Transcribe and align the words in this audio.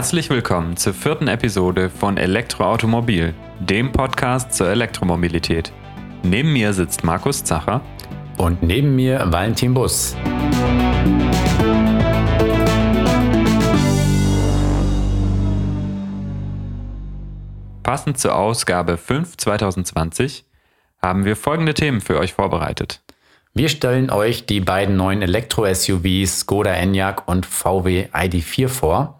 Herzlich 0.00 0.30
willkommen 0.30 0.78
zur 0.78 0.94
vierten 0.94 1.28
Episode 1.28 1.90
von 1.90 2.16
Elektroautomobil, 2.16 3.34
dem 3.58 3.92
Podcast 3.92 4.54
zur 4.54 4.70
Elektromobilität. 4.70 5.74
Neben 6.22 6.54
mir 6.54 6.72
sitzt 6.72 7.04
Markus 7.04 7.44
Zacher 7.44 7.82
und 8.38 8.62
neben 8.62 8.96
mir 8.96 9.30
Valentin 9.30 9.74
Bus. 9.74 10.16
Passend 17.82 18.18
zur 18.18 18.36
Ausgabe 18.36 18.96
5 18.96 19.36
2020 19.36 20.46
haben 21.02 21.26
wir 21.26 21.36
folgende 21.36 21.74
Themen 21.74 22.00
für 22.00 22.18
euch 22.18 22.32
vorbereitet. 22.32 23.02
Wir 23.52 23.68
stellen 23.68 24.08
euch 24.08 24.46
die 24.46 24.60
beiden 24.60 24.96
neuen 24.96 25.20
Elektro-SUVs 25.20 26.40
Skoda 26.40 26.72
Enyaq 26.72 27.28
und 27.28 27.44
VW 27.44 28.06
ID4 28.14 28.68
vor. 28.68 29.19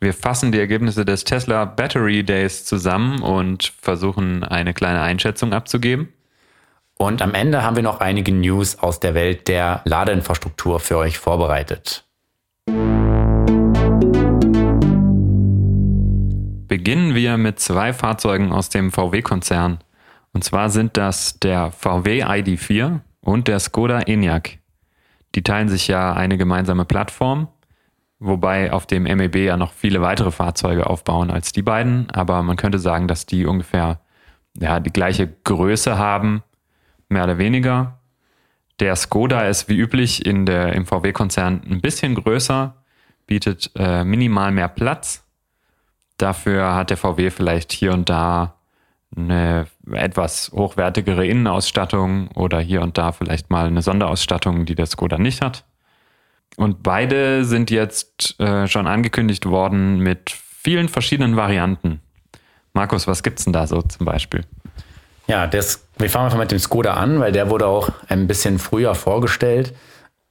Wir 0.00 0.14
fassen 0.14 0.52
die 0.52 0.60
Ergebnisse 0.60 1.04
des 1.04 1.24
Tesla 1.24 1.64
Battery 1.64 2.22
Days 2.22 2.64
zusammen 2.64 3.20
und 3.20 3.72
versuchen 3.80 4.44
eine 4.44 4.72
kleine 4.72 5.00
Einschätzung 5.00 5.52
abzugeben. 5.52 6.12
Und 6.96 7.20
am 7.20 7.34
Ende 7.34 7.64
haben 7.64 7.74
wir 7.74 7.82
noch 7.82 8.00
einige 8.00 8.30
News 8.32 8.78
aus 8.78 9.00
der 9.00 9.14
Welt 9.14 9.48
der 9.48 9.82
Ladeinfrastruktur 9.84 10.78
für 10.78 10.98
euch 10.98 11.18
vorbereitet. 11.18 12.04
Beginnen 16.68 17.14
wir 17.16 17.36
mit 17.36 17.58
zwei 17.58 17.92
Fahrzeugen 17.92 18.52
aus 18.52 18.68
dem 18.68 18.92
VW-Konzern. 18.92 19.78
Und 20.32 20.44
zwar 20.44 20.70
sind 20.70 20.96
das 20.96 21.40
der 21.40 21.72
VW 21.72 22.22
ID4 22.22 23.00
und 23.20 23.48
der 23.48 23.58
Skoda 23.58 24.00
Enyaq. 24.02 24.58
Die 25.34 25.42
teilen 25.42 25.68
sich 25.68 25.88
ja 25.88 26.12
eine 26.12 26.38
gemeinsame 26.38 26.84
Plattform, 26.84 27.48
wobei 28.18 28.72
auf 28.72 28.86
dem 28.86 29.04
MEB 29.04 29.36
ja 29.36 29.56
noch 29.56 29.72
viele 29.72 30.00
weitere 30.00 30.30
Fahrzeuge 30.30 30.86
aufbauen 30.86 31.30
als 31.30 31.52
die 31.52 31.62
beiden, 31.62 32.10
aber 32.10 32.42
man 32.42 32.56
könnte 32.56 32.78
sagen, 32.78 33.08
dass 33.08 33.26
die 33.26 33.46
ungefähr 33.46 34.00
ja, 34.54 34.80
die 34.80 34.92
gleiche 34.92 35.28
Größe 35.44 35.98
haben, 35.98 36.42
mehr 37.08 37.24
oder 37.24 37.38
weniger. 37.38 38.00
Der 38.80 38.94
Skoda 38.96 39.42
ist 39.42 39.68
wie 39.68 39.76
üblich 39.76 40.24
in 40.24 40.46
der, 40.46 40.72
im 40.74 40.86
VW-Konzern 40.86 41.62
ein 41.68 41.80
bisschen 41.80 42.14
größer, 42.14 42.76
bietet 43.26 43.70
äh, 43.76 44.04
minimal 44.04 44.52
mehr 44.52 44.68
Platz. 44.68 45.24
Dafür 46.16 46.74
hat 46.74 46.90
der 46.90 46.96
VW 46.96 47.30
vielleicht 47.30 47.72
hier 47.72 47.92
und 47.92 48.08
da 48.08 48.54
eine 49.16 49.66
etwas 49.90 50.50
hochwertigere 50.52 51.26
Innenausstattung 51.26 52.28
oder 52.32 52.60
hier 52.60 52.82
und 52.82 52.98
da 52.98 53.12
vielleicht 53.12 53.50
mal 53.50 53.66
eine 53.66 53.82
Sonderausstattung, 53.82 54.66
die 54.66 54.74
der 54.74 54.86
Skoda 54.86 55.18
nicht 55.18 55.40
hat. 55.40 55.64
Und 56.56 56.82
beide 56.82 57.44
sind 57.44 57.70
jetzt 57.70 58.38
äh, 58.40 58.66
schon 58.66 58.86
angekündigt 58.86 59.46
worden 59.46 59.98
mit 59.98 60.30
vielen 60.30 60.88
verschiedenen 60.88 61.36
Varianten. 61.36 62.00
Markus, 62.72 63.06
was 63.06 63.22
gibt's 63.22 63.44
denn 63.44 63.52
da 63.52 63.66
so 63.66 63.82
zum 63.82 64.06
Beispiel? 64.06 64.44
Ja, 65.26 65.46
das, 65.46 65.86
wir 65.98 66.10
fangen 66.10 66.26
einfach 66.26 66.38
mit 66.38 66.50
dem 66.50 66.58
Skoda 66.58 66.94
an, 66.94 67.20
weil 67.20 67.32
der 67.32 67.50
wurde 67.50 67.66
auch 67.66 67.90
ein 68.08 68.26
bisschen 68.26 68.58
früher 68.58 68.94
vorgestellt. 68.94 69.74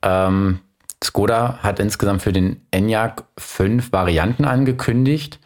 Ähm, 0.01 0.59
Skoda 1.03 1.59
hat 1.61 1.79
insgesamt 1.79 2.21
für 2.21 2.33
den 2.33 2.61
Enyaq 2.71 3.23
fünf 3.37 3.91
Varianten 3.91 4.45
angekündigt. 4.45 5.39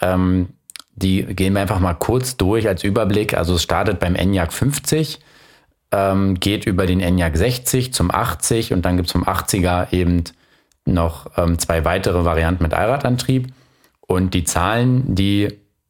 Ähm, 0.00 0.50
die 0.94 1.24
gehen 1.24 1.54
wir 1.54 1.62
einfach 1.62 1.80
mal 1.80 1.94
kurz 1.94 2.36
durch 2.36 2.68
als 2.68 2.84
Überblick. 2.84 3.34
Also 3.34 3.54
es 3.54 3.62
startet 3.62 3.98
beim 3.98 4.14
Enyaq 4.14 4.52
50, 4.52 5.18
ähm, 5.92 6.40
geht 6.40 6.66
über 6.66 6.86
den 6.86 7.00
Enyaq 7.00 7.36
60 7.36 7.92
zum 7.92 8.10
80 8.10 8.72
und 8.72 8.82
dann 8.84 8.96
gibt 8.96 9.08
es 9.08 9.12
vom 9.12 9.24
80er 9.24 9.92
eben 9.92 10.24
noch 10.84 11.26
ähm, 11.36 11.58
zwei 11.58 11.84
weitere 11.84 12.24
Varianten 12.24 12.62
mit 12.62 12.74
Allradantrieb. 12.74 13.52
Und 14.00 14.34
die 14.34 14.44
Zahlen, 14.44 15.14
die 15.14 15.48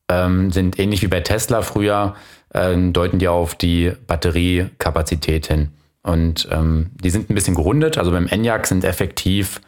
ähm, 0.09 0.51
sind 0.51 0.79
ähnlich 0.79 1.03
wie 1.03 1.09
bei 1.09 1.21
Tesla 1.21 1.63
früher, 1.63 2.15
ähm, 2.53 2.93
deuten 2.93 3.19
die 3.19 3.29
auf 3.29 3.55
die 3.55 3.93
Batteriekapazität 4.07 5.47
hin. 5.47 5.71
Und 6.03 6.49
ähm, 6.51 6.91
die 7.03 7.11
sind 7.11 7.31
ein 7.31 7.35
bisschen 7.35 7.55
gerundet. 7.55 7.97
Also 7.97 8.11
beim 8.11 8.27
Enyaq 8.27 8.67
sind 8.67 8.85
effektiv 8.85 9.61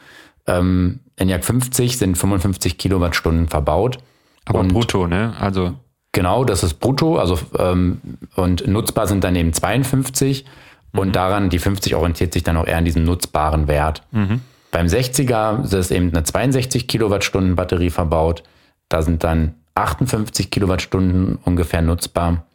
ähm, 0.46 1.00
Enyaq 1.16 1.44
50 1.44 1.98
sind 1.98 2.18
55 2.18 2.76
Kilowattstunden 2.76 3.48
verbaut. 3.48 3.98
Aber 4.44 4.60
und 4.60 4.68
brutto, 4.68 5.06
ne? 5.06 5.34
Also. 5.38 5.74
Genau, 6.14 6.44
das 6.44 6.62
ist 6.62 6.74
brutto. 6.74 7.18
Also, 7.18 7.38
ähm, 7.58 8.00
und 8.36 8.66
nutzbar 8.66 9.06
sind 9.06 9.24
dann 9.24 9.36
eben 9.36 9.52
52. 9.52 10.44
Mhm. 10.92 10.98
Und 10.98 11.16
daran, 11.16 11.50
die 11.50 11.58
50 11.58 11.96
orientiert 11.96 12.32
sich 12.32 12.44
dann 12.44 12.56
auch 12.56 12.66
eher 12.66 12.78
an 12.78 12.84
diesem 12.84 13.04
nutzbaren 13.04 13.68
Wert. 13.68 14.02
Mhm. 14.12 14.40
Beim 14.70 14.86
60er 14.86 15.76
ist 15.76 15.90
eben 15.90 16.10
eine 16.10 16.24
62 16.24 16.88
Kilowattstunden 16.88 17.56
Batterie 17.56 17.90
verbaut. 17.90 18.44
Da 18.88 19.02
sind 19.02 19.24
dann 19.24 19.54
58 19.74 20.50
Kilowattstunden 20.50 21.36
ungefähr 21.44 21.82
nutzbar. 21.82 22.46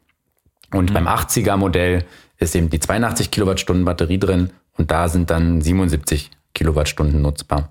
Und 0.72 0.90
mhm. 0.90 0.94
beim 0.94 1.08
80er 1.08 1.58
Modell 1.58 2.06
ist 2.38 2.56
eben 2.56 2.69
die 2.69 2.80
82 2.80 3.30
Kilowattstunden 3.30 3.84
Batterie 3.84 4.19
drin 4.19 4.52
und 4.78 4.90
da 4.90 5.09
sind 5.09 5.30
dann 5.30 5.59
77 5.59 6.31
Kilowattstunden 6.53 7.22
nutzbar. 7.22 7.69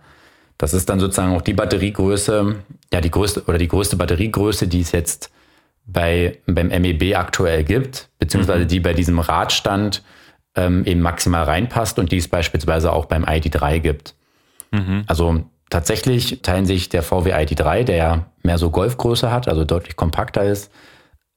Das 0.58 0.74
ist 0.74 0.90
dann 0.90 1.00
sozusagen 1.00 1.34
auch 1.34 1.40
die 1.40 1.54
Batteriegröße, 1.54 2.56
ja, 2.92 3.00
die 3.00 3.10
größte 3.10 3.44
oder 3.46 3.56
die 3.56 3.68
größte 3.68 3.96
Batteriegröße, 3.96 4.68
die 4.68 4.80
es 4.80 4.92
jetzt 4.92 5.30
bei, 5.88 6.38
beim 6.46 6.68
MEB 6.68 7.16
aktuell 7.16 7.64
gibt, 7.64 8.10
beziehungsweise 8.18 8.64
mhm. 8.64 8.68
die 8.68 8.80
bei 8.80 8.92
diesem 8.92 9.18
Radstand 9.18 10.02
ähm, 10.54 10.84
eben 10.84 11.00
maximal 11.00 11.44
reinpasst 11.44 11.98
und 11.98 12.12
die 12.12 12.18
es 12.18 12.28
beispielsweise 12.28 12.92
auch 12.92 13.06
beim 13.06 13.24
ID3 13.24 13.80
gibt. 13.80 14.14
Mhm. 14.70 15.04
Also 15.06 15.44
tatsächlich 15.70 16.42
teilen 16.42 16.66
sich 16.66 16.90
der 16.90 17.02
VW 17.02 17.32
ID3, 17.32 17.84
der 17.84 17.96
ja 17.96 18.26
mehr 18.42 18.58
so 18.58 18.70
Golfgröße 18.70 19.32
hat, 19.32 19.48
also 19.48 19.64
deutlich 19.64 19.96
kompakter 19.96 20.44
ist, 20.44 20.70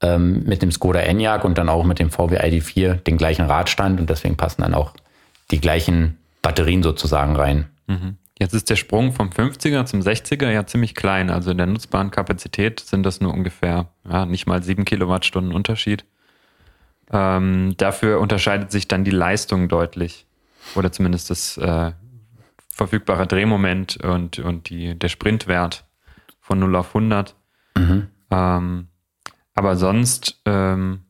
ähm, 0.01 0.43
mit 0.43 0.61
dem 0.61 0.71
Skoda 0.71 0.99
Enyaq 0.99 1.45
und 1.45 1.57
dann 1.57 1.69
auch 1.69 1.85
mit 1.85 1.99
dem 1.99 2.09
VW 2.09 2.37
ID4 2.37 2.95
den 2.95 3.17
gleichen 3.17 3.45
Radstand 3.45 3.99
und 3.99 4.09
deswegen 4.09 4.35
passen 4.35 4.63
dann 4.63 4.73
auch 4.73 4.93
die 5.51 5.61
gleichen 5.61 6.17
Batterien 6.41 6.83
sozusagen 6.83 7.35
rein. 7.35 7.69
Mhm. 7.87 8.17
Jetzt 8.41 8.55
ist 8.55 8.71
der 8.71 8.75
Sprung 8.75 9.11
vom 9.13 9.29
50er 9.29 9.85
zum 9.85 9.99
60er 9.99 10.49
ja 10.49 10.65
ziemlich 10.65 10.95
klein. 10.95 11.29
Also 11.29 11.51
in 11.51 11.59
der 11.59 11.67
nutzbaren 11.67 12.09
Kapazität 12.09 12.79
sind 12.79 13.03
das 13.03 13.21
nur 13.21 13.31
ungefähr 13.31 13.89
ja, 14.09 14.25
nicht 14.25 14.47
mal 14.47 14.63
sieben 14.63 14.83
Kilowattstunden 14.83 15.53
Unterschied. 15.53 16.05
Ähm, 17.11 17.75
dafür 17.77 18.19
unterscheidet 18.19 18.71
sich 18.71 18.87
dann 18.87 19.03
die 19.03 19.11
Leistung 19.11 19.69
deutlich. 19.69 20.25
Oder 20.73 20.91
zumindest 20.91 21.29
das 21.29 21.55
äh, 21.57 21.91
verfügbare 22.73 23.27
Drehmoment 23.27 23.97
und, 23.97 24.39
und 24.39 24.71
die, 24.71 24.97
der 24.97 25.09
Sprintwert 25.09 25.85
von 26.39 26.57
0 26.57 26.75
auf 26.77 26.95
100. 26.95 27.35
Mhm. 27.77 28.07
Ähm, 28.31 28.87
aber 29.53 29.75
sonst 29.75 30.41
ähm, 30.45 31.01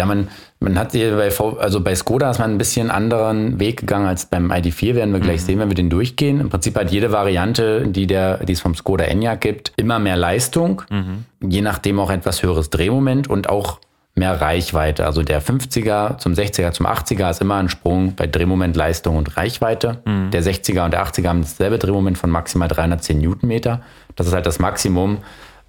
ja, 0.00 0.06
man, 0.06 0.28
man 0.60 0.78
hat 0.78 0.92
hier 0.92 1.14
bei, 1.14 1.30
v, 1.30 1.58
also 1.58 1.82
bei 1.82 1.94
Skoda 1.94 2.30
ist 2.30 2.38
man 2.38 2.52
ein 2.52 2.58
bisschen 2.58 2.90
anderen 2.90 3.60
Weg 3.60 3.80
gegangen 3.80 4.06
als 4.06 4.24
beim 4.24 4.50
ID4, 4.50 4.94
werden 4.94 5.12
wir 5.12 5.20
gleich 5.20 5.42
mhm. 5.42 5.44
sehen, 5.44 5.58
wenn 5.58 5.68
wir 5.68 5.74
den 5.74 5.90
durchgehen. 5.90 6.40
Im 6.40 6.48
Prinzip 6.48 6.74
hat 6.78 6.90
jede 6.90 7.12
Variante, 7.12 7.86
die, 7.86 8.06
der, 8.06 8.38
die 8.38 8.54
es 8.54 8.60
vom 8.60 8.74
Skoda 8.74 9.04
Enyaq 9.04 9.42
gibt, 9.42 9.72
immer 9.76 9.98
mehr 9.98 10.16
Leistung, 10.16 10.80
mhm. 10.88 11.26
je 11.46 11.60
nachdem 11.60 12.00
auch 12.00 12.10
etwas 12.10 12.42
höheres 12.42 12.70
Drehmoment 12.70 13.28
und 13.28 13.50
auch 13.50 13.78
mehr 14.14 14.40
Reichweite. 14.40 15.04
Also 15.04 15.22
der 15.22 15.42
50er 15.42 16.16
zum 16.16 16.32
60er 16.32 16.72
zum 16.72 16.86
80er 16.86 17.30
ist 17.30 17.42
immer 17.42 17.56
ein 17.56 17.68
Sprung 17.68 18.14
bei 18.14 18.26
Drehmoment, 18.26 18.74
Leistung 18.74 19.18
und 19.18 19.36
Reichweite. 19.36 19.98
Mhm. 20.06 20.30
Der 20.30 20.42
60er 20.42 20.86
und 20.86 20.92
der 20.92 21.04
80er 21.04 21.28
haben 21.28 21.42
dasselbe 21.42 21.78
Drehmoment 21.78 22.16
von 22.16 22.30
maximal 22.30 22.68
310 22.68 23.18
Newtonmeter. 23.18 23.82
Das 24.16 24.26
ist 24.26 24.32
halt 24.32 24.46
das 24.46 24.58
Maximum, 24.58 25.18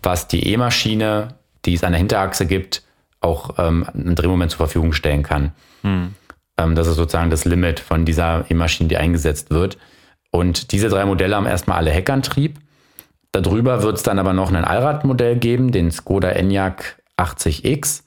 was 0.02 0.30
die 0.30 0.48
E-Maschine, 0.54 1.36
die 1.66 1.74
es 1.74 1.84
an 1.84 1.92
der 1.92 2.00
Hinterachse 2.00 2.46
gibt, 2.46 2.82
auch 3.22 3.56
ähm, 3.58 3.86
einen 3.94 4.16
Drehmoment 4.16 4.52
zur 4.52 4.58
Verfügung 4.58 4.94
stellen 4.94 5.24
kann. 5.24 5.52
Hm. 5.84 6.16
Ähm, 6.58 6.76
das 6.76 6.88
ist 6.88 6.96
sozusagen 6.96 7.30
das 7.30 7.46
Limit 7.46 7.80
von 7.80 8.06
dieser 8.06 8.46
E-Maschine, 8.50 8.90
die 8.90 8.98
eingesetzt 8.98 9.52
wird. 9.52 9.78
Und 10.32 10.72
diese 10.72 10.90
drei 10.90 11.06
Modelle 11.06 11.36
haben 11.36 11.46
erstmal 11.46 11.78
alle 11.78 11.92
Heckantrieb. 11.92 12.60
Darüber 13.32 13.84
wird 13.84 13.98
es 13.98 14.04
dann 14.04 14.20
aber 14.20 14.34
noch 14.34 14.52
ein 14.52 14.66
Allradmodell 14.66 15.38
geben, 15.38 15.72
den 15.72 15.92
Skoda 15.92 16.30
Enyaq 16.30 16.98
80X 17.18 18.04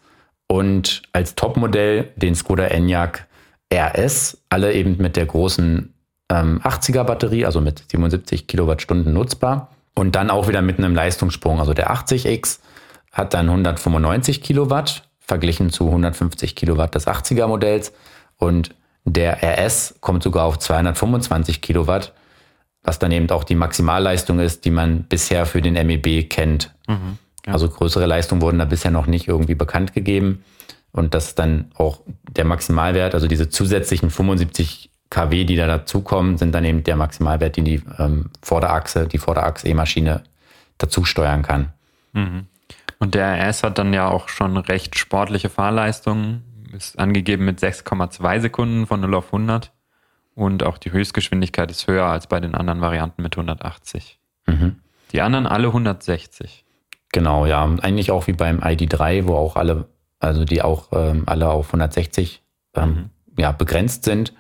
und 0.49 1.03
als 1.13 1.35
Topmodell 1.35 2.11
den 2.17 2.35
Skoda 2.35 2.67
Enyaq 2.67 3.27
RS, 3.73 4.43
alle 4.51 4.73
eben 4.75 4.99
mit 4.99 5.17
der 5.17 5.27
großen 5.27 5.95
ähm, 6.31 6.61
80er 6.63 7.05
Batterie, 7.05 7.47
also 7.47 7.61
mit 7.61 7.85
77 7.89 8.47
Kilowattstunden 8.47 9.13
nutzbar 9.13 9.71
und 9.95 10.15
dann 10.15 10.31
auch 10.31 10.49
wieder 10.49 10.63
mit 10.63 10.79
einem 10.79 10.95
Leistungssprung. 10.95 11.61
Also 11.61 11.73
der 11.73 11.91
80X 11.91 12.61
hat 13.15 13.33
dann 13.33 13.49
195 13.49 14.43
Kilowatt 14.43 15.09
verglichen 15.21 15.71
zu 15.71 15.87
150 15.87 16.55
Kilowatt 16.55 16.95
des 16.95 17.07
80er 17.07 17.47
Modells 17.47 17.93
und 18.37 18.75
der 19.05 19.43
RS 19.43 19.95
kommt 20.01 20.23
sogar 20.23 20.45
auf 20.45 20.59
225 20.59 21.63
Kilowatt, 21.63 22.13
was 22.83 22.99
dann 22.99 23.13
eben 23.13 23.31
auch 23.31 23.45
die 23.45 23.55
Maximalleistung 23.55 24.41
ist, 24.41 24.65
die 24.65 24.71
man 24.71 25.05
bisher 25.05 25.47
für 25.47 25.63
den 25.63 25.75
MEB 25.75 26.29
kennt. 26.29 26.75
Mhm, 26.87 27.19
ja. 27.47 27.53
Also 27.53 27.69
größere 27.69 28.07
Leistungen 28.07 28.43
wurden 28.43 28.59
da 28.59 28.65
bisher 28.65 28.91
noch 28.91 29.07
nicht 29.07 29.29
irgendwie 29.29 29.55
bekannt 29.55 29.93
gegeben. 29.95 30.45
Und 30.93 31.15
das 31.15 31.29
ist 31.29 31.39
dann 31.39 31.71
auch 31.75 32.01
der 32.31 32.45
Maximalwert, 32.45 33.15
also 33.15 33.27
diese 33.27 33.49
zusätzlichen 33.49 34.11
75 34.11 34.91
kW, 35.11 35.45
die 35.45 35.57
da 35.57 35.67
dazukommen, 35.67 36.39
sind 36.39 36.55
dann 36.55 36.65
eben 36.65 36.85
der 36.85 36.97
Maximalwert, 36.97 37.57
den 37.57 37.65
die 37.65 37.83
ähm, 37.99 38.31
Vorderachse, 38.43 39.07
die 39.07 39.19
Vorderachse-E-Maschine 39.19 40.23
dazu 40.79 41.05
steuern 41.05 41.43
kann. 41.43 41.73
Mhm. 42.13 42.47
Und 42.99 43.15
der 43.15 43.49
RS 43.49 43.63
hat 43.63 43.79
dann 43.79 43.93
ja 43.93 44.09
auch 44.09 44.29
schon 44.29 44.57
recht 44.57 44.99
sportliche 44.99 45.51
Fahrleistungen, 45.51 46.43
ist 46.73 46.99
angegeben 46.99 47.45
mit 47.45 47.61
6,2 47.61 48.41
Sekunden 48.41 48.87
von 48.87 49.01
0 49.01 49.15
auf 49.15 49.27
100 49.27 49.73
und 50.35 50.65
auch 50.65 50.79
die 50.79 50.93
Höchstgeschwindigkeit 50.93 51.71
ist 51.71 51.87
höher 51.87 52.07
als 52.07 52.27
bei 52.27 52.41
den 52.41 52.55
anderen 52.55 52.81
Varianten 52.81 53.23
mit 53.23 53.37
180. 53.37 54.19
Mhm. 54.47 54.77
Die 55.13 55.21
anderen 55.21 55.47
alle 55.47 55.69
160. 55.69 56.65
Genau, 57.13 57.47
ja, 57.47 57.65
eigentlich 57.65 58.11
auch 58.11 58.27
wie 58.27 58.33
beim 58.33 58.61
ID3, 58.61 59.27
wo 59.27 59.37
auch 59.37 59.55
alle, 59.55 59.87
also 60.19 60.45
die 60.45 60.63
auch 60.63 60.89
ähm, 60.93 61.23
alle 61.27 61.49
auf 61.51 61.69
160 61.69 62.43
ähm, 62.75 62.89
mhm. 62.89 63.11
ja, 63.39 63.53
begrenzt 63.53 64.05
sind. 64.05 64.33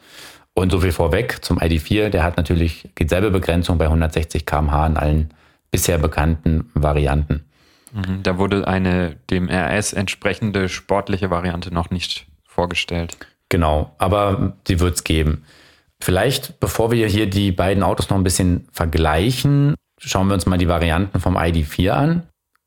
Und 0.54 0.70
so 0.70 0.80
viel 0.80 0.92
vorweg 0.92 1.44
zum 1.44 1.58
ID4, 1.58 2.08
der 2.08 2.24
hat 2.24 2.36
natürlich 2.36 2.88
dieselbe 2.98 3.30
Begrenzung 3.30 3.78
bei 3.78 3.86
160 3.86 4.46
km/h 4.46 4.86
in 4.86 4.96
allen 4.96 5.34
bisher 5.70 5.98
bekannten 5.98 6.70
Varianten. 6.74 7.44
Mhm, 7.94 8.22
da 8.24 8.38
wurde 8.38 8.66
eine 8.66 9.16
dem 9.30 9.48
RS 9.48 9.92
entsprechende 9.92 10.68
sportliche 10.68 11.30
Variante 11.30 11.72
noch 11.72 11.90
nicht 11.90 12.26
vorgestellt. 12.44 13.16
Genau, 13.48 13.94
aber 13.98 14.56
sie 14.66 14.80
wird 14.80 14.96
es 14.96 15.04
geben. 15.04 15.44
Vielleicht, 16.00 16.58
bevor 16.58 16.90
wir 16.90 17.06
hier 17.06 17.30
die 17.30 17.52
beiden 17.52 17.84
Autos 17.84 18.10
noch 18.10 18.16
ein 18.16 18.24
bisschen 18.24 18.66
vergleichen, 18.72 19.74
schauen 19.98 20.26
wir 20.26 20.34
uns 20.34 20.44
mal 20.44 20.58
die 20.58 20.68
Varianten 20.68 21.20
vom 21.20 21.36
ID4 21.36 21.90
an. 21.90 22.22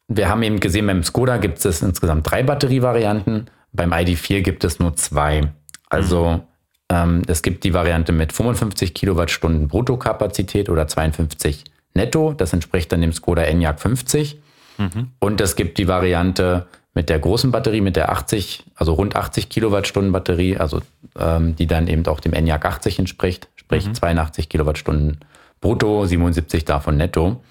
Wir 0.07 0.29
haben 0.29 0.41
eben 0.43 0.61
gesehen, 0.61 0.87
beim 0.87 1.03
Skoda 1.03 1.37
gibt 1.37 1.63
es 1.63 1.81
insgesamt 1.81 2.31
drei 2.31 2.41
Batterievarianten, 2.41 3.49
beim 3.73 3.91
ID4 3.91 4.41
gibt 4.41 4.63
es 4.63 4.79
nur 4.79 4.95
zwei. 4.95 5.51
Also 5.89 6.29
mhm. 6.29 6.41
ähm, 6.89 7.21
es 7.27 7.41
gibt 7.41 7.65
die 7.65 7.73
Variante 7.73 8.13
mit 8.13 8.31
55 8.31 8.93
Kilowattstunden 8.93 9.67
Bruttokapazität 9.67 10.69
oder 10.69 10.87
52 10.87 11.65
netto, 11.93 12.31
das 12.31 12.53
entspricht 12.53 12.91
dann 12.93 13.01
dem 13.01 13.11
Skoda 13.11 13.43
Enyaq 13.43 13.81
50. 13.81 14.39
Mhm. 14.77 15.11
Und 15.19 15.41
es 15.41 15.55
gibt 15.55 15.77
die 15.77 15.87
Variante 15.87 16.67
mit 16.93 17.09
der 17.09 17.19
großen 17.19 17.51
Batterie, 17.51 17.81
mit 17.81 17.95
der 17.95 18.11
80, 18.11 18.63
also 18.75 18.93
rund 18.93 19.15
80 19.15 19.49
Kilowattstunden 19.49 20.11
Batterie, 20.11 20.57
also 20.57 20.81
ähm, 21.17 21.55
die 21.55 21.67
dann 21.67 21.87
eben 21.87 22.05
auch 22.07 22.19
dem 22.19 22.33
Enyaq 22.33 22.65
80 22.65 22.99
entspricht, 22.99 23.49
sprich 23.55 23.87
mhm. 23.87 23.93
82 23.93 24.49
Kilowattstunden 24.49 25.19
brutto, 25.61 26.05
77 26.05 26.65
davon 26.65 26.97
netto. 26.97 27.41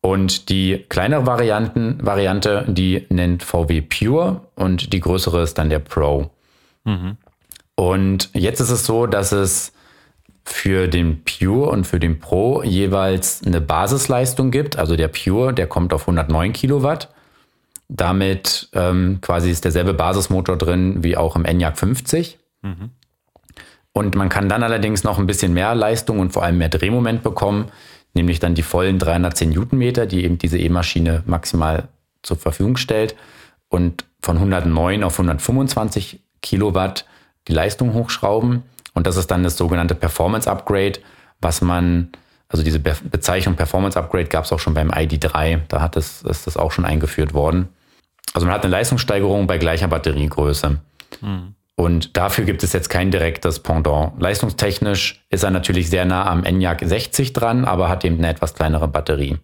Und 0.00 0.50
die 0.50 0.84
kleinere 0.88 1.26
Varianten, 1.26 1.98
Variante, 2.04 2.64
die 2.68 3.06
nennt 3.08 3.42
VW 3.42 3.82
Pure 3.82 4.42
und 4.54 4.92
die 4.92 5.00
größere 5.00 5.42
ist 5.42 5.58
dann 5.58 5.70
der 5.70 5.80
Pro. 5.80 6.30
Mhm. 6.84 7.16
Und 7.76 8.30
jetzt 8.32 8.60
ist 8.60 8.70
es 8.70 8.86
so, 8.86 9.06
dass 9.06 9.32
es 9.32 9.72
für 10.48 10.86
den 10.86 11.24
Pure 11.24 11.70
und 11.70 11.86
für 11.86 11.98
den 11.98 12.20
Pro 12.20 12.62
jeweils 12.62 13.42
eine 13.44 13.60
Basisleistung 13.60 14.52
gibt. 14.52 14.78
Also 14.78 14.94
der 14.94 15.08
Pure, 15.08 15.52
der 15.52 15.66
kommt 15.66 15.92
auf 15.92 16.02
109 16.02 16.52
Kilowatt. 16.52 17.08
Damit 17.88 18.68
ähm, 18.72 19.18
quasi 19.20 19.50
ist 19.50 19.64
derselbe 19.64 19.92
Basismotor 19.92 20.56
drin 20.56 21.02
wie 21.02 21.16
auch 21.16 21.34
im 21.34 21.44
Enyaq 21.44 21.76
50. 21.76 22.38
Mhm. 22.62 22.90
Und 23.92 24.14
man 24.14 24.28
kann 24.28 24.48
dann 24.48 24.62
allerdings 24.62 25.02
noch 25.02 25.18
ein 25.18 25.26
bisschen 25.26 25.52
mehr 25.52 25.74
Leistung 25.74 26.20
und 26.20 26.32
vor 26.32 26.44
allem 26.44 26.58
mehr 26.58 26.68
Drehmoment 26.68 27.22
bekommen, 27.22 27.72
nämlich 28.14 28.38
dann 28.38 28.54
die 28.54 28.62
vollen 28.62 28.98
310 28.98 29.50
Newtonmeter, 29.50 30.06
die 30.06 30.24
eben 30.24 30.38
diese 30.38 30.58
E-Maschine 30.58 31.22
maximal 31.26 31.88
zur 32.22 32.36
Verfügung 32.36 32.76
stellt. 32.76 33.16
Und 33.68 34.04
von 34.22 34.36
109 34.36 35.02
auf 35.02 35.14
125 35.14 36.20
Kilowatt 36.40 37.04
die 37.48 37.52
Leistung 37.52 37.94
hochschrauben. 37.94 38.62
Und 38.96 39.06
das 39.06 39.18
ist 39.18 39.30
dann 39.30 39.42
das 39.42 39.58
sogenannte 39.58 39.94
Performance 39.94 40.50
Upgrade, 40.50 41.00
was 41.42 41.60
man, 41.60 42.08
also 42.48 42.64
diese 42.64 42.80
Be 42.80 42.96
Bezeichnung 43.04 43.54
Performance 43.54 43.98
Upgrade 43.98 44.24
gab 44.24 44.46
es 44.46 44.52
auch 44.52 44.58
schon 44.58 44.72
beim 44.72 44.90
ID3, 44.90 45.60
da 45.68 45.82
hat 45.82 45.98
es, 45.98 46.22
ist 46.22 46.46
das 46.46 46.56
auch 46.56 46.72
schon 46.72 46.86
eingeführt 46.86 47.34
worden. 47.34 47.68
Also 48.32 48.46
man 48.46 48.54
hat 48.54 48.64
eine 48.64 48.72
Leistungssteigerung 48.72 49.46
bei 49.46 49.58
gleicher 49.58 49.88
Batteriegröße. 49.88 50.78
Mhm. 51.20 51.54
Und 51.74 52.16
dafür 52.16 52.46
gibt 52.46 52.62
es 52.62 52.72
jetzt 52.72 52.88
kein 52.88 53.10
direktes 53.10 53.58
Pendant. 53.58 54.18
Leistungstechnisch 54.18 55.22
ist 55.28 55.44
er 55.44 55.50
natürlich 55.50 55.90
sehr 55.90 56.06
nah 56.06 56.24
am 56.24 56.44
Enyaq 56.44 56.80
60 56.82 57.34
dran, 57.34 57.66
aber 57.66 57.90
hat 57.90 58.02
eben 58.02 58.16
eine 58.16 58.30
etwas 58.30 58.54
kleinere 58.54 58.88
Batterie. 58.88 59.36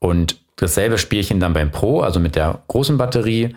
Und 0.00 0.40
dasselbe 0.56 0.98
Spielchen 0.98 1.38
dann 1.38 1.52
beim 1.52 1.70
Pro, 1.70 2.00
also 2.00 2.18
mit 2.18 2.34
der 2.34 2.58
großen 2.66 2.98
Batterie. 2.98 3.54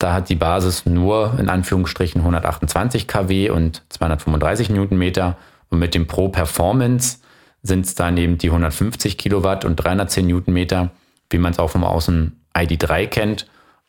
Da 0.00 0.14
hat 0.14 0.30
die 0.30 0.34
Basis 0.34 0.86
nur 0.86 1.38
in 1.38 1.50
Anführungsstrichen 1.50 2.22
128 2.22 3.06
kW 3.06 3.50
und 3.50 3.82
235 3.90 4.70
Newtonmeter. 4.70 5.36
Und 5.68 5.78
mit 5.78 5.94
dem 5.94 6.06
Pro 6.06 6.30
Performance 6.30 7.18
sind 7.62 7.84
es 7.84 7.94
dann 7.96 8.16
eben 8.16 8.38
die 8.38 8.48
150 8.48 9.18
Kilowatt 9.18 9.66
und 9.66 9.76
310 9.76 10.26
Newtonmeter, 10.26 10.90
wie 11.28 11.36
man 11.36 11.52
es 11.52 11.58
auch 11.58 11.68
vom 11.68 11.84
Außen 11.84 12.40
ID3 12.56 13.08
kennt. 13.08 13.46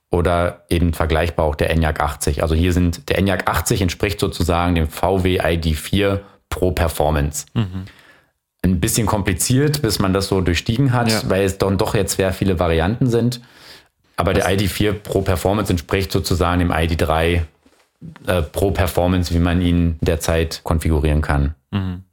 Oder 0.10 0.66
eben 0.68 0.94
vergleichbar 0.94 1.46
auch 1.46 1.56
der 1.56 1.70
Enyaq 1.70 2.02
80. 2.02 2.44
Also 2.44 2.56
hier 2.56 2.74
sind, 2.74 3.08
der 3.08 3.18
Enyaq 3.18 3.50
80 3.50 3.82
entspricht 3.82 4.20
sozusagen 4.20 4.76
dem 4.76 4.90
VW 4.90 5.40
ID4 5.40 6.20
Pro 6.50 6.72
Performance. 6.72 7.46
Mhm. 7.54 7.86
Ein 8.64 8.82
bisschen 8.82 9.08
kompliziert, 9.08 9.82
bis 9.82 10.00
man 10.00 10.12
das 10.12 10.28
so 10.28 10.42
durchstiegen 10.42 10.92
hat, 10.92 11.10
ja. 11.10 11.22
weil 11.30 11.46
es 11.46 11.58
dann 11.58 11.78
doch 11.78 11.96
jetzt 11.96 12.18
sehr 12.18 12.34
viele 12.34 12.60
Varianten 12.60 13.08
sind. 13.08 13.40
Aber 14.22 14.34
der 14.36 14.48
ID4 14.48 14.94
Pro 14.94 15.24
Performance 15.24 15.74
entspricht 15.74 16.12
sozusagen 16.12 16.60
dem 16.60 16.72
ID3 16.72 17.42
äh, 18.28 18.44
Pro 18.44 18.70
Performance, 18.70 19.34
wie 19.34 19.40
man 19.40 19.62
ihn 19.62 19.98
derzeit 20.02 20.62
konfigurieren 20.64 21.24
kann. 21.24 21.56
Mhm. 21.72 22.04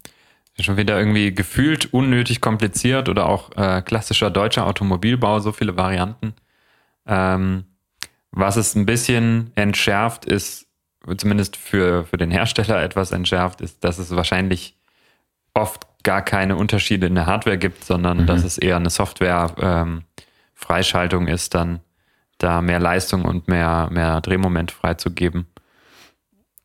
Schon 0.59 0.79
wieder 0.79 0.99
irgendwie 0.99 1.35
gefühlt 1.35 1.93
unnötig 1.93 2.41
kompliziert 2.41 3.11
oder 3.11 3.29
auch 3.29 3.55
äh, 3.59 3.83
klassischer 3.83 4.31
deutscher 4.31 4.67
Automobilbau, 4.67 5.41
so 5.41 5.53
viele 5.53 5.77
Varianten. 5.77 6.33
Ähm, 7.07 7.65
was 8.31 8.57
es 8.57 8.75
ein 8.75 8.87
bisschen 8.87 9.53
entschärft, 9.55 10.25
ist, 10.25 10.67
zumindest 11.19 11.59
für, 11.59 12.07
für 12.07 12.17
den 12.17 12.31
Hersteller 12.31 12.83
etwas 12.83 13.13
entschärft, 13.13 13.61
ist, 13.61 13.85
dass 13.85 13.99
es 13.99 14.17
wahrscheinlich 14.17 14.79
oft 15.53 15.87
gar 16.05 16.23
keine 16.23 16.57
Unterschiede 16.57 17.07
in 17.07 17.17
der 17.17 17.27
Hardware 17.27 17.59
gibt, 17.59 17.85
sondern 17.85 18.23
mhm. 18.23 18.27
dass 18.27 18.45
es 18.45 18.57
eher 18.57 18.77
eine 18.77 18.89
Software-Freischaltung 18.89 21.29
ähm, 21.29 21.35
ist, 21.35 21.55
dann 21.55 21.81
da 22.39 22.63
mehr 22.63 22.81
Leistung 22.81 23.25
und 23.25 23.49
mehr, 23.49 23.89
mehr 23.91 24.21
Drehmoment 24.21 24.71
freizugeben. 24.71 25.47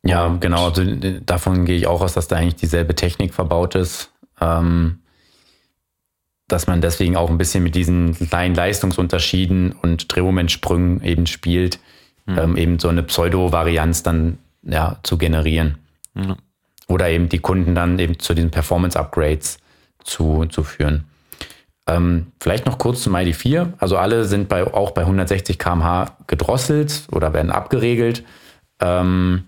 Ja, 0.04 0.26
und 0.26 0.40
genau. 0.40 0.68
Also 0.68 0.84
davon 1.24 1.64
gehe 1.64 1.76
ich 1.76 1.86
auch 1.86 2.00
aus, 2.00 2.14
dass 2.14 2.28
da 2.28 2.36
eigentlich 2.36 2.56
dieselbe 2.56 2.94
Technik 2.94 3.34
verbaut 3.34 3.74
ist. 3.74 4.10
Ähm, 4.40 5.00
dass 6.48 6.66
man 6.66 6.80
deswegen 6.80 7.16
auch 7.16 7.30
ein 7.30 7.38
bisschen 7.38 7.62
mit 7.62 7.74
diesen 7.74 8.14
kleinen 8.14 8.54
Leistungsunterschieden 8.54 9.72
und 9.72 10.14
Drehmomentsprüngen 10.14 11.02
eben 11.02 11.26
spielt, 11.26 11.78
mhm. 12.26 12.38
ähm, 12.38 12.56
eben 12.56 12.78
so 12.78 12.88
eine 12.88 13.02
Pseudo-Varianz 13.02 14.02
dann 14.02 14.38
ja, 14.62 14.98
zu 15.02 15.16
generieren. 15.16 15.78
Mhm. 16.12 16.36
Oder 16.86 17.08
eben 17.08 17.30
die 17.30 17.38
Kunden 17.38 17.74
dann 17.74 17.98
eben 17.98 18.18
zu 18.18 18.34
diesen 18.34 18.50
Performance-Upgrades 18.50 19.58
zu, 20.04 20.44
zu 20.46 20.62
führen. 20.64 21.04
Ähm, 21.86 22.32
vielleicht 22.40 22.66
noch 22.66 22.78
kurz 22.78 23.02
zum 23.02 23.14
ID4. 23.14 23.74
Also 23.78 23.98
alle 23.98 24.24
sind 24.24 24.48
bei, 24.48 24.64
auch 24.64 24.92
bei 24.92 25.02
160 25.02 25.58
km/h 25.58 26.16
gedrosselt 26.26 27.02
oder 27.12 27.32
werden 27.32 27.50
abgeregelt. 27.50 28.24
Ähm, 28.80 29.44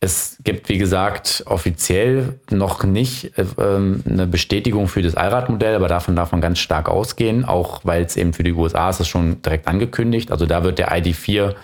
es 0.00 0.38
gibt, 0.44 0.68
wie 0.68 0.78
gesagt, 0.78 1.42
offiziell 1.46 2.38
noch 2.50 2.84
nicht 2.84 3.36
äh, 3.36 3.44
eine 3.58 4.26
Bestätigung 4.26 4.86
für 4.86 5.02
das 5.02 5.16
Allradmodell, 5.16 5.74
aber 5.74 5.88
davon 5.88 6.14
darf 6.14 6.30
man 6.30 6.40
ganz 6.40 6.60
stark 6.60 6.88
ausgehen, 6.88 7.44
auch 7.44 7.80
weil 7.84 8.04
es 8.04 8.16
eben 8.16 8.32
für 8.32 8.44
die 8.44 8.52
USA 8.52 8.90
ist 8.90 9.00
es 9.00 9.08
schon 9.08 9.42
direkt 9.42 9.66
angekündigt. 9.66 10.30
Also 10.30 10.46
da 10.46 10.62
wird 10.62 10.78
der 10.78 10.92
ID4 10.92 11.54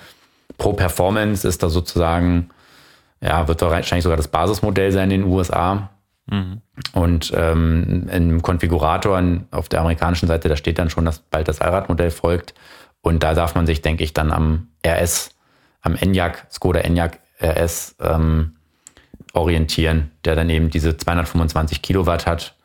Pro 0.59 0.73
Performance 0.73 1.47
ist 1.47 1.63
da 1.63 1.69
sozusagen, 1.69 2.51
ja, 3.21 3.49
wird 3.49 3.61
wahrscheinlich 3.63 4.05
sogar 4.05 4.17
das 4.17 4.29
Basismodell 4.29 4.93
sein 4.93 5.11
in 5.11 5.23
den 5.23 5.31
USA. 5.31 5.91
Mhm. 6.27 6.63
Und 6.93 7.33
ähm, 7.37 8.09
im 8.11 8.43
Konfigurator 8.43 9.23
auf 9.51 9.69
der 9.69 9.81
amerikanischen 9.81 10.27
Seite, 10.27 10.49
da 10.49 10.57
steht 10.57 10.79
dann 10.79 10.91
schon, 10.91 11.05
dass 11.05 11.19
bald 11.19 11.49
das 11.49 11.61
Allradmodell 11.61 12.11
folgt. 12.11 12.55
Und 13.01 13.23
da 13.23 13.35
darf 13.35 13.55
man 13.55 13.67
sich, 13.67 13.83
denke 13.83 14.05
ich, 14.05 14.15
dann 14.15 14.33
am 14.33 14.69
RS, 14.87 15.31
am 15.83 15.95
Enyaq, 15.97 16.47
Skoda 16.51 16.81
Enyaq 16.81 17.19
RS 17.41 17.97
ähm, 18.01 18.57
orientieren, 19.35 20.11
der 20.25 20.37
dann 20.37 20.49
eben 20.49 20.71
diese 20.71 20.97
225 20.97 21.83
Kilowatt 21.83 22.27
hat 22.27 22.57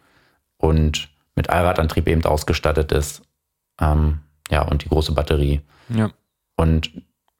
und 0.57 1.09
mit 1.35 1.49
Allradantrieb 1.49 2.07
eben 2.07 2.23
ausgestattet 2.23 2.91
ist. 2.91 3.21
Ähm, 3.81 4.19
ja, 4.49 4.61
und 4.61 4.83
die 4.83 4.89
große 4.89 5.13
Batterie. 5.13 5.61
Ja. 5.89 6.11
Und 6.55 6.91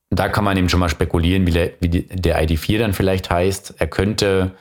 da 0.10 0.28
kann 0.28 0.44
man 0.44 0.58
eben 0.58 0.70
schon 0.70 0.80
mal 0.80 0.90
spekulieren, 0.90 1.46
wie 1.46 1.52
der, 1.52 1.72
wie 1.80 1.90
der 1.90 2.44
ID4 2.44 2.80
dann 2.80 2.94
vielleicht 2.94 3.30
heißt. 3.30 3.76
Er 3.78 3.88
könnte 3.88 4.52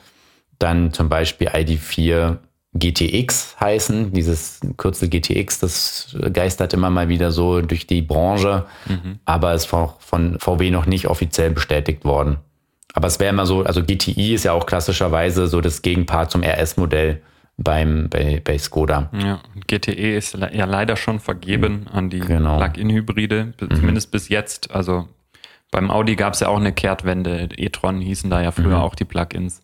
dann 0.59 0.93
zum 0.93 1.09
Beispiel 1.09 1.47
ID4 1.49 2.37
GTX 2.73 3.57
heißen. 3.59 4.13
Dieses 4.13 4.59
Kürzel 4.77 5.09
GTX, 5.09 5.59
das 5.59 6.15
geistert 6.31 6.73
immer 6.73 6.89
mal 6.89 7.09
wieder 7.09 7.31
so 7.31 7.61
durch 7.61 7.87
die 7.87 8.01
Branche, 8.01 8.65
mhm. 8.87 9.19
aber 9.25 9.53
ist 9.53 9.65
von, 9.65 9.89
von 9.99 10.37
VW 10.39 10.69
noch 10.71 10.85
nicht 10.85 11.07
offiziell 11.07 11.49
bestätigt 11.51 12.05
worden. 12.05 12.37
Aber 12.93 13.07
es 13.07 13.19
wäre 13.19 13.31
immer 13.31 13.45
so, 13.45 13.63
also 13.63 13.83
GTI 13.83 14.33
ist 14.33 14.43
ja 14.45 14.53
auch 14.53 14.65
klassischerweise 14.65 15.47
so 15.47 15.61
das 15.61 15.81
Gegenpart 15.81 16.31
zum 16.31 16.43
RS-Modell 16.43 17.21
beim, 17.57 18.07
bei, 18.09 18.41
bei 18.43 18.57
Skoda. 18.57 19.09
Ja, 19.13 19.39
GTE 19.67 20.15
ist 20.17 20.35
ja 20.37 20.65
leider 20.65 20.95
schon 20.95 21.19
vergeben 21.19 21.87
an 21.91 22.09
die 22.09 22.19
Genau. 22.19 22.57
Plug-in-Hybride, 22.57 23.53
b- 23.57 23.69
zumindest 23.75 24.11
bis 24.11 24.29
jetzt. 24.29 24.71
Also 24.71 25.07
beim 25.71 25.91
Audi 25.91 26.15
gab 26.15 26.33
es 26.33 26.39
ja 26.39 26.47
auch 26.47 26.57
eine 26.59 26.71
Kehrtwende. 26.71 27.49
E-tron 27.57 27.99
hießen 27.99 28.29
da 28.29 28.41
ja 28.41 28.51
früher 28.51 28.81
auch 28.81 28.95
die 28.95 29.05
Plug-ins. 29.05 29.61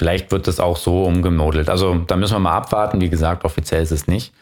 Vielleicht 0.00 0.32
wird 0.32 0.46
das 0.46 0.60
auch 0.60 0.78
so 0.78 1.04
umgemodelt. 1.04 1.68
Also 1.68 1.94
da 2.06 2.16
müssen 2.16 2.32
wir 2.32 2.38
mal 2.38 2.56
abwarten. 2.56 3.02
Wie 3.02 3.10
gesagt, 3.10 3.44
offiziell 3.44 3.82
ist 3.82 3.90
es 3.90 4.06
nicht. 4.06 4.32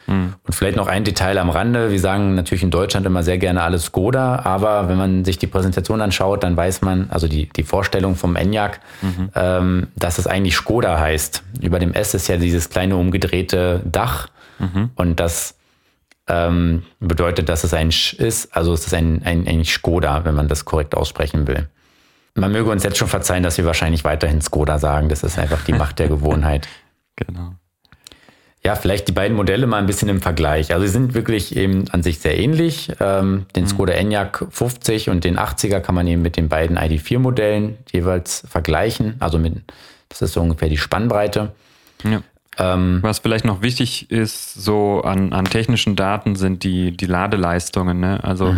Und 0.46 0.54
vielleicht 0.54 0.76
noch 0.76 0.86
ein 0.86 1.02
Detail 1.02 1.36
am 1.38 1.50
Rande. 1.50 1.90
Wir 1.90 1.98
sagen 1.98 2.36
natürlich 2.36 2.62
in 2.62 2.70
Deutschland 2.70 3.04
immer 3.06 3.24
sehr 3.24 3.38
gerne 3.38 3.64
alles 3.64 3.86
Skoda, 3.86 4.42
aber 4.44 4.88
wenn 4.88 4.96
man 4.96 5.24
sich 5.24 5.36
die 5.36 5.48
Präsentation 5.48 6.00
anschaut, 6.00 6.44
dann 6.44 6.56
weiß 6.56 6.82
man, 6.82 7.08
also 7.10 7.26
die, 7.26 7.48
die 7.48 7.64
Vorstellung 7.64 8.14
vom 8.14 8.36
Enyaq, 8.36 8.78
ähm, 9.34 9.88
dass 9.96 10.18
es 10.18 10.28
eigentlich 10.28 10.54
Skoda 10.54 11.00
heißt. 11.00 11.42
Über 11.60 11.80
dem 11.80 11.92
S 11.92 12.14
ist 12.14 12.28
ja 12.28 12.36
dieses 12.36 12.70
kleine 12.70 12.94
umgedrehte 12.94 13.82
Dach 13.84 14.28
und 14.94 15.18
das 15.18 15.56
ähm, 16.28 16.84
bedeutet, 17.00 17.48
dass 17.48 17.64
es 17.64 17.74
ein 17.74 17.90
Sch 17.90 18.12
ist. 18.12 18.54
Also 18.54 18.72
es 18.74 18.86
ist 18.86 18.94
ein, 18.94 19.22
ein, 19.24 19.48
ein 19.48 19.64
Skoda, 19.64 20.24
wenn 20.24 20.36
man 20.36 20.46
das 20.46 20.64
korrekt 20.64 20.94
aussprechen 20.94 21.48
will. 21.48 21.68
Man 22.34 22.52
möge 22.52 22.70
uns 22.70 22.84
jetzt 22.84 22.98
schon 22.98 23.08
verzeihen, 23.08 23.42
dass 23.42 23.58
wir 23.58 23.64
wahrscheinlich 23.64 24.04
weiterhin 24.04 24.40
Skoda 24.40 24.78
sagen. 24.78 25.08
Das 25.08 25.22
ist 25.22 25.38
einfach 25.38 25.64
die 25.64 25.72
Macht 25.72 25.98
der 25.98 26.08
Gewohnheit. 26.08 26.68
Genau. 27.26 27.54
Ja, 28.64 28.76
vielleicht 28.76 29.08
die 29.08 29.12
beiden 29.12 29.36
Modelle 29.36 29.66
mal 29.66 29.78
ein 29.78 29.86
bisschen 29.86 30.08
im 30.08 30.20
Vergleich. 30.20 30.72
Also 30.72 30.86
sie 30.86 30.92
sind 30.92 31.14
wirklich 31.14 31.56
eben 31.56 31.88
an 31.90 32.02
sich 32.02 32.18
sehr 32.18 32.38
ähnlich. 32.38 32.92
Ähm, 33.00 33.46
den 33.56 33.66
Skoda 33.66 33.92
Enyaq 33.92 34.46
50 34.50 35.10
und 35.10 35.24
den 35.24 35.38
80er 35.38 35.80
kann 35.80 35.94
man 35.94 36.06
eben 36.06 36.22
mit 36.22 36.36
den 36.36 36.48
beiden 36.48 36.78
ID4-Modellen 36.78 37.78
jeweils 37.92 38.44
vergleichen. 38.48 39.16
Also 39.20 39.38
mit, 39.38 39.54
das 40.08 40.22
ist 40.22 40.32
so 40.32 40.40
ungefähr 40.40 40.68
die 40.68 40.76
Spannbreite. 40.76 41.52
Ja. 42.04 42.22
Ähm, 42.58 42.98
Was 43.02 43.20
vielleicht 43.20 43.44
noch 43.44 43.62
wichtig 43.62 44.10
ist, 44.10 44.54
so 44.54 45.02
an, 45.02 45.32
an 45.32 45.44
technischen 45.44 45.94
Daten 45.94 46.34
sind 46.34 46.64
die, 46.64 46.96
die 46.96 47.06
Ladeleistungen. 47.06 48.00
Ne? 48.00 48.22
Also 48.22 48.52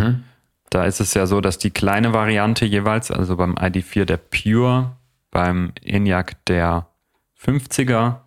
da 0.71 0.85
ist 0.85 1.01
es 1.01 1.15
ja 1.15 1.27
so, 1.27 1.41
dass 1.41 1.59
die 1.59 1.71
kleine 1.71 2.13
Variante 2.13 2.65
jeweils, 2.65 3.11
also 3.11 3.37
beim 3.37 3.55
ID4 3.57 4.05
der 4.05 4.17
Pure, 4.17 4.97
beim 5.31 5.73
ENIAC 5.83 6.45
der 6.47 6.87
50er, 7.41 8.21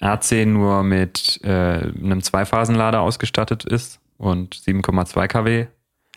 RC 0.00 0.46
nur 0.46 0.82
mit 0.82 1.40
äh, 1.44 1.48
einem 1.48 2.22
Zweiphasenlader 2.22 3.00
ausgestattet 3.00 3.64
ist 3.64 4.00
und 4.18 4.54
7,2 4.54 5.28
kW 5.28 5.66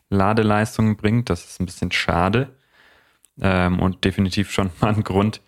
Ladeleistung 0.10 0.96
bringt. 0.98 1.30
Das 1.30 1.46
ist 1.46 1.60
ein 1.60 1.66
bisschen 1.66 1.92
schade 1.92 2.56
ähm, 3.42 3.80
und 3.80 4.04
definitiv 4.06 4.52
schon 4.52 4.70
mal 4.82 4.94
ein 4.94 5.04
Grund, 5.04 5.42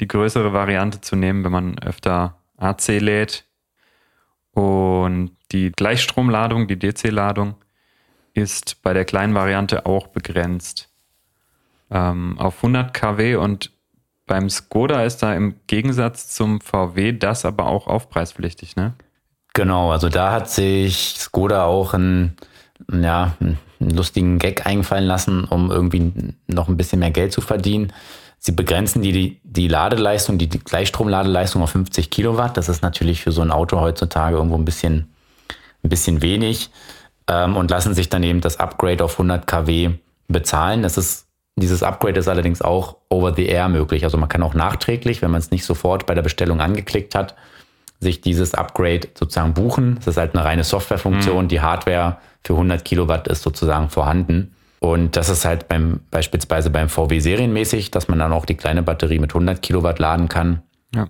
die 0.00 0.08
größere 0.08 0.52
Variante 0.52 1.00
zu 1.00 1.16
nehmen, 1.16 1.44
wenn 1.44 1.52
man 1.52 1.78
öfter 1.78 2.36
AC 2.56 2.88
lädt. 3.00 3.44
Und 4.52 5.36
die 5.52 5.72
Gleichstromladung, 5.72 6.66
die 6.66 6.78
DC-Ladung, 6.78 7.54
ist 8.38 8.82
bei 8.82 8.92
der 8.92 9.04
kleinen 9.04 9.34
Variante 9.34 9.84
auch 9.86 10.06
begrenzt 10.06 10.88
ähm, 11.90 12.38
auf 12.38 12.56
100 12.56 12.94
kW 12.94 13.36
und 13.36 13.70
beim 14.26 14.50
Skoda 14.50 15.04
ist 15.04 15.22
da 15.22 15.34
im 15.34 15.56
Gegensatz 15.66 16.28
zum 16.28 16.60
VW 16.60 17.12
das 17.12 17.44
aber 17.44 17.66
auch 17.66 17.86
aufpreispflichtig, 17.86 18.76
ne? 18.76 18.94
Genau, 19.54 19.90
also 19.90 20.08
da 20.08 20.32
hat 20.32 20.50
sich 20.50 21.16
Skoda 21.18 21.64
auch 21.64 21.94
einen, 21.94 22.36
ja, 22.92 23.36
einen 23.40 23.58
lustigen 23.80 24.38
Gag 24.38 24.66
einfallen 24.66 25.06
lassen, 25.06 25.44
um 25.44 25.70
irgendwie 25.70 26.34
noch 26.46 26.68
ein 26.68 26.76
bisschen 26.76 27.00
mehr 27.00 27.10
Geld 27.10 27.32
zu 27.32 27.40
verdienen. 27.40 27.92
Sie 28.38 28.52
begrenzen 28.52 29.02
die, 29.02 29.40
die, 29.42 29.66
Ladeleistung, 29.66 30.38
die, 30.38 30.46
die 30.46 30.60
Gleichstromladeleistung 30.60 31.62
auf 31.62 31.70
50 31.70 32.10
Kilowatt. 32.10 32.56
Das 32.56 32.68
ist 32.68 32.82
natürlich 32.82 33.22
für 33.22 33.32
so 33.32 33.40
ein 33.40 33.50
Auto 33.50 33.80
heutzutage 33.80 34.36
irgendwo 34.36 34.56
ein 34.56 34.64
bisschen, 34.64 35.12
ein 35.82 35.88
bisschen 35.88 36.22
wenig 36.22 36.70
ähm, 37.28 37.56
und 37.56 37.70
lassen 37.70 37.94
sich 37.94 38.08
dann 38.08 38.22
eben 38.22 38.40
das 38.40 38.58
Upgrade 38.58 39.04
auf 39.04 39.12
100 39.12 39.46
kW 39.46 39.90
bezahlen. 40.28 40.82
Das 40.82 40.96
ist, 40.96 41.26
dieses 41.56 41.82
Upgrade 41.82 42.18
ist 42.18 42.28
allerdings 42.28 42.62
auch 42.62 42.96
over 43.08 43.34
the 43.34 43.46
air 43.46 43.68
möglich. 43.68 44.04
Also 44.04 44.16
man 44.18 44.28
kann 44.28 44.42
auch 44.42 44.54
nachträglich, 44.54 45.22
wenn 45.22 45.30
man 45.30 45.40
es 45.40 45.50
nicht 45.50 45.64
sofort 45.64 46.06
bei 46.06 46.14
der 46.14 46.22
Bestellung 46.22 46.60
angeklickt 46.60 47.14
hat, 47.14 47.34
sich 48.00 48.20
dieses 48.20 48.54
Upgrade 48.54 49.08
sozusagen 49.14 49.54
buchen. 49.54 49.96
Das 49.96 50.08
ist 50.08 50.16
halt 50.16 50.34
eine 50.34 50.44
reine 50.44 50.64
Softwarefunktion. 50.64 51.48
Die 51.48 51.60
Hardware 51.60 52.18
für 52.44 52.54
100 52.54 52.84
Kilowatt 52.84 53.28
ist 53.28 53.42
sozusagen 53.42 53.90
vorhanden. 53.90 54.54
Und 54.80 55.16
das 55.16 55.28
ist 55.28 55.44
halt 55.44 55.68
beim, 55.68 56.00
beispielsweise 56.10 56.70
beim 56.70 56.88
VW 56.88 57.18
serienmäßig, 57.18 57.90
dass 57.90 58.08
man 58.08 58.20
dann 58.20 58.32
auch 58.32 58.46
die 58.46 58.54
kleine 58.54 58.82
Batterie 58.82 59.18
mit 59.18 59.30
100 59.30 59.60
Kilowatt 59.60 59.98
laden 59.98 60.28
kann. 60.28 60.62
Ja. 60.94 61.08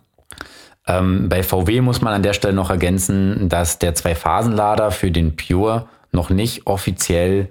Ähm, 0.87 1.29
bei 1.29 1.43
VW 1.43 1.83
muss 1.83 2.01
man 2.01 2.15
an 2.15 2.23
der 2.23 2.33
Stelle 2.33 2.55
noch 2.55 2.71
ergänzen, 2.71 3.51
dass 3.51 3.79
der 3.79 3.95
Zwei-Phasen-Lader 3.95 4.91
für 4.91 5.11
den 5.11 5.37
Pure 5.37 5.87
noch 6.13 6.31
nicht 6.31 6.67
offiziell 6.67 7.49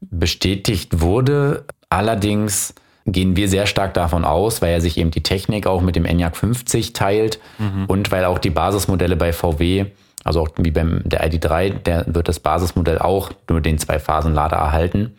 bestätigt 0.00 1.00
wurde. 1.00 1.64
Allerdings 1.88 2.74
gehen 3.06 3.36
wir 3.36 3.48
sehr 3.48 3.66
stark 3.66 3.94
davon 3.94 4.24
aus, 4.24 4.62
weil 4.62 4.72
er 4.72 4.80
sich 4.80 4.96
eben 4.98 5.10
die 5.10 5.22
Technik 5.22 5.66
auch 5.66 5.82
mit 5.82 5.96
dem 5.96 6.04
Enyaq 6.04 6.36
50 6.36 6.92
teilt 6.92 7.38
und 7.86 8.10
weil 8.10 8.24
auch 8.24 8.38
die 8.38 8.50
Basismodelle 8.50 9.16
bei 9.16 9.32
VW, 9.32 9.86
also 10.24 10.40
auch 10.40 10.48
wie 10.56 10.70
beim 10.70 11.02
der 11.04 11.26
ID3, 11.26 11.70
der 11.82 12.04
wird 12.08 12.28
das 12.28 12.40
Basismodell 12.40 12.98
auch 12.98 13.30
nur 13.48 13.60
den 13.60 13.78
Zwei-Phasen-Lader 13.78 14.56
erhalten. 14.56 15.14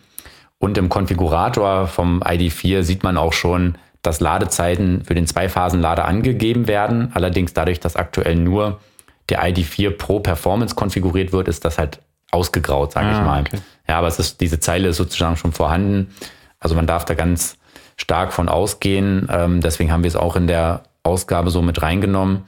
Und 0.57 0.77
im 0.77 0.89
Konfigurator 0.89 1.87
vom 1.87 2.23
ID4 2.23 2.81
sieht 2.81 3.03
man 3.03 3.17
auch 3.17 3.33
schon, 3.33 3.77
dass 4.01 4.19
Ladezeiten 4.19 5.03
für 5.03 5.15
den 5.15 5.27
Zweiphasenlader 5.27 6.05
angegeben 6.05 6.67
werden. 6.67 7.11
Allerdings 7.13 7.53
dadurch, 7.53 7.79
dass 7.79 7.95
aktuell 7.95 8.35
nur 8.35 8.79
der 9.29 9.43
ID4 9.43 9.91
Pro 9.91 10.19
Performance 10.19 10.75
konfiguriert 10.75 11.31
wird, 11.31 11.47
ist 11.47 11.65
das 11.65 11.77
halt 11.77 11.99
ausgegraut, 12.35 12.91
sage 12.91 13.09
ich 13.11 13.15
Ah, 13.17 13.23
mal. 13.23 13.41
okay. 13.41 13.59
Ja, 13.87 13.97
aber 13.97 14.07
es 14.07 14.19
ist, 14.19 14.41
diese 14.41 14.59
Zeile 14.59 14.89
ist 14.89 14.97
sozusagen 14.97 15.37
schon 15.37 15.51
vorhanden. 15.53 16.13
Also 16.59 16.75
man 16.75 16.87
darf 16.87 17.05
da 17.05 17.13
ganz 17.13 17.57
stark 17.97 18.33
von 18.33 18.49
ausgehen. 18.49 19.27
Ähm, 19.31 19.61
deswegen 19.61 19.91
haben 19.91 20.03
wir 20.03 20.07
es 20.09 20.15
auch 20.15 20.35
in 20.35 20.47
der 20.47 20.83
Ausgabe 21.03 21.49
so 21.51 21.61
mit 21.61 21.81
reingenommen, 21.81 22.43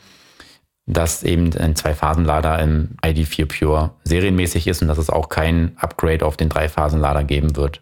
dass 0.88 1.24
eben 1.24 1.54
ein 1.58 1.76
Zweiphasenlader 1.76 2.60
im 2.60 2.96
ID4 3.04 3.46
Pure 3.46 3.92
serienmäßig 4.04 4.68
ist 4.68 4.82
und 4.82 4.88
dass 4.88 4.98
es 4.98 5.10
auch 5.10 5.30
kein 5.30 5.76
Upgrade 5.78 6.26
auf 6.26 6.38
den 6.38 6.50
Dreiphasenlader 6.50 7.24
geben 7.24 7.56
wird. 7.56 7.82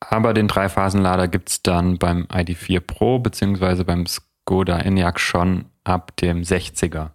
Aber 0.00 0.32
den 0.32 0.48
Dreiphasenlader 0.48 1.28
gibt 1.28 1.50
es 1.50 1.62
dann 1.62 1.98
beim 1.98 2.24
ID4 2.26 2.80
Pro 2.80 3.18
beziehungsweise 3.18 3.84
beim 3.84 4.06
Skoda 4.06 4.78
Enyaq 4.78 5.18
schon 5.18 5.66
ab 5.84 6.16
dem 6.16 6.42
60er. 6.42 7.10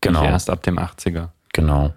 Genau. 0.00 0.20
Nicht 0.22 0.30
erst 0.30 0.50
ab 0.50 0.62
dem 0.62 0.78
80er. 0.78 1.28
Genau. 1.52 1.92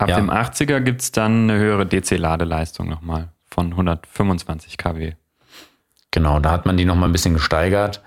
Ab 0.00 0.08
Ja. 0.08 0.16
dem 0.16 0.30
80er 0.30 0.80
gibt 0.80 1.02
es 1.02 1.12
dann 1.12 1.50
eine 1.50 1.58
höhere 1.58 1.84
DC-Ladeleistung 1.86 2.88
nochmal 2.88 3.28
von 3.50 3.66
125 3.72 4.78
kW. 4.78 5.12
Genau, 6.10 6.40
da 6.40 6.50
hat 6.52 6.64
man 6.64 6.76
die 6.78 6.86
nochmal 6.86 7.08
ein 7.08 7.12
bisschen 7.12 7.34
gesteigert. 7.34 8.02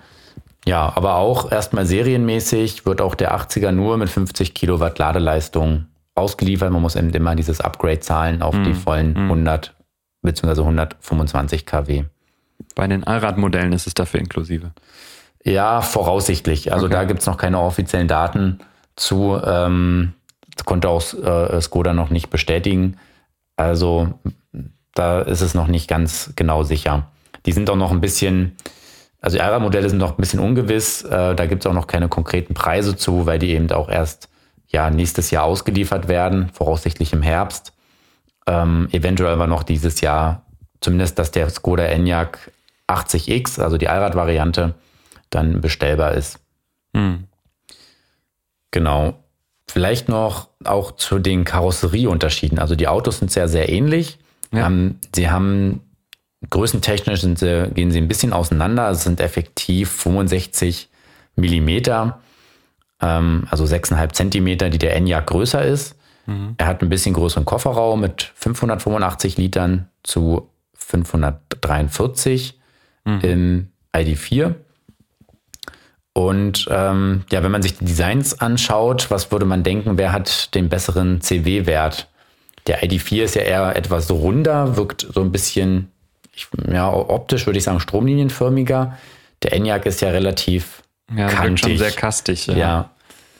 Ja, 0.66 0.92
aber 0.96 1.16
auch 1.16 1.52
erstmal 1.52 1.86
serienmäßig 1.86 2.84
wird 2.84 3.00
auch 3.00 3.14
der 3.14 3.34
80er 3.36 3.70
nur 3.70 3.96
mit 3.96 4.08
50 4.10 4.54
Kilowatt 4.54 4.98
Ladeleistung 4.98 5.86
ausgeliefert. 6.16 6.72
Man 6.72 6.82
muss 6.82 6.96
eben 6.96 7.10
immer 7.10 7.34
dieses 7.36 7.60
Upgrade 7.60 8.00
zahlen 8.00 8.42
auf 8.42 8.54
die 8.64 8.74
vollen 8.74 9.16
100 9.16 9.74
bzw. 10.22 10.60
125 10.62 11.64
kW. 11.66 12.04
Bei 12.74 12.86
den 12.88 13.04
Allradmodellen 13.04 13.72
ist 13.72 13.86
es 13.86 13.94
dafür 13.94 14.20
inklusive. 14.20 14.72
Ja, 15.44 15.80
voraussichtlich. 15.82 16.72
Also 16.72 16.86
Okay. 16.86 16.94
da 16.94 17.04
gibt's 17.04 17.26
noch 17.26 17.36
keine 17.36 17.60
offiziellen 17.60 18.08
Daten 18.08 18.58
zu. 18.96 19.38
Ähm, 19.44 20.14
das 20.56 20.64
konnte 20.64 20.88
auch 20.88 21.02
äh, 21.14 21.60
Skoda 21.60 21.92
noch 21.92 22.10
nicht 22.10 22.30
bestätigen. 22.30 22.96
Also 23.56 24.14
da 24.94 25.20
ist 25.20 25.40
es 25.40 25.54
noch 25.54 25.66
nicht 25.66 25.88
ganz 25.88 26.32
genau 26.36 26.62
sicher. 26.62 27.10
Die 27.46 27.52
sind 27.52 27.68
auch 27.68 27.76
noch 27.76 27.90
ein 27.90 28.00
bisschen, 28.00 28.56
also 29.20 29.36
die 29.36 29.42
Allradmodelle 29.42 29.88
sind 29.88 29.98
noch 29.98 30.12
ein 30.12 30.20
bisschen 30.20 30.40
ungewiss. 30.40 31.02
Äh, 31.02 31.34
da 31.34 31.46
gibt's 31.46 31.66
auch 31.66 31.72
noch 31.72 31.86
keine 31.86 32.08
konkreten 32.08 32.54
Preise 32.54 32.96
zu, 32.96 33.26
weil 33.26 33.38
die 33.38 33.50
eben 33.50 33.70
auch 33.72 33.88
erst 33.88 34.28
ja, 34.68 34.90
nächstes 34.90 35.30
Jahr 35.30 35.44
ausgeliefert 35.44 36.08
werden, 36.08 36.50
voraussichtlich 36.52 37.12
im 37.12 37.22
Herbst. 37.22 37.72
Ähm, 38.46 38.88
eventuell 38.92 39.32
aber 39.32 39.46
noch 39.46 39.62
dieses 39.62 40.00
Jahr, 40.00 40.42
zumindest, 40.80 41.18
dass 41.18 41.30
der 41.30 41.48
Skoda 41.50 41.84
Enyaq 41.84 42.50
80X, 42.88 43.60
also 43.60 43.78
die 43.78 43.88
Allradvariante, 43.88 44.74
dann 45.30 45.60
bestellbar 45.60 46.12
ist. 46.12 46.38
Hm. 46.94 47.24
Genau. 48.70 49.23
Vielleicht 49.74 50.08
noch 50.08 50.50
auch 50.62 50.92
zu 50.92 51.18
den 51.18 51.44
Karosserieunterschieden. 51.44 52.60
Also 52.60 52.76
die 52.76 52.86
Autos 52.86 53.18
sind 53.18 53.32
sehr, 53.32 53.48
sehr 53.48 53.68
ähnlich. 53.68 54.20
Ja. 54.52 54.68
Ähm, 54.68 55.00
sie 55.12 55.30
haben 55.30 55.80
größentechnisch 56.48 57.22
sind 57.22 57.40
sie, 57.40 57.72
gehen 57.74 57.90
sie 57.90 57.98
ein 57.98 58.06
bisschen 58.06 58.32
auseinander. 58.32 58.88
Es 58.90 59.02
sind 59.02 59.18
effektiv 59.18 59.90
65 59.90 60.90
Millimeter, 61.34 62.20
ähm, 63.02 63.48
also 63.50 63.64
6,5 63.64 64.12
Zentimeter, 64.12 64.70
die 64.70 64.78
der 64.78 64.94
Enyaq 64.94 65.26
größer 65.26 65.64
ist. 65.64 65.96
Er 66.56 66.66
hat 66.68 66.80
ein 66.80 66.88
bisschen 66.88 67.12
größeren 67.12 67.44
Kofferraum 67.44 68.00
mit 68.00 68.30
585 68.36 69.38
Litern 69.38 69.88
zu 70.04 70.50
543. 70.74 72.60
mhm. 73.04 73.20
im 73.22 73.68
ID4. 73.92 74.54
Und 76.14 76.68
ähm, 76.70 77.24
ja, 77.30 77.42
wenn 77.42 77.50
man 77.50 77.62
sich 77.62 77.76
die 77.76 77.84
Designs 77.84 78.40
anschaut, 78.40 79.10
was 79.10 79.32
würde 79.32 79.44
man 79.44 79.64
denken, 79.64 79.98
wer 79.98 80.12
hat 80.12 80.54
den 80.54 80.68
besseren 80.68 81.20
CW-Wert? 81.20 82.08
Der 82.68 82.82
ID4 82.82 83.24
ist 83.24 83.34
ja 83.34 83.42
eher 83.42 83.76
etwas 83.76 84.10
runder, 84.10 84.76
wirkt 84.76 85.06
so 85.12 85.20
ein 85.20 85.32
bisschen, 85.32 85.90
ich, 86.32 86.46
ja, 86.70 86.90
optisch 86.90 87.46
würde 87.46 87.58
ich 87.58 87.64
sagen, 87.64 87.80
stromlinienförmiger. 87.80 88.96
Der 89.42 89.52
Enyaq 89.52 89.86
ist 89.86 90.00
ja 90.00 90.10
relativ 90.10 90.82
ja, 91.14 91.28
kantig. 91.28 91.58
schon 91.58 91.78
sehr 91.78 91.90
kastig. 91.90 92.46
Ja. 92.46 92.56
ja. 92.56 92.90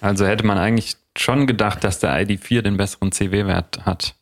Also 0.00 0.26
hätte 0.26 0.44
man 0.44 0.58
eigentlich 0.58 0.96
schon 1.16 1.46
gedacht, 1.46 1.84
dass 1.84 2.00
der 2.00 2.10
ID4 2.20 2.62
den 2.62 2.76
besseren 2.76 3.12
CW-Wert 3.12 3.86
hat. 3.86 4.14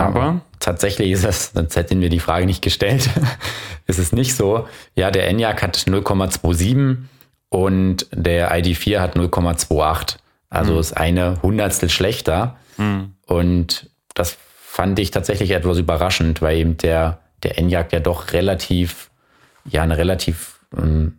Aber, 0.00 0.22
Aber 0.22 0.40
tatsächlich 0.60 1.10
ist 1.10 1.24
es, 1.24 1.52
sonst 1.52 1.76
hätten 1.76 2.00
wir 2.00 2.08
die 2.08 2.20
Frage 2.20 2.46
nicht 2.46 2.62
gestellt, 2.62 3.08
ist 3.86 3.98
es 3.98 4.12
nicht 4.12 4.34
so. 4.34 4.66
Ja, 4.94 5.10
der 5.10 5.28
Enyaq 5.28 5.62
hat 5.62 5.76
0,27 5.76 6.96
und 7.48 8.06
der 8.12 8.52
ID4 8.52 9.00
hat 9.00 9.16
0,28. 9.16 10.16
Also 10.48 10.74
mhm. 10.74 10.80
ist 10.80 10.96
eine 10.96 11.42
Hundertstel 11.42 11.90
schlechter. 11.90 12.56
Mhm. 12.76 13.14
Und 13.26 13.90
das 14.14 14.36
fand 14.76 14.98
ich 14.98 15.10
tatsächlich 15.10 15.50
etwas 15.52 15.78
überraschend, 15.78 16.42
weil 16.42 16.58
eben 16.58 16.76
der, 16.76 17.20
der 17.42 17.58
Enyaq 17.58 17.92
ja 17.92 18.00
doch 18.00 18.32
relativ, 18.32 19.10
ja, 19.64 19.82
eine 19.82 19.96
relativ 19.96 20.60
ähm, 20.76 21.18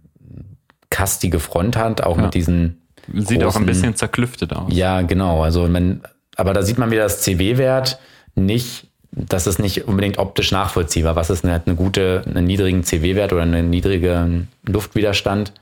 kastige 0.89 1.39
Front 1.39 1.75
hat, 1.75 2.01
auch 2.01 2.17
ja. 2.17 2.23
mit 2.23 2.33
diesen. 2.33 2.81
Sieht 3.13 3.39
großen, 3.39 3.43
auch 3.43 3.55
ein 3.55 3.65
bisschen 3.65 3.95
zerklüftet 3.95 4.53
aus. 4.53 4.71
Ja, 4.73 5.01
genau. 5.01 5.41
Also 5.41 5.65
man, 5.67 6.01
aber 6.35 6.53
da 6.53 6.61
sieht 6.61 6.77
man 6.77 6.91
wieder 6.91 7.03
das 7.03 7.21
CW-Wert 7.21 7.99
nicht, 8.37 8.87
das 9.11 9.47
ist 9.47 9.59
nicht 9.59 9.87
unbedingt 9.87 10.17
optisch 10.17 10.51
nachvollziehbar. 10.51 11.15
Was 11.15 11.29
ist 11.29 11.43
eine, 11.43 11.61
eine 11.65 11.75
gute, 11.75 12.23
einen 12.25 12.45
niedrigen 12.45 12.83
CW-Wert 12.83 13.33
oder 13.33 13.41
einen 13.41 13.69
niedrigen 13.69 14.47
Luftwiderstand? 14.65 15.53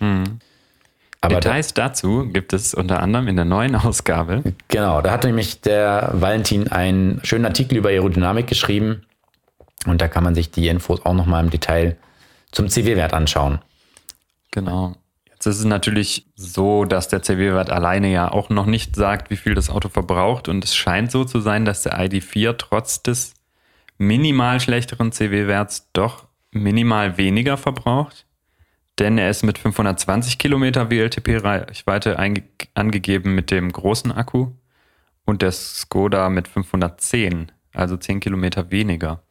Mhm. 0.00 0.40
Details 1.26 1.74
da, 1.74 1.88
dazu 1.88 2.28
gibt 2.32 2.52
es 2.52 2.74
unter 2.74 3.02
anderem 3.02 3.26
in 3.26 3.36
der 3.36 3.44
neuen 3.44 3.74
Ausgabe. 3.74 4.42
Genau, 4.68 5.00
da 5.00 5.10
hat 5.10 5.24
nämlich 5.24 5.60
der 5.60 6.10
Valentin 6.12 6.68
einen 6.68 7.20
schönen 7.24 7.44
Artikel 7.44 7.76
über 7.76 7.88
Aerodynamik 7.88 8.46
geschrieben 8.46 9.02
und 9.86 10.00
da 10.00 10.06
kann 10.06 10.22
man 10.22 10.34
sich 10.34 10.50
die 10.50 10.68
Infos 10.68 11.04
auch 11.04 11.14
nochmal 11.14 11.42
im 11.42 11.50
Detail 11.50 11.96
zum 12.52 12.68
CW-Wert 12.68 13.14
anschauen. 13.14 13.58
Genau. 14.52 14.94
Jetzt 15.38 15.46
ist 15.46 15.58
es 15.60 15.64
natürlich 15.66 16.26
so, 16.34 16.84
dass 16.84 17.06
der 17.06 17.22
CW-Wert 17.22 17.70
alleine 17.70 18.10
ja 18.10 18.28
auch 18.28 18.50
noch 18.50 18.66
nicht 18.66 18.96
sagt, 18.96 19.30
wie 19.30 19.36
viel 19.36 19.54
das 19.54 19.70
Auto 19.70 19.88
verbraucht. 19.88 20.48
Und 20.48 20.64
es 20.64 20.74
scheint 20.74 21.12
so 21.12 21.24
zu 21.24 21.38
sein, 21.38 21.64
dass 21.64 21.84
der 21.84 21.96
ID4 21.96 22.56
trotz 22.56 23.04
des 23.04 23.34
minimal 23.98 24.58
schlechteren 24.58 25.12
CW-Werts 25.12 25.90
doch 25.92 26.26
minimal 26.50 27.18
weniger 27.18 27.56
verbraucht. 27.56 28.26
Denn 28.98 29.16
er 29.16 29.30
ist 29.30 29.44
mit 29.44 29.58
520 29.58 30.38
Kilometer 30.38 30.90
WLTP-Reichweite 30.90 32.18
angegeben 32.74 33.36
mit 33.36 33.52
dem 33.52 33.70
großen 33.70 34.10
Akku. 34.10 34.48
Und 35.24 35.42
der 35.42 35.52
Skoda 35.52 36.30
mit 36.30 36.48
510, 36.48 37.52
also 37.74 37.96
10 37.96 38.18
Kilometer 38.18 38.72
weniger. 38.72 39.22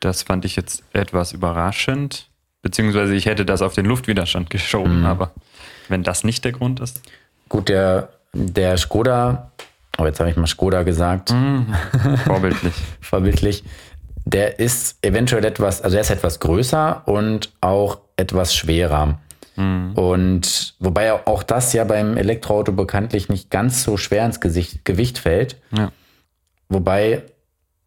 Das 0.00 0.24
fand 0.24 0.44
ich 0.44 0.56
jetzt 0.56 0.84
etwas 0.92 1.32
überraschend, 1.32 2.29
beziehungsweise 2.62 3.14
ich 3.14 3.26
hätte 3.26 3.44
das 3.44 3.62
auf 3.62 3.74
den 3.74 3.86
Luftwiderstand 3.86 4.50
geschoben, 4.50 5.00
mhm. 5.00 5.06
aber 5.06 5.32
wenn 5.88 6.02
das 6.02 6.24
nicht 6.24 6.44
der 6.44 6.52
Grund 6.52 6.80
ist. 6.80 7.02
Gut, 7.48 7.68
der, 7.68 8.10
der 8.32 8.76
Skoda, 8.76 9.50
oh, 9.98 10.06
jetzt 10.06 10.20
habe 10.20 10.30
ich 10.30 10.36
mal 10.36 10.46
Skoda 10.46 10.82
gesagt. 10.82 11.32
Mhm. 11.32 11.74
Vorbildlich. 12.24 12.74
Vorbildlich 13.00 13.64
der 14.24 14.58
ist 14.58 14.98
eventuell 15.02 15.44
etwas, 15.44 15.82
also 15.82 15.96
er 15.96 16.02
ist 16.02 16.10
etwas 16.10 16.40
größer 16.40 17.02
und 17.06 17.50
auch 17.60 17.98
etwas 18.16 18.54
schwerer. 18.54 19.18
Mhm. 19.56 19.92
Und 19.94 20.74
wobei 20.78 21.26
auch 21.26 21.42
das 21.42 21.72
ja 21.72 21.84
beim 21.84 22.16
Elektroauto 22.16 22.72
bekanntlich 22.72 23.28
nicht 23.28 23.50
ganz 23.50 23.82
so 23.82 23.96
schwer 23.96 24.24
ins 24.26 24.40
Gesicht, 24.40 24.84
Gewicht 24.84 25.18
fällt. 25.18 25.56
Ja. 25.76 25.90
Wobei, 26.68 27.22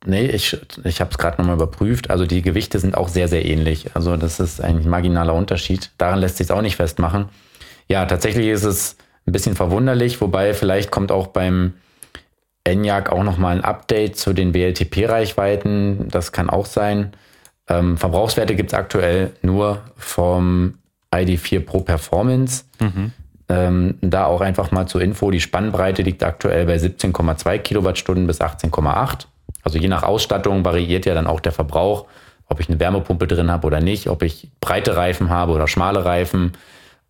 nee, 0.06 0.26
ich, 0.26 0.58
ich 0.84 1.02
habe 1.02 1.12
es 1.12 1.18
gerade 1.18 1.38
nochmal 1.38 1.56
überprüft. 1.56 2.10
Also 2.10 2.26
die 2.26 2.42
Gewichte 2.42 2.80
sind 2.80 2.96
auch 2.96 3.08
sehr, 3.08 3.28
sehr 3.28 3.46
ähnlich. 3.46 3.96
Also 3.96 4.18
das 4.18 4.40
ist 4.40 4.62
ein 4.62 4.88
marginaler 4.88 5.34
Unterschied. 5.34 5.92
Daran 5.98 6.20
lässt 6.20 6.38
sich 6.38 6.48
es 6.48 6.52
auch 6.52 6.62
nicht 6.62 6.76
festmachen. 6.76 7.30
Ja, 7.88 8.06
tatsächlich 8.06 8.48
ist 8.48 8.64
es 8.64 8.98
ein 9.26 9.32
bisschen 9.32 9.56
verwunderlich, 9.56 10.22
wobei 10.22 10.54
vielleicht 10.54 10.92
kommt 10.92 11.12
auch 11.12 11.28
beim 11.28 11.74
ENIAC 12.64 13.12
auch 13.12 13.24
nochmal 13.24 13.58
ein 13.58 13.64
Update 13.64 14.18
zu 14.18 14.34
den 14.34 14.54
WLTP-Reichweiten. 14.54 16.08
Das 16.10 16.32
kann 16.32 16.50
auch 16.50 16.66
sein. 16.66 17.14
Ähm, 17.68 17.98
Verbrauchswerte 17.98 18.56
gibt 18.56 18.72
es 18.72 18.78
aktuell 18.78 19.32
nur 19.42 19.82
vom 19.96 20.76
ID4 21.14 21.62
Pro 21.62 21.82
Performance. 21.82 22.66
Mhm. 22.80 23.12
Ähm, 23.50 23.98
da 24.02 24.26
auch 24.26 24.42
einfach 24.42 24.72
mal 24.72 24.88
zur 24.88 25.02
Info, 25.02 25.30
die 25.30 25.42
Spannbreite 25.42 26.02
liegt 26.02 26.24
aktuell 26.24 26.66
bei 26.66 26.78
17,2 26.78 27.60
Kilowattstunden 27.60 28.26
bis 28.26 28.42
18,8. 28.42 29.26
Also 29.64 29.78
je 29.78 29.88
nach 29.88 30.04
Ausstattung 30.04 30.66
variiert 30.66 31.06
ja 31.06 31.14
dann 31.14 31.28
auch 31.28 31.40
der 31.40 31.52
Verbrauch, 31.52 32.06
ob 32.48 32.60
ich 32.60 32.70
eine 32.70 32.80
Wärmepumpe 32.80 33.28
drin 33.28 33.50
habe 33.50 33.66
oder 33.68 33.80
nicht, 33.80 34.08
ob 34.08 34.22
ich 34.22 34.50
breite 34.60 34.96
Reifen 34.96 35.30
habe 35.30 35.54
oder 35.54 35.68
schmale 35.68 36.06
Reifen, 36.06 36.54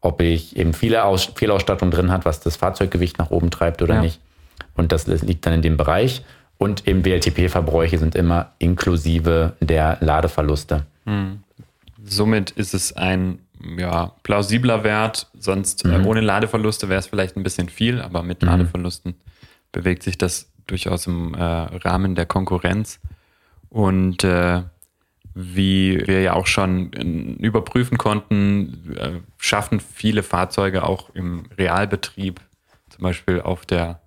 ob 0.02 0.22
ich 0.22 0.56
eben 0.58 0.74
viele 0.74 1.04
Aus 1.06 1.32
viel 1.36 1.52
Ausstattung 1.52 1.92
drin 1.92 2.12
hat, 2.12 2.26
was 2.26 2.40
das 2.40 2.56
Fahrzeuggewicht 2.56 3.18
nach 3.18 3.32
oben 3.32 3.50
treibt 3.50 3.82
oder 3.82 3.96
ja. 3.96 4.02
nicht. 4.02 4.20
Und 4.76 4.92
das 4.92 5.08
liegt 5.08 5.46
dann 5.46 5.54
in 5.54 5.62
dem 5.62 5.78
Bereich. 5.78 6.24
Und 6.58 6.88
eben 6.88 7.04
WLTP-Verbräuche 7.04 7.98
sind 7.98 8.16
immer 8.16 8.52
inklusive 8.60 9.54
der 9.60 9.98
Ladeverluste. 10.02 10.86
Hm. 11.06 11.44
Somit 12.06 12.52
ist 12.52 12.74
es 12.74 12.94
ein 12.94 13.40
ja, 13.78 14.12
plausibler 14.24 14.84
Wert. 14.84 15.28
Sonst 15.38 15.86
äh, 15.86 15.90
mhm. 15.90 16.06
äh, 16.06 16.08
ohne 16.08 16.22
Ladeverluste 16.22 16.90
wäre 16.90 17.00
es 17.00 17.08
vielleicht 17.08 17.38
ein 17.38 17.44
bisschen 17.44 17.70
viel, 17.70 18.02
aber 18.02 18.24
mit 18.24 18.42
mhm. 18.42 18.50
Ladeverlusten 18.50 19.16
bewegt 19.72 20.04
sich 20.04 20.18
das 20.18 20.52
durchaus 20.68 21.08
im 21.08 21.34
äh, 21.34 21.42
Rahmen 21.42 22.16
der 22.16 22.26
Konkurrenz. 22.26 23.00
Und 23.70 24.24
äh, 24.24 24.64
wie 25.36 26.06
wir 26.06 26.22
ja 26.22 26.34
auch 26.34 26.48
schon 26.48 26.94
äh, 26.94 27.44
überprüfen 27.44 27.98
konnten, 27.98 28.96
äh, 28.98 29.12
schaffen 29.38 29.80
viele 29.80 30.24
Fahrzeuge 30.24 30.84
auch 30.84 31.10
im 31.14 31.46
Realbetrieb, 31.58 32.40
zum 32.90 33.04
Beispiel 33.04 33.42
auf 33.42 33.66
der 33.66 34.00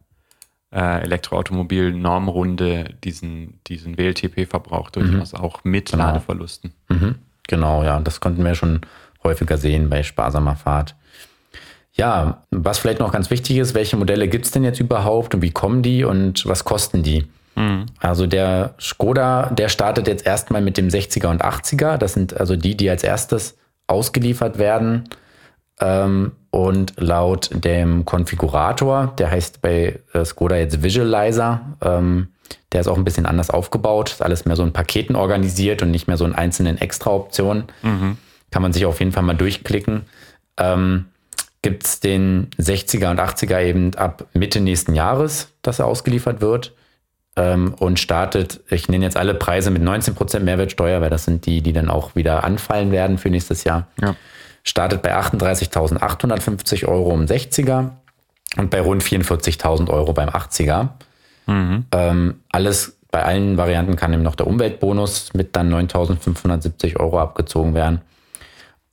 äh, 0.73 1.03
Elektroautomobil-Normrunde 1.03 2.95
diesen, 3.03 3.61
diesen 3.67 3.99
WLTP-Verbrauch 3.99 4.91
durchaus 4.91 5.33
mhm. 5.33 5.41
auch 5.41 5.65
mit 5.65 5.91
genau. 5.91 6.05
Ladeverlusten. 6.05 6.73
Mhm. 6.89 7.17
Genau, 7.49 7.83
ja, 7.83 7.99
das 8.01 8.21
konnten 8.21 8.45
wir 8.45 8.55
schon 8.55 8.81
häufiger 9.23 9.59
sehen 9.59 9.89
bei 9.89 10.03
sparsamer 10.03 10.57
Fahrt. 10.57 10.95
Ja, 11.97 12.43
was 12.51 12.79
vielleicht 12.79 13.01
noch 13.01 13.13
ganz 13.13 13.31
wichtig 13.31 13.57
ist, 13.57 13.75
welche 13.75 13.97
Modelle 13.97 14.29
gibt 14.29 14.45
es 14.45 14.51
denn 14.51 14.65
jetzt 14.65 14.81
überhaupt 14.81 15.35
und 15.35 15.43
wie 15.43 15.51
kommen 15.51 15.83
die 15.83 16.05
und 16.05 16.47
was 16.47 16.65
kosten 16.65 17.03
die? 17.03 17.27
Mhm. 17.55 17.87
Also 18.01 18.27
der 18.27 18.75
Skoda, 18.79 19.51
der 19.51 19.69
startet 19.69 20.07
jetzt 20.07 20.27
erstmal 20.27 20.61
mit 20.61 20.77
dem 20.77 20.89
60er 20.89 21.29
und 21.29 21.43
80er. 21.43 21.97
Das 21.97 22.13
sind 22.13 22.39
also 22.39 22.55
die, 22.55 22.77
die 22.77 22.91
als 22.91 23.03
erstes 23.03 23.57
ausgeliefert 23.87 24.59
werden. 24.59 25.09
Ähm, 25.81 26.33
und 26.51 26.95
laut 26.97 27.51
dem 27.53 28.07
Konfigurator, 28.07 29.15
der 29.19 29.31
heißt 29.31 29.61
bei 29.61 30.01
äh, 30.15 30.25
Skoda 30.25 30.57
jetzt 30.57 30.83
Visualizer, 30.83 31.61
ähm, 31.83 32.29
der 32.73 32.81
ist 32.81 32.89
auch 32.89 32.97
ein 32.97 33.05
bisschen 33.05 33.27
anders 33.27 33.51
aufgebaut, 33.51 34.11
ist 34.11 34.23
alles 34.23 34.47
mehr 34.47 34.57
so 34.57 34.63
in 34.63 34.73
Paketen 34.73 35.17
organisiert 35.17 35.83
und 35.83 35.91
nicht 35.91 36.07
mehr 36.09 36.17
so 36.17 36.25
in 36.25 36.35
einzelnen 36.35 36.79
Extra-Optionen. 36.79 37.65
Mhm. 37.83 38.17
Kann 38.51 38.63
man 38.63 38.73
sich 38.73 38.87
auf 38.87 39.01
jeden 39.01 39.13
Fall 39.13 39.23
mal 39.23 39.37
durchklicken. 39.37 40.03
Ähm, 40.57 41.07
Gibt 41.67 41.85
es 41.85 42.01
den 42.01 42.49
60er 42.59 43.11
und 43.11 43.21
80er 43.21 43.61
eben 43.61 43.95
ab 43.97 44.27
Mitte 44.35 44.61
nächsten 44.61 44.95
Jahres, 44.95 45.49
dass 45.63 45.81
er 45.81 45.87
ausgeliefert 45.87 46.41
wird 46.41 46.73
ähm, 47.35 47.75
und 47.75 47.99
startet, 47.99 48.61
ich 48.71 48.89
nenne 48.89 49.05
jetzt 49.05 49.17
alle 49.17 49.35
Preise 49.35 49.71
mit 49.71 49.83
19% 49.83 50.41
Mehrwertsteuer, 50.41 51.01
weil 51.01 51.11
das 51.11 51.25
sind 51.25 51.45
die, 51.47 51.63
die 51.63 51.73
dann 51.73 51.89
auch 51.89 52.15
wieder 52.15 52.45
anfallen 52.45 52.93
werden 52.93 53.19
für 53.19 53.31
nächstes 53.31 53.65
Jahr. 53.65 53.89
Ja 54.01 54.15
startet 54.67 55.01
bei 55.01 55.17
38.850 55.17 56.87
Euro 56.87 57.15
im 57.15 57.27
60er 57.27 57.91
und 58.57 58.69
bei 58.71 58.81
rund 58.81 59.03
44.000 59.03 59.89
Euro 59.89 60.13
beim 60.13 60.29
80er. 60.29 60.89
Mhm. 61.47 61.87
Ähm, 61.93 62.41
alles 62.51 62.99
bei 63.13 63.23
allen 63.25 63.57
Varianten 63.57 63.95
kann 63.95 64.13
eben 64.13 64.25
noch 64.25 64.35
der 64.35 64.49
Umweltbonus 64.49 65.33
mit 65.35 65.55
dann 65.55 65.73
9.570 65.73 66.97
Euro 66.99 67.21
abgezogen 67.21 67.75
werden. 67.75 68.01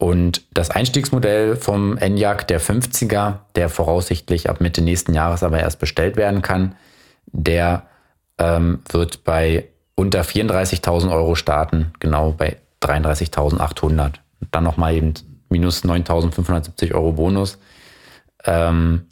Und 0.04 0.44
das 0.54 0.70
Einstiegsmodell 0.70 1.56
vom 1.56 1.98
Enyaq, 1.98 2.46
der 2.50 2.60
50er, 2.60 3.36
der 3.56 3.70
voraussichtlich 3.70 4.50
ab 4.50 4.60
Mitte 4.60 4.82
nächsten 4.82 5.14
Jahres 5.14 5.44
aber 5.44 5.62
erst 5.62 5.80
bestellt 5.80 6.18
werden 6.18 6.42
kann, 6.42 6.76
der 7.28 7.84
ähm, 8.38 8.82
wird 8.92 9.24
bei 9.24 9.70
unter 9.96 10.24
34.000 10.24 11.10
Euro 11.10 11.36
starten, 11.36 11.94
genau 12.00 12.34
bei 12.34 12.58
33.800. 12.82 14.16
Dann 14.52 14.64
nochmal 14.66 14.94
eben 14.94 15.14
minus 15.48 15.86
9.570 15.86 16.94
Euro 16.94 17.14
Bonus, 17.14 17.58
ähm, 18.44 19.06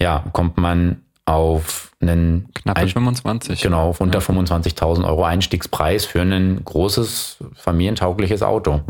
ja, 0.00 0.24
kommt 0.32 0.56
man 0.56 1.02
auf 1.24 1.92
einen 2.00 2.48
Knappe 2.52 2.80
ein, 2.80 2.88
25. 2.88 3.60
genau 3.60 3.90
auf 3.90 4.00
unter 4.00 4.18
ja. 4.18 4.24
25.000 4.24 5.06
Euro 5.06 5.22
Einstiegspreis 5.22 6.04
für 6.04 6.22
ein 6.22 6.64
großes 6.64 7.44
familientaugliches 7.54 8.42
Auto. 8.42 8.80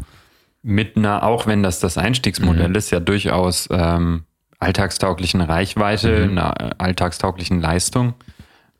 Mit 0.69 0.97
einer, 0.97 1.23
auch 1.23 1.47
wenn 1.47 1.63
das 1.63 1.79
das 1.79 1.97
Einstiegsmodell 1.97 2.71
mhm. 2.71 2.75
ist, 2.75 2.91
ja 2.91 2.99
durchaus 2.99 3.69
ähm, 3.71 4.25
alltagstauglichen 4.59 5.41
Reichweite, 5.41 6.27
mhm. 6.27 6.33
einer 6.33 6.81
alltagstauglichen 6.81 7.61
Leistung. 7.61 8.15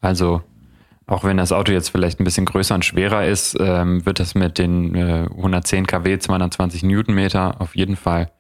Also 0.01 0.43
auch 1.07 1.23
wenn 1.23 1.37
das 1.37 1.53
Auto 1.53 1.71
jetzt 1.71 1.91
vielleicht 1.91 2.19
ein 2.19 2.25
bisschen 2.25 2.45
größer 2.45 2.75
und 2.75 2.85
schwerer 2.85 3.25
ist, 3.25 3.57
ähm, 3.61 4.05
wird 4.05 4.19
das 4.19 4.35
mit 4.35 4.59
den 4.59 4.97
äh, 4.97 5.29
110 5.31 5.87
kW, 5.87 6.19
220 6.19 6.83
Newtonmeter 6.83 7.61
auf 7.61 7.77
jeden 7.77 7.95
Fall 7.95 8.33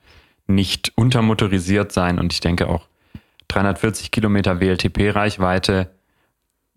nicht 0.48 0.92
untermotorisiert 0.96 1.92
sein. 1.92 2.18
Und 2.18 2.32
ich 2.32 2.40
denke 2.40 2.68
auch 2.68 2.88
340 3.46 4.10
Kilometer 4.10 4.60
WLTP-Reichweite, 4.60 5.90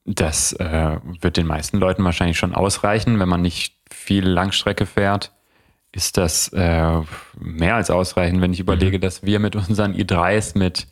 das 0.05 0.53
äh, 0.53 0.97
wird 1.21 1.37
den 1.37 1.47
meisten 1.47 1.77
Leuten 1.77 2.03
wahrscheinlich 2.03 2.37
schon 2.37 2.53
ausreichen, 2.53 3.19
wenn 3.19 3.29
man 3.29 3.41
nicht 3.41 3.75
viel 3.89 4.27
Langstrecke 4.27 4.85
fährt. 4.85 5.31
Ist 5.91 6.17
das 6.17 6.49
äh, 6.49 7.01
mehr 7.39 7.75
als 7.75 7.89
ausreichend, 7.89 8.41
wenn 8.41 8.53
ich 8.53 8.59
überlege, 8.59 8.97
mhm. 8.97 9.01
dass 9.01 9.23
wir 9.23 9.39
mit 9.39 9.55
unseren 9.55 9.93
i3s 9.93 10.57
mit 10.57 10.87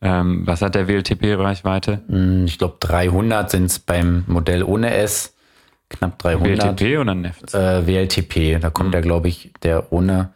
ähm, 0.00 0.46
was 0.46 0.60
hat 0.60 0.74
der 0.74 0.86
WLTP-Reichweite? 0.86 2.02
Hm, 2.08 2.44
ich 2.44 2.58
glaube 2.58 2.76
300 2.80 3.50
sind 3.50 3.66
es 3.66 3.78
beim 3.78 4.24
Modell 4.26 4.62
ohne 4.62 4.92
S. 4.92 5.34
Knapp 5.88 6.18
300. 6.18 6.78
WLTP 6.78 6.98
oder 6.98 7.14
Neft? 7.14 7.54
Äh, 7.54 7.86
WLTP, 7.86 8.60
da 8.60 8.70
kommt 8.70 8.90
mhm. 8.90 8.94
ja, 8.94 9.00
glaube 9.00 9.28
ich, 9.28 9.52
der 9.62 9.92
ohne 9.92 10.34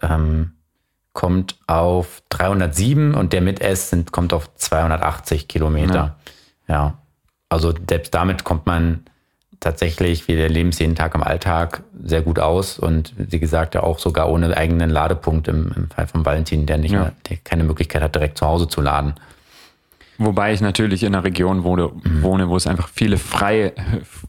ähm, 0.00 0.52
kommt 1.12 1.56
auf 1.66 2.22
307 2.30 3.14
und 3.14 3.32
der 3.32 3.40
mit 3.40 3.60
S 3.60 3.90
sind, 3.90 4.12
kommt 4.12 4.32
auf 4.32 4.54
280 4.54 5.48
Kilometer. 5.48 6.16
Ja. 6.68 6.74
ja. 6.74 6.98
Also 7.48 7.72
selbst 7.88 8.14
damit 8.14 8.44
kommt 8.44 8.66
man 8.66 9.04
tatsächlich, 9.64 10.28
wir 10.28 10.38
erleben 10.38 10.68
es 10.68 10.78
jeden 10.78 10.94
Tag 10.94 11.14
im 11.14 11.22
Alltag, 11.22 11.82
sehr 12.04 12.22
gut 12.22 12.38
aus 12.38 12.78
und 12.78 13.12
wie 13.16 13.40
gesagt 13.40 13.74
ja 13.74 13.82
auch 13.82 13.98
sogar 13.98 14.30
ohne 14.30 14.56
eigenen 14.56 14.90
Ladepunkt 14.90 15.48
im, 15.48 15.72
im 15.76 15.90
Fall 15.90 16.06
von 16.06 16.24
Valentin, 16.24 16.66
der 16.66 16.78
nicht 16.78 16.92
ja. 16.92 17.00
mehr, 17.00 17.12
der 17.28 17.38
keine 17.38 17.64
Möglichkeit 17.64 18.02
hat, 18.02 18.14
direkt 18.14 18.38
zu 18.38 18.46
Hause 18.46 18.68
zu 18.68 18.80
laden. 18.80 19.14
Wobei 20.18 20.52
ich 20.52 20.60
natürlich 20.60 21.02
in 21.02 21.14
einer 21.14 21.24
Region 21.24 21.64
wohne, 21.64 21.88
mhm. 21.88 22.22
wohne 22.22 22.48
wo 22.48 22.56
es 22.56 22.66
einfach 22.66 22.88
viele 22.88 23.18
freie, 23.18 23.72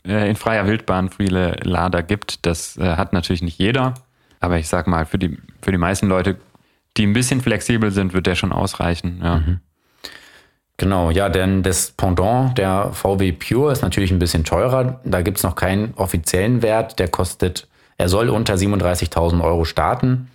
äh, 0.07 0.29
in 0.29 0.35
freier 0.35 0.65
Wildbahn 0.65 1.09
viele 1.09 1.57
Lader 1.61 2.01
gibt. 2.01 2.45
Das 2.45 2.77
äh, 2.77 2.95
hat 2.95 3.13
natürlich 3.13 3.43
nicht 3.43 3.59
jeder. 3.59 3.93
Aber 4.39 4.57
ich 4.57 4.67
sag 4.67 4.87
mal, 4.87 5.05
für 5.05 5.19
die, 5.19 5.37
für 5.61 5.71
die 5.71 5.77
meisten 5.77 6.07
Leute, 6.07 6.37
die 6.97 7.05
ein 7.05 7.13
bisschen 7.13 7.41
flexibel 7.41 7.91
sind, 7.91 8.13
wird 8.13 8.25
der 8.25 8.35
schon 8.35 8.51
ausreichen. 8.51 9.21
Ja. 9.23 9.35
Mhm. 9.37 9.59
Genau, 10.77 11.09
ja, 11.09 11.29
denn 11.29 11.63
das 11.63 11.91
Pendant 11.91 12.57
der 12.57 12.91
VW 12.91 13.31
Pure 13.31 13.71
ist 13.71 13.81
natürlich 13.81 14.11
ein 14.11 14.19
bisschen 14.19 14.43
teurer. 14.43 14.99
Da 15.05 15.21
gibt 15.21 15.37
es 15.37 15.43
noch 15.43 15.55
keinen 15.55 15.93
offiziellen 15.95 16.61
Wert. 16.61 16.99
Der 16.99 17.07
kostet, 17.07 17.67
er 17.97 18.09
soll 18.09 18.29
unter 18.29 18.55
37.000 18.55 19.41
Euro 19.41 19.63
starten. 19.63 20.29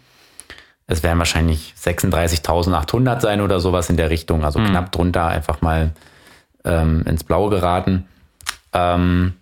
Es 0.87 1.03
werden 1.03 1.19
wahrscheinlich 1.19 1.75
36.800 1.79 3.21
sein 3.21 3.43
oder 3.43 3.61
sowas 3.61 3.91
in 3.91 3.97
der 3.97 4.11
Richtung, 4.11 4.45
also 4.45 4.59
mhm. 4.59 4.67
knapp 4.71 4.91
drunter 4.91 5.27
einfach 5.27 5.61
mal 5.61 5.93
ähm, 6.65 7.05
ins 7.07 7.23
Blaue 7.23 7.51
geraten. 7.51 8.09
Ähm, 8.73 9.35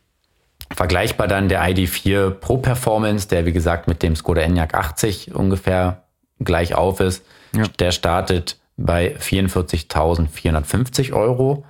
vergleichbar 0.71 1.27
dann 1.27 1.49
der 1.49 1.63
ID4 1.63 2.31
Pro 2.31 2.59
Performance, 2.59 3.29
der 3.29 3.47
wie 3.47 3.53
gesagt 3.53 3.89
mit 3.89 4.03
dem 4.03 4.15
Skoda 4.15 4.43
Enyaq 4.43 4.75
80 4.75 5.35
ungefähr 5.35 6.03
gleich 6.41 6.75
auf 6.75 7.01
ist. 7.01 7.25
Ja. 7.55 7.65
Der 7.79 7.93
startet 7.93 8.58
bei 8.79 9.15
44.450 9.17 11.13
Euro. 11.13 11.67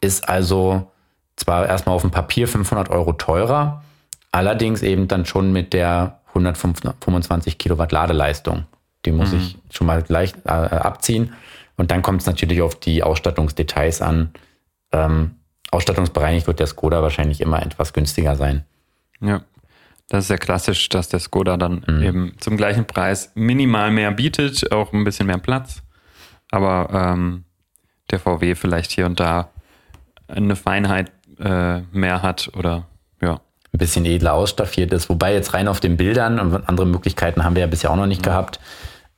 Ist 0.00 0.28
also 0.28 0.90
zwar 1.36 1.66
erstmal 1.66 1.94
auf 1.94 2.02
dem 2.02 2.10
Papier 2.10 2.46
500 2.46 2.90
Euro 2.90 3.14
teurer, 3.14 3.82
allerdings 4.32 4.82
eben 4.82 5.08
dann 5.08 5.24
schon 5.24 5.50
mit 5.52 5.72
der 5.72 6.20
125 6.28 7.56
Kilowatt 7.56 7.92
Ladeleistung. 7.92 8.66
Die 9.06 9.12
muss 9.12 9.32
mhm. 9.32 9.38
ich 9.38 9.56
schon 9.70 9.86
mal 9.86 10.02
gleich 10.02 10.34
äh, 10.44 10.50
abziehen. 10.50 11.32
Und 11.76 11.90
dann 11.90 12.02
kommt 12.02 12.20
es 12.20 12.26
natürlich 12.26 12.60
auf 12.62 12.74
die 12.74 13.02
Ausstattungsdetails 13.02 14.02
an. 14.02 14.30
Ähm, 14.92 15.36
ausstattungsbereinigt 15.70 16.46
wird 16.46 16.60
der 16.60 16.66
Skoda 16.66 17.02
wahrscheinlich 17.02 17.40
immer 17.40 17.62
etwas 17.62 17.92
günstiger 17.92 18.36
sein. 18.36 18.64
Ja, 19.20 19.42
das 20.08 20.24
ist 20.24 20.30
ja 20.30 20.36
klassisch, 20.36 20.88
dass 20.88 21.08
der 21.08 21.20
Skoda 21.20 21.56
dann 21.56 21.84
mhm. 21.86 22.02
eben 22.02 22.32
zum 22.38 22.56
gleichen 22.56 22.86
Preis 22.86 23.32
minimal 23.34 23.90
mehr 23.90 24.10
bietet, 24.12 24.70
auch 24.72 24.92
ein 24.92 25.04
bisschen 25.04 25.26
mehr 25.26 25.38
Platz 25.38 25.83
aber 26.54 26.88
ähm, 26.92 27.44
der 28.10 28.20
VW 28.20 28.54
vielleicht 28.54 28.92
hier 28.92 29.06
und 29.06 29.18
da 29.18 29.50
eine 30.28 30.54
Feinheit 30.56 31.10
äh, 31.40 31.80
mehr 31.92 32.22
hat 32.22 32.50
oder 32.56 32.84
ja. 33.20 33.40
Ein 33.72 33.78
bisschen 33.78 34.04
edler 34.04 34.34
ausstaffiert 34.34 34.92
ist. 34.92 35.08
Wobei 35.08 35.34
jetzt 35.34 35.52
rein 35.52 35.66
auf 35.66 35.80
den 35.80 35.96
Bildern 35.96 36.38
und 36.38 36.68
andere 36.68 36.86
Möglichkeiten 36.86 37.42
haben 37.42 37.56
wir 37.56 37.62
ja 37.62 37.66
bisher 37.66 37.90
auch 37.90 37.96
noch 37.96 38.06
nicht 38.06 38.20
mhm. 38.20 38.26
gehabt, 38.26 38.60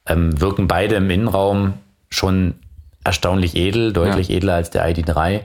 ähm, 0.07 0.41
wirken 0.41 0.67
beide 0.67 0.95
im 0.95 1.11
Innenraum 1.11 1.75
schon 2.09 2.55
erstaunlich 3.05 3.55
edel, 3.55 3.93
deutlich 3.93 4.29
ja. 4.29 4.37
edler 4.37 4.55
als 4.55 4.71
der 4.71 4.89
ID3. 4.89 5.43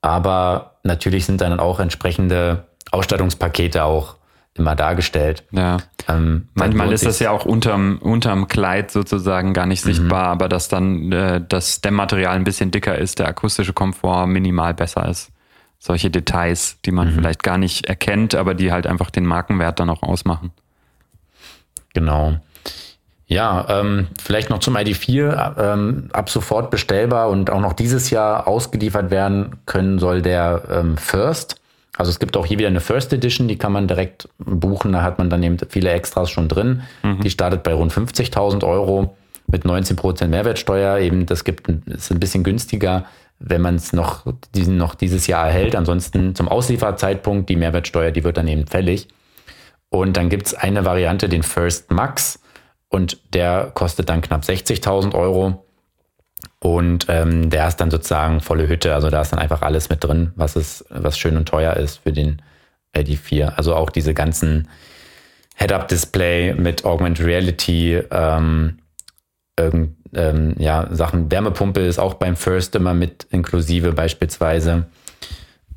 Aber 0.00 0.78
natürlich 0.82 1.24
sind 1.24 1.40
dann 1.40 1.60
auch 1.60 1.78
entsprechende 1.78 2.64
Ausstattungspakete 2.90 3.84
auch 3.84 4.16
immer 4.54 4.74
dargestellt. 4.74 5.44
Ja. 5.52 5.76
Ähm, 6.08 6.48
Manchmal 6.54 6.92
ist 6.92 7.06
das 7.06 7.18
ja 7.18 7.30
auch 7.30 7.44
unterm, 7.44 7.98
unterm 7.98 8.48
Kleid 8.48 8.90
sozusagen 8.90 9.52
gar 9.54 9.66
nicht 9.66 9.84
mhm. 9.84 9.90
sichtbar, 9.90 10.26
aber 10.26 10.48
dass 10.48 10.68
dann 10.68 11.12
äh, 11.12 11.40
das 11.46 11.80
Dämmmaterial 11.80 12.34
ein 12.34 12.44
bisschen 12.44 12.70
dicker 12.70 12.96
ist, 12.98 13.18
der 13.18 13.28
akustische 13.28 13.72
Komfort 13.72 14.26
minimal 14.26 14.74
besser 14.74 15.08
ist. 15.08 15.30
Solche 15.78 16.10
Details, 16.10 16.78
die 16.84 16.92
man 16.92 17.08
mhm. 17.08 17.14
vielleicht 17.14 17.42
gar 17.42 17.58
nicht 17.58 17.86
erkennt, 17.86 18.34
aber 18.34 18.54
die 18.54 18.72
halt 18.72 18.86
einfach 18.86 19.10
den 19.10 19.26
Markenwert 19.26 19.80
dann 19.80 19.90
auch 19.90 20.02
ausmachen. 20.02 20.52
Genau. 21.94 22.38
Ja, 23.26 23.66
ähm, 23.70 24.08
vielleicht 24.22 24.50
noch 24.50 24.58
zum 24.58 24.76
ID4. 24.76 25.58
Ähm, 25.58 26.08
ab 26.12 26.28
sofort 26.28 26.70
bestellbar 26.70 27.30
und 27.30 27.50
auch 27.50 27.60
noch 27.60 27.72
dieses 27.72 28.10
Jahr 28.10 28.46
ausgeliefert 28.46 29.10
werden 29.10 29.56
können 29.64 29.98
soll 29.98 30.20
der 30.20 30.62
ähm, 30.70 30.96
First. 30.98 31.61
Also 31.96 32.10
es 32.10 32.18
gibt 32.18 32.36
auch 32.36 32.46
hier 32.46 32.58
wieder 32.58 32.68
eine 32.68 32.80
First 32.80 33.12
Edition, 33.12 33.48
die 33.48 33.58
kann 33.58 33.72
man 33.72 33.86
direkt 33.86 34.28
buchen. 34.38 34.92
Da 34.92 35.02
hat 35.02 35.18
man 35.18 35.28
dann 35.28 35.42
eben 35.42 35.58
viele 35.68 35.90
Extras 35.90 36.30
schon 36.30 36.48
drin. 36.48 36.82
Mhm. 37.02 37.20
Die 37.20 37.30
startet 37.30 37.62
bei 37.62 37.74
rund 37.74 37.92
50.000 37.92 38.66
Euro 38.66 39.14
mit 39.46 39.64
19% 39.64 40.26
Mehrwertsteuer. 40.28 40.98
Eben, 40.98 41.26
das 41.26 41.44
gibt, 41.44 41.68
ist 41.68 42.10
ein 42.10 42.20
bisschen 42.20 42.44
günstiger, 42.44 43.04
wenn 43.38 43.60
man 43.60 43.74
es 43.74 43.92
noch, 43.92 44.24
diesen, 44.54 44.78
noch 44.78 44.94
dieses 44.94 45.26
Jahr 45.26 45.46
erhält. 45.46 45.76
Ansonsten 45.76 46.34
zum 46.34 46.48
Auslieferzeitpunkt, 46.48 47.50
die 47.50 47.56
Mehrwertsteuer, 47.56 48.10
die 48.10 48.24
wird 48.24 48.38
dann 48.38 48.48
eben 48.48 48.66
fällig. 48.66 49.08
Und 49.90 50.16
dann 50.16 50.30
gibt 50.30 50.46
es 50.46 50.54
eine 50.54 50.86
Variante, 50.86 51.28
den 51.28 51.42
First 51.42 51.90
Max. 51.90 52.40
Und 52.88 53.18
der 53.34 53.70
kostet 53.74 54.08
dann 54.08 54.22
knapp 54.22 54.42
60.000 54.42 55.14
Euro. 55.14 55.66
Und 56.58 57.06
ähm, 57.08 57.50
der 57.50 57.68
ist 57.68 57.76
dann 57.76 57.90
sozusagen 57.90 58.40
volle 58.40 58.68
Hütte. 58.68 58.94
Also 58.94 59.10
da 59.10 59.20
ist 59.20 59.32
dann 59.32 59.40
einfach 59.40 59.62
alles 59.62 59.88
mit 59.88 60.04
drin, 60.04 60.32
was 60.36 60.56
ist, 60.56 60.84
was 60.90 61.18
schön 61.18 61.36
und 61.36 61.48
teuer 61.48 61.74
ist 61.74 61.98
für 61.98 62.12
den 62.12 62.42
ID4. 62.94 63.54
Also 63.56 63.74
auch 63.74 63.90
diese 63.90 64.14
ganzen 64.14 64.68
Head-Up-Display 65.56 66.54
mit 66.54 66.84
Augmented 66.84 67.26
Reality, 67.26 68.00
ähm, 68.10 68.78
irgend, 69.58 69.96
ähm, 70.14 70.54
ja, 70.58 70.88
Sachen. 70.90 71.30
Wärmepumpe 71.30 71.80
ist 71.80 71.98
auch 71.98 72.14
beim 72.14 72.36
First 72.36 72.74
immer 72.74 72.94
mit 72.94 73.26
inklusive 73.30 73.92
beispielsweise. 73.92 74.86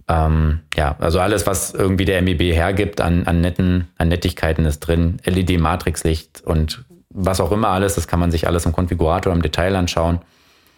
Ähm, 0.07 0.61
ja, 0.75 0.95
also 0.99 1.19
alles, 1.19 1.47
was 1.47 1.73
irgendwie 1.73 2.05
der 2.05 2.21
MEB 2.21 2.53
hergibt 2.53 3.01
an, 3.01 3.25
an 3.25 3.41
netten, 3.41 3.87
an 3.97 4.09
Nettigkeiten 4.09 4.65
ist 4.65 4.81
drin. 4.81 5.17
LED-Matrixlicht 5.25 6.43
und 6.45 6.85
was 7.09 7.39
auch 7.39 7.51
immer 7.51 7.69
alles, 7.69 7.95
das 7.95 8.07
kann 8.07 8.19
man 8.19 8.31
sich 8.31 8.47
alles 8.47 8.65
im 8.65 8.73
Konfigurator 8.73 9.33
im 9.33 9.41
Detail 9.41 9.75
anschauen. 9.75 10.19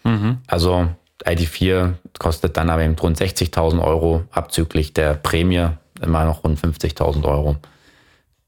Mhm. 0.04 0.38
Also 0.46 0.88
ID4 1.24 1.94
kostet 2.18 2.56
dann 2.56 2.70
aber 2.70 2.82
eben 2.82 2.98
rund 2.98 3.18
60.000 3.18 3.82
Euro 3.82 4.24
abzüglich 4.30 4.92
der 4.94 5.14
Prämie 5.14 5.68
immer 6.00 6.24
noch 6.24 6.44
rund 6.44 6.60
50.000 6.60 7.24
Euro, 7.24 7.56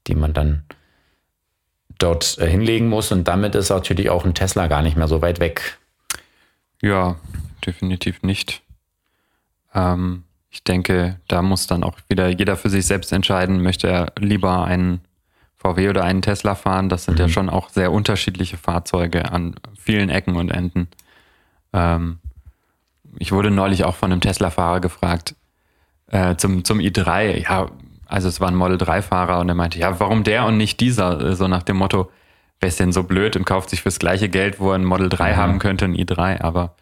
die 0.07 0.15
man 0.15 0.33
dann 0.33 0.63
dort 1.97 2.37
äh, 2.39 2.49
hinlegen 2.49 2.87
muss. 2.87 3.11
Und 3.11 3.27
damit 3.27 3.55
ist 3.55 3.69
natürlich 3.69 4.09
auch 4.09 4.25
ein 4.25 4.33
Tesla 4.33 4.67
gar 4.67 4.81
nicht 4.81 4.97
mehr 4.97 5.07
so 5.07 5.21
weit 5.21 5.39
weg. 5.39 5.77
Ja, 6.81 7.17
definitiv 7.65 8.23
nicht. 8.23 8.61
Ähm, 9.73 10.23
ich 10.49 10.63
denke, 10.63 11.19
da 11.27 11.41
muss 11.41 11.67
dann 11.67 11.83
auch 11.83 11.97
wieder 12.09 12.27
jeder 12.27 12.57
für 12.57 12.69
sich 12.69 12.85
selbst 12.85 13.11
entscheiden, 13.11 13.61
möchte 13.61 13.87
er 13.87 14.13
lieber 14.19 14.65
einen 14.65 15.01
VW 15.55 15.89
oder 15.89 16.03
einen 16.03 16.21
Tesla 16.21 16.55
fahren. 16.55 16.89
Das 16.89 17.05
sind 17.05 17.15
mhm. 17.15 17.21
ja 17.21 17.29
schon 17.29 17.49
auch 17.49 17.69
sehr 17.69 17.91
unterschiedliche 17.91 18.57
Fahrzeuge 18.57 19.31
an 19.31 19.55
vielen 19.77 20.09
Ecken 20.09 20.35
und 20.35 20.49
Enden. 20.49 20.87
Ähm, 21.73 22.19
ich 23.17 23.31
wurde 23.31 23.51
neulich 23.51 23.83
auch 23.83 23.95
von 23.95 24.11
einem 24.11 24.21
Tesla-Fahrer 24.21 24.79
gefragt 24.79 25.35
äh, 26.07 26.35
zum, 26.35 26.63
zum 26.63 26.79
i3. 26.79 27.43
Ja, 27.43 27.67
also 28.07 28.27
es 28.27 28.39
war 28.41 28.49
ein 28.49 28.55
Model 28.55 28.77
3-Fahrer 28.77 29.39
und 29.39 29.49
er 29.49 29.55
meinte, 29.55 29.79
ja, 29.79 29.99
warum 29.99 30.23
der 30.23 30.45
und 30.45 30.57
nicht 30.57 30.79
dieser? 30.79 31.35
So 31.35 31.47
nach 31.47 31.63
dem 31.63 31.77
Motto, 31.77 32.11
wer 32.59 32.67
ist 32.69 32.79
denn 32.79 32.91
so 32.91 33.03
blöd 33.03 33.35
und 33.35 33.45
kauft 33.45 33.69
sich 33.69 33.81
fürs 33.81 33.99
gleiche 33.99 34.29
Geld, 34.29 34.59
wo 34.59 34.71
er 34.71 34.75
ein 34.75 34.85
Model 34.85 35.09
3 35.09 35.31
mhm. 35.31 35.37
haben 35.37 35.59
könnte, 35.59 35.85
ein 35.85 35.95
i3. 35.95 36.41
Aber 36.41 36.75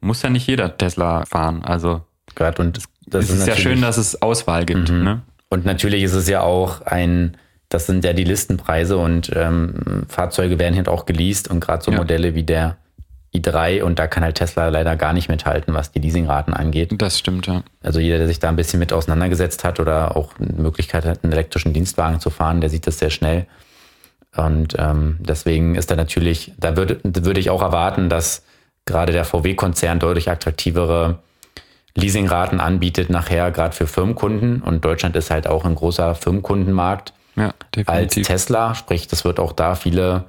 muss 0.00 0.22
ja 0.22 0.30
nicht 0.30 0.46
jeder 0.46 0.76
Tesla 0.76 1.24
fahren. 1.24 1.64
Also 1.64 2.02
Gerade 2.34 2.62
und 2.62 2.80
das 3.06 3.30
es 3.30 3.30
ist 3.30 3.46
ja 3.46 3.56
schön, 3.56 3.80
dass 3.80 3.96
es 3.96 4.20
Auswahl 4.20 4.66
gibt. 4.66 4.90
Mhm. 4.90 5.04
Ne? 5.04 5.22
Und 5.48 5.64
natürlich 5.64 6.02
ist 6.02 6.14
es 6.14 6.28
ja 6.28 6.40
auch 6.40 6.82
ein, 6.82 7.36
das 7.68 7.86
sind 7.86 8.04
ja 8.04 8.12
die 8.12 8.24
Listenpreise 8.24 8.98
und 8.98 9.30
ähm, 9.34 10.04
Fahrzeuge 10.08 10.58
werden 10.58 10.76
halt 10.76 10.88
auch 10.88 11.06
geleast 11.06 11.48
und 11.48 11.60
gerade 11.60 11.84
so 11.84 11.92
Ja. 11.92 11.98
Modelle 11.98 12.34
wie 12.34 12.42
der 12.42 12.76
i3 13.40 13.82
und 13.82 13.98
da 13.98 14.06
kann 14.06 14.22
halt 14.22 14.36
Tesla 14.36 14.68
leider 14.68 14.96
gar 14.96 15.12
nicht 15.12 15.28
mithalten, 15.28 15.74
was 15.74 15.92
die 15.92 15.98
Leasingraten 15.98 16.54
angeht. 16.54 16.90
Das 16.98 17.18
stimmt, 17.18 17.46
ja. 17.46 17.62
Also 17.82 18.00
jeder, 18.00 18.18
der 18.18 18.26
sich 18.26 18.38
da 18.38 18.48
ein 18.48 18.56
bisschen 18.56 18.78
mit 18.78 18.92
auseinandergesetzt 18.92 19.64
hat 19.64 19.80
oder 19.80 20.16
auch 20.16 20.32
eine 20.38 20.60
Möglichkeit 20.60 21.04
hat, 21.04 21.22
einen 21.22 21.32
elektrischen 21.32 21.72
Dienstwagen 21.72 22.20
zu 22.20 22.30
fahren, 22.30 22.60
der 22.60 22.70
sieht 22.70 22.86
das 22.86 22.98
sehr 22.98 23.10
schnell. 23.10 23.46
Und 24.36 24.74
ähm, 24.78 25.16
deswegen 25.20 25.74
ist 25.74 25.90
da 25.90 25.96
natürlich, 25.96 26.52
da 26.58 26.76
würde, 26.76 27.00
würde 27.02 27.40
ich 27.40 27.50
auch 27.50 27.62
erwarten, 27.62 28.08
dass 28.08 28.42
gerade 28.84 29.12
der 29.12 29.24
VW-Konzern 29.24 29.98
deutlich 29.98 30.30
attraktivere 30.30 31.18
Leasingraten 31.94 32.60
anbietet, 32.60 33.10
nachher 33.10 33.50
gerade 33.50 33.74
für 33.74 33.86
Firmenkunden. 33.86 34.60
Und 34.60 34.84
Deutschland 34.84 35.16
ist 35.16 35.30
halt 35.30 35.46
auch 35.46 35.64
ein 35.64 35.74
großer 35.74 36.14
Firmenkundenmarkt 36.14 37.14
Ja, 37.34 37.46
als 37.46 37.54
definitiv. 37.74 38.26
Tesla. 38.26 38.74
Sprich, 38.74 39.08
das 39.08 39.24
wird 39.24 39.40
auch 39.40 39.52
da 39.52 39.74
viele 39.74 40.24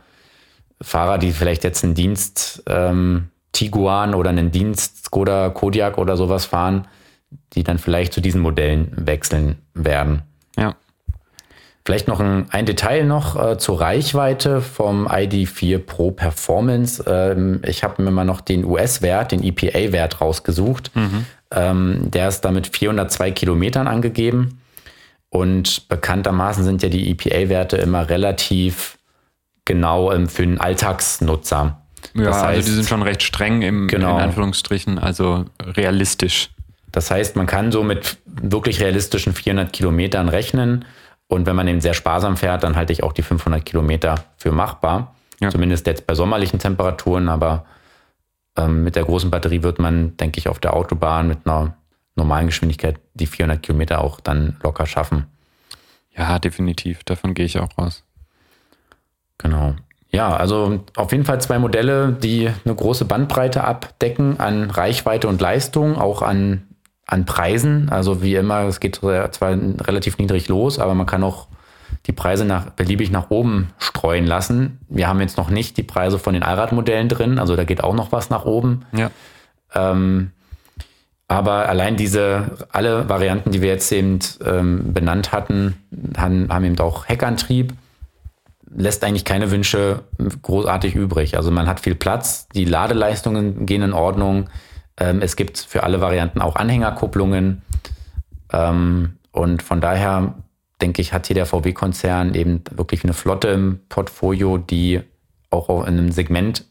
Fahrer, 0.82 1.18
die 1.18 1.32
vielleicht 1.32 1.64
jetzt 1.64 1.84
einen 1.84 1.96
Dienst 1.96 2.64
ähm, 2.68 3.30
Tiguan 3.52 4.14
oder 4.14 4.30
einen 4.30 4.52
Dienst 4.52 5.06
Skoda 5.06 5.50
Kodiaq 5.50 5.98
oder 5.98 6.18
sowas 6.18 6.46
fahren, 6.46 6.88
die 7.54 7.64
dann 7.64 7.80
vielleicht 7.80 8.14
zu 8.14 8.22
diesen 8.22 8.42
Modellen 8.42 8.92
wechseln 8.96 9.58
werden. 9.74 10.22
Ja. 10.58 10.76
Vielleicht 11.86 12.08
noch 12.08 12.20
ein, 12.20 12.48
ein 12.52 12.66
Detail 12.66 13.06
noch 13.06 13.42
äh, 13.42 13.58
zur 13.58 13.80
Reichweite 13.80 14.62
vom 14.62 15.08
ID4 15.08 15.80
Pro 15.80 16.12
Performance. 16.12 17.04
Ähm, 17.08 17.62
ich 17.66 17.84
habe 17.84 18.04
mir 18.04 18.12
mal 18.12 18.26
noch 18.26 18.42
den 18.42 18.66
US-Wert, 18.66 19.32
den 19.32 19.42
EPA-Wert 19.42 20.20
rausgesucht. 20.20 20.92
Ähm, 21.52 22.12
der 22.12 22.28
ist 22.28 22.42
damit 22.42 22.68
402 22.68 23.32
Kilometern 23.32 23.88
angegeben. 23.88 24.60
Und 25.30 25.88
bekanntermaßen 25.88 26.64
sind 26.64 26.84
ja 26.84 26.90
die 26.90 27.10
EPA-Werte 27.10 27.78
immer 27.78 28.10
relativ 28.10 28.97
genau 29.68 30.12
ähm, 30.12 30.28
für 30.28 30.42
einen 30.42 30.60
Alltagsnutzer. 30.60 31.82
Ja, 32.16 32.24
das 32.24 32.36
heißt, 32.38 32.46
also 32.46 32.70
die 32.70 32.76
sind 32.76 32.88
schon 32.88 33.04
recht 33.04 33.22
streng 33.22 33.62
im 33.62 33.88
Genau. 33.88 34.16
in 34.16 34.24
Anführungsstrichen, 34.24 34.98
also 34.98 35.46
realistisch. 35.62 36.50
Das 36.92 37.12
heißt, 37.12 37.36
man 37.36 37.46
kann 37.46 37.72
so 37.72 37.84
mit 37.84 38.18
wirklich 38.26 38.82
realistischen 38.82 39.34
400 39.34 39.72
Kilometern 39.72 40.30
rechnen. 40.30 40.86
Und 41.28 41.46
wenn 41.46 41.56
man 41.56 41.68
eben 41.68 41.82
sehr 41.82 41.94
sparsam 41.94 42.38
fährt, 42.38 42.64
dann 42.64 42.76
halte 42.76 42.94
ich 42.94 43.04
auch 43.04 43.14
die 43.14 43.22
500 43.22 43.64
Kilometer 43.66 44.16
für 44.38 44.52
machbar. 44.52 45.14
Ja. 45.40 45.50
Zumindest 45.50 45.86
jetzt 45.86 46.08
bei 46.08 46.16
sommerlichen 46.16 46.58
Temperaturen. 46.60 47.28
Aber 47.28 47.66
ähm, 48.58 48.84
mit 48.84 48.96
der 48.96 49.04
großen 49.04 49.30
Batterie 49.30 49.62
wird 49.62 49.78
man, 49.78 50.16
denke 50.18 50.40
ich, 50.40 50.48
auf 50.48 50.60
der 50.60 50.74
Autobahn 50.74 51.28
mit 51.28 51.40
einer 51.46 51.76
normalen 52.16 52.48
Geschwindigkeit 52.48 53.00
die 53.14 53.28
400 53.28 53.62
Kilometer 53.62 54.02
auch 54.02 54.22
dann 54.22 54.56
locker 54.64 54.86
schaffen. 54.86 55.26
Ja, 56.18 56.40
definitiv. 56.40 57.04
Davon 57.04 57.34
gehe 57.34 57.46
ich 57.46 57.60
auch 57.60 57.70
raus. 57.78 58.04
Genau. 59.38 59.76
Ja, 60.10 60.36
also 60.36 60.84
auf 60.96 61.12
jeden 61.12 61.26
Fall 61.26 61.42
zwei 61.42 61.60
Modelle, 61.60 62.14
die 62.14 62.50
eine 62.66 62.76
große 62.76 63.06
Bandbreite 63.06 63.64
abdecken 63.64 64.40
an 64.40 64.72
Reichweite 64.72 65.28
und 65.28 65.42
Leistung, 65.42 65.98
auch 65.98 66.22
an, 66.22 66.64
an 67.06 67.26
Preisen. 67.26 67.90
Also 67.90 68.22
wie 68.22 68.36
immer, 68.36 68.62
es 68.64 68.80
geht 68.80 68.96
zwar 68.96 69.52
relativ 69.52 70.18
niedrig 70.18 70.48
los, 70.48 70.80
aber 70.80 70.96
man 70.96 71.06
kann 71.06 71.24
auch 71.24 71.48
die 72.06 72.14
Preise 72.14 72.46
nach, 72.46 72.70
beliebig 72.72 73.12
nach 73.12 73.30
oben 73.30 73.70
streuen 73.80 74.26
lassen. 74.26 74.80
Wir 74.88 75.08
haben 75.08 75.20
jetzt 75.20 75.38
noch 75.38 75.50
nicht 75.50 75.78
die 75.78 75.84
Preise 75.84 76.20
von 76.20 76.34
den 76.34 76.44
Allradmodellen 76.44 77.10
drin, 77.10 77.38
also 77.38 77.56
da 77.56 77.66
geht 77.66 77.84
auch 77.84 77.94
noch 77.94 78.12
was 78.12 78.30
nach 78.30 78.46
oben. 78.46 78.86
Ja. 78.94 79.12
Ähm, 79.76 80.32
aber 81.28 81.68
allein 81.68 81.98
diese, 81.98 82.66
alle 82.72 83.10
Varianten, 83.10 83.52
die 83.52 83.62
wir 83.62 83.70
jetzt 83.70 83.92
eben 83.92 84.20
ähm, 84.46 84.94
benannt 84.94 85.34
hatten, 85.34 85.76
haben, 86.16 86.48
haben 86.50 86.64
eben 86.64 86.80
auch 86.80 87.10
Heckantrieb, 87.10 87.74
lässt 88.70 89.04
eigentlich 89.04 89.26
keine 89.26 89.52
Wünsche 89.52 90.04
großartig 90.42 90.96
übrig. 90.96 91.38
Also 91.38 91.52
man 91.52 91.68
hat 91.68 91.80
viel 91.80 91.96
Platz, 91.96 92.48
die 92.50 92.66
Ladeleistungen 92.66 93.66
gehen 93.66 93.82
in 93.82 93.94
Ordnung. 93.94 94.50
Ähm, 95.00 95.22
es 95.22 95.36
gibt 95.36 95.58
für 95.58 95.84
alle 95.84 96.02
Varianten 96.02 96.42
auch 96.42 96.56
Anhängerkupplungen. 96.56 97.62
Ähm, 98.52 99.18
und 99.32 99.62
von 99.62 99.82
daher 99.82 100.36
denke 100.82 101.02
ich, 101.02 101.14
hat 101.14 101.28
hier 101.28 101.36
der 101.36 101.46
VW-Konzern 101.46 102.34
eben 102.36 102.64
wirklich 102.72 103.04
eine 103.04 103.14
Flotte 103.14 103.50
im 103.50 103.80
Portfolio, 103.90 104.58
die 104.58 105.02
auch 105.50 105.70
auf 105.70 105.86
einem 105.86 106.12
Segment 106.12 106.66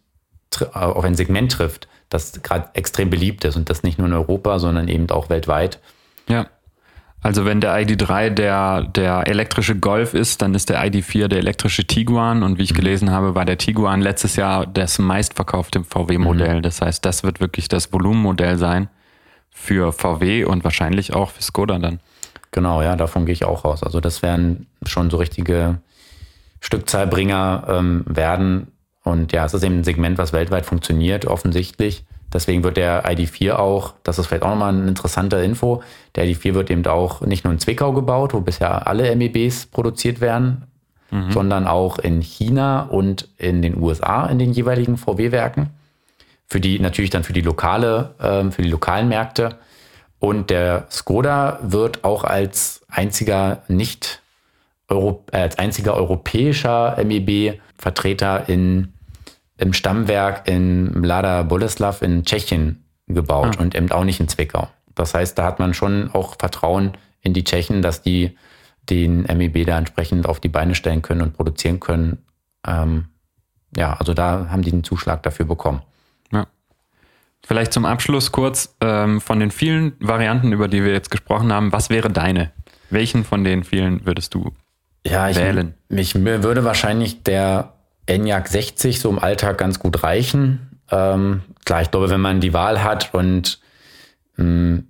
äh, 0.61 0.79
auf 0.79 1.05
ein 1.05 1.15
Segment 1.15 1.53
trifft, 1.53 1.89
das 2.09 2.43
gerade 2.43 2.71
extrem 2.75 3.11
beliebt 3.11 3.45
ist 3.45 3.57
und 3.57 3.71
das 3.71 3.83
nicht 3.83 3.99
nur 3.99 4.07
in 4.07 4.15
Europa, 4.15 4.59
sondern 4.59 4.89
eben 4.89 5.11
auch 5.11 5.29
weltweit. 5.29 5.81
Ja. 6.29 6.47
Also 7.27 7.45
wenn 7.45 7.61
der 7.61 7.75
ID3 7.77 8.31
der, 8.31 8.83
der 8.85 9.27
elektrische 9.27 9.75
Golf 9.75 10.15
ist, 10.15 10.43
dann 10.43 10.55
ist 10.55 10.71
der 10.71 10.81
ID4 10.87 11.27
der 11.27 11.41
elektrische 11.41 11.85
Tiguan. 11.85 12.45
Und 12.45 12.57
wie 12.57 12.63
ich 12.63 12.73
gelesen 12.73 13.11
habe, 13.11 13.35
war 13.35 13.45
der 13.45 13.59
Tiguan 13.59 14.01
letztes 14.01 14.37
Jahr 14.37 14.65
das 14.65 15.01
meistverkaufte 15.01 15.83
VW-Modell. 15.83 16.63
Das 16.63 16.81
heißt, 16.81 17.05
das 17.05 17.25
wird 17.25 17.41
wirklich 17.41 17.67
das 17.67 17.93
Volumenmodell 17.93 18.59
sein 18.59 18.89
für 19.51 19.93
VW 19.93 20.45
und 20.45 20.63
wahrscheinlich 20.63 21.15
auch 21.15 21.33
für 21.33 21.43
Skoda 21.43 21.81
dann. 21.81 21.99
Genau, 22.53 22.81
ja, 22.81 22.95
davon 22.95 23.27
gehe 23.27 23.33
ich 23.33 23.45
auch 23.45 23.65
raus. 23.65 23.83
Also 23.83 23.99
das 23.99 24.23
werden 24.23 24.69
schon 24.87 25.11
so 25.11 25.17
richtige 25.17 25.81
Stückzahlbringer 26.61 27.65
ähm, 27.69 28.05
werden. 28.07 28.69
Und 29.03 29.33
ja, 29.33 29.45
es 29.47 29.53
ist 29.53 29.65
eben 29.65 29.79
ein 29.79 29.85
Segment, 29.85 30.17
was 30.17 30.33
weltweit 30.33 30.65
funktioniert, 30.65 31.25
offensichtlich. 31.25 32.05
Deswegen 32.33 32.65
wird 32.65 32.77
der 32.77 33.05
ID4 33.07 33.55
auch, 33.55 33.95
das 34.03 34.19
ist 34.19 34.27
vielleicht 34.27 34.43
auch 34.43 34.51
nochmal 34.51 34.75
eine 34.75 34.89
interessante 34.89 35.37
Info, 35.37 35.83
der 36.17 36.27
ID4 36.27 36.55
wird 36.55 36.71
eben 36.71 36.85
auch 36.87 37.21
nicht 37.21 37.45
nur 37.45 37.53
in 37.53 37.61
Zwickau 37.61 37.93
gebaut, 37.93 38.35
wo 38.35 38.41
bisher 38.41 38.87
alle 38.87 39.15
MEBs 39.15 39.67
produziert 39.67 40.21
werden, 40.21 40.67
sondern 41.31 41.67
auch 41.67 41.99
in 41.99 42.21
China 42.21 42.83
und 42.83 43.29
in 43.39 43.63
den 43.63 43.81
USA 43.81 44.27
in 44.27 44.39
den 44.39 44.53
jeweiligen 44.53 44.97
VW-Werken. 44.97 45.71
Für 46.49 46.61
die, 46.61 46.79
natürlich 46.79 47.11
dann 47.11 47.25
für 47.25 47.33
die 47.33 47.41
lokale, 47.41 48.15
ähm, 48.21 48.53
für 48.53 48.63
die 48.63 48.71
lokalen 48.71 49.09
Märkte. 49.09 49.57
Und 50.19 50.51
der 50.51 50.87
Skoda 50.91 51.59
wird 51.63 52.05
auch 52.05 52.25
als 52.25 52.83
einziger 52.89 53.63
nicht 53.69 54.23
Euro, 54.89 55.25
äh, 55.33 55.39
als 55.39 55.59
einziger 55.59 55.95
europäischer 55.95 56.97
MEB-Vertreter 57.03 58.49
in, 58.49 58.93
im 59.59 59.73
Stammwerk 59.73 60.49
in 60.49 60.93
Mlada 61.01 61.43
Boleslav 61.43 62.03
in 62.03 62.25
Tschechien 62.25 62.85
gebaut 63.07 63.59
und 63.59 63.75
eben 63.75 63.91
auch 63.91 64.05
nicht 64.05 64.21
in 64.21 64.29
Zwickau. 64.29 64.69
Das 64.95 65.15
heißt, 65.15 65.39
da 65.39 65.45
hat 65.45 65.59
man 65.59 65.75
schon 65.75 66.11
auch 66.13 66.37
Vertrauen 66.39 66.93
in 67.21 67.33
die 67.35 67.45
Tschechen, 67.45 67.83
dass 67.83 68.03
die 68.03 68.37
den 68.89 69.23
MEB 69.23 69.67
da 69.67 69.79
entsprechend 69.79 70.27
auf 70.27 70.41
die 70.41 70.49
Beine 70.49 70.75
stellen 70.75 71.03
können 71.03 71.23
und 71.23 71.35
produzieren 71.35 71.81
können. 71.81 72.19
Ähm, 72.67 73.07
ja, 73.77 73.95
also 73.95 74.15
da 74.15 74.49
haben 74.51 74.63
die 74.63 74.73
einen 74.73 74.85
Zuschlag 74.85 75.23
dafür 75.23 75.47
bekommen. 75.47 75.83
Ja. 76.33 76.47
Vielleicht 77.45 77.73
zum 77.73 77.85
Abschluss 77.85 78.33
kurz 78.33 78.77
ähm, 78.81 79.21
von 79.21 79.41
den 79.41 79.51
vielen 79.51 79.95
Varianten, 80.01 80.53
über 80.53 80.69
die 80.69 80.85
wir 80.85 80.93
jetzt 80.93 81.11
gesprochen 81.11 81.53
haben. 81.53 81.73
Was 81.73 81.91
wäre 81.91 82.11
deine? 82.11 82.53
Welchen 82.91 83.25
von 83.25 83.45
den 83.45 83.65
vielen 83.65 84.07
würdest 84.07 84.35
du? 84.35 84.53
Ja, 85.05 85.29
ich, 85.29 85.37
wählen. 85.37 85.75
mich 85.89 86.15
würde 86.15 86.65
wahrscheinlich 86.65 87.23
der 87.23 87.76
Enyaq 88.07 88.49
60 88.49 89.01
so 89.01 89.11
im 89.11 89.19
Alltag 89.19 89.59
ganz 89.59 89.79
gut 89.79 90.03
reichen. 90.03 90.81
Ähm, 90.91 91.43
klar, 91.65 91.83
ich 91.83 91.91
glaube, 91.91 92.11
wenn 92.11 92.21
man 92.21 92.41
die 92.41 92.53
Wahl 92.53 92.83
hat 92.83 93.13
und 93.15 93.61
mh, 94.37 94.83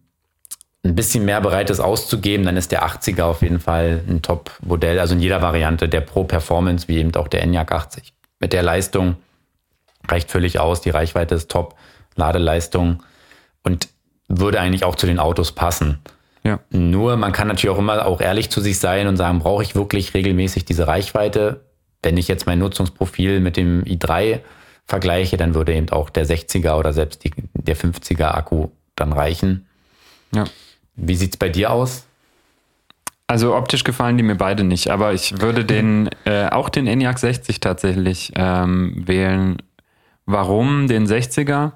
ein 0.85 0.95
bisschen 0.95 1.25
mehr 1.25 1.41
bereit 1.41 1.71
ist 1.71 1.81
auszugeben, 1.81 2.47
dann 2.47 2.57
ist 2.57 2.73
der 2.73 2.87
80er 2.87 3.25
auf 3.25 3.43
jeden 3.43 3.61
Fall 3.61 4.03
ein 4.09 4.23
Top-Modell. 4.23 4.99
Also 4.99 5.15
in 5.15 5.21
jeder 5.21 5.43
Variante 5.43 5.89
der 5.89 6.01
Pro 6.01 6.25
Performance, 6.25 6.89
wie 6.89 6.99
eben 6.99 7.15
auch 7.17 7.29
der 7.29 7.43
Enyaq 7.43 7.73
80. 7.73 8.13
Mit 8.39 8.53
der 8.53 8.63
Leistung 8.63 9.17
reicht 10.09 10.31
völlig 10.31 10.61
aus. 10.61 10.81
Die 10.81 10.91
Reichweite 10.91 11.35
ist 11.35 11.51
top, 11.51 11.75
Ladeleistung 12.15 13.03
und 13.63 13.89
würde 14.29 14.61
eigentlich 14.61 14.85
auch 14.85 14.95
zu 14.95 15.07
den 15.07 15.19
Autos 15.19 15.53
passen. 15.53 15.99
Ja. 16.45 16.61
Nur 16.71 17.17
man 17.17 17.33
kann 17.33 17.49
natürlich 17.49 17.75
auch 17.75 17.79
immer 17.79 18.07
auch 18.07 18.21
ehrlich 18.21 18.51
zu 18.51 18.61
sich 18.61 18.79
sein 18.79 19.09
und 19.09 19.17
sagen, 19.17 19.41
brauche 19.41 19.63
ich 19.63 19.75
wirklich 19.75 20.15
regelmäßig 20.15 20.65
diese 20.65 20.87
Reichweite? 20.87 21.66
Wenn 22.07 22.19
ich 22.19 22.29
jetzt 22.29 22.47
mein 22.47 22.61
Nutzungsprofil 22.61 23.41
mit 23.41 23.57
dem 23.57 23.83
i3 23.83 24.39
vergleiche, 24.87 25.37
dann 25.37 25.57
würde 25.57 25.75
eben 25.75 25.89
auch 25.89 26.09
der 26.09 26.25
60er 26.25 26.79
oder 26.79 26.93
selbst 26.93 27.25
die, 27.25 27.33
der 27.53 27.77
50er 27.77 28.29
Akku 28.29 28.69
dann 28.95 29.13
reichen. 29.13 29.67
Ja. 30.33 30.45
Wie 30.95 31.17
sieht's 31.17 31.37
bei 31.37 31.49
dir 31.49 31.73
aus? 31.73 32.07
Also 33.27 33.57
optisch 33.57 33.83
gefallen 33.83 34.17
die 34.17 34.23
mir 34.23 34.37
beide 34.37 34.63
nicht, 34.63 34.89
aber 34.89 35.15
ich 35.15 35.41
würde 35.41 35.65
den 35.65 36.09
äh, 36.27 36.47
auch 36.47 36.69
den 36.69 36.87
ENIAC 36.87 37.19
60 37.19 37.59
tatsächlich 37.59 38.31
ähm, 38.37 39.03
wählen. 39.05 39.57
Warum 40.27 40.87
den 40.87 41.09
60er? 41.09 41.73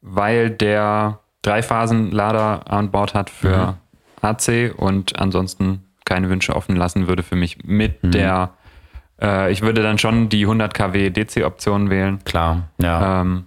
Weil 0.00 0.50
der 0.50 1.18
Dreiphasen-Lader 1.42 2.70
an 2.70 2.92
Bord 2.92 3.14
hat 3.14 3.30
für 3.30 3.78
AC 4.22 4.72
und 4.76 5.18
ansonsten 5.18 5.82
keine 6.04 6.28
Wünsche 6.28 6.54
offen 6.54 6.76
lassen 6.76 7.08
würde 7.08 7.24
für 7.24 7.34
mich 7.34 7.64
mit 7.64 7.98
der 8.04 8.52
äh, 9.20 9.50
ich 9.52 9.62
würde 9.62 9.82
dann 9.82 9.98
schon 9.98 10.28
die 10.28 10.42
100 10.42 10.74
kW 10.74 11.10
DC-Option 11.10 11.90
wählen, 11.90 12.22
Klar, 12.24 12.68
ja. 12.80 13.22
ähm, 13.22 13.44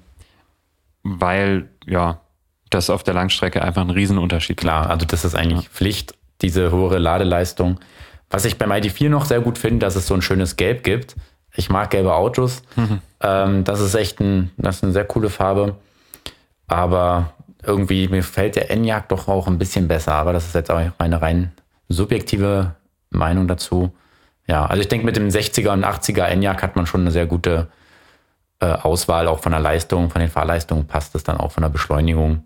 weil 1.03 1.69
ja, 1.86 2.19
das 2.69 2.89
auf 2.89 3.03
der 3.03 3.13
Langstrecke 3.13 3.62
einfach 3.62 3.82
ein 3.82 3.89
Riesenunterschied. 3.89 4.58
Klar, 4.58 4.89
also 4.89 5.05
das 5.05 5.25
ist 5.25 5.36
eigentlich 5.36 5.63
ja. 5.63 5.69
Pflicht, 5.69 6.13
diese 6.41 6.71
höhere 6.71 6.99
Ladeleistung. 6.99 7.79
Was 8.29 8.45
ich 8.45 8.58
beim 8.58 8.71
ID4 8.71 9.10
noch 9.10 9.25
sehr 9.25 9.41
gut 9.41 9.58
finde, 9.58 9.86
dass 9.86 9.95
es 9.95 10.08
so 10.08 10.13
ein 10.13 10.21
schönes 10.21 10.55
Gelb 10.55 10.84
gibt. 10.84 11.15
Ich 11.55 11.69
mag 11.69 11.89
gelbe 11.89 12.13
Autos. 12.13 12.62
Mhm. 12.75 12.99
Ähm, 13.21 13.63
das 13.63 13.79
ist 13.79 13.95
echt 13.95 14.19
ein, 14.19 14.51
das 14.58 14.77
ist 14.77 14.84
eine 14.84 14.93
sehr 14.93 15.05
coole 15.05 15.29
Farbe. 15.29 15.75
Aber 16.67 17.34
irgendwie, 17.63 18.08
mir 18.08 18.17
gefällt 18.17 18.55
der 18.55 18.69
Enyaq 18.69 19.10
doch 19.10 19.27
auch 19.27 19.47
ein 19.47 19.58
bisschen 19.58 19.88
besser. 19.88 20.13
Aber 20.13 20.32
das 20.32 20.45
ist 20.45 20.55
jetzt 20.55 20.69
auch 20.69 20.79
meine 20.99 21.21
rein 21.21 21.51
subjektive 21.88 22.75
Meinung 23.10 23.47
dazu. 23.47 23.91
Ja, 24.49 24.65
also 24.65 24.81
ich 24.81 24.88
denke, 24.88 25.05
mit 25.05 25.15
dem 25.15 25.27
60er 25.27 25.73
und 25.73 25.85
80er 25.85 26.23
Enyaq 26.23 26.63
hat 26.63 26.75
man 26.75 26.88
schon 26.88 27.01
eine 27.01 27.12
sehr 27.12 27.27
gute 27.27 27.67
äh, 28.59 28.65
Auswahl, 28.65 29.27
auch 29.27 29.41
von 29.41 29.51
der 29.51 29.62
Leistung, 29.62 30.09
von 30.09 30.21
den 30.21 30.31
Fahrleistungen 30.31 30.88
passt 30.88 31.13
es 31.13 31.23
dann 31.23 31.38
auch 31.38 31.51
von 31.51 31.62
der 31.62 31.69
Beschleunigung. 31.69 32.41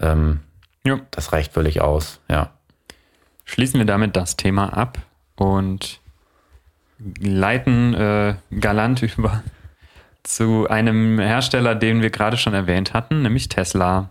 Ähm, 0.00 0.40
ja. 0.84 0.98
Das 1.12 1.32
reicht 1.32 1.52
völlig 1.52 1.80
aus, 1.80 2.18
ja. 2.28 2.50
Schließen 3.44 3.78
wir 3.78 3.86
damit 3.86 4.16
das 4.16 4.34
Thema 4.34 4.76
ab 4.76 4.98
und 5.36 6.00
leiten 7.20 7.94
äh, 7.94 8.34
galant 8.58 9.02
über 9.16 9.44
zu 10.24 10.68
einem 10.68 11.20
Hersteller, 11.20 11.76
den 11.76 12.02
wir 12.02 12.10
gerade 12.10 12.36
schon 12.36 12.54
erwähnt 12.54 12.92
hatten, 12.92 13.22
nämlich 13.22 13.48
Tesla. 13.48 14.08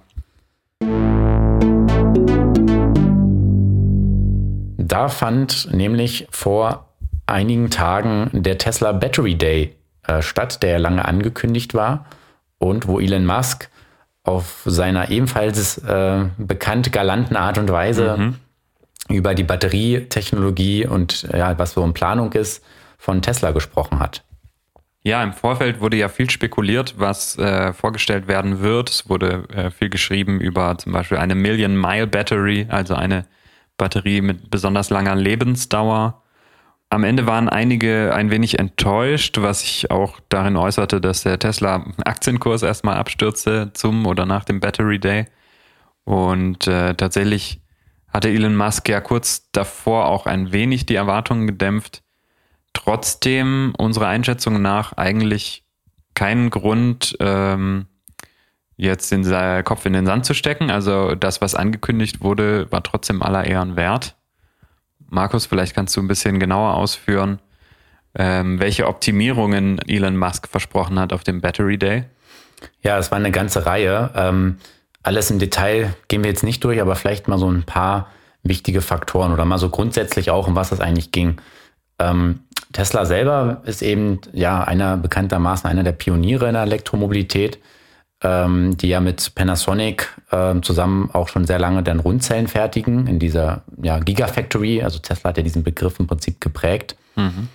Da 4.77 5.09
fand 5.09 5.73
nämlich 5.73 6.27
vor 6.31 6.92
einigen 7.25 7.69
Tagen 7.69 8.29
der 8.33 8.57
Tesla 8.57 8.91
Battery 8.91 9.35
Day 9.35 9.75
äh, 10.07 10.21
statt, 10.21 10.63
der 10.63 10.71
ja 10.71 10.77
lange 10.77 11.05
angekündigt 11.05 11.73
war 11.73 12.05
und 12.57 12.87
wo 12.87 12.99
Elon 12.99 13.25
Musk 13.25 13.69
auf 14.23 14.61
seiner 14.65 15.09
ebenfalls 15.09 15.77
äh, 15.79 16.25
bekannt 16.37 16.91
galanten 16.91 17.35
Art 17.35 17.57
und 17.57 17.71
Weise 17.71 18.17
mhm. 18.17 18.35
über 19.09 19.35
die 19.35 19.43
Batterietechnologie 19.43 20.87
und 20.87 21.23
ja, 21.23 21.57
was 21.57 21.73
so 21.73 21.83
in 21.83 21.93
Planung 21.93 22.31
ist, 22.33 22.63
von 22.97 23.21
Tesla 23.21 23.51
gesprochen 23.51 23.99
hat. 23.99 24.23
Ja, 25.05 25.21
im 25.21 25.33
Vorfeld 25.33 25.81
wurde 25.81 25.97
ja 25.97 26.07
viel 26.07 26.29
spekuliert, 26.29 26.95
was 26.97 27.37
äh, 27.37 27.73
vorgestellt 27.73 28.27
werden 28.29 28.61
wird. 28.61 28.89
Es 28.89 29.09
wurde 29.09 29.43
äh, 29.53 29.69
viel 29.69 29.89
geschrieben 29.89 30.39
über 30.39 30.77
zum 30.77 30.93
Beispiel 30.93 31.17
eine 31.17 31.35
Million 31.35 31.75
Mile 31.75 32.07
Battery, 32.07 32.67
also 32.69 32.95
eine 32.95 33.25
Batterie 33.77 34.21
mit 34.21 34.49
besonders 34.49 34.89
langer 34.89 35.15
Lebensdauer. 35.15 36.22
Am 36.93 37.03
Ende 37.03 37.25
waren 37.25 37.49
einige 37.49 38.13
ein 38.13 38.29
wenig 38.29 38.59
enttäuscht, 38.59 39.39
was 39.41 39.61
sich 39.61 39.89
auch 39.89 40.19
darin 40.29 40.55
äußerte, 40.55 41.01
dass 41.01 41.23
der 41.23 41.39
Tesla 41.39 41.83
Aktienkurs 42.05 42.61
erstmal 42.61 42.97
abstürzte 42.97 43.71
zum 43.73 44.05
oder 44.05 44.27
nach 44.27 44.45
dem 44.45 44.59
Battery 44.59 44.99
Day. 44.99 45.25
Und 46.03 46.67
äh, 46.67 46.93
tatsächlich 46.93 47.61
hatte 48.09 48.29
Elon 48.29 48.55
Musk 48.55 48.89
ja 48.89 49.01
kurz 49.01 49.49
davor 49.53 50.05
auch 50.05 50.27
ein 50.27 50.51
wenig 50.51 50.85
die 50.85 50.93
Erwartungen 50.93 51.47
gedämpft, 51.47 52.03
trotzdem 52.73 53.73
unserer 53.75 54.09
Einschätzung 54.09 54.61
nach 54.61 54.93
eigentlich 54.93 55.65
keinen 56.13 56.51
Grund, 56.51 57.17
ähm, 57.19 57.87
jetzt 58.77 59.11
den 59.11 59.23
Kopf 59.63 59.87
in 59.87 59.93
den 59.93 60.05
Sand 60.05 60.27
zu 60.27 60.35
stecken. 60.35 60.69
Also 60.69 61.15
das, 61.15 61.41
was 61.41 61.55
angekündigt 61.55 62.21
wurde, 62.21 62.71
war 62.71 62.83
trotzdem 62.83 63.23
aller 63.23 63.45
Ehren 63.45 63.77
wert. 63.77 64.15
Markus, 65.13 65.45
vielleicht 65.45 65.75
kannst 65.75 65.95
du 65.95 66.01
ein 66.01 66.07
bisschen 66.07 66.39
genauer 66.39 66.73
ausführen, 66.75 67.39
ähm, 68.15 68.59
welche 68.59 68.87
Optimierungen 68.87 69.79
Elon 69.87 70.17
Musk 70.17 70.47
versprochen 70.47 70.99
hat 70.99 71.13
auf 71.13 71.23
dem 71.23 71.39
Battery 71.39 71.77
Day. 71.77 72.05
Ja, 72.81 72.97
es 72.97 73.11
war 73.11 73.17
eine 73.17 73.31
ganze 73.31 73.65
Reihe. 73.65 74.09
Ähm, 74.15 74.57
alles 75.03 75.29
im 75.31 75.39
Detail 75.39 75.93
gehen 76.07 76.23
wir 76.23 76.29
jetzt 76.29 76.43
nicht 76.43 76.63
durch, 76.63 76.81
aber 76.81 76.95
vielleicht 76.95 77.27
mal 77.27 77.37
so 77.37 77.49
ein 77.49 77.63
paar 77.63 78.07
wichtige 78.41 78.81
Faktoren 78.81 79.31
oder 79.31 79.45
mal 79.45 79.57
so 79.57 79.69
grundsätzlich 79.69 80.31
auch, 80.31 80.47
um 80.47 80.55
was 80.55 80.71
es 80.71 80.79
eigentlich 80.79 81.11
ging. 81.11 81.37
Ähm, 81.99 82.39
Tesla 82.71 83.05
selber 83.05 83.61
ist 83.65 83.81
eben 83.81 84.19
ja 84.33 84.63
einer 84.63 84.97
bekanntermaßen 84.97 85.69
einer 85.69 85.83
der 85.83 85.91
Pioniere 85.91 86.47
in 86.47 86.53
der 86.53 86.63
Elektromobilität, 86.63 87.59
ähm, 88.23 88.77
die 88.77 88.87
ja 88.87 88.99
mit 88.99 89.35
Panasonic 89.35 90.09
äh, 90.31 90.59
zusammen 90.61 91.09
auch 91.13 91.27
schon 91.27 91.45
sehr 91.45 91.59
lange 91.59 91.83
dann 91.83 91.99
Rundzellen 91.99 92.47
fertigen 92.47 93.07
in 93.07 93.19
dieser 93.19 93.63
ja, 93.81 93.99
Gigafactory. 93.99 94.81
Also 94.81 94.99
Tesla 94.99 95.29
hat 95.29 95.37
ja 95.37 95.43
diesen 95.43 95.63
Begriff 95.63 95.99
im 95.99 96.07
Prinzip 96.07 96.39
geprägt. 96.39 96.95
Mhm. 97.15 97.49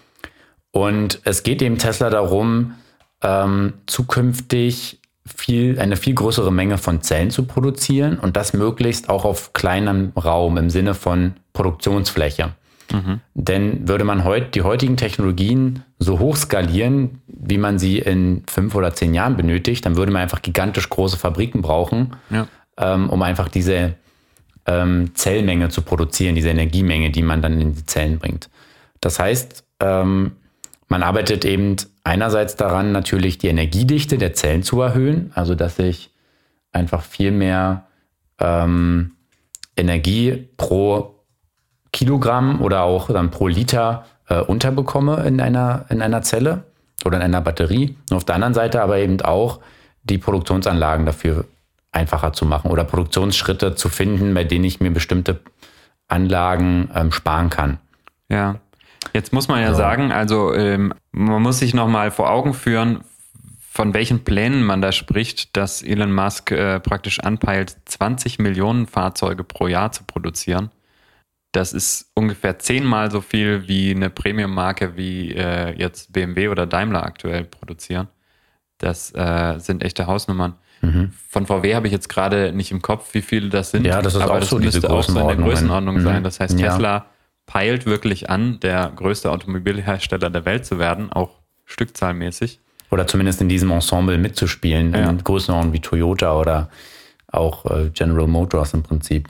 Und 0.70 1.20
es 1.24 1.42
geht 1.42 1.62
eben 1.62 1.78
Tesla 1.78 2.11
darum, 2.11 2.74
ähm, 3.22 3.74
zukünftig 3.87 5.00
viel, 5.26 5.78
eine 5.78 5.96
viel 5.96 6.14
größere 6.14 6.52
Menge 6.52 6.78
von 6.78 7.02
Zellen 7.02 7.31
zu 7.31 7.44
produzieren 7.44 8.18
und 8.18 8.37
das 8.37 8.52
möglichst 8.52 9.09
auch 9.09 9.24
auf 9.24 9.52
kleinem 9.52 10.12
Raum 10.16 10.57
im 10.57 10.70
Sinne 10.70 10.94
von 10.94 11.35
Produktionsfläche. 11.52 12.52
Mhm. 12.92 13.20
Denn 13.35 13.88
würde 13.88 14.05
man 14.05 14.24
heut, 14.24 14.55
die 14.55 14.62
heutigen 14.62 14.96
Technologien 14.96 15.85
so 15.98 16.18
hoch 16.18 16.37
skalieren, 16.37 17.20
wie 17.27 17.59
man 17.59 17.79
sie 17.79 17.98
in 17.98 18.44
fünf 18.48 18.74
oder 18.74 18.94
zehn 18.94 19.14
Jahren 19.14 19.37
benötigt, 19.37 19.85
dann 19.85 19.96
würde 19.96 20.12
man 20.12 20.22
einfach 20.22 20.42
gigantisch 20.42 20.88
große 20.88 21.16
Fabriken 21.16 21.62
brauchen, 21.62 22.16
ja. 22.31 22.46
ähm, 22.79 23.11
um 23.11 23.22
einfach 23.22 23.48
diese 23.48 23.94
ähm, 24.66 25.14
Zellmenge 25.14 25.68
zu 25.68 25.83
produzieren, 25.83 26.35
diese 26.35 26.51
Energiemenge, 26.51 27.11
die 27.11 27.22
man 27.22 27.42
dann 27.42 27.61
in 27.61 27.74
die 27.74 27.87
Zellen 27.87 28.18
bringt. 28.18 28.48
Das 29.01 29.18
heißt, 29.18 29.64
ähm, 29.81 30.33
man 30.88 31.03
arbeitet 31.03 31.44
eben 31.44 31.77
einerseits 32.05 32.57
daran, 32.57 32.92
natürlich 32.92 33.38
die 33.38 33.48
Energiedichte 33.48 34.18
der 34.18 34.35
Zellen 34.35 34.62
zu 34.62 34.81
erhöhen, 34.81 35.33
also 35.35 35.55
dass 35.55 35.79
ich 35.79 36.11
einfach 36.72 37.03
viel 37.03 37.31
mehr 37.31 37.87
ähm, 38.40 39.12
Energie 39.77 40.48
pro 40.57 41.17
Kilogramm 41.98 42.61
oder 42.61 42.82
auch 42.82 43.08
dann 43.08 43.32
pro 43.32 43.48
Liter 43.48 44.04
äh, 44.28 44.38
unterbekomme 44.38 45.24
in 45.26 45.40
einer, 45.40 45.84
in 45.88 46.00
einer 46.00 46.22
Zelle 46.22 46.62
oder 47.04 47.16
in 47.16 47.24
einer 47.24 47.40
Batterie. 47.40 47.96
Und 48.08 48.16
auf 48.16 48.24
der 48.24 48.37
anderen 48.37 48.54
Seite 48.54 48.80
aber 48.82 48.98
eben 48.98 49.20
auch 49.20 49.58
die 50.04 50.16
Produktionsanlagen 50.16 51.06
dafür 51.06 51.46
einfacher 51.90 52.32
zu 52.32 52.46
machen 52.46 52.70
oder 52.70 52.84
Produktionsschritte 52.84 53.74
zu 53.74 53.88
finden, 53.88 54.32
bei 54.32 54.44
denen 54.44 54.64
ich 54.64 54.78
mir 54.78 54.92
bestimmte 54.92 55.40
Anlagen 56.06 56.88
ähm, 56.94 57.11
sparen 57.11 57.50
kann. 57.50 57.78
Ja. 58.28 58.61
Jetzt 59.12 59.32
muss 59.32 59.48
man 59.48 59.61
ja 59.61 59.70
so. 59.70 59.78
sagen, 59.78 60.12
also 60.12 60.54
ähm, 60.54 60.94
man 61.11 61.42
muss 61.42 61.58
sich 61.58 61.74
nochmal 61.74 62.12
vor 62.12 62.30
Augen 62.30 62.54
führen, 62.54 63.00
von 63.72 63.92
welchen 63.92 64.22
Plänen 64.22 64.62
man 64.62 64.80
da 64.82 64.92
spricht, 64.92 65.56
dass 65.56 65.82
Elon 65.82 66.12
Musk 66.12 66.52
äh, 66.52 66.78
praktisch 66.78 67.18
anpeilt, 67.18 67.76
20 67.87 68.38
Millionen 68.38 68.87
Fahrzeuge 68.87 69.42
pro 69.42 69.66
Jahr 69.66 69.90
zu 69.90 70.04
produzieren. 70.04 70.70
Das 71.59 71.73
ist 71.73 72.12
ungefähr 72.14 72.61
zehnmal 72.61 73.11
so 73.11 73.21
viel 73.21 73.66
wie 73.66 73.90
eine 73.90 74.11
Premium-Marke 74.11 74.97
wie 74.97 75.33
äh, 75.33 75.77
jetzt 75.77 76.12
BMW 76.12 76.47
oder 76.51 76.68
Daimler 76.68 77.03
aktuell 77.03 77.47
produzieren. 77.47 78.07
Das 78.79 79.12
äh, 79.12 79.59
sind 79.59 79.83
echte 79.83 80.07
Hausnummern. 80.07 80.55
Mhm. 80.83 81.11
Von 81.29 81.47
VW 81.47 81.75
habe 81.75 81.88
ich 81.88 81.92
jetzt 81.92 82.09
gerade 82.09 82.53
nicht 82.53 82.71
im 82.71 82.81
Kopf, 82.81 83.12
wie 83.12 83.23
viele 83.23 83.49
das 83.49 83.73
sind. 83.73 83.85
Ja, 83.85 84.01
das 84.01 84.14
ist 84.14 84.21
aber 84.21 84.35
auch 84.35 84.38
das 84.38 84.51
so 84.51 84.61
müsste 84.61 84.88
auch 84.88 85.03
so 85.03 85.18
in 85.18 85.27
der 85.27 85.37
Größenordnung 85.37 85.97
mhm. 85.97 86.03
sein. 86.03 86.23
Das 86.23 86.38
heißt, 86.38 86.61
ja. 86.61 86.71
Tesla 86.71 87.07
peilt 87.47 87.87
wirklich 87.87 88.31
an, 88.31 88.61
der 88.61 88.92
größte 88.94 89.29
Automobilhersteller 89.29 90.31
der 90.31 90.44
Welt 90.44 90.64
zu 90.64 90.79
werden, 90.79 91.11
auch 91.11 91.40
stückzahlmäßig. 91.64 92.61
Oder 92.92 93.09
zumindest 93.09 93.40
in 93.40 93.49
diesem 93.49 93.73
Ensemble 93.73 94.16
mitzuspielen, 94.16 94.94
ja. 94.94 95.11
in 95.11 95.25
Größenordnungen 95.25 95.75
wie 95.75 95.81
Toyota 95.81 96.38
oder 96.38 96.71
auch 97.27 97.66
äh, 97.66 97.90
General 97.92 98.29
Motors 98.29 98.75
im 98.75 98.85
Prinzip. 98.85 99.29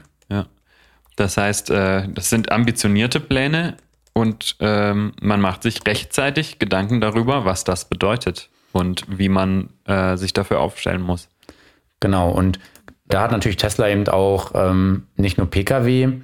Das 1.19 1.37
heißt, 1.37 1.71
äh, 1.71 2.09
das 2.09 2.31
sind 2.31 2.53
ambitionierte 2.53 3.19
Pläne 3.19 3.77
und 4.13 4.57
ähm, 4.61 5.13
man 5.21 5.41
macht 5.41 5.65
sich 5.65 5.85
rechtzeitig 5.85 6.61
Gedanken 6.61 7.01
darüber, 7.01 7.45
was 7.45 7.65
das 7.65 7.87
bedeutet 7.87 8.51
und 8.73 9.05
wie 9.09 9.29
man 9.29 9.71
äh, 9.85 10.17
sich 10.17 10.33
dafür 10.33 10.61
aufstellen 10.61 11.03
muss. 11.03 11.29
Genau, 11.99 12.31
und 12.31 12.61
da 13.07 13.23
hat 13.23 13.33
natürlich 13.33 13.57
Tesla 13.57 13.89
eben 13.89 14.07
auch 14.07 14.53
ähm, 14.55 15.09
nicht 15.17 15.39
nur 15.39 15.51
Pkw 15.51 16.21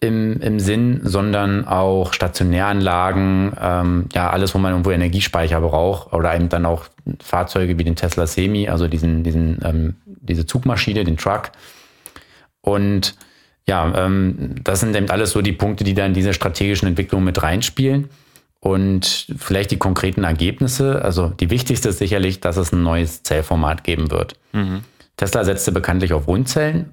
im, 0.00 0.40
im 0.40 0.60
Sinn, 0.60 1.00
sondern 1.02 1.66
auch 1.66 2.12
Stationäranlagen, 2.12 3.52
ähm, 3.60 4.08
ja, 4.14 4.30
alles, 4.30 4.54
wo 4.54 4.58
man 4.58 4.70
irgendwo 4.70 4.92
Energiespeicher 4.92 5.60
braucht 5.60 6.12
oder 6.12 6.36
eben 6.36 6.48
dann 6.48 6.66
auch 6.66 6.86
Fahrzeuge 7.20 7.78
wie 7.78 7.84
den 7.84 7.96
Tesla 7.96 8.28
Semi, 8.28 8.68
also 8.68 8.86
diesen, 8.86 9.24
diesen, 9.24 9.58
ähm, 9.64 9.96
diese 10.04 10.46
Zugmaschine, 10.46 11.02
den 11.02 11.16
Truck. 11.16 11.50
Und 12.60 13.16
ja, 13.70 14.04
ähm, 14.04 14.56
das 14.64 14.80
sind 14.80 14.96
eben 14.96 15.08
alles 15.10 15.30
so 15.30 15.42
die 15.42 15.52
Punkte, 15.52 15.84
die 15.84 15.94
da 15.94 16.04
in 16.04 16.12
diese 16.12 16.34
strategischen 16.34 16.88
Entwicklungen 16.88 17.24
mit 17.24 17.40
reinspielen. 17.40 18.10
Und 18.58 19.28
vielleicht 19.38 19.70
die 19.70 19.78
konkreten 19.78 20.24
Ergebnisse. 20.24 21.02
Also 21.02 21.28
die 21.28 21.50
wichtigste 21.50 21.88
ist 21.88 21.98
sicherlich, 21.98 22.40
dass 22.40 22.56
es 22.56 22.72
ein 22.72 22.82
neues 22.82 23.22
Zellformat 23.22 23.84
geben 23.84 24.10
wird. 24.10 24.34
Mhm. 24.52 24.80
Tesla 25.16 25.44
setzte 25.44 25.70
bekanntlich 25.70 26.12
auf 26.12 26.26
Rundzellen 26.26 26.92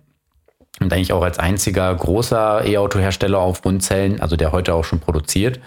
und 0.80 0.94
eigentlich 0.94 1.14
auch 1.14 1.24
als 1.24 1.40
einziger 1.40 1.94
großer 1.96 2.64
E-Auto-Hersteller 2.64 3.40
auf 3.40 3.66
Rundzellen, 3.66 4.22
also 4.22 4.36
der 4.36 4.52
heute 4.52 4.76
auch 4.76 4.86
schon 4.86 5.00
produziert. 5.00 5.60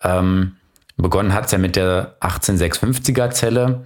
Ähm, 0.00 0.56
begonnen 0.96 1.34
hat 1.34 1.46
es 1.46 1.52
ja 1.52 1.58
mit 1.58 1.74
der 1.74 2.16
18650er 2.20 3.30
Zelle. 3.30 3.84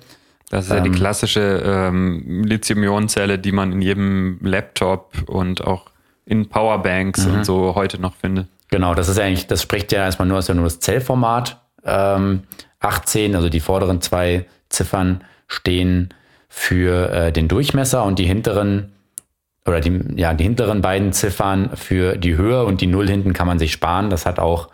Das 0.50 0.66
ist 0.66 0.72
ja 0.72 0.80
die 0.80 0.90
klassische 0.90 1.62
ähm, 1.64 2.44
Lithium-Ionen-Zelle, 2.44 3.38
die 3.38 3.52
man 3.52 3.72
in 3.72 3.80
jedem 3.80 4.38
Laptop 4.42 5.14
und 5.26 5.64
auch 5.64 5.90
in 6.30 6.48
Powerbanks 6.48 7.26
und 7.26 7.44
so 7.44 7.74
heute 7.74 8.00
noch 8.00 8.14
findet. 8.14 8.46
Genau, 8.68 8.94
das 8.94 9.08
ist 9.08 9.18
eigentlich, 9.18 9.48
das 9.48 9.62
spricht 9.62 9.90
ja 9.90 10.04
erstmal 10.04 10.28
nur, 10.28 10.38
ist 10.38 10.48
ja 10.48 10.54
nur 10.54 10.64
das 10.64 10.78
Zellformat. 10.78 11.60
Ähm, 11.84 12.44
18, 12.78 13.34
also 13.34 13.48
die 13.48 13.58
vorderen 13.58 14.00
zwei 14.00 14.46
Ziffern 14.68 15.24
stehen 15.48 16.14
für 16.48 17.10
äh, 17.10 17.32
den 17.32 17.48
Durchmesser 17.48 18.04
und 18.04 18.20
die 18.20 18.26
hinteren 18.26 18.92
oder 19.66 19.80
die, 19.80 20.00
ja, 20.14 20.32
die 20.32 20.44
hinteren 20.44 20.82
beiden 20.82 21.12
Ziffern 21.12 21.76
für 21.76 22.16
die 22.16 22.36
Höhe 22.36 22.64
und 22.64 22.80
die 22.80 22.86
Null 22.86 23.08
hinten 23.08 23.32
kann 23.32 23.48
man 23.48 23.58
sich 23.58 23.72
sparen. 23.72 24.08
Das 24.08 24.24
hat 24.24 24.38
auch 24.38 24.68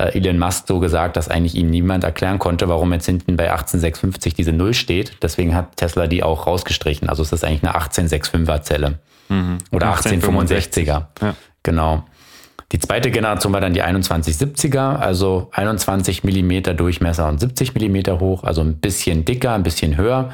äh, 0.00 0.16
Elon 0.18 0.38
Musk 0.38 0.66
so 0.66 0.78
gesagt, 0.78 1.16
dass 1.16 1.28
eigentlich 1.28 1.54
ihm 1.54 1.70
niemand 1.70 2.04
erklären 2.04 2.38
konnte, 2.38 2.68
warum 2.68 2.92
jetzt 2.92 3.06
hinten 3.06 3.36
bei 3.36 3.52
18650 3.52 4.34
diese 4.34 4.52
Null 4.52 4.74
steht. 4.74 5.18
Deswegen 5.22 5.54
hat 5.54 5.76
Tesla 5.76 6.06
die 6.06 6.22
auch 6.22 6.46
rausgestrichen. 6.46 7.08
Also 7.08 7.22
es 7.22 7.32
ist 7.32 7.44
eigentlich 7.44 7.62
eine 7.62 7.76
1865er 7.76 8.62
Zelle 8.62 8.98
Mhm. 9.28 9.58
oder 9.70 9.86
1865. 9.92 10.88
1865er. 10.90 11.06
Ja. 11.22 11.34
Genau. 11.62 12.04
Die 12.72 12.78
zweite 12.78 13.10
Generation 13.10 13.52
war 13.52 13.60
dann 13.60 13.74
die 13.74 13.82
2170er, 13.82 14.96
also 14.96 15.48
21 15.52 16.22
Millimeter 16.24 16.74
Durchmesser 16.74 17.28
und 17.28 17.40
70 17.40 17.74
Millimeter 17.74 18.20
hoch, 18.20 18.44
also 18.44 18.60
ein 18.60 18.76
bisschen 18.76 19.24
dicker, 19.24 19.52
ein 19.54 19.62
bisschen 19.64 19.96
höher. 19.96 20.30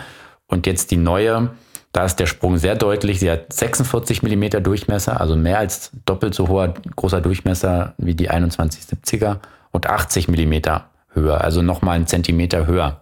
Und 0.47 0.67
jetzt 0.67 0.91
die 0.91 0.99
neue, 0.99 1.51
da 1.93 2.05
ist 2.05 2.17
der 2.17 2.27
Sprung 2.27 2.59
sehr 2.59 2.75
deutlich. 2.75 3.21
Sie 3.21 3.31
hat 3.31 3.53
46 3.53 4.23
Millimeter 4.23 4.61
Durchmesser, 4.61 5.19
also 5.21 5.35
mehr 5.35 5.59
als 5.59 5.91
doppelt 6.05 6.35
so 6.35 6.49
hoher 6.49 6.75
großer 6.95 7.23
Durchmesser 7.23 7.95
wie 7.97 8.15
die 8.15 8.31
2170er 8.31 9.39
und 9.71 9.89
80 9.89 10.29
Millimeter 10.29 10.91
höher, 11.13 11.41
also 11.43 11.63
nochmal 11.63 11.97
einen 11.97 12.07
Zentimeter 12.07 12.67
höher. 12.67 13.01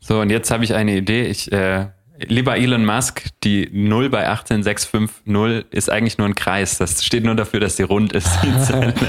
So, 0.00 0.20
und 0.20 0.30
jetzt 0.30 0.50
habe 0.50 0.64
ich 0.64 0.74
eine 0.74 0.96
Idee. 0.96 1.26
Ich, 1.26 1.52
äh, 1.52 1.86
lieber 2.18 2.56
Elon 2.56 2.84
Musk, 2.84 3.24
die 3.44 3.68
0 3.72 4.10
bei 4.10 4.28
18650 4.28 5.72
ist 5.72 5.90
eigentlich 5.90 6.18
nur 6.18 6.26
ein 6.26 6.34
Kreis. 6.34 6.78
Das 6.78 7.04
steht 7.04 7.24
nur 7.24 7.36
dafür, 7.36 7.60
dass 7.60 7.76
sie 7.76 7.84
rund 7.84 8.12
ist. 8.12 8.28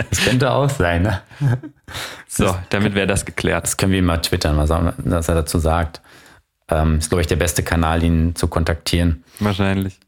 Das 0.09 0.23
könnte 0.23 0.51
auch 0.51 0.69
sein, 0.69 1.03
ne? 1.03 1.21
so, 2.27 2.55
damit 2.69 2.95
wäre 2.95 3.07
das 3.07 3.25
geklärt. 3.25 3.63
Das 3.63 3.77
können 3.77 3.91
wir 3.91 3.99
ihm 3.99 4.05
mal 4.05 4.21
twittern, 4.21 4.57
was 4.57 4.69
er, 4.69 4.93
was 4.97 5.29
er 5.29 5.35
dazu 5.35 5.57
sagt. 5.59 6.01
Ähm, 6.69 6.97
ist, 6.97 7.09
glaube 7.09 7.21
ich, 7.21 7.27
der 7.27 7.35
beste 7.35 7.63
Kanal, 7.63 8.03
ihn 8.03 8.35
zu 8.35 8.47
kontaktieren. 8.47 9.23
Wahrscheinlich. 9.39 9.99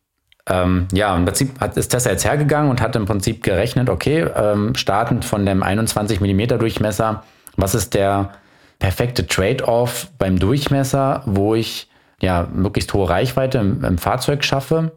Ähm, 0.47 0.87
ja, 0.93 1.15
im 1.15 1.25
Prinzip 1.25 1.59
hat, 1.59 1.75
ist 1.75 1.89
Tesla 1.89 2.11
jetzt 2.11 2.25
hergegangen 2.25 2.69
und 2.69 2.81
hat 2.81 2.95
im 2.95 3.05
Prinzip 3.05 3.43
gerechnet, 3.43 3.89
okay, 3.89 4.27
ähm, 4.35 4.75
startend 4.75 5.25
von 5.25 5.45
dem 5.45 5.63
21 5.63 6.21
mm 6.21 6.59
Durchmesser, 6.59 7.23
was 7.57 7.73
ist 7.73 7.93
der 7.95 8.31
perfekte 8.77 9.25
Trade-off 9.25 10.07
beim 10.19 10.37
Durchmesser, 10.37 11.23
wo 11.25 11.55
ich 11.55 11.89
ja 12.21 12.47
möglichst 12.53 12.93
hohe 12.93 13.09
Reichweite 13.09 13.57
im, 13.57 13.83
im 13.83 13.97
Fahrzeug 13.97 14.43
schaffe 14.43 14.91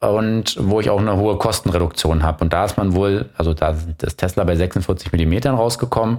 und 0.00 0.56
wo 0.60 0.80
ich 0.80 0.90
auch 0.90 1.00
eine 1.00 1.16
hohe 1.16 1.38
Kostenreduktion 1.38 2.22
habe. 2.22 2.44
Und 2.44 2.52
da 2.52 2.64
ist 2.64 2.76
man 2.76 2.94
wohl, 2.94 3.30
also 3.36 3.54
da 3.54 3.74
ist 4.02 4.18
Tesla 4.18 4.44
bei 4.44 4.56
46 4.56 5.10
mm 5.12 5.48
rausgekommen. 5.48 6.18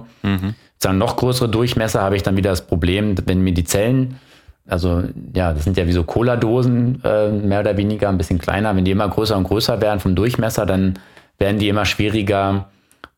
Dann 0.80 0.98
noch 0.98 1.16
größere 1.16 1.48
Durchmesser 1.48 2.02
habe 2.02 2.16
ich 2.16 2.22
dann 2.22 2.36
wieder 2.36 2.50
das 2.50 2.66
Problem, 2.66 3.14
wenn 3.26 3.40
mir 3.40 3.54
die 3.54 3.64
Zellen 3.64 4.18
also 4.68 5.02
ja, 5.34 5.54
das 5.54 5.64
sind 5.64 5.76
ja 5.78 5.86
wie 5.86 5.92
so 5.92 6.04
Cola-Dosen, 6.04 7.02
äh, 7.02 7.30
mehr 7.30 7.60
oder 7.60 7.76
weniger, 7.76 8.10
ein 8.10 8.18
bisschen 8.18 8.38
kleiner. 8.38 8.76
Wenn 8.76 8.84
die 8.84 8.90
immer 8.90 9.08
größer 9.08 9.36
und 9.36 9.44
größer 9.44 9.80
werden 9.80 9.98
vom 9.98 10.14
Durchmesser, 10.14 10.66
dann 10.66 10.98
werden 11.38 11.58
die 11.58 11.68
immer 11.68 11.86
schwieriger 11.86 12.68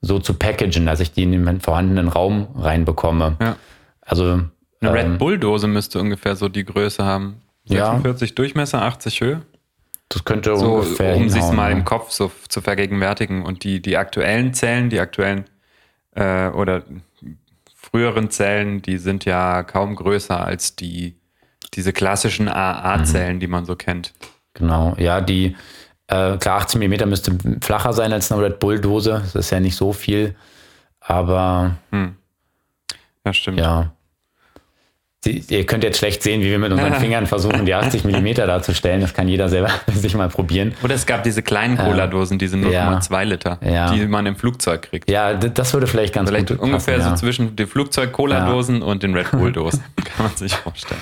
so 0.00 0.20
zu 0.20 0.34
packagen, 0.34 0.86
dass 0.86 1.00
ich 1.00 1.12
die 1.12 1.24
in 1.24 1.32
den 1.32 1.60
vorhandenen 1.60 2.08
Raum 2.08 2.48
reinbekomme. 2.56 3.36
Ja. 3.40 3.56
Also 4.00 4.24
Eine 4.24 4.50
ähm, 4.80 4.88
Red 4.90 5.18
Bull-Dose 5.18 5.66
müsste 5.66 6.00
ungefähr 6.00 6.36
so 6.36 6.48
die 6.48 6.64
Größe 6.64 7.04
haben. 7.04 7.42
Ja. 7.64 7.86
46 7.86 8.34
Durchmesser, 8.36 8.82
80 8.82 9.20
Höhe. 9.20 9.42
das 10.08 10.24
könnte 10.24 10.56
So, 10.56 10.76
ungefähr 10.76 11.16
um 11.16 11.28
sich 11.28 11.42
mal 11.50 11.70
ja. 11.70 11.76
im 11.76 11.84
Kopf 11.84 12.12
so 12.12 12.30
zu 12.48 12.60
vergegenwärtigen. 12.60 13.44
Und 13.44 13.64
die, 13.64 13.82
die 13.82 13.96
aktuellen 13.96 14.54
Zellen, 14.54 14.88
die 14.88 15.00
aktuellen 15.00 15.44
äh, 16.14 16.48
oder 16.48 16.84
früheren 17.74 18.30
Zellen, 18.30 18.82
die 18.82 18.98
sind 18.98 19.24
ja 19.24 19.64
kaum 19.64 19.96
größer 19.96 20.44
als 20.44 20.76
die 20.76 21.19
diese 21.74 21.92
klassischen 21.92 22.48
AA-Zellen, 22.48 23.36
Mhm. 23.36 23.40
die 23.40 23.46
man 23.46 23.64
so 23.64 23.76
kennt. 23.76 24.12
Genau, 24.54 24.94
ja, 24.98 25.20
die, 25.20 25.56
äh, 26.08 26.36
klar, 26.38 26.60
18 26.60 26.80
mm 26.80 27.08
müsste 27.08 27.32
flacher 27.60 27.92
sein 27.92 28.12
als 28.12 28.30
eine 28.32 28.42
Red 28.42 28.58
Bull-Dose. 28.58 29.20
Das 29.22 29.34
ist 29.34 29.50
ja 29.50 29.60
nicht 29.60 29.76
so 29.76 29.92
viel, 29.92 30.34
aber 31.00 31.76
Ja, 33.24 33.32
stimmt. 33.32 33.58
ja. 33.60 33.92
Sie, 35.22 35.44
ihr 35.50 35.66
könnt 35.66 35.84
jetzt 35.84 35.98
schlecht 35.98 36.22
sehen, 36.22 36.40
wie 36.40 36.46
wir 36.50 36.58
mit 36.58 36.72
unseren 36.72 36.94
Fingern 37.00 37.26
versuchen, 37.26 37.66
die 37.66 37.74
80 37.74 38.04
mm 38.04 38.32
darzustellen. 38.36 39.02
Das 39.02 39.12
kann 39.12 39.28
jeder 39.28 39.50
selber 39.50 39.68
sich 39.94 40.14
mal 40.14 40.30
probieren. 40.30 40.74
Oder 40.82 40.94
es 40.94 41.04
gab 41.04 41.22
diese 41.24 41.42
kleinen 41.42 41.76
Cola-Dosen, 41.76 42.38
diese 42.38 42.56
0,2 42.56 43.24
Liter, 43.24 43.58
Ja. 43.62 43.92
die 43.92 44.06
man 44.06 44.24
im 44.24 44.34
Flugzeug 44.36 44.80
kriegt. 44.82 45.10
Ja, 45.10 45.34
das 45.34 45.74
würde 45.74 45.86
vielleicht 45.86 46.14
ganz 46.14 46.30
Vielleicht 46.30 46.48
gut 46.48 46.58
ungefähr 46.58 46.94
passen, 46.96 47.08
so 47.08 47.10
ja. 47.10 47.16
zwischen 47.16 47.54
den 47.54 47.66
Flugzeug-Cola-Dosen 47.68 48.80
und 48.80 49.02
den 49.02 49.14
Red 49.14 49.30
Bull-Dosen. 49.32 49.84
Kann 50.16 50.26
man 50.26 50.36
sich 50.36 50.54
vorstellen. 50.56 51.00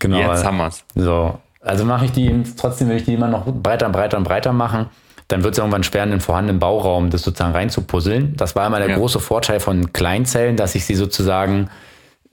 Genau. 0.00 0.18
Jetzt 0.18 0.44
haben 0.44 0.56
wir's. 0.56 0.84
So, 0.96 1.38
also 1.60 1.84
mache 1.84 2.06
ich 2.06 2.12
die, 2.12 2.42
trotzdem 2.56 2.88
will 2.88 2.96
ich 2.96 3.04
die 3.04 3.14
immer 3.14 3.28
noch 3.28 3.44
breiter 3.46 3.86
und 3.86 3.92
breiter 3.92 4.16
und 4.18 4.24
breiter 4.24 4.52
machen. 4.52 4.86
Dann 5.28 5.44
wird 5.44 5.54
es 5.54 5.58
irgendwann 5.58 5.84
schwer, 5.84 6.02
in 6.02 6.10
den 6.10 6.20
vorhandenen 6.20 6.58
Bauraum 6.58 7.10
das 7.10 7.22
sozusagen 7.22 7.52
reinzupuzzeln. 7.52 8.34
Das 8.36 8.56
war 8.56 8.66
immer 8.66 8.80
der 8.80 8.88
Ja. 8.90 8.96
große 8.96 9.20
Vorteil 9.20 9.60
von 9.60 9.92
Kleinzellen, 9.92 10.56
dass 10.56 10.74
ich 10.74 10.84
sie 10.84 10.96
sozusagen 10.96 11.70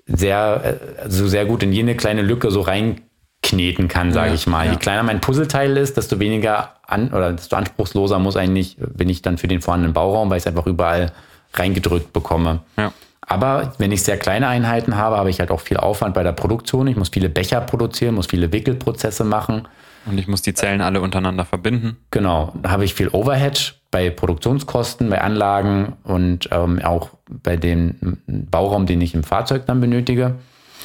sehr, 0.07 0.79
äh, 1.03 1.09
so 1.09 1.27
sehr 1.27 1.45
gut 1.45 1.61
in 1.61 1.71
jede 1.73 1.93
kleine 1.95 2.21
Lücke 2.23 2.49
so 2.49 2.61
reinkneten 2.61 3.87
kann, 3.87 4.13
sage 4.13 4.29
Ja, 4.29 4.33
ich 4.33 4.47
mal. 4.47 4.65
ja. 4.65 4.71
Je 4.71 4.77
kleiner 4.77 5.03
mein 5.03 5.21
Puzzleteil 5.21 5.77
ist, 5.77 5.97
desto 5.97 6.19
weniger 6.19 6.71
an 6.87 7.09
oder 7.13 7.33
desto 7.33 7.55
anspruchsloser 7.55 8.17
muss 8.17 8.35
eigentlich, 8.37 8.77
bin 8.79 9.09
ich 9.09 9.21
dann 9.21 9.37
für 9.37 9.47
den 9.47 9.61
vorhandenen 9.61 9.93
Bauraum, 9.93 10.29
weil 10.29 10.37
ich 10.37 10.43
es 10.43 10.47
einfach 10.47 10.65
überall 10.65 11.11
reingedrückt 11.53 12.13
bekomme. 12.13 12.61
Ja. 12.77 12.91
Aber 13.27 13.73
wenn 13.77 13.91
ich 13.91 14.03
sehr 14.03 14.17
kleine 14.17 14.47
Einheiten 14.47 14.95
habe, 14.95 15.17
habe 15.17 15.29
ich 15.29 15.39
halt 15.39 15.51
auch 15.51 15.59
viel 15.59 15.77
Aufwand 15.77 16.13
bei 16.13 16.23
der 16.23 16.31
Produktion. 16.31 16.87
Ich 16.87 16.95
muss 16.95 17.09
viele 17.09 17.29
Becher 17.29 17.59
produzieren, 17.61 18.15
muss 18.15 18.27
viele 18.27 18.51
Wickelprozesse 18.51 19.25
machen. 19.25 19.67
Und 20.05 20.17
ich 20.17 20.27
muss 20.27 20.41
die 20.41 20.53
Zellen 20.53 20.79
alle 20.79 21.01
untereinander 21.01 21.43
verbinden. 21.43 21.97
Genau, 22.11 22.53
da 22.61 22.71
habe 22.71 22.85
ich 22.85 22.93
viel 22.93 23.09
Overhead 23.09 23.75
bei 23.91 24.09
Produktionskosten, 24.09 25.09
bei 25.09 25.19
Anlagen 25.21 25.97
und 26.03 26.47
ähm, 26.51 26.81
auch 26.81 27.09
bei 27.29 27.57
dem 27.57 28.17
Bauraum, 28.25 28.85
den 28.85 29.01
ich 29.01 29.13
im 29.13 29.23
Fahrzeug 29.23 29.65
dann 29.65 29.81
benötige. 29.81 30.35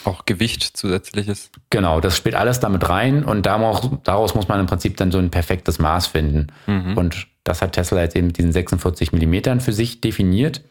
Auch 0.05 0.25
Gewicht 0.27 0.77
zusätzliches. 0.77 1.53
Genau, 1.71 2.01
das 2.01 2.17
spielt 2.17 2.35
alles 2.35 2.59
damit 2.59 2.89
rein 2.89 3.23
und 3.25 3.47
daraus, 3.47 3.89
daraus 4.03 4.35
muss 4.35 4.49
man 4.49 4.59
im 4.59 4.67
Prinzip 4.67 4.97
dann 4.97 5.13
so 5.13 5.19
ein 5.19 5.31
perfektes 5.31 5.79
Maß 5.79 6.09
finden. 6.09 6.49
Und 6.97 7.29
das 7.45 7.63
hat 7.63 7.73
Tesla 7.73 8.01
jetzt 8.01 8.17
eben 8.17 8.29
mit 8.29 8.39
diesen 8.39 8.51
46 8.51 9.13
Millimetern 9.13 9.61
für 9.61 9.73
sich 9.73 10.01
definiert. 10.01 10.63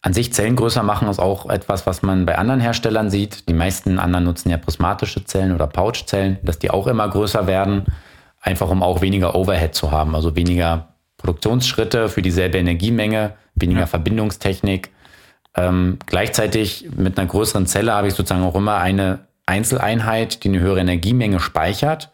An 0.00 0.12
sich 0.12 0.32
Zellen 0.32 0.54
größer 0.54 0.82
machen 0.82 1.08
ist 1.08 1.18
auch 1.18 1.50
etwas, 1.50 1.86
was 1.86 2.02
man 2.02 2.24
bei 2.24 2.38
anderen 2.38 2.60
Herstellern 2.60 3.10
sieht. 3.10 3.48
Die 3.48 3.52
meisten 3.52 3.98
anderen 3.98 4.24
nutzen 4.24 4.50
ja 4.50 4.56
prismatische 4.56 5.24
Zellen 5.24 5.52
oder 5.52 5.66
Pouchzellen, 5.66 6.38
dass 6.42 6.58
die 6.58 6.70
auch 6.70 6.86
immer 6.86 7.08
größer 7.08 7.46
werden, 7.48 7.84
einfach 8.40 8.70
um 8.70 8.82
auch 8.82 9.00
weniger 9.00 9.34
Overhead 9.34 9.74
zu 9.74 9.90
haben, 9.90 10.14
also 10.14 10.36
weniger 10.36 10.94
Produktionsschritte 11.16 12.08
für 12.08 12.22
dieselbe 12.22 12.58
Energiemenge, 12.58 13.34
weniger 13.56 13.88
Verbindungstechnik. 13.88 14.90
Ähm, 15.56 15.98
gleichzeitig 16.06 16.88
mit 16.96 17.18
einer 17.18 17.26
größeren 17.26 17.66
Zelle 17.66 17.92
habe 17.92 18.06
ich 18.06 18.14
sozusagen 18.14 18.44
auch 18.44 18.54
immer 18.54 18.76
eine 18.76 19.26
Einzeleinheit, 19.46 20.44
die 20.44 20.48
eine 20.48 20.60
höhere 20.60 20.80
Energiemenge 20.80 21.40
speichert, 21.40 22.10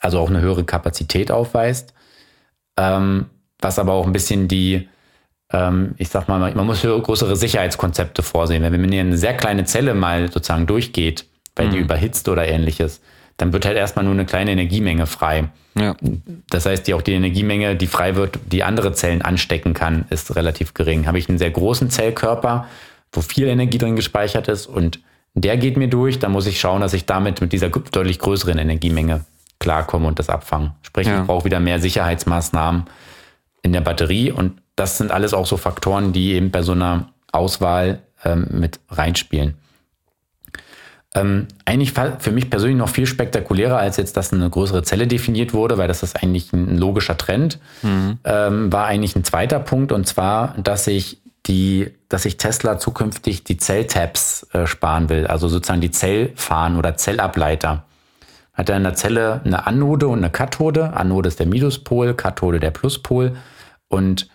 also 0.00 0.18
auch 0.18 0.28
eine 0.28 0.40
höhere 0.40 0.64
Kapazität 0.64 1.30
aufweist, 1.30 1.94
ähm, 2.76 3.26
was 3.60 3.78
aber 3.78 3.92
auch 3.92 4.06
ein 4.06 4.12
bisschen 4.12 4.48
die, 4.48 4.88
ähm, 5.54 5.94
ich 5.98 6.08
sag 6.08 6.28
mal, 6.28 6.52
man 6.54 6.66
muss 6.66 6.82
größere 6.82 7.36
Sicherheitskonzepte 7.36 8.22
vorsehen. 8.22 8.62
Wenn 8.62 8.80
man 8.80 8.90
hier 8.90 9.00
eine 9.00 9.16
sehr 9.16 9.34
kleine 9.34 9.64
Zelle 9.64 9.94
mal 9.94 10.30
sozusagen 10.30 10.66
durchgeht, 10.66 11.26
weil 11.56 11.68
die 11.70 11.78
überhitzt 11.78 12.28
oder 12.28 12.46
ähnliches, 12.46 13.00
dann 13.36 13.52
wird 13.52 13.64
halt 13.64 13.76
erstmal 13.76 14.04
nur 14.04 14.14
eine 14.14 14.26
kleine 14.26 14.50
Energiemenge 14.50 15.06
frei. 15.06 15.48
Ja. 15.78 15.94
Das 16.50 16.66
heißt, 16.66 16.86
die, 16.86 16.94
auch 16.94 17.02
die 17.02 17.12
Energiemenge, 17.12 17.76
die 17.76 17.86
frei 17.86 18.16
wird, 18.16 18.38
die 18.50 18.64
andere 18.64 18.92
Zellen 18.92 19.22
anstecken 19.22 19.74
kann, 19.74 20.04
ist 20.10 20.34
relativ 20.34 20.74
gering. 20.74 21.06
Habe 21.06 21.18
ich 21.18 21.28
einen 21.28 21.38
sehr 21.38 21.50
großen 21.50 21.90
Zellkörper, 21.90 22.66
wo 23.12 23.20
viel 23.20 23.46
Energie 23.46 23.78
drin 23.78 23.96
gespeichert 23.96 24.48
ist 24.48 24.66
und 24.66 25.00
der 25.34 25.56
geht 25.56 25.76
mir 25.76 25.88
durch, 25.88 26.20
dann 26.20 26.30
muss 26.32 26.46
ich 26.46 26.60
schauen, 26.60 26.80
dass 26.80 26.92
ich 26.92 27.06
damit 27.06 27.40
mit 27.40 27.52
dieser 27.52 27.68
deutlich 27.68 28.20
größeren 28.20 28.56
Energiemenge 28.58 29.24
klarkomme 29.58 30.06
und 30.06 30.18
das 30.20 30.28
abfange. 30.28 30.74
Sprich, 30.82 31.08
Ja. 31.08 31.20
ich 31.20 31.26
brauche 31.26 31.44
wieder 31.44 31.58
mehr 31.58 31.80
Sicherheitsmaßnahmen 31.80 32.84
in 33.62 33.72
der 33.72 33.80
Batterie 33.80 34.30
und 34.30 34.60
das 34.76 34.98
sind 34.98 35.10
alles 35.10 35.34
auch 35.34 35.46
so 35.46 35.56
Faktoren, 35.56 36.12
die 36.12 36.32
eben 36.32 36.50
bei 36.50 36.62
so 36.62 36.72
einer 36.72 37.08
Auswahl 37.32 38.00
ähm, 38.24 38.46
mit 38.50 38.80
reinspielen. 38.90 39.54
Ähm, 41.16 41.46
eigentlich 41.64 41.92
für 41.92 42.32
mich 42.32 42.50
persönlich 42.50 42.76
noch 42.76 42.88
viel 42.88 43.06
spektakulärer, 43.06 43.78
als 43.78 43.96
jetzt, 43.98 44.16
dass 44.16 44.32
eine 44.32 44.50
größere 44.50 44.82
Zelle 44.82 45.06
definiert 45.06 45.54
wurde, 45.54 45.78
weil 45.78 45.86
das 45.86 46.02
ist 46.02 46.20
eigentlich 46.20 46.52
ein 46.52 46.76
logischer 46.76 47.16
Trend, 47.16 47.60
ähm, 48.24 48.72
war 48.72 48.86
eigentlich 48.86 49.14
ein 49.14 49.22
zweiter 49.22 49.60
Punkt 49.60 49.92
und 49.92 50.08
zwar, 50.08 50.54
dass 50.58 50.88
ich 50.88 51.20
die, 51.46 51.90
dass 52.08 52.22
sich 52.22 52.36
Tesla 52.36 52.78
zukünftig 52.78 53.44
die 53.44 53.58
Zelltabs 53.58 54.48
äh, 54.52 54.66
sparen 54.66 55.08
will, 55.08 55.26
also 55.26 55.46
sozusagen 55.46 55.80
die 55.80 55.90
Zellfahnen 55.92 56.78
oder 56.78 56.96
Zellableiter. 56.96 57.84
Hat 58.54 58.68
er 58.68 58.76
in 58.76 58.84
der 58.84 58.94
Zelle 58.94 59.40
eine 59.44 59.66
Anode 59.66 60.08
und 60.08 60.18
eine 60.18 60.30
Kathode. 60.30 60.94
Anode 60.94 61.28
ist 61.28 61.40
der 61.40 61.46
Minuspol, 61.46 62.14
Kathode 62.14 62.60
der 62.60 62.70
Pluspol. 62.70 63.36
Und 63.88 64.28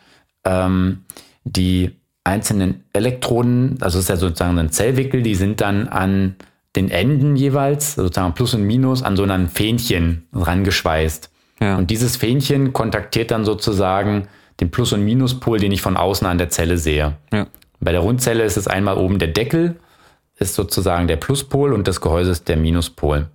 ähm, 0.43 1.05
die 1.43 1.91
einzelnen 2.23 2.83
Elektroden, 2.93 3.77
also 3.81 3.99
ist 3.99 4.09
ja 4.09 4.17
sozusagen 4.17 4.57
ein 4.59 4.71
Zellwickel, 4.71 5.23
die 5.23 5.35
sind 5.35 5.61
dann 5.61 5.87
an 5.87 6.35
den 6.75 6.91
Enden 6.91 7.35
jeweils, 7.35 7.95
sozusagen 7.95 8.33
Plus 8.33 8.53
und 8.53 8.63
Minus, 8.63 9.01
an 9.01 9.15
so 9.15 9.23
einem 9.23 9.49
Fähnchen 9.49 10.27
rangeschweißt. 10.33 11.31
Ja. 11.61 11.77
Und 11.77 11.89
dieses 11.89 12.15
Fähnchen 12.15 12.73
kontaktiert 12.73 13.31
dann 13.31 13.45
sozusagen 13.45 14.27
den 14.59 14.69
Plus- 14.71 14.93
und 14.93 15.03
Minuspol, 15.03 15.59
den 15.59 15.71
ich 15.71 15.81
von 15.81 15.97
außen 15.97 16.27
an 16.27 16.37
der 16.37 16.49
Zelle 16.49 16.77
sehe. 16.77 17.15
Ja. 17.33 17.47
Bei 17.79 17.91
der 17.91 18.01
Rundzelle 18.01 18.43
ist 18.43 18.57
es 18.57 18.67
einmal 18.67 18.97
oben 18.97 19.19
der 19.19 19.29
Deckel, 19.29 19.77
ist 20.37 20.55
sozusagen 20.55 21.07
der 21.07 21.17
Pluspol 21.17 21.73
und 21.73 21.87
das 21.87 22.01
Gehäuse 22.01 22.31
ist 22.31 22.47
der 22.47 22.57
Minuspol. 22.57 23.27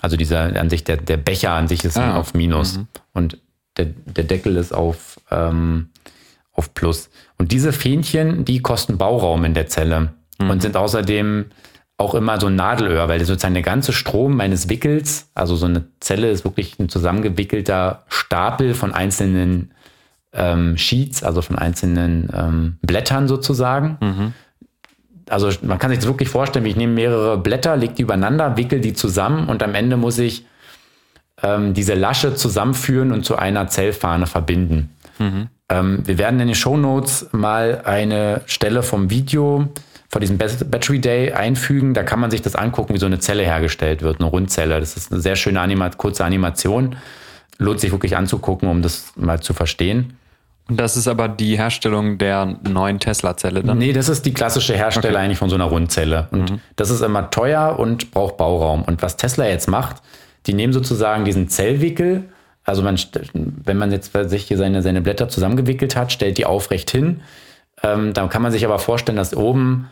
Also 0.00 0.16
dieser 0.16 0.58
an 0.60 0.70
sich, 0.70 0.84
der, 0.84 0.98
der 0.98 1.16
Becher 1.16 1.52
an 1.52 1.68
sich 1.68 1.84
ist 1.84 1.96
ah, 1.96 2.16
auf 2.16 2.34
Minus 2.34 2.78
mhm. 2.78 2.88
und 3.12 3.38
der, 3.76 3.86
der 3.86 4.24
Deckel 4.24 4.56
ist 4.56 4.72
auf, 4.72 5.18
ähm, 5.30 5.90
auf 6.56 6.74
Plus. 6.74 7.10
Und 7.38 7.52
diese 7.52 7.72
Fähnchen, 7.72 8.44
die 8.44 8.60
kosten 8.60 8.98
Bauraum 8.98 9.44
in 9.44 9.54
der 9.54 9.66
Zelle 9.66 10.12
mhm. 10.38 10.50
und 10.50 10.62
sind 10.62 10.76
außerdem 10.76 11.46
auch 11.98 12.14
immer 12.14 12.38
so 12.38 12.48
ein 12.48 12.56
Nadelöhr, 12.56 13.08
weil 13.08 13.24
sozusagen 13.24 13.54
der 13.54 13.62
ganze 13.62 13.92
Strom 13.92 14.36
meines 14.36 14.68
Wickels, 14.68 15.30
also 15.34 15.56
so 15.56 15.66
eine 15.66 15.84
Zelle 16.00 16.30
ist 16.30 16.44
wirklich 16.44 16.78
ein 16.78 16.88
zusammengewickelter 16.88 18.04
Stapel 18.08 18.74
von 18.74 18.92
einzelnen 18.92 19.72
ähm, 20.34 20.76
Sheets, 20.76 21.22
also 21.22 21.40
von 21.40 21.56
einzelnen 21.56 22.28
ähm, 22.34 22.76
Blättern 22.82 23.28
sozusagen. 23.28 23.96
Mhm. 24.00 24.32
Also 25.28 25.50
man 25.62 25.78
kann 25.78 25.90
sich 25.90 25.98
das 25.98 26.06
wirklich 26.06 26.28
vorstellen, 26.28 26.64
wie 26.64 26.70
ich 26.70 26.76
nehme 26.76 26.92
mehrere 26.92 27.38
Blätter, 27.38 27.76
lege 27.76 27.94
die 27.94 28.02
übereinander, 28.02 28.56
wickel 28.56 28.80
die 28.80 28.92
zusammen 28.92 29.48
und 29.48 29.62
am 29.62 29.74
Ende 29.74 29.96
muss 29.96 30.18
ich 30.18 30.44
ähm, 31.42 31.74
diese 31.74 31.94
Lasche 31.94 32.34
zusammenführen 32.34 33.10
und 33.10 33.24
zu 33.24 33.36
einer 33.36 33.68
Zellfahne 33.68 34.26
verbinden. 34.26 34.90
Mhm. 35.18 35.48
Ähm, 35.68 36.02
wir 36.04 36.18
werden 36.18 36.40
in 36.40 36.48
den 36.48 36.54
Show 36.54 36.76
Notes 36.76 37.28
mal 37.32 37.82
eine 37.84 38.42
Stelle 38.46 38.82
vom 38.82 39.10
Video 39.10 39.68
von 40.08 40.20
diesem 40.20 40.38
Battery 40.38 41.00
Day 41.00 41.32
einfügen. 41.32 41.92
Da 41.92 42.02
kann 42.02 42.20
man 42.20 42.30
sich 42.30 42.42
das 42.42 42.54
angucken, 42.54 42.94
wie 42.94 42.98
so 42.98 43.06
eine 43.06 43.18
Zelle 43.18 43.42
hergestellt 43.42 44.02
wird, 44.02 44.20
eine 44.20 44.28
Rundzelle. 44.28 44.78
Das 44.78 44.96
ist 44.96 45.12
eine 45.12 45.20
sehr 45.20 45.36
schöne 45.36 45.60
Anima 45.60 45.90
kurze 45.90 46.24
Animation. 46.24 46.96
Lohnt 47.58 47.80
sich 47.80 47.90
wirklich 47.90 48.16
anzugucken, 48.16 48.68
um 48.68 48.82
das 48.82 49.12
mal 49.16 49.40
zu 49.40 49.54
verstehen. 49.54 50.16
Und 50.68 50.80
das 50.80 50.96
ist 50.96 51.06
aber 51.06 51.28
die 51.28 51.56
Herstellung 51.56 52.18
der 52.18 52.58
neuen 52.68 52.98
Tesla-Zelle 52.98 53.62
dann? 53.62 53.78
Nee, 53.78 53.92
das 53.92 54.08
ist 54.08 54.26
die 54.26 54.34
klassische 54.34 54.74
Herstellung 54.74 55.14
okay. 55.14 55.24
eigentlich 55.24 55.38
von 55.38 55.48
so 55.48 55.54
einer 55.54 55.66
Rundzelle. 55.66 56.28
Und 56.32 56.50
mhm. 56.50 56.60
das 56.74 56.90
ist 56.90 57.02
immer 57.02 57.30
teuer 57.30 57.78
und 57.78 58.10
braucht 58.10 58.36
Bauraum. 58.36 58.82
Und 58.82 59.00
was 59.00 59.16
Tesla 59.16 59.46
jetzt 59.46 59.68
macht, 59.68 60.02
die 60.46 60.54
nehmen 60.54 60.72
sozusagen 60.72 61.24
diesen 61.24 61.48
Zellwickel, 61.48 62.24
also 62.66 62.82
man, 62.82 62.98
wenn 63.32 63.78
man 63.78 63.92
jetzt 63.92 64.12
sich 64.28 64.44
hier 64.44 64.58
seine, 64.58 64.82
seine 64.82 65.00
Blätter 65.00 65.28
zusammengewickelt 65.28 65.94
hat, 65.94 66.12
stellt 66.12 66.36
die 66.36 66.44
aufrecht 66.46 66.90
hin. 66.90 67.22
Ähm, 67.82 68.12
dann 68.12 68.28
kann 68.28 68.42
man 68.42 68.50
sich 68.50 68.64
aber 68.64 68.80
vorstellen, 68.80 69.16
dass 69.16 69.36
oben 69.36 69.88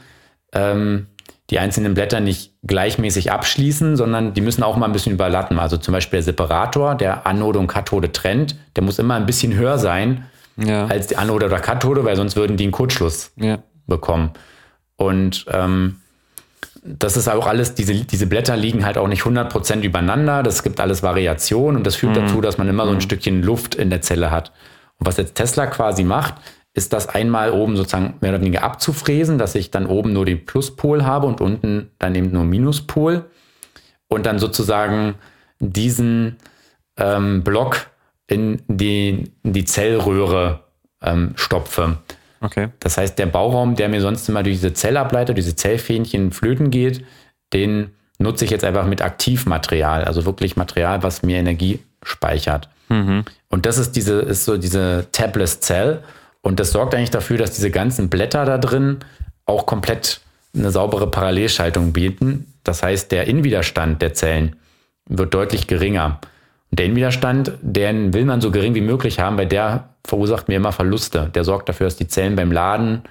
ähm, 0.52 1.06
die 1.50 1.60
einzelnen 1.60 1.94
Blätter 1.94 2.18
nicht 2.18 2.52
gleichmäßig 2.64 3.30
abschließen, 3.30 3.96
sondern 3.96 4.34
die 4.34 4.40
müssen 4.40 4.64
auch 4.64 4.76
mal 4.76 4.86
ein 4.86 4.92
bisschen 4.92 5.12
überlappen. 5.12 5.60
Also 5.60 5.76
zum 5.76 5.92
Beispiel 5.92 6.16
der 6.18 6.24
Separator, 6.24 6.96
der 6.96 7.26
Anode 7.26 7.60
und 7.60 7.68
Kathode 7.68 8.10
trennt, 8.10 8.56
der 8.74 8.82
muss 8.82 8.98
immer 8.98 9.14
ein 9.14 9.26
bisschen 9.26 9.54
höher 9.54 9.78
sein, 9.78 10.24
ja. 10.56 10.86
als 10.86 11.06
die 11.06 11.16
Anode 11.16 11.46
oder 11.46 11.60
Kathode, 11.60 12.04
weil 12.04 12.16
sonst 12.16 12.34
würden 12.34 12.56
die 12.56 12.64
einen 12.64 12.72
Kurzschluss 12.72 13.30
ja. 13.36 13.58
bekommen. 13.86 14.30
Und 14.96 15.46
ähm, 15.52 16.00
das 16.84 17.16
ist 17.16 17.28
auch 17.28 17.46
alles, 17.46 17.74
diese, 17.74 17.94
diese 17.94 18.26
Blätter 18.26 18.56
liegen 18.56 18.84
halt 18.84 18.98
auch 18.98 19.08
nicht 19.08 19.22
100% 19.22 19.80
übereinander. 19.82 20.42
Das 20.42 20.62
gibt 20.62 20.80
alles 20.80 21.02
Variationen 21.02 21.78
und 21.78 21.86
das 21.86 21.96
führt 21.96 22.14
mhm. 22.14 22.26
dazu, 22.26 22.40
dass 22.42 22.58
man 22.58 22.68
immer 22.68 22.84
so 22.84 22.90
ein 22.90 22.96
mhm. 22.96 23.00
Stückchen 23.00 23.42
Luft 23.42 23.74
in 23.74 23.88
der 23.88 24.02
Zelle 24.02 24.30
hat. 24.30 24.52
Und 24.98 25.06
was 25.06 25.16
jetzt 25.16 25.34
Tesla 25.34 25.66
quasi 25.66 26.04
macht, 26.04 26.34
ist 26.74 26.92
das 26.92 27.08
einmal 27.08 27.52
oben 27.52 27.76
sozusagen 27.76 28.14
mehr 28.20 28.32
oder 28.32 28.40
weniger 28.40 28.62
abzufräsen, 28.64 29.38
dass 29.38 29.54
ich 29.54 29.70
dann 29.70 29.86
oben 29.86 30.12
nur 30.12 30.26
den 30.26 30.44
Pluspol 30.44 31.04
habe 31.04 31.26
und 31.26 31.40
unten 31.40 31.90
dann 31.98 32.14
eben 32.14 32.30
nur 32.32 32.44
Minuspol. 32.44 33.24
Und 34.08 34.26
dann 34.26 34.38
sozusagen 34.38 35.14
diesen 35.60 36.36
ähm, 36.98 37.42
Block 37.42 37.86
in 38.26 38.60
die, 38.68 39.32
in 39.42 39.52
die 39.52 39.64
Zellröhre 39.64 40.64
ähm, 41.02 41.32
stopfe. 41.36 41.98
Okay. 42.44 42.68
Das 42.78 42.98
heißt, 42.98 43.18
der 43.18 43.24
Bauraum, 43.26 43.74
der 43.74 43.88
mir 43.88 44.02
sonst 44.02 44.28
immer 44.28 44.42
durch 44.42 44.56
diese 44.56 44.74
Zellableiter, 44.74 45.32
diese 45.32 45.56
Zellfähnchen 45.56 46.30
flöten 46.30 46.70
geht, 46.70 47.02
den 47.54 47.92
nutze 48.18 48.44
ich 48.44 48.50
jetzt 48.50 48.64
einfach 48.64 48.86
mit 48.86 49.00
Aktivmaterial, 49.00 50.04
also 50.04 50.26
wirklich 50.26 50.54
Material, 50.54 51.02
was 51.02 51.22
mir 51.22 51.38
Energie 51.38 51.80
speichert. 52.02 52.68
Mhm. 52.90 53.24
Und 53.48 53.64
das 53.64 53.78
ist 53.78 53.92
diese, 53.96 54.20
ist 54.20 54.44
so 54.44 54.58
diese 54.58 55.06
Tabless 55.10 55.60
Cell. 55.60 56.02
Und 56.42 56.60
das 56.60 56.72
sorgt 56.72 56.94
eigentlich 56.94 57.10
dafür, 57.10 57.38
dass 57.38 57.52
diese 57.52 57.70
ganzen 57.70 58.10
Blätter 58.10 58.44
da 58.44 58.58
drin 58.58 58.98
auch 59.46 59.64
komplett 59.64 60.20
eine 60.54 60.70
saubere 60.70 61.10
Parallelschaltung 61.10 61.94
bieten. 61.94 62.52
Das 62.62 62.82
heißt, 62.82 63.10
der 63.10 63.26
Innenwiderstand 63.26 64.02
der 64.02 64.12
Zellen 64.12 64.56
wird 65.08 65.32
deutlich 65.32 65.66
geringer. 65.66 66.20
Den 66.76 66.96
Widerstand, 66.96 67.52
den 67.62 68.12
will 68.12 68.24
man 68.24 68.40
so 68.40 68.50
gering 68.50 68.74
wie 68.74 68.80
möglich 68.80 69.20
haben, 69.20 69.38
weil 69.38 69.46
der 69.46 69.90
verursacht 70.04 70.48
mir 70.48 70.56
immer 70.56 70.72
Verluste. 70.72 71.30
Der 71.34 71.44
sorgt 71.44 71.68
dafür, 71.68 71.86
dass 71.86 71.96
die 71.96 72.08
Zellen 72.08 72.34
beim 72.34 72.50
Laden 72.50 73.02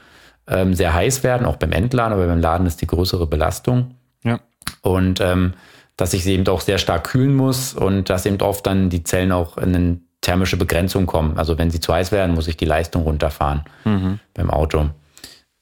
ähm, 0.48 0.74
sehr 0.74 0.94
heiß 0.94 1.24
werden, 1.24 1.48
auch 1.48 1.56
beim 1.56 1.72
Entladen, 1.72 2.14
aber 2.14 2.28
beim 2.28 2.42
Laden 2.42 2.68
ist 2.68 2.82
die 2.82 2.88
größere 2.88 3.26
Belastung. 3.26 3.96
Ja. 4.24 4.40
Und 4.82 5.22
ähm, 5.22 5.54
dass 5.96 6.14
ich 6.14 6.24
sie 6.24 6.34
eben 6.34 6.48
auch 6.48 6.60
sehr 6.60 6.78
stark 6.78 7.06
kühlen 7.06 7.36
muss 7.36 7.74
und 7.74 8.10
dass 8.10 8.26
eben 8.26 8.42
oft 8.42 8.66
dann 8.66 8.90
die 8.90 9.04
Zellen 9.04 9.32
auch 9.32 9.58
in 9.58 9.76
eine 9.76 9.98
thermische 10.20 10.58
Begrenzung 10.58 11.06
kommen. 11.06 11.38
Also 11.38 11.58
wenn 11.58 11.72
sie 11.72 11.80
zu 11.80 11.94
heiß 11.94 12.12
werden, 12.12 12.36
muss 12.36 12.48
ich 12.48 12.58
die 12.58 12.66
Leistung 12.66 13.04
runterfahren 13.04 13.64
mhm. 13.86 14.20
beim 14.34 14.50
Auto. 14.50 14.90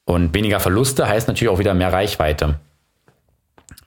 Und 0.05 0.33
weniger 0.33 0.59
Verluste 0.59 1.07
heißt 1.07 1.27
natürlich 1.27 1.53
auch 1.53 1.59
wieder 1.59 1.73
mehr 1.73 1.93
Reichweite. 1.93 2.59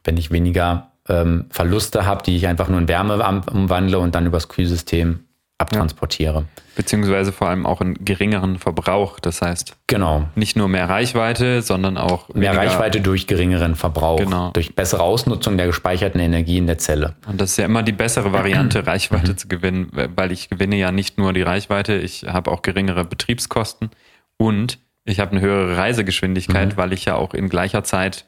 Wenn 0.04 0.16
ich 0.16 0.30
weniger 0.30 0.92
ähm, 1.08 1.46
Verluste 1.50 2.06
habe, 2.06 2.22
die 2.22 2.36
ich 2.36 2.46
einfach 2.46 2.68
nur 2.68 2.78
in 2.80 2.88
Wärme 2.88 3.42
umwandle 3.50 3.98
und 3.98 4.14
dann 4.14 4.26
übers 4.26 4.48
Kühlsystem 4.48 5.20
abtransportiere. 5.58 6.40
Ja. 6.40 6.62
Beziehungsweise 6.76 7.30
vor 7.30 7.48
allem 7.48 7.64
auch 7.64 7.80
einen 7.80 7.94
geringeren 8.04 8.58
Verbrauch. 8.58 9.20
Das 9.20 9.40
heißt, 9.40 9.76
genau. 9.86 10.28
nicht 10.34 10.56
nur 10.56 10.68
mehr 10.68 10.88
Reichweite, 10.88 11.62
sondern 11.62 11.96
auch 11.96 12.28
mehr 12.34 12.56
Reichweite 12.56 13.00
durch 13.00 13.28
geringeren 13.28 13.76
Verbrauch, 13.76 14.18
genau. 14.18 14.50
durch 14.50 14.74
bessere 14.74 15.02
Ausnutzung 15.02 15.56
der 15.56 15.66
gespeicherten 15.66 16.20
Energie 16.20 16.58
in 16.58 16.66
der 16.66 16.78
Zelle. 16.78 17.14
Und 17.28 17.40
das 17.40 17.50
ist 17.50 17.58
ja 17.58 17.66
immer 17.66 17.84
die 17.84 17.92
bessere 17.92 18.32
Variante, 18.32 18.86
Reichweite 18.86 19.32
mhm. 19.32 19.36
zu 19.36 19.48
gewinnen, 19.48 19.90
weil 20.16 20.32
ich 20.32 20.50
gewinne 20.50 20.76
ja 20.76 20.90
nicht 20.90 21.18
nur 21.18 21.32
die 21.32 21.42
Reichweite, 21.42 21.94
ich 21.94 22.24
habe 22.24 22.50
auch 22.50 22.62
geringere 22.62 23.04
Betriebskosten 23.04 23.90
und 24.36 24.78
ich 25.04 25.20
habe 25.20 25.32
eine 25.32 25.40
höhere 25.40 25.76
Reisegeschwindigkeit, 25.76 26.72
mhm. 26.72 26.76
weil 26.76 26.92
ich 26.92 27.04
ja 27.04 27.14
auch 27.14 27.34
in 27.34 27.48
gleicher 27.48 27.84
Zeit 27.84 28.24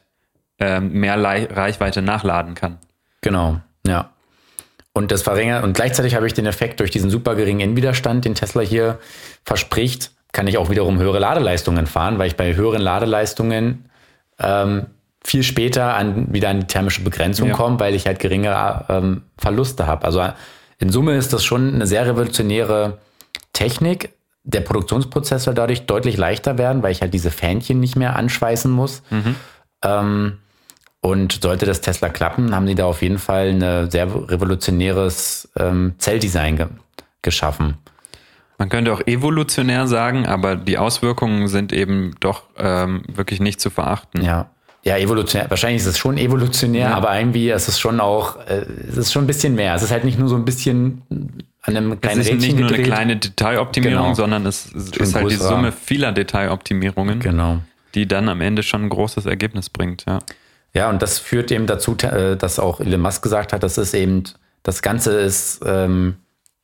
ähm, 0.59 0.91
mehr 0.91 1.21
Reichweite 1.21 2.01
nachladen 2.01 2.55
kann. 2.55 2.77
Genau, 3.21 3.61
ja. 3.85 4.11
Und 4.93 5.11
das 5.11 5.21
verringert, 5.21 5.63
und 5.63 5.73
gleichzeitig 5.73 6.15
habe 6.15 6.25
ich 6.25 6.33
den 6.33 6.47
Effekt 6.47 6.79
durch 6.79 6.89
diesen 6.89 7.11
super 7.11 7.35
geringen 7.35 7.59
Endwiderstand, 7.59 8.25
den 8.25 8.33
Tesla 8.33 8.61
hier 8.61 8.97
verspricht, 9.43 10.11
kann 10.31 10.47
ich 10.47 10.57
auch 10.57 10.69
wiederum 10.69 10.97
höhere 10.99 11.19
Ladeleistungen 11.19 11.85
fahren, 11.85 12.17
weil 12.17 12.27
ich 12.27 12.35
bei 12.35 12.55
höheren 12.55 12.81
Ladeleistungen 12.81 13.89
ähm, 14.39 14.87
viel 15.23 15.43
später 15.43 15.95
an, 15.95 16.33
wieder 16.33 16.49
an 16.49 16.61
die 16.61 16.67
thermische 16.67 17.03
Begrenzung 17.03 17.49
ja. 17.49 17.53
komme, 17.53 17.79
weil 17.79 17.95
ich 17.95 18.07
halt 18.07 18.19
geringere 18.19 18.85
ähm, 18.89 19.23
Verluste 19.37 19.85
habe. 19.85 20.05
Also 20.05 20.27
in 20.79 20.89
Summe 20.89 21.15
ist 21.15 21.33
das 21.33 21.43
schon 21.43 21.75
eine 21.75 21.87
sehr 21.87 22.05
revolutionäre 22.05 22.99
Technik. 23.53 24.13
Der 24.43 24.61
Produktionsprozess 24.61 25.43
soll 25.43 25.53
dadurch 25.53 25.85
deutlich 25.85 26.17
leichter 26.17 26.57
werden, 26.57 26.81
weil 26.81 26.91
ich 26.91 27.01
halt 27.01 27.13
diese 27.13 27.31
Fähnchen 27.31 27.79
nicht 27.79 27.95
mehr 27.95 28.15
anschweißen 28.15 28.71
muss. 28.71 29.03
Mhm. 29.09 29.35
Ähm, 29.83 30.37
und 31.07 31.39
sollte 31.41 31.65
das 31.65 31.81
Tesla 31.81 32.09
klappen, 32.09 32.53
haben 32.53 32.67
sie 32.67 32.75
da 32.75 32.85
auf 32.85 33.01
jeden 33.01 33.17
Fall 33.17 33.49
ein 33.49 33.91
sehr 33.91 34.07
revolutionäres 34.13 35.49
ähm, 35.57 35.93
Zelldesign 35.97 36.57
ge 36.57 36.67
geschaffen. 37.21 37.75
Man 38.57 38.69
könnte 38.69 38.93
auch 38.93 39.01
evolutionär 39.05 39.87
sagen, 39.87 40.25
aber 40.25 40.55
die 40.55 40.77
Auswirkungen 40.77 41.47
sind 41.47 41.73
eben 41.73 42.15
doch 42.19 42.43
ähm, 42.57 43.03
wirklich 43.13 43.39
nicht 43.39 43.59
zu 43.59 43.69
verachten. 43.69 44.23
Ja. 44.23 44.49
Ja, 44.83 44.97
evolutionär. 44.97 45.49
Wahrscheinlich 45.49 45.81
ist 45.81 45.87
es 45.87 45.97
schon 45.97 46.17
evolutionär, 46.17 46.89
ja. 46.89 46.95
aber 46.95 47.17
irgendwie 47.19 47.49
ist 47.49 47.67
es 47.67 47.77
schon 47.77 47.99
auch, 47.99 48.37
äh, 48.47 48.65
es 48.89 48.95
ist 48.95 49.11
schon 49.11 49.25
ein 49.25 49.27
bisschen 49.27 49.55
mehr. 49.55 49.75
Es 49.75 49.83
ist 49.83 49.91
halt 49.91 50.05
nicht 50.05 50.17
nur 50.17 50.29
so 50.29 50.35
ein 50.35 50.45
bisschen 50.45 51.01
an 51.61 51.75
einem 51.75 51.99
kleinen 51.99 52.21
Es 52.21 52.27
ist 52.27 52.33
Rädchen 52.33 52.47
nicht 52.47 52.59
nur 52.59 52.69
gedreht. 52.69 52.85
eine 52.85 52.95
kleine 52.95 53.17
Detailoptimierung, 53.17 54.03
genau. 54.03 54.13
sondern 54.13 54.45
es 54.45 54.67
ist 54.67 55.13
halt 55.13 55.29
die 55.29 55.35
Summe 55.35 55.73
vieler 55.73 56.13
Detailoptimierungen, 56.13 57.19
genau. 57.19 57.59
die 57.95 58.07
dann 58.07 58.29
am 58.29 58.39
Ende 58.39 58.63
schon 58.63 58.83
ein 58.83 58.89
großes 58.89 59.25
Ergebnis 59.25 59.69
bringt. 59.69 60.05
Ja. 60.07 60.19
Ja, 60.77 60.89
und 60.89 61.01
das 61.01 61.19
führt 61.19 61.51
eben 61.51 61.65
dazu, 61.65 61.95
äh, 62.03 62.37
dass 62.37 62.59
auch 62.59 62.79
Elon 62.79 63.01
Musk 63.01 63.21
gesagt 63.23 63.51
hat, 63.51 63.63
das 63.63 63.77
ist 63.77 63.93
eben, 63.93 64.23
das 64.63 64.81
Ganze 64.81 65.19
ist 65.19 65.61
ähm, 65.65 66.17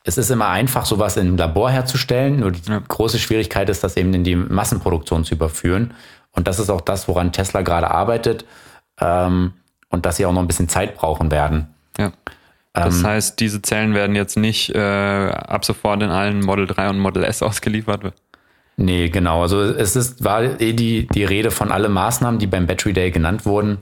es 0.03 0.18
ist 0.18 0.30
immer 0.30 0.49
einfach, 0.49 0.86
sowas 0.86 1.18
im 1.18 1.38
Labor 1.38 1.72
herzustellen. 1.72 2.41
Nur 2.41 2.51
die 2.51 2.70
ja. 2.70 2.82
große 2.86 3.20
Schwierigkeit 3.20 3.70
ist, 3.70 3.84
das 3.84 3.95
eben 3.95 4.14
in 4.14 4.24
die 4.24 4.36
Massenproduktion 4.36 5.24
zu 5.24 5.36
überführen. 5.36 5.93
Und 6.32 6.47
das 6.47 6.59
ist 6.59 6.70
auch 6.70 6.82
das, 6.82 7.07
woran 7.07 7.32
Tesla 7.32 7.61
gerade 7.61 7.89
arbeitet. 7.89 8.45
Ähm, 8.99 9.53
und 9.89 10.05
dass 10.05 10.18
sie 10.18 10.26
auch 10.26 10.34
noch 10.34 10.41
ein 10.41 10.47
bisschen 10.47 10.70
Zeit 10.70 10.95
brauchen 10.95 11.32
werden. 11.32 11.74
Ja. 11.97 12.11
Das 12.74 12.99
ähm, 12.99 13.07
heißt, 13.07 13.39
diese 13.39 13.61
Zellen 13.61 13.93
werden 13.93 14.16
jetzt 14.16 14.36
nicht 14.36 14.74
äh, 14.74 14.80
ab 14.80 15.64
sofort 15.64 16.01
in 16.01 16.09
allen 16.09 16.41
Model 16.41 16.68
3 16.68 16.89
und 16.89 16.99
Model 16.99 17.24
S 17.24 17.41
ausgeliefert. 17.41 18.14
Nee, 18.76 19.09
genau. 19.09 19.43
Also 19.43 19.61
es 19.61 19.95
ist, 19.95 20.24
war 20.24 20.59
eh 20.59 20.74
die, 20.74 21.07
die 21.07 21.24
Rede 21.24 21.51
von 21.51 21.72
alle 21.72 21.89
Maßnahmen, 21.89 22.39
die 22.39 22.47
beim 22.47 22.66
Battery 22.66 22.93
Day 22.93 23.11
genannt 23.11 23.45
wurden, 23.45 23.78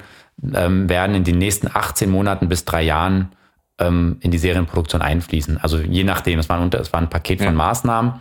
ähm, 0.54 0.90
werden 0.90 1.16
in 1.16 1.24
den 1.24 1.38
nächsten 1.38 1.68
18 1.72 2.10
Monaten 2.10 2.50
bis 2.50 2.66
drei 2.66 2.82
Jahren 2.82 3.32
ähm, 3.80 4.18
in 4.22 4.32
die 4.32 4.38
Serienproduktion 4.38 5.02
einfließen. 5.02 5.58
Also 5.58 5.80
je 5.80 6.04
nachdem, 6.04 6.40
es 6.40 6.50
war 6.50 6.60
ein, 6.60 6.72
es 6.74 6.94
war 6.94 7.02
ein 7.02 7.10
Paket 7.10 7.40
von 7.40 7.48
ja. 7.48 7.54
Maßnahmen. 7.54 8.14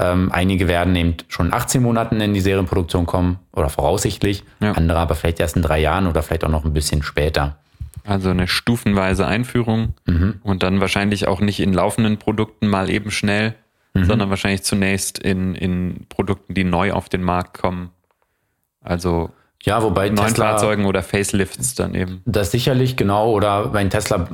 Ähm, 0.00 0.30
einige 0.32 0.68
werden 0.68 0.94
eben 0.94 1.16
schon 1.28 1.52
18 1.52 1.82
Monaten 1.82 2.20
in 2.20 2.32
die 2.32 2.40
Serienproduktion 2.40 3.06
kommen 3.06 3.40
oder 3.52 3.68
voraussichtlich, 3.68 4.44
ja. 4.60 4.72
andere 4.72 4.98
aber 4.98 5.16
vielleicht 5.16 5.40
erst 5.40 5.56
in 5.56 5.62
drei 5.62 5.80
Jahren 5.80 6.06
oder 6.06 6.22
vielleicht 6.22 6.44
auch 6.44 6.50
noch 6.50 6.64
ein 6.64 6.72
bisschen 6.72 7.02
später. 7.02 7.58
Also 8.04 8.30
eine 8.30 8.46
stufenweise 8.46 9.26
Einführung 9.26 9.94
mhm. 10.06 10.36
und 10.42 10.62
dann 10.62 10.80
wahrscheinlich 10.80 11.26
auch 11.26 11.40
nicht 11.40 11.60
in 11.60 11.72
laufenden 11.72 12.16
Produkten 12.18 12.68
mal 12.68 12.90
eben 12.90 13.10
schnell, 13.10 13.54
mhm. 13.92 14.04
sondern 14.04 14.30
wahrscheinlich 14.30 14.62
zunächst 14.62 15.18
in, 15.18 15.54
in 15.56 16.06
Produkten, 16.08 16.54
die 16.54 16.64
neu 16.64 16.92
auf 16.92 17.08
den 17.08 17.22
Markt 17.22 17.58
kommen. 17.58 17.90
Also 18.80 19.30
ja, 19.64 19.82
wobei 19.82 20.08
neuen 20.08 20.28
Tesla, 20.28 20.50
Fahrzeugen 20.50 20.84
oder 20.84 21.02
Facelifts 21.02 21.74
dann 21.74 21.94
eben. 21.94 22.22
Das 22.24 22.52
sicherlich, 22.52 22.96
genau. 22.96 23.32
Oder 23.32 23.70
mein 23.72 23.90
Tesla 23.90 24.28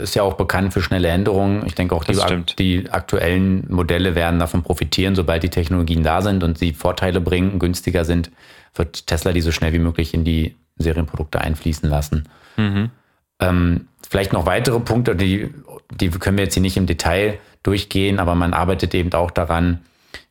ist 0.00 0.14
ja 0.14 0.22
auch 0.22 0.34
bekannt 0.34 0.72
für 0.72 0.80
schnelle 0.80 1.08
Änderungen. 1.08 1.66
Ich 1.66 1.74
denke 1.74 1.94
auch, 1.94 2.04
die, 2.04 2.16
die, 2.58 2.90
aktuellen 2.90 3.66
Modelle 3.68 4.14
werden 4.14 4.40
davon 4.40 4.62
profitieren, 4.62 5.14
sobald 5.14 5.42
die 5.42 5.50
Technologien 5.50 6.02
da 6.02 6.22
sind 6.22 6.42
und 6.42 6.56
sie 6.56 6.72
Vorteile 6.72 7.20
bringen, 7.20 7.58
günstiger 7.58 8.06
sind, 8.06 8.30
wird 8.74 9.06
Tesla 9.06 9.32
die 9.32 9.42
so 9.42 9.52
schnell 9.52 9.74
wie 9.74 9.78
möglich 9.78 10.14
in 10.14 10.24
die 10.24 10.56
Serienprodukte 10.78 11.40
einfließen 11.40 11.88
lassen. 11.88 12.28
Mhm. 12.56 12.90
Ähm, 13.38 13.88
vielleicht 14.08 14.32
noch 14.32 14.46
weitere 14.46 14.80
Punkte, 14.80 15.14
die, 15.14 15.52
die 15.90 16.08
können 16.10 16.38
wir 16.38 16.44
jetzt 16.44 16.54
hier 16.54 16.62
nicht 16.62 16.78
im 16.78 16.86
Detail 16.86 17.38
durchgehen, 17.62 18.18
aber 18.18 18.34
man 18.34 18.54
arbeitet 18.54 18.94
eben 18.94 19.12
auch 19.12 19.30
daran, 19.30 19.80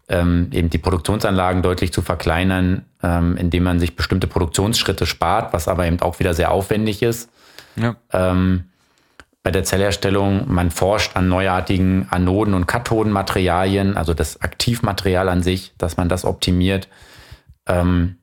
ähm, 0.09 0.49
eben 0.51 0.69
die 0.69 0.77
Produktionsanlagen 0.77 1.61
deutlich 1.61 1.93
zu 1.93 2.01
verkleinern, 2.01 2.85
ähm, 3.03 3.37
indem 3.37 3.63
man 3.63 3.79
sich 3.79 3.95
bestimmte 3.95 4.27
Produktionsschritte 4.27 5.05
spart, 5.05 5.53
was 5.53 5.67
aber 5.67 5.85
eben 5.85 6.01
auch 6.01 6.19
wieder 6.19 6.33
sehr 6.33 6.51
aufwendig 6.51 7.01
ist. 7.01 7.29
Ja. 7.75 7.95
Ähm, 8.11 8.65
bei 9.41 9.51
der 9.51 9.63
Zellherstellung, 9.63 10.51
man 10.51 10.69
forscht 10.69 11.15
an 11.15 11.29
neuartigen 11.29 12.07
Anoden- 12.09 12.53
und 12.53 12.65
Kathodenmaterialien, 12.65 13.95
also 13.95 14.13
das 14.13 14.41
Aktivmaterial 14.41 15.29
an 15.29 15.43
sich, 15.43 15.73
dass 15.77 15.95
man 15.95 16.09
das 16.09 16.25
optimiert. 16.25 16.89
Ähm, 17.65 18.17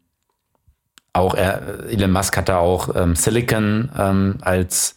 auch 1.12 1.34
er, 1.34 1.88
Elon 1.88 2.12
Musk 2.12 2.36
hat 2.36 2.50
da 2.50 2.58
auch 2.58 2.94
ähm, 2.94 3.16
Silicon 3.16 3.90
ähm, 3.96 4.38
als 4.42 4.92
äh, 4.92 4.95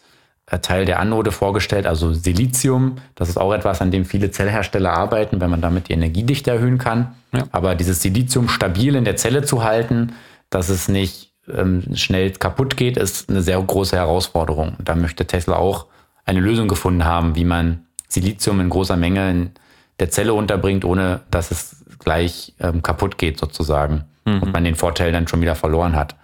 Teil 0.58 0.86
der 0.86 1.00
Anode 1.00 1.32
vorgestellt, 1.32 1.86
also 1.86 2.14
Silizium. 2.14 2.97
Das 3.16 3.30
ist 3.30 3.38
auch 3.38 3.54
etwas, 3.54 3.82
an 3.82 3.91
dem 3.91 4.06
viele 4.06 4.32
Zellhersteller 4.32 4.91
arbeiten, 4.91 5.39
wenn 5.39 5.50
man 5.50 5.62
damit 5.62 5.89
die 5.89 5.93
Energiedichte 5.93 6.52
erhöhen 6.52 6.80
kann. 6.80 7.16
Ja. 7.32 7.43
Aber 7.52 7.76
dieses 7.76 8.02
Silizium 8.02 8.50
stabil 8.50 8.95
in 8.95 9.06
der 9.06 9.16
Zelle 9.16 9.43
zu 9.43 9.64
halten, 9.64 10.14
dass 10.50 10.70
es 10.70 10.88
nicht 10.88 11.32
ähm, 11.47 11.95
schnell 11.95 12.32
kaputt 12.32 12.78
geht, 12.78 12.97
ist 12.97 13.30
eine 13.30 13.41
sehr 13.41 13.62
große 13.62 13.95
Herausforderung. 13.95 14.74
Da 14.80 14.95
möchte 14.95 15.26
Tesla 15.26 15.56
auch 15.56 15.86
eine 16.26 16.39
Lösung 16.39 16.68
gefunden 16.68 17.06
haben, 17.06 17.36
wie 17.36 17.45
man 17.45 17.86
Silizium 18.08 18.60
in 18.60 18.70
großer 18.70 18.97
Menge 18.97 19.30
in 19.30 19.52
der 20.00 20.10
Zelle 20.10 20.34
unterbringt, 20.34 20.86
ohne 20.86 21.22
dass 21.30 21.52
es 21.52 21.84
gleich 22.00 22.54
ähm, 22.60 22.82
kaputt 22.82 23.18
geht 23.18 23.39
sozusagen 23.39 24.06
mhm. 24.26 24.41
und 24.41 24.54
man 24.54 24.64
den 24.64 24.76
Vorteil 24.76 25.12
dann 25.12 25.28
schon 25.28 25.41
wieder 25.41 25.56
verloren 25.56 25.95
hat. 25.95 26.16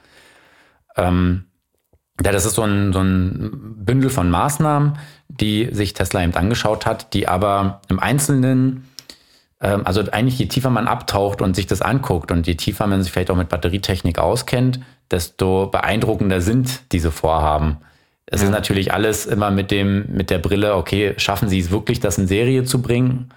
Ähm, 0.97 1.45
ja, 2.24 2.32
das 2.32 2.45
ist 2.45 2.55
so 2.55 2.63
ein, 2.63 2.93
so 2.93 3.01
ein 3.01 3.76
Bündel 3.78 4.09
von 4.09 4.30
Maßnahmen, 4.30 4.97
die 5.28 5.70
sich 5.72 5.93
Tesla 5.93 6.24
eben 6.24 6.36
angeschaut 6.36 6.86
hat, 6.86 7.13
die 7.13 7.28
aber 7.28 7.82
im 7.89 7.99
Einzelnen, 7.99 8.88
ähm, 9.61 9.82
also 9.86 10.01
eigentlich 10.11 10.39
je 10.39 10.45
tiefer 10.45 10.70
man 10.70 10.88
abtaucht 10.88 11.41
und 11.41 11.55
sich 11.55 11.68
das 11.68 11.82
anguckt 11.82 12.32
und 12.32 12.47
je 12.47 12.55
tiefer 12.55 12.88
man 12.88 13.03
sich 13.03 13.11
vielleicht 13.11 13.32
auch 13.32 13.36
mit 13.36 13.49
Batterietechnik 13.49 14.18
auskennt, 14.18 14.80
desto 15.11 15.68
beeindruckender 15.68 16.39
sind 16.39 16.91
diese 16.93 17.11
Vorhaben. 17.11 17.78
Es 18.28 18.41
ja. 18.41 18.47
ist 18.47 18.53
natürlich 18.53 18.93
alles 18.93 19.26
immer 19.26 19.51
mit 19.51 19.70
dem, 19.70 20.05
mit 20.07 20.30
der 20.30 20.39
Brille, 20.39 20.76
okay, 20.76 21.13
schaffen 21.18 21.49
Sie 21.49 21.59
es 21.59 21.70
wirklich, 21.70 21.99
das 21.99 22.18
in 22.18 22.28
Serie 22.28 22.63
zu 22.63 22.82
bringen? 22.82 23.30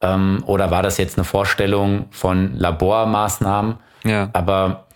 Ähm, 0.00 0.42
oder 0.46 0.70
war 0.70 0.82
das 0.82 0.98
jetzt 0.98 1.18
eine 1.18 1.24
Vorstellung 1.24 2.06
von 2.10 2.56
Labormaßnahmen? 2.56 3.76
Ja. 4.04 4.30
Aber 4.32 4.86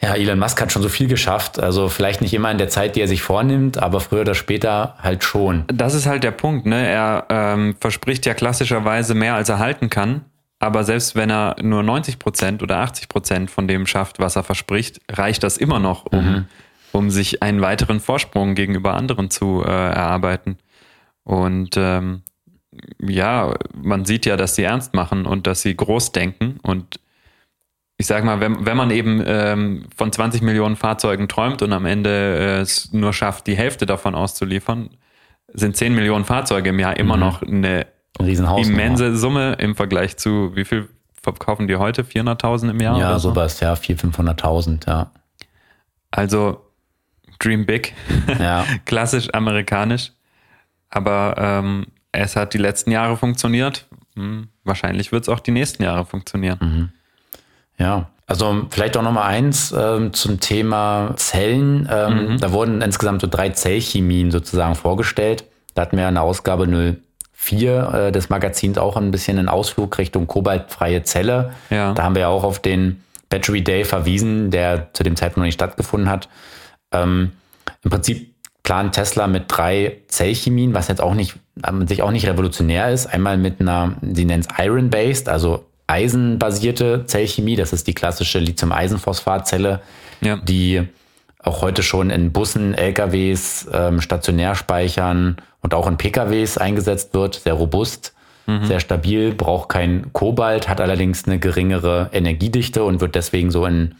ja, 0.00 0.14
Elon 0.14 0.38
Musk 0.38 0.60
hat 0.60 0.70
schon 0.70 0.82
so 0.82 0.88
viel 0.88 1.08
geschafft. 1.08 1.58
Also 1.58 1.88
vielleicht 1.88 2.20
nicht 2.20 2.32
immer 2.32 2.50
in 2.50 2.58
der 2.58 2.68
Zeit, 2.68 2.94
die 2.94 3.00
er 3.00 3.08
sich 3.08 3.22
vornimmt, 3.22 3.78
aber 3.78 4.00
früher 4.00 4.20
oder 4.20 4.34
später 4.34 4.96
halt 5.02 5.24
schon. 5.24 5.64
Das 5.66 5.94
ist 5.94 6.06
halt 6.06 6.22
der 6.22 6.30
Punkt. 6.30 6.66
Ne? 6.66 6.86
Er 6.86 7.26
ähm, 7.30 7.74
verspricht 7.80 8.24
ja 8.24 8.34
klassischerweise 8.34 9.14
mehr, 9.14 9.34
als 9.34 9.48
er 9.48 9.58
halten 9.58 9.90
kann. 9.90 10.24
Aber 10.60 10.84
selbst 10.84 11.14
wenn 11.14 11.30
er 11.30 11.56
nur 11.62 11.82
90 11.82 12.18
Prozent 12.18 12.62
oder 12.62 12.78
80 12.78 13.08
Prozent 13.08 13.50
von 13.50 13.68
dem 13.68 13.86
schafft, 13.86 14.18
was 14.18 14.36
er 14.36 14.42
verspricht, 14.42 15.00
reicht 15.10 15.42
das 15.42 15.56
immer 15.56 15.78
noch, 15.78 16.06
um, 16.06 16.24
mhm. 16.24 16.44
um 16.92 17.10
sich 17.10 17.42
einen 17.42 17.60
weiteren 17.60 18.00
Vorsprung 18.00 18.54
gegenüber 18.54 18.94
anderen 18.94 19.30
zu 19.30 19.62
äh, 19.64 19.68
erarbeiten. 19.68 20.58
Und 21.24 21.76
ähm, 21.76 22.22
ja, 23.00 23.54
man 23.74 24.04
sieht 24.04 24.26
ja, 24.26 24.36
dass 24.36 24.54
sie 24.54 24.64
ernst 24.64 24.94
machen 24.94 25.26
und 25.26 25.46
dass 25.46 25.62
sie 25.62 25.76
groß 25.76 26.12
denken 26.12 26.58
und 26.62 27.00
ich 28.00 28.06
sag 28.06 28.24
mal, 28.24 28.38
wenn, 28.40 28.64
wenn 28.64 28.76
man 28.76 28.92
eben 28.92 29.22
ähm, 29.26 29.86
von 29.94 30.12
20 30.12 30.40
Millionen 30.40 30.76
Fahrzeugen 30.76 31.28
träumt 31.28 31.62
und 31.62 31.72
am 31.72 31.84
Ende 31.84 32.10
äh, 32.10 32.60
es 32.60 32.92
nur 32.92 33.12
schafft, 33.12 33.48
die 33.48 33.56
Hälfte 33.56 33.86
davon 33.86 34.14
auszuliefern, 34.14 34.90
sind 35.52 35.76
10 35.76 35.94
Millionen 35.94 36.24
Fahrzeuge 36.24 36.70
im 36.70 36.78
Jahr 36.78 36.96
immer 36.96 37.16
mhm. 37.16 37.20
noch 37.20 37.42
eine 37.42 37.86
immense 38.20 39.16
Summe 39.16 39.54
im 39.54 39.74
Vergleich 39.74 40.16
zu, 40.16 40.54
wie 40.54 40.64
viel 40.64 40.88
verkaufen 41.20 41.66
die 41.66 41.76
heute? 41.76 42.02
400.000 42.02 42.70
im 42.70 42.80
Jahr? 42.80 42.98
Ja, 42.98 43.18
sowas, 43.18 43.58
ja, 43.58 43.74
400.000, 43.74 44.14
500.000, 44.14 44.88
ja. 44.88 45.10
Also 46.12 46.64
Dream 47.40 47.66
Big, 47.66 47.94
ja. 48.38 48.64
klassisch 48.84 49.34
amerikanisch, 49.34 50.12
aber 50.88 51.34
ähm, 51.36 51.86
es 52.12 52.36
hat 52.36 52.54
die 52.54 52.58
letzten 52.58 52.92
Jahre 52.92 53.16
funktioniert. 53.16 53.86
Hm, 54.14 54.48
wahrscheinlich 54.62 55.10
wird 55.10 55.24
es 55.24 55.28
auch 55.28 55.40
die 55.40 55.50
nächsten 55.50 55.82
Jahre 55.82 56.04
funktionieren. 56.04 56.58
Mhm. 56.60 56.92
Ja, 57.78 58.08
also 58.28 58.66
vielleicht 58.68 58.96
auch 58.96 59.02
nochmal 59.02 59.28
eins 59.28 59.74
ähm, 59.76 60.12
zum 60.12 60.38
Thema 60.38 61.14
Zellen. 61.16 61.88
Ähm, 61.90 62.32
mhm. 62.32 62.38
Da 62.38 62.52
wurden 62.52 62.82
insgesamt 62.82 63.22
so 63.22 63.26
drei 63.26 63.48
Zellchemien 63.48 64.30
sozusagen 64.30 64.74
vorgestellt. 64.74 65.44
Da 65.74 65.82
hatten 65.82 65.96
wir 65.96 66.06
eine 66.06 66.20
Ausgabe 66.20 66.66
04 66.66 67.92
äh, 67.94 68.12
des 68.12 68.28
Magazins 68.28 68.76
auch 68.76 68.96
ein 68.98 69.10
bisschen 69.10 69.38
einen 69.38 69.48
Ausflug 69.48 69.96
Richtung 69.96 70.26
kobaltfreie 70.26 71.04
Zelle. 71.04 71.52
Ja. 71.70 71.94
Da 71.94 72.02
haben 72.02 72.14
wir 72.14 72.22
ja 72.22 72.28
auch 72.28 72.44
auf 72.44 72.58
den 72.58 73.02
Battery 73.30 73.64
Day 73.64 73.84
verwiesen, 73.84 74.50
der 74.50 74.92
zu 74.92 75.04
dem 75.04 75.16
Zeitpunkt 75.16 75.38
noch 75.38 75.44
nicht 75.44 75.54
stattgefunden 75.54 76.10
hat. 76.10 76.28
Ähm, 76.92 77.32
Im 77.82 77.90
Prinzip 77.90 78.34
plant 78.62 78.94
Tesla 78.94 79.26
mit 79.26 79.44
drei 79.48 80.02
Zellchemien, 80.08 80.74
was 80.74 80.88
jetzt 80.88 81.00
auch 81.00 81.14
nicht, 81.14 81.36
sich 81.86 82.02
auch 82.02 82.10
nicht 82.10 82.26
revolutionär 82.26 82.90
ist. 82.90 83.06
Einmal 83.06 83.38
mit 83.38 83.62
einer, 83.62 83.96
sie 84.02 84.26
nennt 84.26 84.46
es 84.46 84.58
Iron-Based, 84.62 85.30
also 85.30 85.64
eisenbasierte 85.88 87.06
Zellchemie. 87.06 87.56
Das 87.56 87.72
ist 87.72 87.86
die 87.88 87.94
klassische 87.94 88.38
Lithium-Eisenphosphat-Zelle, 88.38 89.80
ja. 90.20 90.36
die 90.36 90.86
auch 91.38 91.62
heute 91.62 91.82
schon 91.82 92.10
in 92.10 92.30
Bussen, 92.30 92.74
LKWs, 92.74 93.68
ähm, 93.72 94.00
Stationärspeichern 94.00 95.36
und 95.62 95.74
auch 95.74 95.86
in 95.86 95.96
PKWs 95.96 96.58
eingesetzt 96.58 97.14
wird. 97.14 97.36
Sehr 97.36 97.54
robust, 97.54 98.14
mhm. 98.46 98.66
sehr 98.66 98.80
stabil, 98.80 99.34
braucht 99.34 99.70
kein 99.70 100.12
Kobalt, 100.12 100.68
hat 100.68 100.80
allerdings 100.80 101.24
eine 101.24 101.38
geringere 101.38 102.10
Energiedichte 102.12 102.84
und 102.84 103.00
wird 103.00 103.14
deswegen 103.14 103.50
so 103.50 103.64
in, 103.64 103.94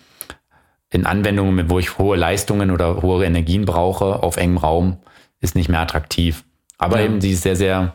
in 0.91 1.07
Anwendungen, 1.07 1.71
wo 1.71 1.79
ich 1.79 1.99
hohe 1.99 2.17
Leistungen 2.17 2.71
oder 2.71 3.03
hohe 3.03 3.25
Energien 3.25 3.65
brauche, 3.65 4.23
auf 4.23 4.37
engem 4.37 4.59
Raum, 4.59 4.99
ist 5.41 5.55
nicht 5.55 5.69
mehr 5.69 5.81
attraktiv. 5.81 6.45
Aber 6.77 6.99
ja. 6.99 7.07
eben 7.07 7.21
sie 7.21 7.33
ist 7.33 7.43
sehr, 7.43 7.57
sehr 7.57 7.95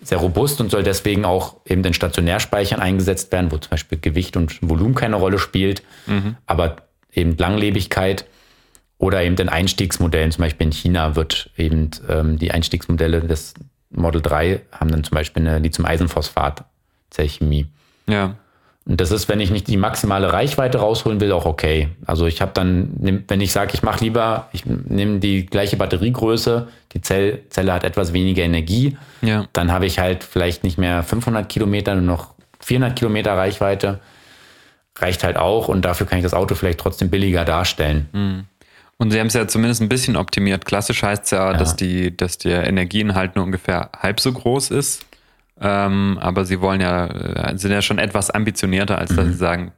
sehr 0.00 0.18
robust 0.18 0.60
und 0.60 0.70
soll 0.70 0.82
deswegen 0.82 1.24
auch 1.24 1.56
eben 1.66 1.84
in 1.84 1.94
Stationärspeichern 1.94 2.80
eingesetzt 2.80 3.30
werden, 3.32 3.52
wo 3.52 3.58
zum 3.58 3.70
Beispiel 3.70 3.98
Gewicht 3.98 4.36
und 4.36 4.58
Volumen 4.62 4.94
keine 4.94 5.16
Rolle 5.16 5.38
spielt, 5.38 5.82
mhm. 6.06 6.36
aber 6.46 6.76
eben 7.12 7.36
Langlebigkeit 7.36 8.24
oder 8.98 9.22
eben 9.22 9.36
in 9.36 9.48
Einstiegsmodellen, 9.48 10.32
zum 10.32 10.42
Beispiel 10.42 10.66
in 10.66 10.72
China 10.72 11.16
wird 11.16 11.50
eben 11.56 11.90
ähm, 12.08 12.38
die 12.38 12.52
Einstiegsmodelle 12.52 13.20
des 13.20 13.54
Model 13.90 14.22
3 14.22 14.62
haben 14.72 14.90
dann 14.90 15.04
zum 15.04 15.14
Beispiel 15.14 15.46
eine 15.46 15.58
Lithium-Eisenphosphat-Zellchemie. 15.58 17.66
Ja. 18.08 18.36
Und 18.84 19.00
das 19.00 19.12
ist, 19.12 19.28
wenn 19.28 19.38
ich 19.38 19.50
nicht 19.50 19.68
die 19.68 19.76
maximale 19.76 20.32
Reichweite 20.32 20.78
rausholen 20.78 21.20
will, 21.20 21.30
auch 21.30 21.46
okay. 21.46 21.88
Also 22.04 22.26
ich 22.26 22.40
habe 22.40 22.50
dann, 22.52 23.22
wenn 23.28 23.40
ich 23.40 23.52
sage, 23.52 23.72
ich 23.74 23.82
mache 23.82 24.04
lieber, 24.04 24.48
ich 24.52 24.66
nehme 24.66 25.20
die 25.20 25.46
gleiche 25.46 25.76
Batteriegröße, 25.76 26.66
die 26.92 27.00
Zell, 27.00 27.42
Zelle 27.48 27.72
hat 27.72 27.84
etwas 27.84 28.12
weniger 28.12 28.42
Energie, 28.42 28.96
ja. 29.20 29.46
dann 29.52 29.70
habe 29.70 29.86
ich 29.86 30.00
halt 30.00 30.24
vielleicht 30.24 30.64
nicht 30.64 30.78
mehr 30.78 31.04
500 31.04 31.48
Kilometer, 31.48 31.94
nur 31.94 32.02
noch 32.02 32.34
400 32.60 32.98
Kilometer 32.98 33.36
Reichweite. 33.36 34.00
Reicht 34.98 35.24
halt 35.24 35.36
auch 35.36 35.68
und 35.68 35.84
dafür 35.84 36.06
kann 36.06 36.18
ich 36.18 36.24
das 36.24 36.34
Auto 36.34 36.54
vielleicht 36.54 36.80
trotzdem 36.80 37.08
billiger 37.08 37.44
darstellen. 37.44 38.08
Mhm. 38.12 38.44
Und 38.98 39.10
sie 39.10 39.18
haben 39.18 39.28
es 39.28 39.34
ja 39.34 39.48
zumindest 39.48 39.80
ein 39.80 39.88
bisschen 39.88 40.16
optimiert. 40.16 40.64
Klassisch 40.64 41.02
heißt 41.02 41.24
es 41.24 41.30
ja, 41.30 41.52
ja, 41.52 41.56
dass 41.56 41.76
die, 41.76 42.16
dass 42.16 42.38
der 42.38 42.66
Energieinhalt 42.66 43.36
nur 43.36 43.44
ungefähr 43.44 43.90
halb 43.98 44.20
so 44.20 44.32
groß 44.32 44.70
ist. 44.70 45.06
Ähm, 45.62 46.18
aber 46.20 46.44
sie 46.44 46.60
wollen 46.60 46.80
ja, 46.80 47.06
äh, 47.06 47.56
sind 47.56 47.70
ja 47.70 47.82
schon 47.82 47.98
etwas 47.98 48.30
ambitionierter, 48.30 48.98
als 48.98 49.12
mhm. 49.12 49.16
dass 49.16 49.26
sie 49.26 49.34
sagen, 49.34 49.72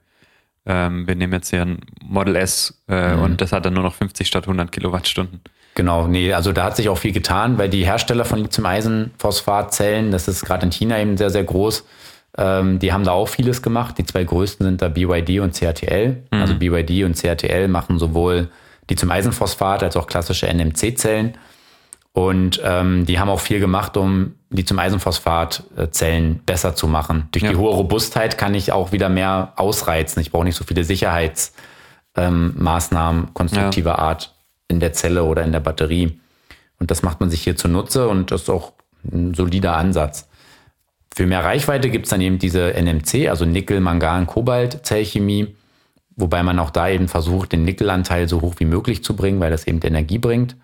ähm, 0.66 1.06
wir 1.06 1.14
nehmen 1.14 1.34
jetzt 1.34 1.50
hier 1.50 1.62
ein 1.62 1.80
Model 2.02 2.36
S 2.36 2.82
äh, 2.88 3.14
mhm. 3.14 3.22
und 3.22 3.40
das 3.40 3.52
hat 3.52 3.66
dann 3.66 3.74
nur 3.74 3.82
noch 3.82 3.94
50 3.94 4.26
statt 4.26 4.44
100 4.44 4.72
Kilowattstunden. 4.72 5.40
Genau, 5.74 6.06
nee, 6.06 6.32
also 6.32 6.52
da 6.52 6.64
hat 6.64 6.76
sich 6.76 6.88
auch 6.88 6.98
viel 6.98 7.12
getan, 7.12 7.58
weil 7.58 7.68
die 7.68 7.84
Hersteller 7.84 8.24
von 8.24 8.38
Lithium-Eisenphosphat-Zellen, 8.38 10.10
das 10.10 10.28
ist 10.28 10.44
gerade 10.44 10.64
in 10.64 10.72
China 10.72 10.98
eben 10.98 11.16
sehr, 11.16 11.30
sehr 11.30 11.44
groß, 11.44 11.84
ähm, 12.36 12.78
die 12.78 12.92
haben 12.92 13.04
da 13.04 13.12
auch 13.12 13.28
vieles 13.28 13.62
gemacht. 13.62 13.98
Die 13.98 14.04
zwei 14.04 14.24
größten 14.24 14.64
sind 14.64 14.82
da 14.82 14.88
BYD 14.88 15.40
und 15.40 15.54
CATL. 15.54 16.22
Mhm. 16.30 16.40
Also 16.40 16.54
BYD 16.56 17.04
und 17.04 17.20
CATL 17.20 17.68
machen 17.68 17.98
sowohl 17.98 18.48
die 18.90 18.96
zum 18.96 19.10
Eisenphosphat 19.10 19.82
als 19.82 19.96
auch 19.96 20.06
klassische 20.06 20.46
NMC-Zellen. 20.52 21.34
Und 22.14 22.62
ähm, 22.64 23.04
die 23.06 23.18
haben 23.18 23.28
auch 23.28 23.40
viel 23.40 23.58
gemacht, 23.58 23.96
um 23.96 24.36
die 24.48 24.64
zum 24.64 24.78
Eisenphosphat-Zellen 24.78 26.42
besser 26.46 26.76
zu 26.76 26.86
machen. 26.86 27.26
Durch 27.32 27.42
ja. 27.42 27.50
die 27.50 27.56
hohe 27.56 27.72
Robustheit 27.72 28.38
kann 28.38 28.54
ich 28.54 28.70
auch 28.70 28.92
wieder 28.92 29.08
mehr 29.08 29.54
ausreizen. 29.56 30.22
Ich 30.22 30.30
brauche 30.30 30.44
nicht 30.44 30.54
so 30.54 30.62
viele 30.62 30.84
Sicherheitsmaßnahmen 30.84 33.22
ähm, 33.24 33.34
konstruktiver 33.34 33.90
ja. 33.90 33.98
Art 33.98 34.32
in 34.68 34.78
der 34.78 34.92
Zelle 34.92 35.24
oder 35.24 35.42
in 35.42 35.50
der 35.50 35.58
Batterie. 35.58 36.20
Und 36.78 36.92
das 36.92 37.02
macht 37.02 37.18
man 37.18 37.30
sich 37.30 37.42
hier 37.42 37.56
zunutze 37.56 38.06
und 38.06 38.30
das 38.30 38.42
ist 38.42 38.50
auch 38.50 38.74
ein 39.12 39.34
solider 39.34 39.76
Ansatz. 39.76 40.28
Für 41.12 41.26
mehr 41.26 41.42
Reichweite 41.42 41.90
gibt 41.90 42.06
es 42.06 42.10
dann 42.10 42.20
eben 42.20 42.38
diese 42.38 42.80
NMC, 42.80 43.28
also 43.28 43.44
Nickel, 43.44 43.80
Mangan, 43.80 44.28
Kobalt 44.28 44.86
Zellchemie, 44.86 45.56
wobei 46.14 46.44
man 46.44 46.60
auch 46.60 46.70
da 46.70 46.88
eben 46.88 47.08
versucht, 47.08 47.50
den 47.50 47.64
Nickelanteil 47.64 48.28
so 48.28 48.40
hoch 48.40 48.54
wie 48.58 48.66
möglich 48.66 49.02
zu 49.02 49.16
bringen, 49.16 49.40
weil 49.40 49.50
das 49.50 49.66
eben 49.66 49.80
Energie 49.82 50.18
bringt. 50.18 50.54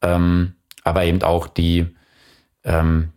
Ähm, 0.00 0.54
aber 0.84 1.04
eben 1.04 1.22
auch 1.22 1.46
die 1.46 1.86
ähm, 2.64 3.10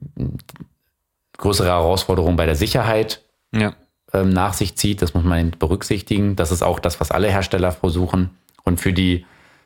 größere 1.38 1.68
Herausforderung 1.68 2.36
bei 2.36 2.46
der 2.46 2.56
Sicherheit 2.56 3.22
ja. 3.54 3.74
ähm, 4.14 4.30
nach 4.30 4.54
sich 4.54 4.76
zieht. 4.76 5.02
Das 5.02 5.14
muss 5.14 5.24
man 5.24 5.52
berücksichtigen. 5.52 6.36
Das 6.36 6.52
ist 6.52 6.62
auch 6.62 6.80
das, 6.80 7.00
was 7.00 7.12
alle 7.12 7.30
Hersteller 7.30 7.72
versuchen. 7.72 8.32
Und 8.64 8.80
für 8.80 8.94
die 8.94 9.26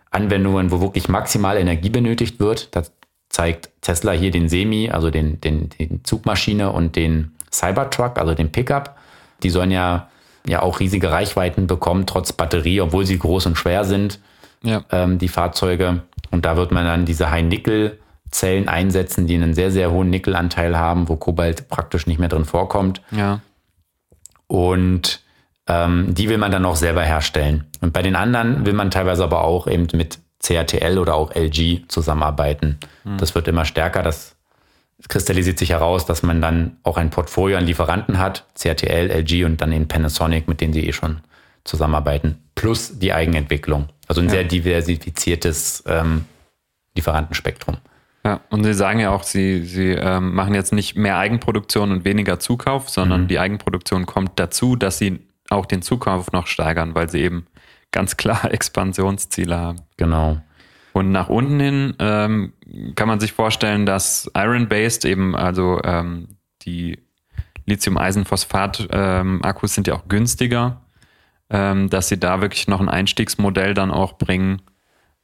Anwendungen, 0.09 0.71
wo 0.71 0.81
wirklich 0.81 1.09
maximal 1.09 1.57
Energie 1.57 1.89
benötigt 1.89 2.39
wird, 2.39 2.75
das 2.75 2.91
zeigt 3.29 3.69
Tesla 3.81 4.13
hier 4.13 4.31
den 4.31 4.49
Semi, 4.49 4.89
also 4.89 5.09
den, 5.09 5.41
den, 5.41 5.69
den 5.69 6.03
Zugmaschine 6.03 6.71
und 6.71 6.95
den 6.95 7.35
Cybertruck, 7.51 8.17
also 8.17 8.33
den 8.33 8.51
Pickup. 8.51 8.97
Die 9.43 9.49
sollen 9.49 9.71
ja, 9.71 10.09
ja 10.47 10.61
auch 10.61 10.79
riesige 10.79 11.11
Reichweiten 11.11 11.67
bekommen, 11.67 12.05
trotz 12.05 12.33
Batterie, 12.33 12.81
obwohl 12.81 13.05
sie 13.05 13.19
groß 13.19 13.45
und 13.47 13.57
schwer 13.57 13.83
sind, 13.83 14.19
ja. 14.63 14.83
ähm, 14.91 15.19
die 15.19 15.27
Fahrzeuge. 15.27 16.03
Und 16.31 16.45
da 16.45 16.57
wird 16.57 16.71
man 16.71 16.85
dann 16.85 17.05
diese 17.05 17.31
High-Nickel-Zellen 17.31 18.67
einsetzen, 18.67 19.27
die 19.27 19.35
einen 19.35 19.53
sehr, 19.53 19.71
sehr 19.71 19.91
hohen 19.91 20.09
Nickelanteil 20.09 20.77
haben, 20.77 21.09
wo 21.09 21.15
Kobalt 21.15 21.69
praktisch 21.69 22.07
nicht 22.07 22.19
mehr 22.19 22.29
drin 22.29 22.45
vorkommt. 22.45 23.01
Ja. 23.11 23.41
Und 24.47 25.21
ähm, 25.67 26.13
die 26.13 26.29
will 26.29 26.37
man 26.37 26.51
dann 26.51 26.65
auch 26.65 26.75
selber 26.75 27.03
herstellen. 27.03 27.65
Und 27.81 27.93
bei 27.93 28.01
den 28.01 28.15
anderen 28.15 28.65
will 28.65 28.73
man 28.73 28.91
teilweise 28.91 29.23
aber 29.23 29.43
auch 29.43 29.67
eben 29.67 29.87
mit 29.93 30.19
CATL 30.41 30.97
oder 30.97 31.15
auch 31.15 31.35
LG 31.35 31.87
zusammenarbeiten. 31.87 32.77
Hm. 33.03 33.17
Das 33.17 33.35
wird 33.35 33.47
immer 33.47 33.65
stärker. 33.65 34.03
Das 34.03 34.35
kristallisiert 35.07 35.59
sich 35.59 35.71
heraus, 35.71 36.05
dass 36.05 36.23
man 36.23 36.41
dann 36.41 36.77
auch 36.83 36.97
ein 36.97 37.09
Portfolio 37.09 37.57
an 37.57 37.65
Lieferanten 37.65 38.17
hat, 38.17 38.45
CATL, 38.59 39.11
LG 39.11 39.45
und 39.45 39.61
dann 39.61 39.71
in 39.71 39.87
Panasonic, 39.87 40.47
mit 40.47 40.61
denen 40.61 40.73
sie 40.73 40.87
eh 40.87 40.93
schon 40.93 41.21
zusammenarbeiten, 41.63 42.41
plus 42.55 42.97
die 42.97 43.13
Eigenentwicklung. 43.13 43.89
Also 44.07 44.21
ein 44.21 44.27
ja. 44.27 44.31
sehr 44.31 44.43
diversifiziertes 44.45 45.83
ähm, 45.87 46.25
Lieferantenspektrum. 46.95 47.77
Ja, 48.23 48.41
und 48.49 48.63
Sie 48.63 48.73
sagen 48.73 48.99
ja 48.99 49.11
auch, 49.11 49.23
Sie, 49.23 49.63
Sie 49.63 49.91
ähm, 49.91 50.33
machen 50.33 50.53
jetzt 50.53 50.73
nicht 50.73 50.97
mehr 50.97 51.17
Eigenproduktion 51.17 51.91
und 51.91 52.05
weniger 52.05 52.39
Zukauf, 52.39 52.89
sondern 52.89 53.23
mhm. 53.23 53.27
die 53.27 53.39
Eigenproduktion 53.39 54.05
kommt 54.05 54.39
dazu, 54.39 54.75
dass 54.75 54.97
Sie 54.97 55.19
auch 55.49 55.65
den 55.65 55.81
Zukauf 55.81 56.31
noch 56.31 56.47
steigern, 56.47 56.95
weil 56.95 57.09
Sie 57.09 57.21
eben 57.21 57.45
ganz 57.91 58.17
klar 58.17 58.45
Expansionsziele 58.51 59.57
haben. 59.57 59.81
Genau. 59.95 60.41
Und 60.93 61.11
nach 61.11 61.29
unten 61.29 61.59
hin 61.59 61.93
ähm, 61.99 62.53
kann 62.95 63.07
man 63.07 63.19
sich 63.19 63.31
vorstellen, 63.31 63.85
dass 63.85 64.31
Iron-Based 64.35 65.05
eben, 65.05 65.35
also 65.35 65.79
ähm, 65.83 66.29
die 66.63 66.97
Lithium-Eisenphosphat-Akkus 67.65 69.71
ähm, 69.71 69.75
sind 69.75 69.87
ja 69.87 69.93
auch 69.93 70.07
günstiger, 70.07 70.81
ähm, 71.49 71.89
dass 71.89 72.09
sie 72.09 72.19
da 72.19 72.41
wirklich 72.41 72.67
noch 72.67 72.79
ein 72.79 72.89
Einstiegsmodell 72.89 73.73
dann 73.73 73.91
auch 73.91 74.17
bringen, 74.17 74.61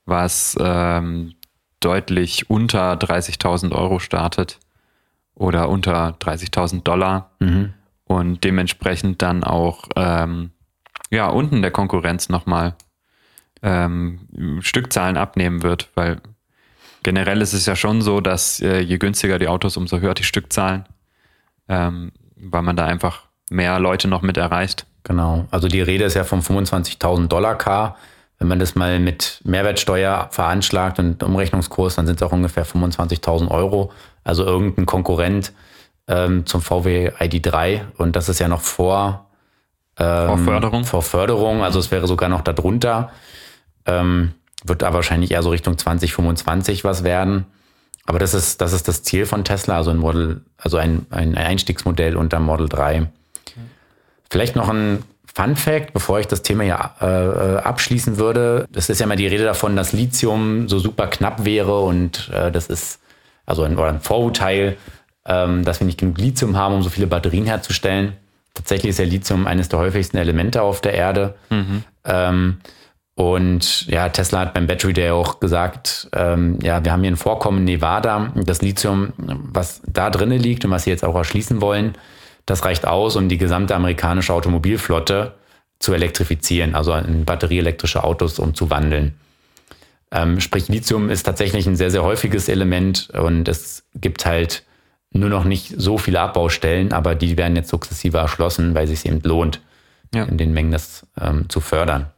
was 0.06 0.56
ähm, 0.60 1.34
deutlich 1.80 2.50
unter 2.50 2.94
30.000 2.94 3.74
Euro 3.74 4.00
startet 4.00 4.60
oder 5.36 5.70
unter 5.70 6.10
30.000 6.20 6.84
Dollar 6.84 7.32
mhm. 7.40 7.74
und 8.06 8.44
dementsprechend 8.44 9.22
dann 9.22 9.44
auch 9.44 9.86
ähm, 9.96 10.52
ja, 11.10 11.28
unten 11.28 11.62
der 11.62 11.72
Konkurrenz 11.72 12.30
nochmal 12.30 12.76
ähm, 13.62 14.60
Stückzahlen 14.62 15.18
abnehmen 15.18 15.64
wird, 15.64 15.90
weil 15.96 16.22
generell 17.04 17.42
ist 17.42 17.54
es 17.54 17.66
ja 17.66 17.76
schon 17.76 18.02
so, 18.02 18.22
dass 18.22 18.60
äh, 18.62 18.80
je 18.80 18.98
günstiger 18.98 19.40
die 19.40 19.48
Autos, 19.48 19.78
umso 19.78 20.00
höher 20.00 20.14
die 20.14 20.24
Stückzahlen, 20.24 20.86
ähm, 21.68 22.12
weil 22.36 22.62
man 22.62 22.76
da 22.76 22.86
einfach 22.86 23.24
mehr 23.50 23.80
Leute 23.80 24.08
noch 24.08 24.22
mit 24.22 24.38
erreicht. 24.38 24.86
Genau, 25.04 25.46
also 25.52 25.68
die 25.68 25.82
Rede 25.82 26.06
ist 26.06 26.14
ja 26.14 26.24
vom 26.24 26.40
25.000 26.40 27.28
Dollar 27.28 27.56
Car. 27.56 27.98
Wenn 28.40 28.48
man 28.48 28.60
das 28.60 28.76
mal 28.76 29.00
mit 29.00 29.42
Mehrwertsteuer 29.44 30.28
veranschlagt 30.32 31.00
und 31.00 31.24
Umrechnungskurs, 31.24 31.96
dann 31.96 32.08
sind 32.08 32.22
es 32.22 32.24
auch 32.24 32.32
ungefähr 32.32 32.66
25.000 32.66 33.50
Euro. 33.50 33.92
Also 34.24 34.46
irgendein 34.46 34.86
Konkurrent 34.86 35.54
ähm, 36.08 36.46
zum 36.46 36.62
VW 36.62 37.12
ID3 37.20 37.82
und 37.98 38.16
das 38.16 38.30
ist 38.30 38.40
ja 38.40 38.48
noch 38.48 38.62
vor 38.62 39.28
ähm, 39.98 40.28
vor 40.28 40.38
Förderung. 40.38 40.84
Vor 40.86 41.02
Förderung, 41.02 41.64
also 41.64 41.80
es 41.80 41.92
wäre 41.92 42.08
sogar 42.08 42.30
noch 42.30 42.42
darunter. 42.42 43.12
Ähm, 43.86 44.34
wird 44.66 44.82
da 44.82 44.94
wahrscheinlich 44.94 45.32
eher 45.32 45.44
so 45.44 45.50
Richtung 45.50 45.78
2025 45.78 46.84
was 46.84 47.04
werden. 47.04 47.46
Aber 48.06 48.20
das 48.20 48.34
ist, 48.34 48.62
das 48.62 48.74
ist 48.74 48.88
das 48.88 49.04
Ziel 49.04 49.26
von 49.26 49.44
Tesla, 49.44 49.78
also 49.78 49.92
ein 49.92 49.98
Model, 49.98 50.44
also 50.58 50.78
ein, 50.78 51.06
ein 51.10 51.38
Einstiegsmodell 51.38 52.18
unter 52.18 52.40
Model 52.40 52.68
3. 52.68 53.08
Vielleicht 54.30 54.56
noch 54.56 54.70
ein 54.70 55.04
Fun 55.34 55.56
Fact, 55.56 55.94
bevor 55.94 56.20
ich 56.20 56.28
das 56.28 56.44
Thema 56.44 56.64
hier 56.64 56.92
äh, 57.02 57.58
abschließen 57.58 58.18
würde. 58.18 58.68
Es 58.74 58.90
ist 58.90 59.00
ja 59.00 59.06
immer 59.06 59.16
die 59.16 59.28
Rede 59.28 59.44
davon, 59.44 59.76
dass 59.76 59.92
Lithium 59.92 60.70
so 60.70 60.78
super 60.78 61.08
knapp 61.08 61.44
wäre 61.44 61.82
und 61.82 62.30
äh, 62.32 62.52
das 62.52 62.68
ist 62.68 63.00
also 63.46 63.64
ein, 63.64 63.78
ein 63.80 64.00
Vorurteil, 64.00 64.78
ähm, 65.26 65.66
dass 65.66 65.80
wir 65.80 65.86
nicht 65.86 66.00
genug 66.00 66.20
Lithium 66.20 66.56
haben, 66.56 66.76
um 66.76 66.84
so 66.84 66.90
viele 66.90 67.08
Batterien 67.08 67.46
herzustellen. 67.46 68.14
Tatsächlich 68.54 68.92
ist 68.92 69.00
ja 69.00 69.06
Lithium 69.06 69.48
eines 69.48 69.70
der 69.70 69.80
häufigsten 69.80 70.18
Elemente 70.18 70.62
auf 70.62 70.82
der 70.82 70.94
Erde. 70.94 71.34
Mhm. 71.50 71.84
Ähm, 72.06 72.58
und 73.16 73.88
ja, 73.88 74.10
Tesla 74.10 74.40
hat 74.40 74.54
beim 74.54 74.68
Battery 74.68 74.94
Day 74.94 75.12
auch 75.12 75.40
gesagt, 75.40 76.10
ähm, 76.14 76.60
ja, 76.62 76.84
wir 76.84 76.92
haben 76.92 77.02
hier 77.02 77.12
ein 77.12 77.18
Vorkommen 77.18 77.60
in 77.60 77.66
Nevada. 77.66 78.32
Das 78.36 78.62
Lithium, 78.62 79.14
was 79.18 79.82
da 79.88 80.10
drinnen 80.10 80.40
liegt 80.40 80.66
und 80.66 80.72
was 80.72 80.84
sie 80.84 80.90
jetzt 80.92 81.04
auch 81.04 81.16
erschließen 81.16 81.62
wollen, 81.62 81.96
das 82.46 82.66
reicht 82.66 82.86
aus, 82.86 83.16
um 83.16 83.30
die 83.30 83.38
gesamte 83.38 83.76
amerikanische 83.76 84.34
Automobilflotte 84.34 85.34
zu 85.80 85.94
elektrifizieren, 85.94 86.76
also 86.76 86.94
in 86.94 87.26
batterieelektrische 87.26 88.04
Autos 88.04 88.40
umzuwandeln. 88.40 89.16
Ähm, 90.12 90.40
sprich, 90.40 90.68
Lithium 90.68 91.10
ist 91.10 91.24
tatsächlich 91.24 91.66
ein 91.68 91.76
sehr, 91.76 91.92
sehr 91.92 92.04
häufiges 92.04 92.48
Element 92.48 93.10
und 93.12 93.48
es 93.48 93.84
gibt 93.96 94.26
halt 94.26 94.64
nur 95.12 95.30
noch 95.30 95.44
nicht 95.44 95.74
so 95.78 95.98
viele 95.98 96.22
Abbaustellen, 96.22 96.94
aber 96.94 97.16
die 97.16 97.38
werden 97.38 97.56
jetzt 97.56 97.70
sukzessive 97.70 98.18
erschlossen, 98.18 98.76
weil 98.76 98.86
es 98.86 99.02
sich 99.02 99.06
eben 99.06 99.22
lohnt, 99.24 99.62
ja. 100.14 100.24
in 100.24 100.38
den 100.38 100.54
Mengen 100.54 100.72
das 100.72 101.06
ähm, 101.20 101.50
zu 101.50 101.62
fördern. 101.62 102.13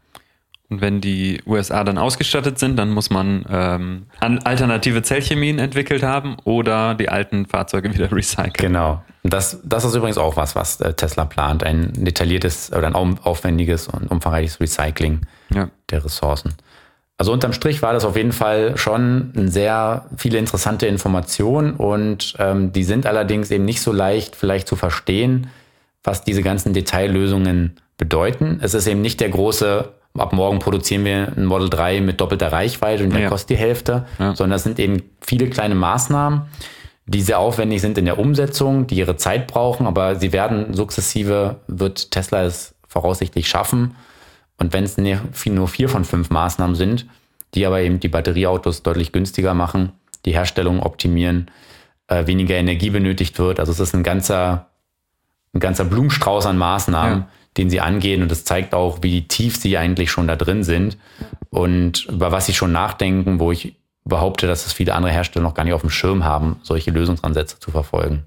Und 0.69 0.81
wenn 0.81 0.99
die 0.99 1.41
USA 1.45 1.83
dann 1.83 1.97
ausgestattet 1.97 2.57
sind, 2.57 2.77
dann 2.77 2.89
muss 2.89 3.11
man 3.11 3.45
ähm, 3.49 4.05
alternative 4.19 5.03
Zellchemien 5.03 5.59
entwickelt 5.59 6.01
haben 6.01 6.37
oder 6.43 6.95
die 6.95 7.09
alten 7.09 7.45
Fahrzeuge 7.45 7.93
wieder 7.93 8.11
recyceln. 8.11 8.53
Genau. 8.53 9.03
Das, 9.23 9.59
das 9.63 9.83
ist 9.85 9.95
übrigens 9.95 10.17
auch 10.17 10.37
was, 10.37 10.55
was 10.55 10.81
äh, 10.81 10.93
Tesla 10.93 11.25
plant. 11.25 11.63
Ein 11.63 11.93
detailliertes 11.93 12.71
oder 12.71 12.87
ein 12.87 12.95
aufwendiges 12.95 13.87
und 13.87 14.09
umfangreiches 14.09 14.59
Recycling 14.59 15.21
ja. 15.53 15.69
der 15.89 16.03
Ressourcen. 16.03 16.53
Also 17.17 17.31
unterm 17.31 17.53
Strich 17.53 17.81
war 17.81 17.93
das 17.93 18.03
auf 18.03 18.17
jeden 18.17 18.33
Fall 18.33 18.77
schon 18.77 19.31
sehr 19.35 20.05
viele 20.17 20.37
interessante 20.37 20.85
Informationen 20.85 21.73
und 21.75 22.35
ähm, 22.39 22.73
die 22.73 22.83
sind 22.83 23.05
allerdings 23.05 23.51
eben 23.51 23.63
nicht 23.63 23.81
so 23.81 23.93
leicht 23.93 24.35
vielleicht 24.35 24.67
zu 24.67 24.75
verstehen, 24.75 25.47
was 26.03 26.23
diese 26.23 26.43
ganzen 26.43 26.73
Detaillösungen 26.73 27.77
bedeuten. 27.97 28.59
Es 28.61 28.73
ist 28.73 28.85
eben 28.85 29.01
nicht 29.01 29.21
der 29.21 29.29
große, 29.29 29.93
ab 30.17 30.33
morgen 30.33 30.59
produzieren 30.59 31.05
wir 31.05 31.33
ein 31.35 31.45
Model 31.45 31.69
3 31.69 32.01
mit 32.01 32.21
doppelter 32.21 32.51
Reichweite 32.51 33.03
und 33.03 33.11
der 33.13 33.23
Ja. 33.23 33.29
kostet 33.29 33.51
die 33.51 33.57
Hälfte, 33.57 34.05
Ja. 34.19 34.35
sondern 34.35 34.55
es 34.57 34.63
sind 34.63 34.79
eben 34.79 35.01
viele 35.21 35.49
kleine 35.49 35.75
Maßnahmen, 35.75 36.43
die 37.05 37.21
sehr 37.21 37.39
aufwendig 37.39 37.81
sind 37.81 37.97
in 37.97 38.05
der 38.05 38.17
Umsetzung, 38.17 38.87
die 38.87 38.95
ihre 38.95 39.15
Zeit 39.17 39.47
brauchen, 39.47 39.85
aber 39.87 40.15
sie 40.15 40.33
werden 40.33 40.73
sukzessive, 40.73 41.57
wird 41.67 42.11
Tesla 42.11 42.43
es 42.43 42.75
voraussichtlich 42.87 43.47
schaffen. 43.47 43.95
Und 44.57 44.73
wenn 44.73 44.83
es 44.85 44.97
nur 44.97 45.67
vier 45.67 45.89
von 45.89 46.05
fünf 46.05 46.29
Maßnahmen 46.29 46.75
sind, 46.75 47.05
die 47.53 47.65
aber 47.65 47.81
eben 47.81 47.99
die 47.99 48.07
Batterieautos 48.07 48.83
deutlich 48.83 49.11
günstiger 49.11 49.53
machen, 49.53 49.91
die 50.25 50.33
Herstellung 50.33 50.81
optimieren, 50.81 51.51
äh, 52.07 52.25
weniger 52.27 52.55
Energie 52.55 52.89
benötigt 52.89 53.37
wird. 53.37 53.59
Also 53.59 53.71
es 53.71 53.79
ist 53.79 53.93
ein 53.93 54.03
ganzer, 54.03 54.67
ein 55.53 55.59
ganzer 55.59 55.85
Blumenstrauß 55.85 56.45
an 56.45 56.57
Maßnahmen, 56.57 57.19
Ja. 57.19 57.27
Den 57.57 57.69
sie 57.69 57.81
angehen. 57.81 58.21
Und 58.21 58.29
das 58.31 58.43
zeigt 58.45 58.73
auch, 58.73 58.99
wie 59.01 59.23
tief 59.27 59.57
sie 59.57 59.77
eigentlich 59.77 60.11
schon 60.11 60.27
da 60.27 60.35
drin 60.35 60.63
sind 60.63 60.97
und 61.49 62.05
über 62.05 62.31
was 62.31 62.45
sie 62.45 62.53
schon 62.53 62.71
nachdenken, 62.71 63.39
wo 63.39 63.51
ich 63.51 63.75
behaupte, 64.03 64.45
dass 64.47 64.65
es 64.65 64.73
viele 64.73 64.93
andere 64.93 65.11
Hersteller 65.11 65.43
noch 65.43 65.53
gar 65.55 65.63
nicht 65.63 65.73
auf 65.73 65.81
dem 65.81 65.89
Schirm 65.89 66.23
haben, 66.25 66.57
solche 66.61 66.91
Lösungsansätze 66.91 67.59
zu 67.59 67.71
verfolgen. 67.71 68.23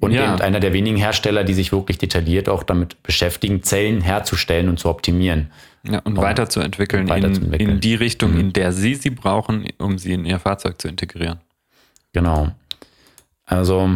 Und 0.00 0.12
Ja. 0.12 0.34
einer 0.36 0.60
der 0.60 0.72
wenigen 0.72 0.96
Hersteller, 0.96 1.44
die 1.44 1.54
sich 1.54 1.72
wirklich 1.72 1.98
detailliert 1.98 2.48
auch 2.48 2.62
damit 2.62 3.02
beschäftigen, 3.02 3.62
Zellen 3.62 4.00
herzustellen 4.00 4.68
und 4.68 4.78
zu 4.78 4.88
optimieren. 4.88 5.50
Ja, 5.86 5.98
und 6.00 6.16
weiterzuentwickeln, 6.16 7.02
und 7.02 7.08
in, 7.08 7.14
weiterzuentwickeln. 7.14 7.68
Mhm. 7.68 7.74
in 7.76 7.80
die 7.80 7.94
Richtung, 7.94 8.38
in 8.38 8.52
der 8.54 8.72
Sie 8.72 8.94
sie 8.94 9.10
brauchen, 9.10 9.66
um 9.78 9.98
sie 9.98 10.12
in 10.14 10.24
Ihr 10.24 10.38
Fahrzeug 10.38 10.80
zu 10.80 10.88
integrieren. 10.88 11.40
Genau. 12.12 12.52
Also 13.44 13.90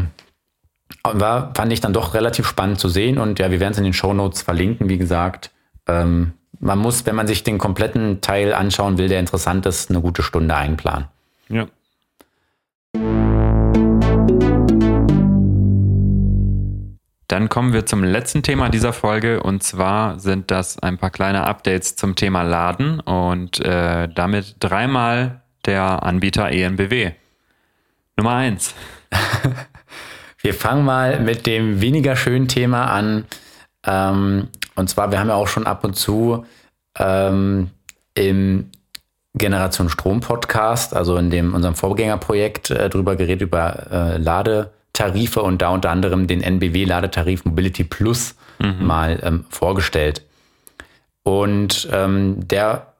war, 1.04 1.52
fand 1.54 1.72
ich 1.72 1.80
dann 1.80 1.92
doch 1.92 2.14
relativ 2.14 2.46
spannend 2.46 2.78
zu 2.78 2.88
sehen 2.88 3.18
und 3.18 3.38
ja, 3.38 3.50
wir 3.50 3.60
werden 3.60 3.72
es 3.72 3.78
in 3.78 3.84
den 3.84 3.92
Shownotes 3.92 4.42
verlinken, 4.42 4.88
wie 4.88 4.98
gesagt. 4.98 5.50
Ähm, 5.86 6.32
man 6.60 6.78
muss, 6.78 7.06
wenn 7.06 7.14
man 7.14 7.26
sich 7.26 7.44
den 7.44 7.58
kompletten 7.58 8.20
Teil 8.20 8.52
anschauen 8.52 8.98
will, 8.98 9.08
der 9.08 9.20
interessant 9.20 9.66
ist, 9.66 9.90
eine 9.90 10.00
gute 10.00 10.22
Stunde 10.22 10.54
einplanen. 10.54 11.06
Ja. 11.48 11.66
Dann 17.28 17.50
kommen 17.50 17.74
wir 17.74 17.84
zum 17.84 18.02
letzten 18.04 18.42
Thema 18.42 18.70
dieser 18.70 18.94
Folge 18.94 19.42
und 19.42 19.62
zwar 19.62 20.18
sind 20.18 20.50
das 20.50 20.78
ein 20.78 20.96
paar 20.96 21.10
kleine 21.10 21.46
Updates 21.46 21.94
zum 21.94 22.14
Thema 22.16 22.42
Laden 22.42 23.00
und 23.00 23.60
äh, 23.60 24.08
damit 24.08 24.56
dreimal 24.60 25.42
der 25.66 26.02
Anbieter 26.02 26.50
ENBW. 26.50 27.12
Nummer 28.16 28.34
eins. 28.34 28.74
Wir 30.48 30.54
fangen 30.54 30.86
mal 30.86 31.20
mit 31.20 31.44
dem 31.44 31.82
weniger 31.82 32.16
schönen 32.16 32.48
Thema 32.48 32.86
an. 32.86 33.26
Ähm, 33.86 34.48
und 34.76 34.88
zwar, 34.88 35.10
wir 35.10 35.20
haben 35.20 35.28
ja 35.28 35.34
auch 35.34 35.46
schon 35.46 35.66
ab 35.66 35.84
und 35.84 35.92
zu 35.92 36.46
ähm, 36.98 37.68
im 38.14 38.70
Generation 39.34 39.90
Strom 39.90 40.20
Podcast, 40.20 40.96
also 40.96 41.18
in 41.18 41.28
dem 41.28 41.52
unserem 41.52 41.74
Vorgängerprojekt, 41.74 42.70
äh, 42.70 42.88
drüber 42.88 43.14
geredet 43.16 43.42
über 43.42 43.92
äh, 43.92 44.16
Ladetarife 44.16 45.42
und 45.42 45.60
da 45.60 45.68
unter 45.68 45.90
anderem 45.90 46.26
den 46.26 46.42
NBW 46.42 46.86
Ladetarif 46.86 47.44
Mobility 47.44 47.84
Plus 47.84 48.34
mal 48.80 49.20
ähm, 49.22 49.44
vorgestellt. 49.50 50.22
Und 51.24 51.90
ähm, 51.92 52.48
der 52.48 52.94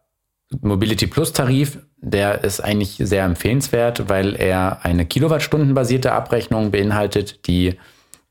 Mobility 0.60 1.06
Plus 1.06 1.32
Tarif, 1.32 1.78
der 2.00 2.44
ist 2.44 2.60
eigentlich 2.60 2.96
sehr 2.96 3.24
empfehlenswert, 3.24 4.08
weil 4.08 4.36
er 4.36 4.84
eine 4.84 5.04
Kilowattstundenbasierte 5.04 6.12
Abrechnung 6.12 6.70
beinhaltet, 6.70 7.46
die 7.46 7.76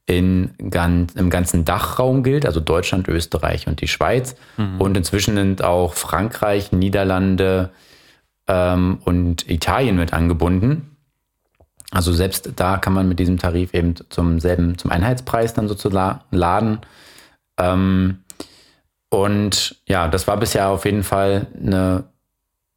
in 0.06 0.52
ganz, 0.70 1.16
im 1.16 1.30
ganzen 1.30 1.66
Dachraum 1.66 2.24
gilt, 2.24 2.46
also 2.46 2.62
Deutschland, 2.62 3.10
Österreich 3.10 3.68
und 3.68 3.82
die 3.82 3.90
Schweiz. 3.90 4.36
Und 4.80 4.96
inzwischen 4.96 5.36
sind 5.36 5.64
auch 5.64 5.96
Frankreich, 5.96 6.72
Niederlande 6.72 7.72
ähm, 8.48 9.00
und 9.04 9.50
Italien 9.50 9.98
mit 9.98 10.14
angebunden. 10.14 10.96
Also 11.92 12.14
selbst 12.14 12.52
da 12.56 12.78
kann 12.78 12.94
man 12.94 13.08
mit 13.10 13.20
diesem 13.20 13.38
Tarif 13.38 13.74
eben 13.74 13.96
zum 14.10 14.40
selben, 14.40 14.78
zum 14.78 14.92
Einheitspreis 14.92 15.54
dann 15.54 15.68
sozusagen 15.68 16.22
laden. 16.32 16.80
Ähm, 17.60 18.20
und 19.10 19.76
ja, 19.88 20.08
das 20.08 20.28
war 20.28 20.38
bisher 20.38 20.70
auf 20.70 20.86
jeden 20.86 21.04
Fall 21.04 21.48
eine, 21.62 22.06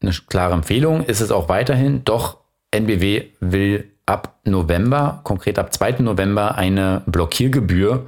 eine 0.00 0.12
klare 0.28 0.54
Empfehlung. 0.54 1.04
Ist 1.04 1.20
es 1.20 1.30
auch 1.30 1.48
weiterhin. 1.48 2.04
Doch 2.04 2.38
NBW 2.70 3.26
will 3.40 3.90
ab 4.06 4.40
November, 4.44 5.20
konkret 5.24 5.58
ab 5.58 5.72
2. 5.72 6.00
November, 6.00 6.56
eine 6.56 7.02
Blockiergebühr, 7.06 8.06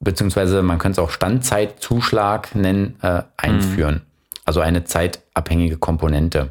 beziehungsweise 0.00 0.62
man 0.62 0.78
könnte 0.78 1.00
es 1.00 1.04
auch 1.06 1.10
Standzeitzuschlag 1.10 2.54
nennen, 2.54 2.96
äh, 3.02 3.22
einführen. 3.36 4.02
Also 4.44 4.60
eine 4.60 4.84
zeitabhängige 4.84 5.76
Komponente. 5.76 6.50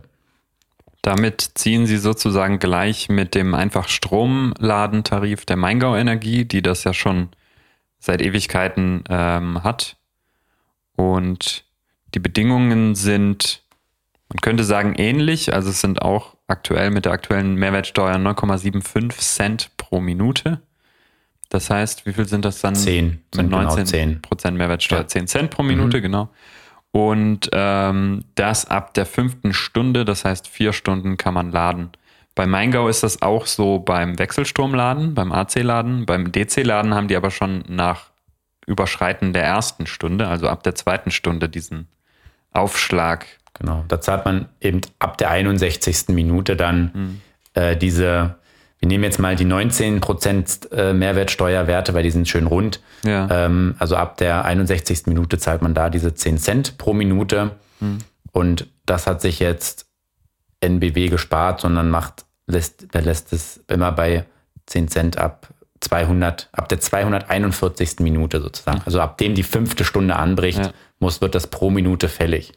Damit 1.02 1.52
ziehen 1.54 1.86
Sie 1.86 1.98
sozusagen 1.98 2.58
gleich 2.58 3.10
mit 3.10 3.36
dem 3.36 3.54
einfach 3.54 3.88
Stromladentarif 3.88 5.46
der 5.46 5.56
Maingau 5.56 5.96
Energie, 5.96 6.46
die 6.46 6.62
das 6.62 6.84
ja 6.84 6.94
schon 6.94 7.30
seit 8.00 8.22
Ewigkeiten 8.22 9.04
ähm, 9.10 9.64
hat. 9.64 9.98
Und 10.96 11.64
die 12.16 12.20
Bedingungen 12.20 12.96
sind, 12.96 13.62
man 14.30 14.42
könnte 14.42 14.64
sagen, 14.64 14.96
ähnlich. 14.96 15.54
Also 15.54 15.70
es 15.70 15.82
sind 15.82 16.02
auch 16.02 16.36
aktuell 16.48 16.90
mit 16.92 17.06
der 17.06 17.12
aktuellen 17.12 17.56
Mehrwertsteuer 17.56 18.16
9,75 18.16 19.18
Cent 19.20 19.72
pro 19.78 20.00
Minute. 20.00 20.62
Das 21.50 21.70
heißt, 21.70 22.06
wie 22.06 22.14
viel 22.14 22.28
sind 22.28 22.44
das 22.44 22.60
dann? 22.62 22.76
10 22.76 23.06
Mit 23.06 23.20
sind 23.32 23.46
genau 23.50 23.62
19 23.62 23.86
10. 23.86 24.22
Prozent 24.22 24.58
Mehrwertsteuer, 24.58 25.02
Ja. 25.02 25.08
10 25.08 25.28
Cent 25.28 25.52
pro 25.52 25.64
Minute, 25.64 26.02
genau. 26.02 26.30
Und 26.92 27.50
ähm, 27.52 28.24
das 28.36 28.66
ab 28.66 28.94
der 28.94 29.06
fünften 29.06 29.54
Stunde, 29.54 30.06
das 30.06 30.26
heißt 30.26 30.48
vier 30.48 30.74
Stunden 30.74 31.18
kann 31.18 31.34
man 31.34 31.52
laden. 31.52 31.92
Bei 32.36 32.48
Maingau 32.48 32.88
ist 32.88 33.04
das 33.04 33.22
auch 33.22 33.46
so 33.46 33.80
beim 33.80 34.18
Wechselstromladen, 34.18 35.14
beim 35.14 35.32
AC-Laden. 35.32 36.06
Beim 36.06 36.32
DC-Laden 36.32 36.94
haben 36.94 37.08
die 37.08 37.16
aber 37.16 37.32
schon 37.32 37.64
nach 37.68 38.12
Überschreiten 38.66 39.34
der 39.34 39.44
ersten 39.44 39.88
Stunde, 39.88 40.28
also 40.28 40.50
ab 40.50 40.64
der 40.64 40.76
zweiten 40.76 41.12
Stunde, 41.12 41.48
diesen 41.48 41.88
Aufschlag. 42.52 43.26
Genau, 43.60 43.86
da 43.88 44.02
zahlt 44.02 44.26
man 44.26 44.48
eben 44.62 44.82
ab 45.00 45.18
der 45.18 45.30
61. 45.32 46.10
Minute 46.10 46.56
dann 46.56 47.20
äh, 47.54 47.76
diese, 47.78 48.36
wir 48.80 48.88
nehmen 48.88 49.04
jetzt 49.06 49.18
mal 49.20 49.36
die 49.36 49.46
19% 49.46 50.72
äh, 50.72 50.94
Mehrwertsteuerwerte, 50.94 51.94
weil 51.94 52.04
die 52.04 52.12
sind 52.12 52.28
schön 52.28 52.48
rund. 52.48 52.82
Ja. 53.06 53.46
Ähm, 53.46 53.76
also 53.80 53.96
ab 53.96 54.18
der 54.18 54.44
61. 54.46 55.08
Minute 55.08 55.38
zahlt 55.38 55.62
man 55.62 55.74
da 55.74 55.90
diese 55.90 56.14
10 56.14 56.38
Cent 56.38 56.78
pro 56.78 56.94
Minute. 56.94 57.52
Und 58.32 58.68
das 58.86 59.08
hat 59.08 59.22
sich 59.22 59.40
jetzt 59.40 59.86
NBW 60.60 61.08
gespart, 61.10 61.62
sondern 61.62 61.90
macht, 61.90 62.26
lässt, 62.48 62.88
lässt 62.94 63.32
es 63.34 63.62
immer 63.68 63.92
bei 63.92 64.26
10 64.66 64.88
Cent 64.90 65.18
ab 65.18 65.48
200, 65.82 66.50
ab 66.52 66.68
der 66.70 66.80
241. 66.80 68.00
Minute 68.00 68.42
sozusagen. 68.42 68.82
Also 68.86 69.00
ab 69.00 69.18
dem 69.18 69.36
die 69.36 69.44
fünfte 69.44 69.84
Stunde 69.86 70.16
anbricht, 70.16 70.60
Ja. 70.60 70.72
muss, 71.00 71.22
wird 71.22 71.36
das 71.36 71.48
pro 71.48 71.70
Minute 71.70 72.10
fällig. 72.10 72.54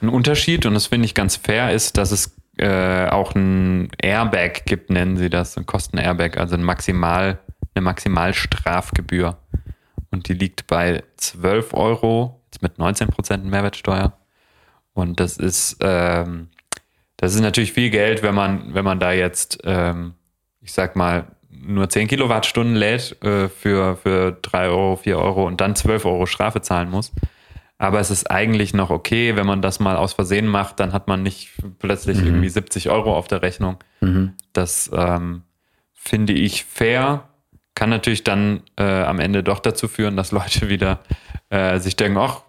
Ein 0.00 0.08
Unterschied, 0.08 0.66
und 0.66 0.74
das 0.74 0.86
finde 0.86 1.06
ich 1.06 1.14
ganz 1.14 1.36
fair, 1.36 1.72
ist, 1.72 1.96
dass 1.96 2.10
es 2.10 2.36
äh, 2.58 3.08
auch 3.08 3.34
ein 3.34 3.88
Airbag 4.00 4.64
gibt, 4.66 4.90
nennen 4.90 5.16
sie 5.16 5.30
das, 5.30 5.56
ein 5.56 5.66
Kosten-Airbag, 5.66 6.36
also 6.36 6.54
ein 6.54 6.62
Maximal, 6.62 7.38
eine 7.74 7.82
Maximalstrafgebühr. 7.82 9.36
Und 10.10 10.28
die 10.28 10.34
liegt 10.34 10.66
bei 10.66 11.02
12 11.16 11.74
Euro, 11.74 12.40
jetzt 12.46 12.62
mit 12.62 12.78
19% 12.78 13.38
Mehrwertsteuer. 13.38 14.12
Und 14.92 15.18
das 15.18 15.36
ist, 15.36 15.78
ähm, 15.80 16.48
das 17.16 17.34
ist 17.34 17.40
natürlich 17.40 17.72
viel 17.72 17.90
Geld, 17.90 18.22
wenn 18.22 18.34
man, 18.34 18.74
wenn 18.74 18.84
man 18.84 19.00
da 19.00 19.12
jetzt, 19.12 19.58
ähm, 19.64 20.14
ich 20.60 20.72
sag 20.72 20.94
mal, 20.94 21.26
nur 21.50 21.88
10 21.88 22.08
Kilowattstunden 22.08 22.76
lädt 22.76 23.20
äh, 23.24 23.48
für, 23.48 23.96
für 23.96 24.32
3 24.42 24.68
Euro, 24.68 24.96
4 24.96 25.18
Euro 25.18 25.46
und 25.46 25.60
dann 25.60 25.74
12 25.74 26.04
Euro 26.04 26.26
Strafe 26.26 26.60
zahlen 26.60 26.90
muss. 26.90 27.12
Aber 27.78 28.00
es 28.00 28.10
ist 28.10 28.30
eigentlich 28.30 28.72
noch 28.72 28.90
okay, 28.90 29.36
wenn 29.36 29.46
man 29.46 29.60
das 29.60 29.80
mal 29.80 29.96
aus 29.96 30.12
Versehen 30.12 30.46
macht, 30.46 30.78
dann 30.80 30.92
hat 30.92 31.08
man 31.08 31.22
nicht 31.22 31.50
plötzlich 31.80 32.18
irgendwie 32.18 32.48
70 32.48 32.88
Euro 32.88 33.16
auf 33.16 33.26
der 33.26 33.42
Rechnung. 33.42 33.78
Das 34.52 34.90
ähm, 34.94 35.42
finde 35.92 36.32
ich 36.32 36.64
fair. 36.64 37.28
Kann 37.74 37.90
natürlich 37.90 38.22
dann 38.22 38.62
äh, 38.76 38.84
am 38.84 39.18
Ende 39.18 39.42
doch 39.42 39.58
dazu 39.58 39.88
führen, 39.88 40.16
dass 40.16 40.30
Leute 40.30 40.68
wieder 40.68 41.00
äh, 41.50 41.80
sich 41.80 41.96
denken, 41.96 42.18
ach, 42.18 42.42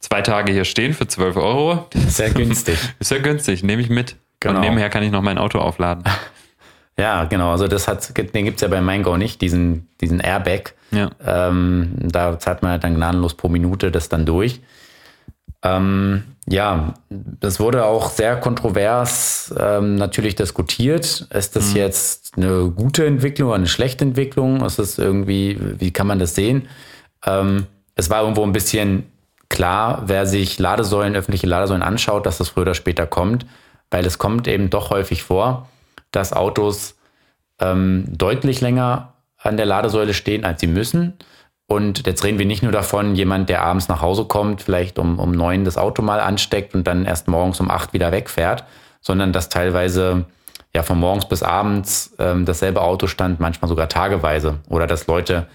zwei 0.00 0.22
Tage 0.22 0.52
hier 0.52 0.64
stehen 0.64 0.94
für 0.94 1.06
12 1.06 1.36
Euro. 1.36 1.88
Sehr 1.94 2.30
günstig. 2.30 2.78
Ist 2.98 3.10
ja 3.12 3.18
günstig, 3.18 3.62
nehme 3.62 3.82
ich 3.82 3.88
mit. 3.88 4.16
Genau. 4.40 4.56
Und 4.56 4.60
nebenher 4.62 4.90
kann 4.90 5.02
ich 5.02 5.10
noch 5.10 5.22
mein 5.22 5.38
Auto 5.38 5.58
aufladen. 5.58 6.04
Ja, 6.98 7.24
genau. 7.24 7.50
Also 7.52 7.68
das 7.68 7.88
hat, 7.88 8.16
den 8.16 8.44
gibt's 8.44 8.62
ja 8.62 8.68
bei 8.68 8.80
MeinGo 8.80 9.16
nicht, 9.16 9.40
diesen, 9.40 9.88
diesen 10.00 10.20
Airbag. 10.20 10.74
Ja. 10.90 11.10
Ähm, 11.24 11.92
da 12.00 12.38
zahlt 12.38 12.62
man 12.62 12.72
halt 12.72 12.84
dann 12.84 12.94
gnadenlos 12.94 13.34
pro 13.34 13.48
Minute 13.48 13.90
das 13.90 14.08
dann 14.08 14.24
durch. 14.24 14.60
Ähm, 15.62 16.24
ja, 16.48 16.94
das 17.10 17.60
wurde 17.60 17.84
auch 17.84 18.10
sehr 18.10 18.36
kontrovers 18.36 19.52
ähm, 19.58 19.96
natürlich 19.96 20.36
diskutiert. 20.36 21.26
Ist 21.30 21.56
das 21.56 21.70
mhm. 21.70 21.76
jetzt 21.76 22.36
eine 22.36 22.70
gute 22.70 23.04
Entwicklung 23.04 23.48
oder 23.48 23.56
eine 23.56 23.66
schlechte 23.66 24.04
Entwicklung? 24.04 24.64
Ist 24.64 24.78
das 24.78 24.96
irgendwie, 24.98 25.58
wie 25.78 25.92
kann 25.92 26.06
man 26.06 26.18
das 26.18 26.34
sehen? 26.34 26.68
Ähm, 27.26 27.66
es 27.96 28.10
war 28.10 28.22
irgendwo 28.22 28.44
ein 28.44 28.52
bisschen 28.52 29.04
klar, 29.48 30.04
wer 30.06 30.26
sich 30.26 30.58
Ladesäulen, 30.58 31.16
öffentliche 31.16 31.46
Ladesäulen 31.46 31.82
anschaut, 31.82 32.26
dass 32.26 32.38
das 32.38 32.50
früher 32.50 32.62
oder 32.62 32.74
später 32.74 33.06
kommt, 33.06 33.44
weil 33.90 34.06
es 34.06 34.18
kommt 34.18 34.48
eben 34.48 34.70
doch 34.70 34.90
häufig 34.90 35.22
vor, 35.22 35.68
dass 36.16 36.32
Autos 36.32 36.96
ähm, 37.60 38.04
deutlich 38.08 38.60
länger 38.60 39.12
an 39.38 39.56
der 39.56 39.66
Ladesäule 39.66 40.14
stehen, 40.14 40.44
als 40.44 40.60
sie 40.60 40.66
müssen. 40.66 41.14
Und 41.66 42.06
jetzt 42.06 42.24
reden 42.24 42.38
wir 42.38 42.46
nicht 42.46 42.62
nur 42.62 42.72
davon, 42.72 43.14
jemand, 43.16 43.48
der 43.48 43.62
abends 43.62 43.88
nach 43.88 44.00
Hause 44.00 44.24
kommt, 44.24 44.62
vielleicht 44.62 44.98
um, 44.98 45.18
um 45.18 45.32
neun 45.32 45.64
das 45.64 45.76
Auto 45.76 46.00
mal 46.00 46.20
ansteckt 46.20 46.74
und 46.74 46.86
dann 46.86 47.04
erst 47.04 47.28
morgens 47.28 47.60
um 47.60 47.70
acht 47.70 47.92
wieder 47.92 48.12
wegfährt, 48.12 48.64
sondern 49.00 49.32
dass 49.32 49.48
teilweise 49.48 50.24
ja 50.74 50.82
von 50.82 50.98
morgens 50.98 51.28
bis 51.28 51.42
abends 51.42 52.14
ähm, 52.18 52.44
dasselbe 52.44 52.82
Auto 52.82 53.08
stand, 53.08 53.40
manchmal 53.40 53.68
sogar 53.68 53.88
tageweise. 53.88 54.58
Oder 54.68 54.86
dass 54.86 55.06
Leute 55.06 55.48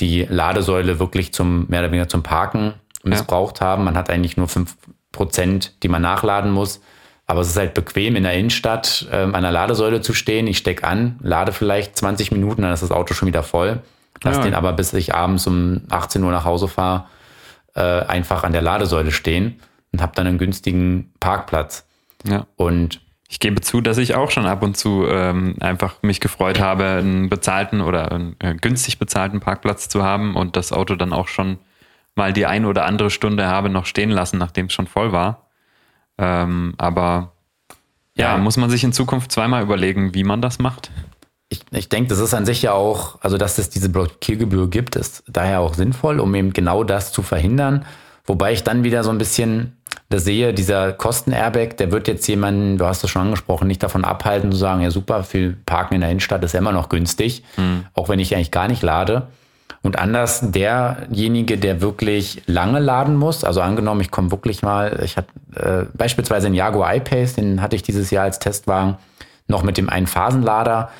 die 0.00 0.22
Ladesäule 0.22 0.98
wirklich 0.98 1.34
zum 1.34 1.66
mehr 1.68 1.80
oder 1.80 1.90
weniger 1.90 2.08
zum 2.08 2.22
Parken 2.22 2.74
missbraucht 3.02 3.60
ja. 3.60 3.66
haben. 3.66 3.84
Man 3.84 3.96
hat 3.96 4.10
eigentlich 4.10 4.36
nur 4.36 4.48
fünf 4.48 4.76
Prozent, 5.12 5.74
die 5.82 5.88
man 5.88 6.02
nachladen 6.02 6.50
muss. 6.52 6.80
Aber 7.26 7.40
es 7.40 7.48
ist 7.48 7.56
halt 7.56 7.74
bequem, 7.74 8.16
in 8.16 8.22
der 8.22 8.34
Innenstadt 8.34 9.06
ähm, 9.10 9.34
an 9.34 9.42
der 9.42 9.52
Ladesäule 9.52 10.02
zu 10.02 10.12
stehen. 10.12 10.46
Ich 10.46 10.58
stecke 10.58 10.86
an, 10.86 11.18
lade 11.22 11.52
vielleicht 11.52 11.96
20 11.96 12.32
Minuten, 12.32 12.62
dann 12.62 12.72
ist 12.72 12.82
das 12.82 12.90
Auto 12.90 13.14
schon 13.14 13.28
wieder 13.28 13.42
voll. 13.42 13.80
Lass 14.22 14.36
ja. 14.36 14.42
den 14.42 14.54
aber, 14.54 14.72
bis 14.72 14.92
ich 14.92 15.14
abends 15.14 15.46
um 15.46 15.82
18 15.90 16.22
Uhr 16.22 16.30
nach 16.30 16.44
Hause 16.44 16.68
fahre, 16.68 17.06
äh, 17.74 17.80
einfach 17.80 18.44
an 18.44 18.52
der 18.52 18.62
Ladesäule 18.62 19.10
stehen 19.10 19.60
und 19.92 20.02
habe 20.02 20.12
dann 20.14 20.26
einen 20.26 20.38
günstigen 20.38 21.12
Parkplatz. 21.20 21.86
Ja. 22.26 22.46
Und 22.56 23.00
ich 23.28 23.40
gebe 23.40 23.60
zu, 23.60 23.80
dass 23.80 23.98
ich 23.98 24.14
auch 24.14 24.30
schon 24.30 24.46
ab 24.46 24.62
und 24.62 24.76
zu 24.76 25.06
ähm, 25.08 25.56
einfach 25.60 25.96
mich 26.02 26.20
gefreut 26.20 26.60
habe, 26.60 26.84
einen 26.84 27.28
bezahlten 27.28 27.80
oder 27.80 28.12
einen 28.12 28.36
äh, 28.38 28.54
günstig 28.54 28.98
bezahlten 28.98 29.40
Parkplatz 29.40 29.88
zu 29.88 30.04
haben 30.04 30.36
und 30.36 30.56
das 30.56 30.72
Auto 30.72 30.94
dann 30.94 31.12
auch 31.12 31.28
schon 31.28 31.58
mal 32.14 32.32
die 32.32 32.46
eine 32.46 32.68
oder 32.68 32.84
andere 32.84 33.10
Stunde 33.10 33.46
habe 33.46 33.70
noch 33.70 33.86
stehen 33.86 34.10
lassen, 34.10 34.38
nachdem 34.38 34.66
es 34.66 34.72
schon 34.72 34.86
voll 34.86 35.12
war. 35.12 35.43
Ähm, 36.18 36.74
aber 36.78 37.32
ja, 38.16 38.36
ja, 38.36 38.38
muss 38.38 38.56
man 38.56 38.70
sich 38.70 38.84
in 38.84 38.92
Zukunft 38.92 39.32
zweimal 39.32 39.62
überlegen, 39.62 40.14
wie 40.14 40.24
man 40.24 40.40
das 40.40 40.58
macht. 40.58 40.90
Ich, 41.48 41.60
ich 41.72 41.88
denke, 41.88 42.08
das 42.08 42.18
ist 42.18 42.34
an 42.34 42.46
sich 42.46 42.62
ja 42.62 42.72
auch, 42.72 43.20
also 43.20 43.36
dass 43.38 43.58
es 43.58 43.70
diese 43.70 43.88
Blockiergebühr 43.88 44.68
gibt, 44.68 44.96
ist 44.96 45.24
daher 45.26 45.60
auch 45.60 45.74
sinnvoll, 45.74 46.20
um 46.20 46.34
eben 46.34 46.52
genau 46.52 46.84
das 46.84 47.12
zu 47.12 47.22
verhindern. 47.22 47.84
Wobei 48.26 48.52
ich 48.52 48.64
dann 48.64 48.84
wieder 48.84 49.04
so 49.04 49.10
ein 49.10 49.18
bisschen 49.18 49.76
das 50.08 50.24
sehe, 50.24 50.54
dieser 50.54 50.92
Kosten-Airbag, 50.92 51.76
der 51.76 51.92
wird 51.92 52.08
jetzt 52.08 52.26
jemanden, 52.26 52.78
du 52.78 52.86
hast 52.86 53.04
es 53.04 53.10
schon 53.10 53.22
angesprochen, 53.22 53.68
nicht 53.68 53.82
davon 53.82 54.04
abhalten 54.04 54.50
zu 54.50 54.58
sagen, 54.58 54.80
ja 54.80 54.90
super, 54.90 55.24
viel 55.24 55.56
Parken 55.66 55.94
in 55.94 56.00
der 56.00 56.10
Innenstadt 56.10 56.42
ist 56.44 56.52
ja 56.52 56.60
immer 56.60 56.72
noch 56.72 56.88
günstig, 56.88 57.44
mhm. 57.56 57.84
auch 57.94 58.08
wenn 58.08 58.18
ich 58.18 58.34
eigentlich 58.34 58.50
gar 58.50 58.68
nicht 58.68 58.82
lade. 58.82 59.28
Und 59.82 59.98
anders 59.98 60.40
derjenige, 60.50 61.58
der 61.58 61.82
wirklich 61.82 62.42
lange 62.46 62.78
laden 62.78 63.16
muss, 63.16 63.44
also 63.44 63.60
angenommen, 63.60 64.00
ich 64.00 64.10
komme 64.10 64.30
wirklich 64.30 64.62
mal, 64.62 64.98
ich 65.04 65.18
hatte 65.18 65.28
äh, 65.56 65.84
beispielsweise 65.94 66.46
einen 66.46 66.54
Jaguar 66.54 66.96
I-Pace, 66.96 67.34
den 67.34 67.60
hatte 67.60 67.76
ich 67.76 67.82
dieses 67.82 68.10
Jahr 68.10 68.24
als 68.24 68.38
Testwagen, 68.38 68.96
noch 69.46 69.62
mit 69.62 69.76
dem 69.76 69.90
Einphasenlader. 69.90 70.90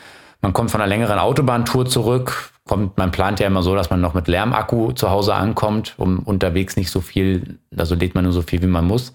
Man 0.42 0.52
kommt 0.52 0.70
von 0.70 0.82
einer 0.82 0.88
längeren 0.88 1.18
Autobahntour 1.18 1.86
zurück, 1.86 2.52
kommt, 2.66 2.98
man 2.98 3.10
plant 3.10 3.40
ja 3.40 3.46
immer 3.46 3.62
so, 3.62 3.74
dass 3.74 3.88
man 3.88 4.02
noch 4.02 4.12
mit 4.12 4.28
Lärmakku 4.28 4.92
zu 4.92 5.10
Hause 5.10 5.34
ankommt, 5.34 5.94
um 5.96 6.18
unterwegs 6.18 6.76
nicht 6.76 6.90
so 6.90 7.00
viel, 7.00 7.58
also 7.74 7.94
lädt 7.94 8.14
man 8.14 8.24
nur 8.24 8.34
so 8.34 8.42
viel, 8.42 8.60
wie 8.60 8.66
man 8.66 8.84
muss. 8.84 9.14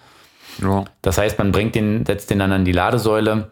Ja. 0.64 0.86
Das 1.04 1.20
heißt, 1.20 1.38
man 1.38 1.52
bringt 1.52 1.76
den, 1.76 2.08
setzt 2.08 2.32
den 2.32 2.40
dann 2.40 2.52
an 2.52 2.66
die 2.66 2.72
Ladesäule 2.72 3.52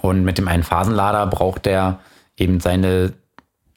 und 0.00 0.22
mit 0.22 0.38
dem 0.38 0.46
Einphasenlader 0.46 1.26
braucht 1.26 1.66
der 1.66 1.98
eben 2.36 2.60
seine 2.60 3.14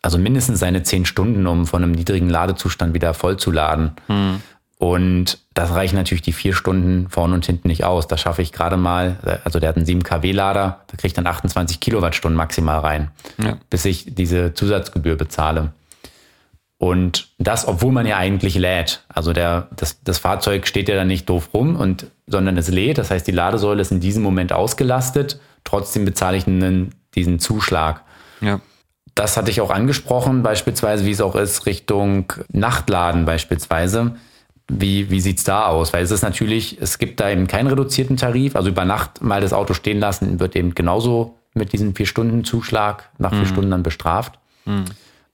also 0.02 0.18
mindestens 0.18 0.60
seine 0.60 0.84
zehn 0.84 1.06
Stunden, 1.06 1.48
um 1.48 1.66
von 1.66 1.84
einem 1.84 1.92
niedrigen 1.92 2.30
Ladezustand 2.30 2.94
wieder 2.94 3.14
voll 3.14 3.38
zu 3.38 3.52
laden. 3.52 3.92
Hm. 4.08 4.42
Und 4.80 5.40
das 5.56 5.72
reichen 5.72 5.96
natürlich 5.96 6.22
die 6.22 6.34
vier 6.34 6.54
Stunden 6.54 7.10
vorne 7.10 7.34
und 7.34 7.46
hinten 7.46 7.68
nicht 7.68 7.84
aus. 7.84 8.08
Da 8.08 8.16
schaffe 8.16 8.44
ich 8.44 8.52
gerade 8.52 8.78
mal, 8.78 9.40
also 9.44 9.60
der 9.60 9.70
hat 9.70 9.76
einen 9.76 9.88
7 9.88 10.04
kW-Lader, 10.04 10.82
da 10.86 10.98
kriege 10.98 11.08
ich 11.08 11.14
dann 11.14 11.26
28 11.26 11.80
Kilowattstunden 11.80 12.38
maximal 12.38 12.80
rein, 12.80 13.10
ja. 13.44 13.58
bis 13.72 13.86
ich 13.86 14.14
diese 14.14 14.54
Zusatzgebühr 14.54 15.16
bezahle. 15.16 15.74
Und 16.78 17.30
das, 17.40 17.68
obwohl 17.68 17.92
man 17.92 18.06
ja 18.06 18.18
eigentlich 18.18 18.54
lädt. 18.54 19.04
Also 19.10 19.34
der, 19.34 19.68
das, 19.76 20.04
das 20.04 20.20
Fahrzeug 20.20 20.68
steht 20.68 20.90
ja 20.90 20.96
dann 20.96 21.08
nicht 21.08 21.28
doof 21.28 21.50
rum, 21.56 21.76
und, 21.76 22.06
sondern 22.28 22.56
es 22.56 22.68
lädt. 22.68 23.00
Das 23.00 23.10
heißt, 23.10 23.26
die 23.26 23.32
Ladesäule 23.32 23.82
ist 23.82 23.92
in 23.92 24.00
diesem 24.00 24.22
Moment 24.22 24.54
ausgelastet. 24.54 25.40
Trotzdem 25.64 26.06
bezahle 26.06 26.38
ich 26.38 26.46
einen, 26.46 26.94
diesen 27.16 27.40
Zuschlag. 27.40 28.04
Ja. 28.42 28.60
Das 29.18 29.36
hatte 29.36 29.50
ich 29.50 29.62
auch 29.62 29.72
angesprochen, 29.72 30.44
beispielsweise, 30.44 31.04
wie 31.08 31.12
es 31.12 31.22
auch 31.22 31.36
ist, 31.36 31.66
Richtung 31.66 32.32
Nachtladen 32.50 33.26
beispielsweise. 33.26 34.16
Wie, 34.68 35.10
wie 35.10 35.22
sieht 35.22 35.40
es 35.40 35.44
da 35.44 35.66
aus? 35.66 35.92
Weil 35.92 36.04
es 36.04 36.12
ist 36.12 36.22
natürlich, 36.22 36.78
es 36.80 37.00
gibt 37.00 37.20
da 37.20 37.32
eben 37.32 37.48
keinen 37.48 37.66
reduzierten 37.66 38.18
Tarif. 38.18 38.56
Also 38.56 38.70
über 38.70 38.86
Nacht 38.86 39.24
mal 39.24 39.42
das 39.42 39.54
Auto 39.54 39.74
stehen 39.74 40.00
lassen, 40.00 40.40
wird 40.40 40.56
eben 40.56 40.76
genauso 40.76 41.34
mit 41.56 41.74
diesem 41.74 41.96
Vier-Stunden-Zuschlag 41.96 43.10
nach 43.18 43.32
vier 43.32 43.40
mhm. 43.40 43.46
Stunden 43.48 43.72
dann 43.72 43.82
bestraft. 43.82 44.38
Mhm. 44.66 44.86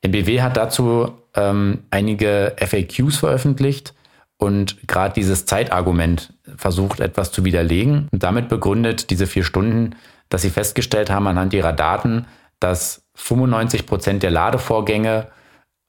MBW 0.01 0.41
hat 0.41 0.55
dazu 0.55 1.11
ähm, 1.36 1.79
einige 1.91 2.55
FAQs 2.57 3.17
veröffentlicht 3.17 3.93
und 4.38 4.88
gerade 4.88 5.13
dieses 5.13 5.45
Zeitargument 5.45 6.31
versucht 6.55 7.01
etwas 7.01 7.34
zu 7.34 7.43
widerlegen 7.43 8.07
und 8.11 8.23
damit 8.23 8.47
begründet 8.47 9.09
diese 9.09 9.27
vier 9.27 9.43
Stunden, 9.43 9.97
dass 10.29 10.41
sie 10.41 10.51
festgestellt 10.51 11.09
haben 11.09 11.27
anhand 11.27 11.53
ihrer 11.53 11.73
Daten, 11.73 12.27
dass 12.64 13.03
95 13.16 13.86
Prozent 13.86 14.24
der 14.24 14.32
Ladevorgänge 14.32 15.28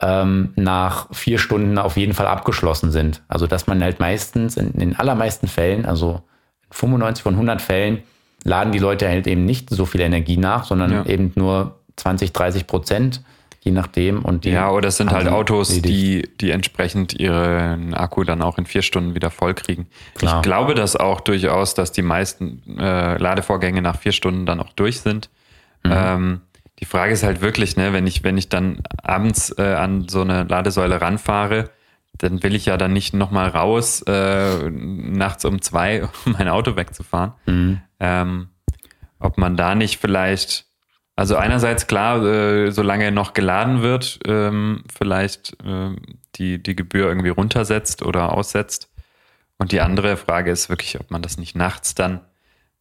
ähm, 0.03 0.53
nach 0.57 1.09
vier 1.12 1.39
Stunden 1.39 1.79
auf 1.79 1.97
jeden 1.97 2.14
Fall 2.14 2.27
abgeschlossen 2.27 2.91
sind. 2.91 3.22
Also 3.29 3.47
dass 3.47 3.66
man 3.66 3.83
halt 3.83 4.01
meistens, 4.01 4.57
in 4.57 4.72
den 4.72 4.97
allermeisten 4.97 5.47
Fällen, 5.47 5.87
also 5.87 6.22
95 6.70 7.22
von 7.22 7.35
100 7.35 7.62
Fällen, 7.62 8.03
laden 8.43 8.72
die 8.72 8.79
Leute 8.79 9.09
halt 9.09 9.27
eben 9.27 9.45
nicht 9.45 9.70
so 9.70 9.87
viel 9.87 10.01
Energie 10.01 10.37
nach, 10.37 10.64
sondern 10.64 10.93
ja. 10.93 11.07
eben 11.07 11.33
nur 11.37 11.81
20, 11.97 12.33
30 12.33 12.66
Prozent, 12.66 13.22
je 13.61 13.72
nachdem. 13.72 14.22
Und 14.22 14.45
die 14.45 14.51
ja, 14.51 14.70
oder 14.70 14.89
es 14.89 14.99
sind 14.99 15.11
halt 15.11 15.29
Autos, 15.29 15.68
die, 15.68 16.29
die 16.41 16.51
entsprechend 16.51 17.14
ihren 17.14 17.95
Akku 17.95 18.25
dann 18.25 18.43
auch 18.43 18.59
in 18.59 18.66
vier 18.66 18.83
Stunden 18.83 19.14
wieder 19.14 19.31
voll 19.31 19.55
kriegen. 19.55 19.87
Klar. 20.16 20.37
Ich 20.37 20.43
glaube 20.43 20.75
das 20.75 20.97
auch 20.97 21.20
durchaus, 21.20 21.75
dass 21.75 21.93
die 21.93 22.03
meisten 22.03 22.62
äh, 22.79 23.16
Ladevorgänge 23.16 23.81
nach 23.81 23.97
vier 23.97 24.12
Stunden 24.12 24.45
dann 24.45 24.61
auch 24.61 24.72
durch 24.75 25.01
sind. 25.01 25.31
Mhm. 25.85 25.93
Ähm, 25.95 26.41
die 26.81 26.85
Frage 26.85 27.12
ist 27.12 27.22
halt 27.22 27.41
wirklich, 27.41 27.77
ne, 27.77 27.93
wenn 27.93 28.07
ich, 28.07 28.25
wenn 28.25 28.37
ich 28.37 28.49
dann 28.49 28.83
abends 29.03 29.55
äh, 29.59 29.75
an 29.75 30.09
so 30.09 30.22
eine 30.22 30.45
Ladesäule 30.45 31.01
ranfahre, 31.01 31.70
dann 32.18 32.43
will 32.43 32.55
ich 32.55 32.66
ja 32.66 32.77
dann 32.77 32.93
nicht 32.93 33.14
nochmal 33.14 33.49
raus, 33.49 34.03
äh, 34.07 34.70
nachts 34.70 35.45
um 35.45 35.61
zwei, 35.61 36.05
um 36.27 36.33
mein 36.33 36.49
Auto 36.49 36.77
wegzufahren. 36.77 37.33
Mhm. 37.47 37.81
Ähm, 38.01 38.49
ob 39.18 39.39
man 39.39 39.57
da 39.57 39.75
nicht 39.75 40.01
vielleicht, 40.01 40.66
also 41.16 41.37
einerseits 41.37 41.87
klar, 41.87 42.25
äh, 42.25 42.70
solange 42.70 43.12
noch 43.12 43.33
geladen 43.33 43.83
wird, 43.83 44.18
ähm, 44.27 44.85
vielleicht 44.93 45.57
äh, 45.64 45.91
die, 46.37 46.62
die 46.62 46.77
Gebühr 46.77 47.07
irgendwie 47.07 47.31
runtersetzt 47.31 48.03
oder 48.03 48.33
aussetzt. 48.33 48.91
Und 49.59 49.72
die 49.72 49.81
andere 49.81 50.16
Frage 50.16 50.51
ist 50.51 50.68
wirklich, 50.68 50.99
ob 51.01 51.11
man 51.11 51.22
das 51.22 51.39
nicht 51.39 51.57
nachts 51.57 51.95
dann 51.95 52.20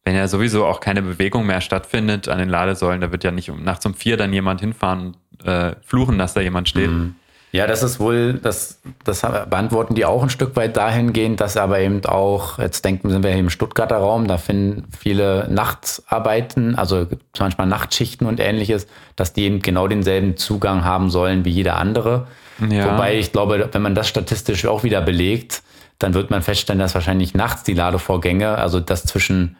wenn 0.04 0.14
ja 0.14 0.28
sowieso 0.28 0.66
auch 0.66 0.80
keine 0.80 1.02
Bewegung 1.02 1.46
mehr 1.46 1.60
stattfindet 1.60 2.28
an 2.28 2.38
den 2.38 2.48
Ladesäulen, 2.48 3.00
da 3.00 3.10
wird 3.10 3.24
ja 3.24 3.30
nicht 3.30 3.50
um 3.50 3.62
nachts 3.64 3.86
um 3.86 3.94
vier 3.94 4.16
dann 4.16 4.32
jemand 4.32 4.60
hinfahren 4.60 5.16
und 5.38 5.48
äh, 5.48 5.76
fluchen, 5.82 6.18
dass 6.18 6.34
da 6.34 6.40
jemand 6.40 6.68
steht. 6.68 6.90
Mhm. 6.90 7.14
Ja, 7.52 7.68
das 7.68 7.84
ist 7.84 8.00
wohl, 8.00 8.34
das, 8.34 8.80
das 9.04 9.20
beantworten 9.20 9.94
die 9.94 10.04
auch 10.04 10.24
ein 10.24 10.28
Stück 10.28 10.56
weit 10.56 10.76
dahingehend, 10.76 11.40
dass 11.40 11.56
aber 11.56 11.78
eben 11.78 12.04
auch, 12.04 12.58
jetzt 12.58 12.84
denken 12.84 13.10
sind 13.10 13.22
wir 13.22 13.30
hier 13.30 13.38
im 13.38 13.48
Stuttgarter 13.48 13.98
Raum, 13.98 14.26
da 14.26 14.38
finden 14.38 14.88
viele 14.90 15.46
Nachtarbeiten, 15.48 16.74
also 16.74 17.06
manchmal 17.38 17.68
Nachtschichten 17.68 18.26
und 18.26 18.40
ähnliches, 18.40 18.88
dass 19.14 19.34
die 19.34 19.44
eben 19.44 19.62
genau 19.62 19.86
denselben 19.86 20.36
Zugang 20.36 20.82
haben 20.84 21.10
sollen 21.10 21.44
wie 21.44 21.50
jeder 21.50 21.76
andere. 21.76 22.26
Ja. 22.70 22.92
Wobei 22.92 23.18
ich 23.18 23.30
glaube, 23.30 23.68
wenn 23.70 23.82
man 23.82 23.94
das 23.94 24.08
statistisch 24.08 24.66
auch 24.66 24.82
wieder 24.82 25.00
belegt, 25.00 25.62
dann 26.00 26.12
wird 26.12 26.30
man 26.30 26.42
feststellen, 26.42 26.80
dass 26.80 26.96
wahrscheinlich 26.96 27.34
nachts 27.34 27.62
die 27.62 27.74
Ladevorgänge, 27.74 28.58
also 28.58 28.80
das 28.80 29.04
zwischen 29.04 29.54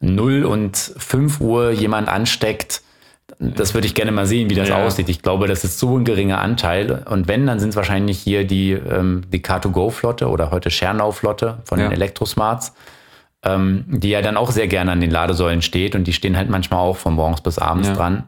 0 0.00 0.44
und 0.44 0.76
5 0.76 1.40
Uhr 1.40 1.70
jemand 1.70 2.08
ansteckt, 2.08 2.82
das 3.38 3.74
würde 3.74 3.86
ich 3.86 3.94
gerne 3.94 4.12
mal 4.12 4.26
sehen, 4.26 4.50
wie 4.50 4.54
das 4.54 4.68
ja. 4.68 4.84
aussieht. 4.84 5.08
Ich 5.08 5.22
glaube, 5.22 5.46
das 5.46 5.64
ist 5.64 5.78
so 5.78 5.96
ein 5.96 6.04
geringer 6.04 6.40
Anteil. 6.40 7.04
Und 7.08 7.28
wenn, 7.28 7.46
dann 7.46 7.58
sind 7.60 7.70
es 7.70 7.76
wahrscheinlich 7.76 8.18
hier 8.18 8.44
die, 8.44 8.72
ähm, 8.72 9.22
die 9.32 9.40
Car2Go-Flotte 9.40 10.28
oder 10.28 10.50
heute 10.50 10.70
Schernau-Flotte 10.70 11.58
von 11.64 11.78
ja. 11.78 11.86
den 11.86 11.92
Elektrosmarts, 11.92 12.74
ähm, 13.42 13.84
die 13.86 14.10
ja 14.10 14.20
dann 14.20 14.36
auch 14.36 14.50
sehr 14.50 14.68
gerne 14.68 14.92
an 14.92 15.00
den 15.00 15.10
Ladesäulen 15.10 15.62
steht 15.62 15.94
und 15.94 16.04
die 16.04 16.12
stehen 16.12 16.36
halt 16.36 16.50
manchmal 16.50 16.80
auch 16.80 16.96
von 16.96 17.14
morgens 17.14 17.40
bis 17.40 17.58
abends 17.58 17.88
ja. 17.88 17.94
dran. 17.94 18.24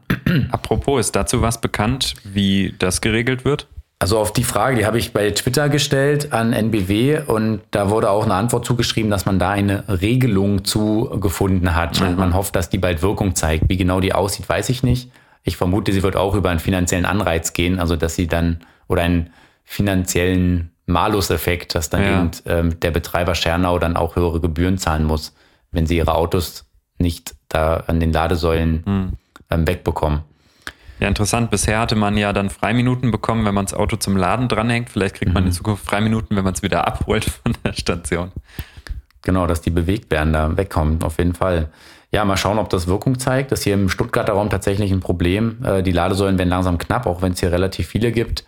Apropos, 0.51 1.01
ist 1.01 1.17
dazu 1.17 1.43
was 1.43 1.61
bekannt, 1.61 2.15
wie 2.25 2.75
das 2.79 3.01
geregelt 3.01 3.45
wird? 3.45 3.67
Also 4.03 4.19
auf 4.19 4.33
die 4.33 4.43
Frage, 4.43 4.79
die 4.79 4.85
habe 4.85 4.99
ich 4.99 5.13
bei 5.13 5.31
Twitter 5.31 5.69
gestellt 5.69 6.33
an 6.33 6.53
NBW 6.53 7.21
und 7.25 7.61
da 7.71 7.89
wurde 7.89 8.11
auch 8.11 8.25
eine 8.25 8.35
Antwort 8.35 8.65
zugeschrieben, 8.65 9.13
dass 9.13 9.27
man 9.27 9.39
da 9.39 9.51
eine 9.51 9.85
Regelung 9.87 10.65
zu 10.65 11.05
gefunden 11.21 11.77
hat 11.77 12.01
mhm. 12.01 12.09
und 12.09 12.19
man 12.19 12.35
hofft, 12.35 12.57
dass 12.57 12.69
die 12.69 12.79
bald 12.79 13.01
Wirkung 13.01 13.37
zeigt. 13.37 13.69
Wie 13.69 13.77
genau 13.77 14.01
die 14.01 14.13
aussieht, 14.13 14.49
weiß 14.49 14.71
ich 14.71 14.83
nicht. 14.83 15.13
Ich 15.45 15.57
vermute, 15.57 15.93
sie 15.93 16.03
wird 16.03 16.17
auch 16.17 16.35
über 16.35 16.51
einen 16.51 16.59
finanziellen 16.59 17.05
Anreiz 17.05 17.53
gehen, 17.53 17.79
also 17.79 17.95
dass 17.95 18.17
sie 18.17 18.27
dann 18.27 18.59
oder 18.89 19.03
einen 19.03 19.31
finanziellen 19.63 20.73
Malus-Effekt, 20.87 21.77
dass 21.77 21.89
dann 21.89 22.03
ja. 22.03 22.19
eben 22.19 22.31
ähm, 22.47 22.81
der 22.81 22.91
Betreiber 22.91 23.37
Schernau 23.37 23.79
dann 23.79 23.97
auch 23.97 24.17
höhere 24.17 24.41
Gebühren 24.41 24.79
zahlen 24.79 25.05
muss, 25.05 25.33
wenn 25.71 25.87
sie 25.87 25.99
ihre 25.99 26.17
Autos 26.17 26.69
nicht 26.99 27.37
da 27.49 27.85
an 27.87 28.01
den 28.01 28.13
Ladesäulen 28.13 28.83
mhm. 28.85 29.13
ähm, 29.49 29.69
wegbekommen. 29.69 30.23
Ja, 31.03 31.09
interessant. 31.09 31.51
Bisher 31.51 31.81
hatte 31.81 31.97
man 31.97 32.17
ja 32.17 32.33
dann 32.33 32.49
Freiminuten 32.49 33.11
bekommen, 33.11 33.45
wenn 33.45 33.57
man 33.57 33.65
das 33.65 33.75
Auto 33.75 33.97
zum 33.97 34.17
Laden 34.17 34.47
dranhängt. 34.47 34.89
Vielleicht 34.89 35.17
kriegt 35.17 35.35
man 35.35 35.43
in 35.43 35.49
mhm. 35.49 35.55
Zukunft 35.55 35.85
Freiminuten, 35.85 36.37
wenn 36.37 36.45
man 36.45 36.55
es 36.55 36.63
wieder 36.63 36.87
abholt 36.87 37.25
von 37.25 37.57
der 37.65 37.73
Station. 37.73 38.31
Genau, 39.23 39.49
dass 39.49 39.63
die 39.63 39.71
bewegt 39.71 40.13
werden, 40.13 40.33
da 40.33 40.57
wegkommen, 40.57 41.03
auf 41.03 41.19
jeden 41.19 41.35
Fall. 41.35 41.71
Ja, 42.13 42.25
mal 42.25 42.37
schauen, 42.37 42.61
ob 42.61 42.71
das 42.71 42.87
Wirkung 42.87 43.19
zeigt. 43.19 43.51
Das 43.51 43.59
ist 43.59 43.65
hier 43.65 43.75
im 43.75 43.89
Stuttgarter 43.89 44.35
Raum 44.35 44.49
tatsächlich 44.49 44.93
ein 44.93 45.01
Problem. 45.01 45.65
Äh, 45.65 45.83
die 45.83 45.91
Ladesäulen 45.91 46.39
werden 46.39 46.51
langsam 46.51 46.79
knapp, 46.79 47.07
auch 47.07 47.21
wenn 47.21 47.33
es 47.33 47.41
hier 47.41 47.51
relativ 47.51 47.89
viele 47.89 48.13
gibt, 48.13 48.45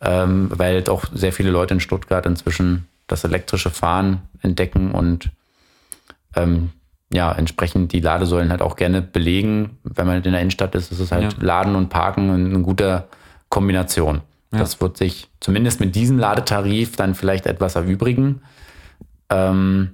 ähm, 0.00 0.48
weil 0.54 0.82
doch 0.82 1.06
sehr 1.12 1.32
viele 1.32 1.50
Leute 1.50 1.74
in 1.74 1.80
Stuttgart 1.80 2.24
inzwischen 2.24 2.86
das 3.08 3.24
elektrische 3.24 3.70
Fahren 3.70 4.22
entdecken 4.42 4.92
und 4.92 5.30
ähm, 6.36 6.70
ja, 7.12 7.32
entsprechend 7.32 7.92
die 7.92 8.00
Ladesäulen 8.00 8.50
halt 8.50 8.62
auch 8.62 8.76
gerne 8.76 9.00
belegen. 9.02 9.78
Wenn 9.84 10.06
man 10.06 10.22
in 10.22 10.32
der 10.32 10.40
Innenstadt 10.40 10.74
ist, 10.74 10.90
ist 10.90 11.00
es 11.00 11.12
halt 11.12 11.34
ja. 11.34 11.38
Laden 11.40 11.76
und 11.76 11.88
Parken 11.88 12.30
eine 12.30 12.62
gute 12.62 13.04
Kombination. 13.48 14.22
Ja. 14.52 14.58
Das 14.58 14.80
wird 14.80 14.96
sich 14.96 15.28
zumindest 15.40 15.80
mit 15.80 15.94
diesem 15.94 16.18
Ladetarif 16.18 16.96
dann 16.96 17.14
vielleicht 17.14 17.46
etwas 17.46 17.76
erübrigen. 17.76 18.42
Ähm, 19.30 19.90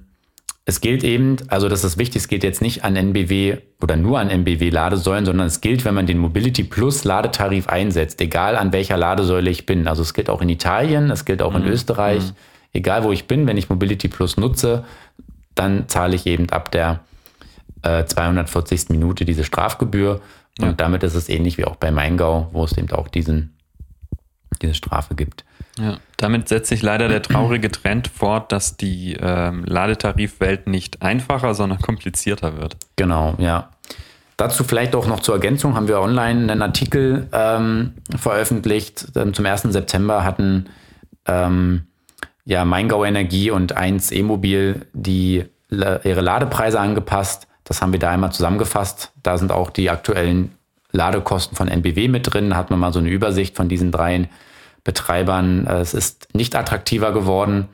es 0.65 0.81
gilt 0.81 1.03
eben, 1.03 1.37
also 1.49 1.69
das 1.69 1.83
ist 1.83 1.99
wichtig, 1.99 2.23
es 2.23 2.29
gilt 2.29 2.45
jetzt 2.45 2.63
nicht 2.63 2.85
an 2.85 2.95
NBW 2.95 3.59
oder 3.83 3.97
nur 3.97 4.21
an 4.21 4.31
NBW-Ladesäulen, 4.31 5.25
sondern 5.25 5.49
es 5.49 5.61
gilt, 5.61 5.85
wenn 5.85 5.95
man 5.95 6.07
den 6.07 6.19
Mobility 6.19 6.63
Plus 6.63 7.03
Ladetarif 7.03 7.69
einsetzt, 7.69 8.21
egal 8.21 8.57
an 8.57 8.73
welcher 8.73 8.97
Ladesäule 8.97 9.51
ich 9.51 9.67
bin. 9.67 9.89
Also 9.89 10.03
es 10.03 10.15
gilt 10.15 10.31
auch 10.31 10.41
in 10.41 10.49
Italien, 10.49 11.11
es 11.11 11.25
gilt 11.25 11.43
auch 11.43 11.51
mhm. 11.51 11.65
in 11.65 11.73
Österreich. 11.73 12.23
Mhm. 12.23 12.37
Egal 12.75 13.05
wo 13.05 13.13
ich 13.13 13.27
bin, 13.27 13.47
wenn 13.47 13.57
ich 13.57 13.69
Mobility 13.69 14.09
Plus 14.09 14.37
nutze, 14.37 14.85
dann 15.55 15.89
zahle 15.89 16.15
ich 16.15 16.27
eben 16.27 16.51
ab 16.51 16.71
der 16.71 17.01
äh, 17.83 18.05
240. 18.05 18.91
Minute 18.91 19.25
diese 19.25 19.45
Strafgebühr. 19.45 20.21
Und 20.59 20.67
ja. 20.67 20.73
damit 20.73 21.03
ist 21.03 21.15
es 21.15 21.29
ähnlich 21.29 21.59
wie 21.59 21.65
auch 21.65 21.77
bei 21.77 21.91
Maingau, 21.91 22.49
wo 22.53 22.65
es 22.65 22.77
eben 22.77 22.91
auch 22.93 23.09
diesen, 23.09 23.57
diese 24.61 24.75
Strafe 24.75 25.15
gibt. 25.15 25.45
Ja, 25.79 25.97
damit 26.19 26.49
setzt 26.49 26.69
sich 26.69 26.83
leider 26.83 27.09
der 27.09 27.23
traurige 27.23 27.71
Trend 27.71 28.09
fort, 28.09 28.53
dass 28.53 28.77
die 28.77 29.17
ähm, 29.19 29.65
Ladetarifwelt 29.65 30.67
nicht 30.67 31.01
einfacher, 31.01 31.55
sondern 31.55 31.81
komplizierter 31.81 32.59
wird. 32.59 32.77
Genau, 32.97 33.35
ja. 33.39 33.71
Dazu 34.37 34.65
vielleicht 34.65 34.95
auch 34.95 35.07
noch 35.07 35.21
zur 35.21 35.35
Ergänzung 35.35 35.75
haben 35.75 35.89
wir 35.89 36.01
online 36.01 36.53
einen 36.53 36.63
Artikel 36.63 37.29
ähm, 37.33 37.95
veröffentlicht. 38.17 39.07
Ähm, 39.15 39.33
zum 39.33 39.47
1. 39.47 39.63
September 39.63 40.25
hatten 40.25 40.69
ähm, 41.27 41.87
ja, 42.45 42.65
Maingau 42.65 43.05
Energie 43.05 43.51
und 43.51 43.77
1 43.77 44.11
E-Mobil 44.13 44.87
die 44.93 45.45
ihre 45.71 46.21
Ladepreise 46.21 46.79
angepasst. 46.79 47.47
Das 47.65 47.81
haben 47.81 47.93
wir 47.93 47.99
da 47.99 48.11
einmal 48.11 48.33
zusammengefasst. 48.33 49.13
Da 49.23 49.39
sind 49.39 49.53
auch 49.53 49.71
die 49.71 49.89
aktuellen 49.89 50.53
Ladekosten 50.91 51.57
von 51.57 51.69
NBW 51.69 52.09
mit 52.09 52.33
drin. 52.33 52.51
Da 52.51 52.57
hat 52.57 52.71
man 52.71 52.79
mal 52.79 52.93
so 52.93 52.99
eine 52.99 53.09
Übersicht 53.09 53.57
von 53.57 53.69
diesen 53.69 53.91
drei 53.91 54.29
Betreibern. 54.85 55.67
Es 55.67 55.95
ist 55.95 56.35
nicht 56.35 56.55
attraktiver 56.55 57.13
geworden. 57.13 57.69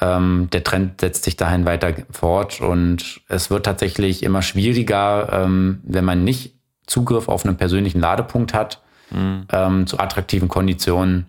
Ähm, 0.00 0.48
der 0.52 0.64
Trend 0.64 1.00
setzt 1.00 1.24
sich 1.24 1.36
dahin 1.36 1.66
weiter 1.66 1.94
fort 2.10 2.60
und 2.60 3.20
es 3.28 3.50
wird 3.50 3.66
tatsächlich 3.66 4.22
immer 4.22 4.40
schwieriger, 4.40 5.28
ähm, 5.44 5.80
wenn 5.84 6.04
man 6.04 6.24
nicht 6.24 6.54
Zugriff 6.86 7.28
auf 7.28 7.44
einen 7.44 7.56
persönlichen 7.56 8.00
Ladepunkt 8.00 8.54
hat, 8.54 8.80
mhm. 9.10 9.46
ähm, 9.52 9.86
zu 9.86 9.98
attraktiven 9.98 10.48
Konditionen 10.48 11.26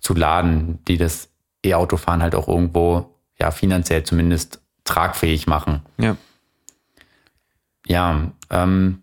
zu 0.00 0.14
laden, 0.14 0.78
die 0.86 0.96
das 0.96 1.28
E-Autofahren 1.64 2.22
halt 2.22 2.34
auch 2.34 2.48
irgendwo 2.48 3.14
ja 3.38 3.50
finanziell 3.50 4.04
zumindest 4.04 4.60
tragfähig 4.84 5.46
machen. 5.46 5.82
Ja. 5.98 6.16
Ja, 7.86 8.30
ähm, 8.50 9.02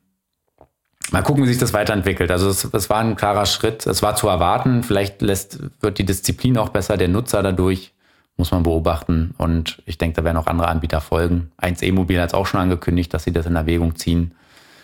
mal 1.12 1.24
gucken, 1.24 1.44
wie 1.44 1.48
sich 1.48 1.58
das 1.58 1.74
weiterentwickelt. 1.74 2.30
Also 2.32 2.50
es, 2.50 2.64
es 2.66 2.90
war 2.90 3.00
ein 3.00 3.16
klarer 3.16 3.46
Schritt. 3.46 3.86
Es 3.88 4.04
war 4.04 4.16
zu 4.16 4.28
erwarten. 4.28 4.84
Vielleicht 4.84 5.22
lässt, 5.22 5.60
wird 5.82 5.98
die 5.98 6.06
Disziplin 6.06 6.58
auch 6.58 6.70
besser, 6.70 6.98
der 6.98 7.08
Nutzer 7.08 7.42
dadurch, 7.42 7.94
muss 8.38 8.52
man 8.52 8.64
beobachten. 8.64 9.34
Und 9.38 9.82
ich 9.86 9.98
denke, 9.98 10.18
da 10.18 10.24
werden 10.24 10.38
auch 10.38 10.48
andere 10.48 10.68
Anbieter 10.68 11.02
folgen. 11.02 11.52
1 11.58 11.82
E-Mobil 11.82 12.20
hat 12.22 12.30
es 12.30 12.34
auch 12.34 12.46
schon 12.46 12.60
angekündigt, 12.60 13.14
dass 13.14 13.24
sie 13.24 13.32
das 13.32 13.46
in 13.46 13.56
Erwägung 13.56 13.96
ziehen. 13.96 14.36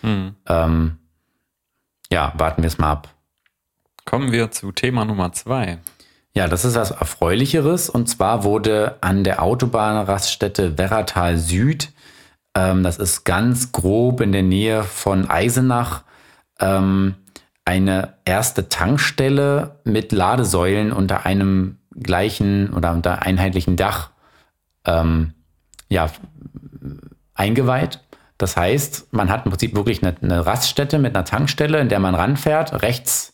Mhm. 0.02 0.34
Ähm, 0.46 0.98
ja, 2.10 2.32
warten 2.36 2.62
wir 2.62 2.68
es 2.68 2.78
mal 2.78 2.90
ab. 2.90 3.14
Kommen 4.04 4.32
wir 4.32 4.50
zu 4.50 4.72
Thema 4.72 5.04
Nummer 5.04 5.32
zwei. 5.32 5.78
Ja, 6.34 6.48
das 6.48 6.64
ist 6.64 6.76
was 6.76 6.90
Erfreulicheres. 6.90 7.90
Und 7.90 8.08
zwar 8.08 8.44
wurde 8.44 8.96
an 9.00 9.24
der 9.24 9.42
Autobahnraststätte 9.42 10.78
Werratal 10.78 11.36
Süd, 11.36 11.92
ähm, 12.54 12.82
das 12.82 12.98
ist 12.98 13.24
ganz 13.24 13.72
grob 13.72 14.20
in 14.20 14.32
der 14.32 14.42
Nähe 14.42 14.82
von 14.82 15.28
Eisenach, 15.28 16.02
ähm, 16.60 17.14
eine 17.64 18.14
erste 18.24 18.68
Tankstelle 18.68 19.80
mit 19.84 20.12
Ladesäulen 20.12 20.92
unter 20.92 21.24
einem 21.26 21.78
gleichen 21.94 22.72
oder 22.72 22.92
unter 22.92 23.22
einheitlichen 23.22 23.76
Dach 23.76 24.10
ähm, 24.84 25.34
ja, 25.88 26.10
eingeweiht. 27.34 28.00
Das 28.38 28.56
heißt, 28.56 29.12
man 29.12 29.30
hat 29.30 29.44
im 29.44 29.50
Prinzip 29.50 29.76
wirklich 29.76 30.02
eine, 30.02 30.16
eine 30.20 30.44
Raststätte 30.44 30.98
mit 30.98 31.14
einer 31.14 31.24
Tankstelle, 31.24 31.78
in 31.78 31.88
der 31.88 32.00
man 32.00 32.14
ranfährt. 32.14 32.82
Rechts 32.82 33.31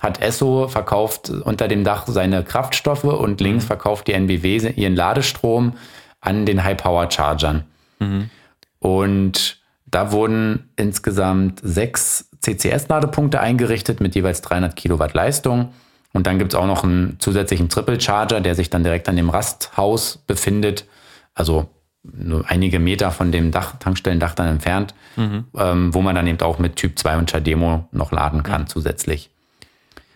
hat 0.00 0.20
Esso 0.20 0.68
verkauft 0.68 1.30
unter 1.30 1.68
dem 1.68 1.84
Dach 1.84 2.06
seine 2.06 2.42
Kraftstoffe 2.42 3.04
und 3.04 3.40
links 3.40 3.64
mhm. 3.64 3.68
verkauft 3.68 4.08
die 4.08 4.14
NBW 4.14 4.72
ihren 4.76 4.96
Ladestrom 4.96 5.74
an 6.20 6.46
den 6.46 6.64
High-Power-Chargern. 6.64 7.64
Mhm. 7.98 8.30
Und 8.78 9.58
da 9.86 10.12
wurden 10.12 10.70
insgesamt 10.76 11.60
sechs 11.62 12.30
CCS-Ladepunkte 12.42 13.40
eingerichtet 13.40 14.00
mit 14.00 14.14
jeweils 14.14 14.40
300 14.42 14.74
Kilowatt 14.74 15.14
Leistung. 15.14 15.72
Und 16.12 16.26
dann 16.26 16.38
gibt 16.38 16.54
es 16.54 16.58
auch 16.58 16.66
noch 16.66 16.82
einen 16.82 17.16
zusätzlichen 17.20 17.68
Triple-Charger, 17.68 18.40
der 18.40 18.54
sich 18.54 18.70
dann 18.70 18.82
direkt 18.82 19.08
an 19.08 19.16
dem 19.16 19.30
Rasthaus 19.30 20.18
befindet. 20.26 20.86
Also 21.34 21.68
nur 22.02 22.48
einige 22.48 22.78
Meter 22.78 23.10
von 23.10 23.30
dem 23.30 23.50
Dach, 23.50 23.76
Tankstellendach 23.78 24.34
dann 24.34 24.48
entfernt, 24.48 24.94
mhm. 25.16 25.44
ähm, 25.56 25.94
wo 25.94 26.00
man 26.00 26.14
dann 26.14 26.26
eben 26.26 26.40
auch 26.40 26.58
mit 26.58 26.76
Typ 26.76 26.98
2 26.98 27.18
und 27.18 27.30
Chademo 27.30 27.88
noch 27.92 28.12
laden 28.12 28.42
kann 28.42 28.62
mhm. 28.62 28.66
zusätzlich. 28.68 29.30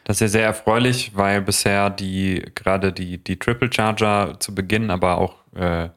Das 0.05 0.17
ist 0.17 0.21
ja 0.21 0.29
sehr 0.29 0.45
erfreulich, 0.45 1.13
weil 1.15 1.41
bisher 1.41 1.91
die 1.91 2.45
gerade 2.55 2.93
die, 2.93 3.23
die 3.23 3.39
Triple 3.39 3.73
Charger 3.73 4.37
zu 4.39 4.55
Beginn, 4.55 4.91
aber 4.91 5.19
auch 5.19 5.37
äh, 5.55 5.89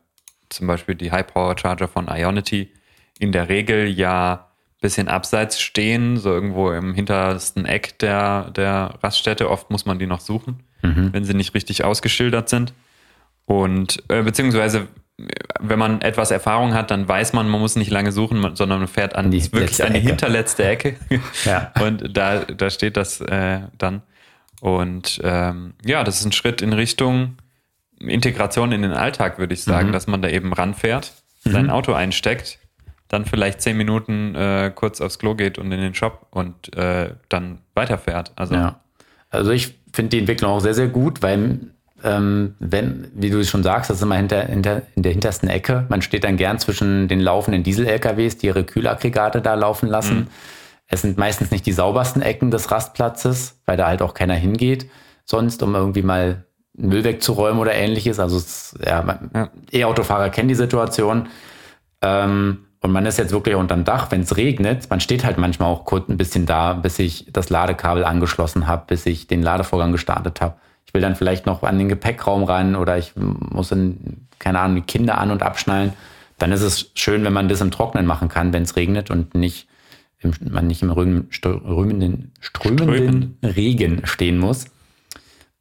zum 0.49 0.68
Beispiel 0.68 0.95
die 0.95 1.12
High 1.12 1.28
Power 1.28 1.58
Charger 1.58 1.88
von 1.88 2.08
Ionity 2.08 2.72
in 3.20 3.32
der 3.32 3.49
Regel 3.49 3.88
ja 3.88 4.34
ein 4.34 4.82
bisschen 4.82 5.10
abseits 5.10 5.60
stehen, 5.60 6.18
so 6.18 6.32
irgendwo 6.32 6.72
im 6.72 6.93
hintersten 6.93 7.66
Eck 7.66 7.99
der, 7.99 8.51
der 8.51 8.97
Raststätte. 9.03 9.49
Oft 9.49 9.72
muss 9.72 9.86
man 9.86 9.99
die 9.99 10.08
noch 10.08 10.22
suchen, 10.22 10.64
mhm. 10.82 11.12
wenn 11.12 11.26
sie 11.26 11.34
nicht 11.34 11.53
richtig 11.53 11.84
ausgeschildert 11.84 12.48
sind. 12.48 12.73
Und 13.45 14.03
äh, 14.10 14.23
beziehungsweise 14.23 14.88
wenn 15.60 15.80
man 15.80 16.02
etwas 16.02 16.30
Erfahrung 16.30 16.73
hat, 16.73 16.91
dann 16.91 17.07
weiß 17.07 17.34
man, 17.34 17.49
man 17.49 17.60
muss 17.60 17.76
nicht 17.76 17.89
lange 17.89 18.11
suchen, 18.11 18.56
sondern 18.56 18.80
man 18.80 18.88
fährt 18.88 19.15
an 19.15 19.31
die, 19.31 19.52
wirklich 19.52 19.84
an 19.84 19.94
die 19.94 19.99
Ecke. 19.99 20.10
hinterletzte 20.10 20.64
Ecke. 20.64 20.95
ja. 21.45 21.72
Und 21.81 22.15
da, 22.15 22.45
da 22.45 22.69
steht 22.69 22.98
das 22.98 23.22
äh, 23.22 23.61
dann. 23.77 24.03
Und 24.61 25.19
ähm, 25.23 25.73
ja, 25.84 26.03
das 26.03 26.19
ist 26.19 26.26
ein 26.26 26.31
Schritt 26.31 26.61
in 26.61 26.73
Richtung 26.73 27.38
Integration 27.99 28.72
in 28.72 28.84
den 28.84 28.91
Alltag, 28.91 29.39
würde 29.39 29.56
ich 29.56 29.64
sagen, 29.64 29.89
mhm. 29.89 29.91
dass 29.94 30.06
man 30.06 30.22
da 30.22 30.30
eben 30.30 30.53
ranfährt, 30.53 31.14
mhm. 31.44 31.52
sein 31.52 31.69
Auto 31.72 31.94
einsteckt, 31.94 32.60
dann 33.07 33.26
vielleicht 33.26 33.61
zehn 33.61 33.76
Minuten 33.76 34.35
äh, 34.35 34.72
kurz 34.73 35.02
aufs 35.02 35.18
Klo 35.18 35.34
geht 35.34 35.57
und 35.57 35.72
in 35.72 35.81
den 35.81 35.95
Shop 35.95 36.27
und 36.30 36.76
äh, 36.76 37.15
dann 37.30 37.60
weiterfährt. 37.73 38.34
Also, 38.35 38.53
ja. 38.53 38.81
also 39.31 39.49
ich 39.49 39.76
finde 39.94 40.10
die 40.10 40.19
Entwicklung 40.19 40.52
auch 40.52 40.60
sehr, 40.60 40.76
sehr 40.76 40.88
gut, 40.88 41.23
weil 41.23 41.72
ähm, 42.03 42.56
wenn, 42.60 43.07
wie 43.14 43.30
du 43.30 43.44
schon 43.44 43.64
sagst, 43.64 43.90
das 43.90 43.98
ist 43.98 44.03
immer 44.03 44.15
hinter, 44.15 44.44
hinter, 44.44 44.84
in 44.95 45.03
der 45.03 45.11
hintersten 45.11 45.49
Ecke. 45.49 45.86
Man 45.90 46.02
steht 46.02 46.24
dann 46.24 46.38
gern 46.38 46.60
zwischen 46.60 47.07
den 47.07 47.19
laufenden 47.19 47.64
Diesel-LKWs, 47.64 48.38
die 48.38 48.48
ihre 48.48 48.64
Kühlaggregate 48.64 49.41
da 49.41 49.56
laufen 49.56 49.90
lassen. 49.90 50.18
Mhm. 50.18 50.28
Es 50.88 51.02
sind 51.02 51.18
meistens 51.18 51.52
nicht 51.52 51.65
die 51.65 51.74
saubersten 51.74 52.22
Ecken 52.22 52.52
des 52.52 52.72
Rastplatzes, 52.72 53.60
weil 53.65 53.78
da 53.78 53.88
halt 53.88 54.02
auch 54.02 54.14
keiner 54.14 54.36
hingeht, 54.36 54.90
sonst, 55.26 55.61
um 55.64 55.76
irgendwie 55.76 56.03
mal 56.03 56.45
Müll 56.74 57.03
wegzuräumen 57.03 57.60
oder 57.60 57.74
ähnliches. 57.74 58.19
Also 58.19 58.40
ja, 58.86 59.19
ja. 59.34 59.49
E-Autofahrer 59.72 60.30
kennen 60.30 60.48
die 60.48 60.56
Situation. 60.56 61.28
Ähm, 62.02 62.60
und 62.80 62.91
man 62.91 63.06
ist 63.07 63.18
jetzt 63.18 63.32
wirklich 63.32 63.56
unterm 63.56 63.84
Dach, 63.84 64.11
wenn 64.11 64.22
es 64.22 64.38
regnet, 64.38 64.90
man 64.90 64.99
steht 64.99 65.26
halt 65.26 65.40
manchmal 65.40 65.69
auch 65.69 65.84
kurz 65.84 66.07
ein 66.10 66.18
bisschen 66.18 66.45
da, 66.45 66.74
bis 66.74 66.99
ich 66.99 67.26
das 67.34 67.49
Ladekabel 67.49 68.06
angeschlossen 68.06 68.68
habe, 68.68 68.86
bis 68.88 69.06
ich 69.07 69.26
den 69.26 69.41
Ladevorgang 69.41 69.91
gestartet 69.91 70.41
habe. 70.41 70.56
Ich 70.88 70.93
will 70.93 71.01
dann 71.01 71.15
vielleicht 71.15 71.45
noch 71.45 71.64
an 71.64 71.77
den 71.77 71.89
Gepäckraum 71.89 72.43
ran 72.43 72.76
oder 72.76 72.97
ich 72.97 73.14
muss 73.15 73.72
in, 73.72 74.27
keine 74.39 74.59
Ahnung, 74.59 74.77
die 74.77 74.81
Kinder 74.81 75.18
an- 75.18 75.31
und 75.31 75.43
abschnallen. 75.43 75.93
Dann 76.39 76.51
ist 76.51 76.61
es 76.61 76.91
schön, 76.95 77.23
wenn 77.23 77.34
man 77.34 77.49
das 77.49 77.61
im 77.61 77.72
Trocknen 77.72 78.05
machen 78.05 78.30
kann, 78.30 78.53
wenn 78.53 78.64
es 78.64 78.76
regnet 78.76 79.11
und 79.11 79.35
nicht 79.35 79.68
im, 80.19 80.31
man 80.49 80.68
nicht 80.68 80.81
im 80.81 80.91
rühmen, 80.91 81.27
strömenden, 81.30 82.31
strömenden 82.39 83.38
Regen 83.43 84.05
stehen 84.05 84.38
muss. 84.38 84.65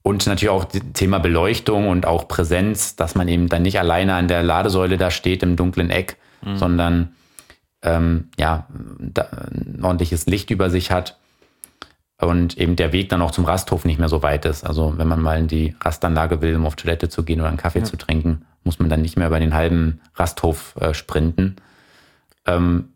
Und 0.02 0.24
natürlich 0.26 0.50
auch 0.50 0.64
das 0.64 0.82
Thema 0.94 1.18
Beleuchtung 1.18 1.88
und 1.88 2.06
auch 2.06 2.28
Präsenz, 2.28 2.94
dass 2.94 3.16
man 3.16 3.26
eben 3.26 3.48
dann 3.48 3.62
nicht 3.62 3.80
alleine 3.80 4.14
an 4.14 4.28
der 4.28 4.44
Ladesäule 4.44 4.98
da 4.98 5.10
steht 5.10 5.42
im 5.42 5.56
dunklen 5.56 5.90
Eck, 5.90 6.16
mhm. 6.44 6.56
sondern 6.56 7.14
ähm, 7.82 8.28
ja, 8.38 8.68
ein 9.00 9.80
ordentliches 9.82 10.26
Licht 10.26 10.50
über 10.50 10.70
sich 10.70 10.92
hat 10.92 11.18
und 12.20 12.56
eben 12.56 12.76
der 12.76 12.92
Weg 12.92 13.10
dann 13.10 13.22
auch 13.22 13.30
zum 13.30 13.44
Rasthof 13.44 13.84
nicht 13.84 13.98
mehr 13.98 14.08
so 14.08 14.22
weit 14.22 14.44
ist. 14.46 14.64
Also 14.64 14.94
wenn 14.96 15.08
man 15.08 15.20
mal 15.20 15.38
in 15.38 15.48
die 15.48 15.76
Rastanlage 15.80 16.40
will, 16.40 16.56
um 16.56 16.66
auf 16.66 16.76
Toilette 16.76 17.08
zu 17.08 17.24
gehen 17.24 17.40
oder 17.40 17.48
einen 17.48 17.58
Kaffee 17.58 17.80
ja. 17.80 17.84
zu 17.84 17.96
trinken, 17.96 18.46
muss 18.64 18.78
man 18.78 18.88
dann 18.88 19.02
nicht 19.02 19.16
mehr 19.16 19.26
über 19.26 19.38
den 19.38 19.54
halben 19.54 20.00
Rasthof 20.14 20.74
äh, 20.80 20.94
sprinten. 20.94 21.56
Ähm, 22.46 22.90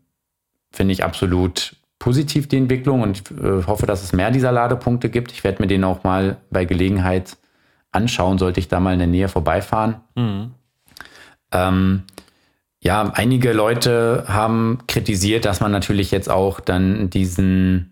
Finde 0.71 0.93
ich 0.93 1.03
absolut 1.03 1.75
positiv 1.99 2.47
die 2.47 2.57
Entwicklung 2.57 3.01
und 3.01 3.21
ich 3.21 3.37
äh, 3.37 3.63
hoffe, 3.67 3.85
dass 3.85 4.03
es 4.03 4.11
mehr 4.11 4.31
dieser 4.31 4.51
Ladepunkte 4.51 5.09
gibt. 5.09 5.31
Ich 5.31 5.43
werde 5.43 5.61
mir 5.61 5.67
den 5.67 5.83
auch 5.83 6.03
mal 6.03 6.37
bei 6.49 6.65
Gelegenheit 6.65 7.37
anschauen, 7.91 8.39
sollte 8.39 8.59
ich 8.59 8.69
da 8.69 8.79
mal 8.79 8.93
in 8.93 8.99
der 8.99 9.07
Nähe 9.07 9.27
vorbeifahren. 9.27 9.97
Mhm. 10.15 10.51
Ähm, 11.51 12.03
ja, 12.79 13.11
einige 13.13 13.53
Leute 13.53 14.25
haben 14.27 14.79
kritisiert, 14.87 15.45
dass 15.45 15.59
man 15.59 15.71
natürlich 15.71 16.09
jetzt 16.09 16.29
auch 16.29 16.59
dann 16.59 17.11
diesen 17.11 17.91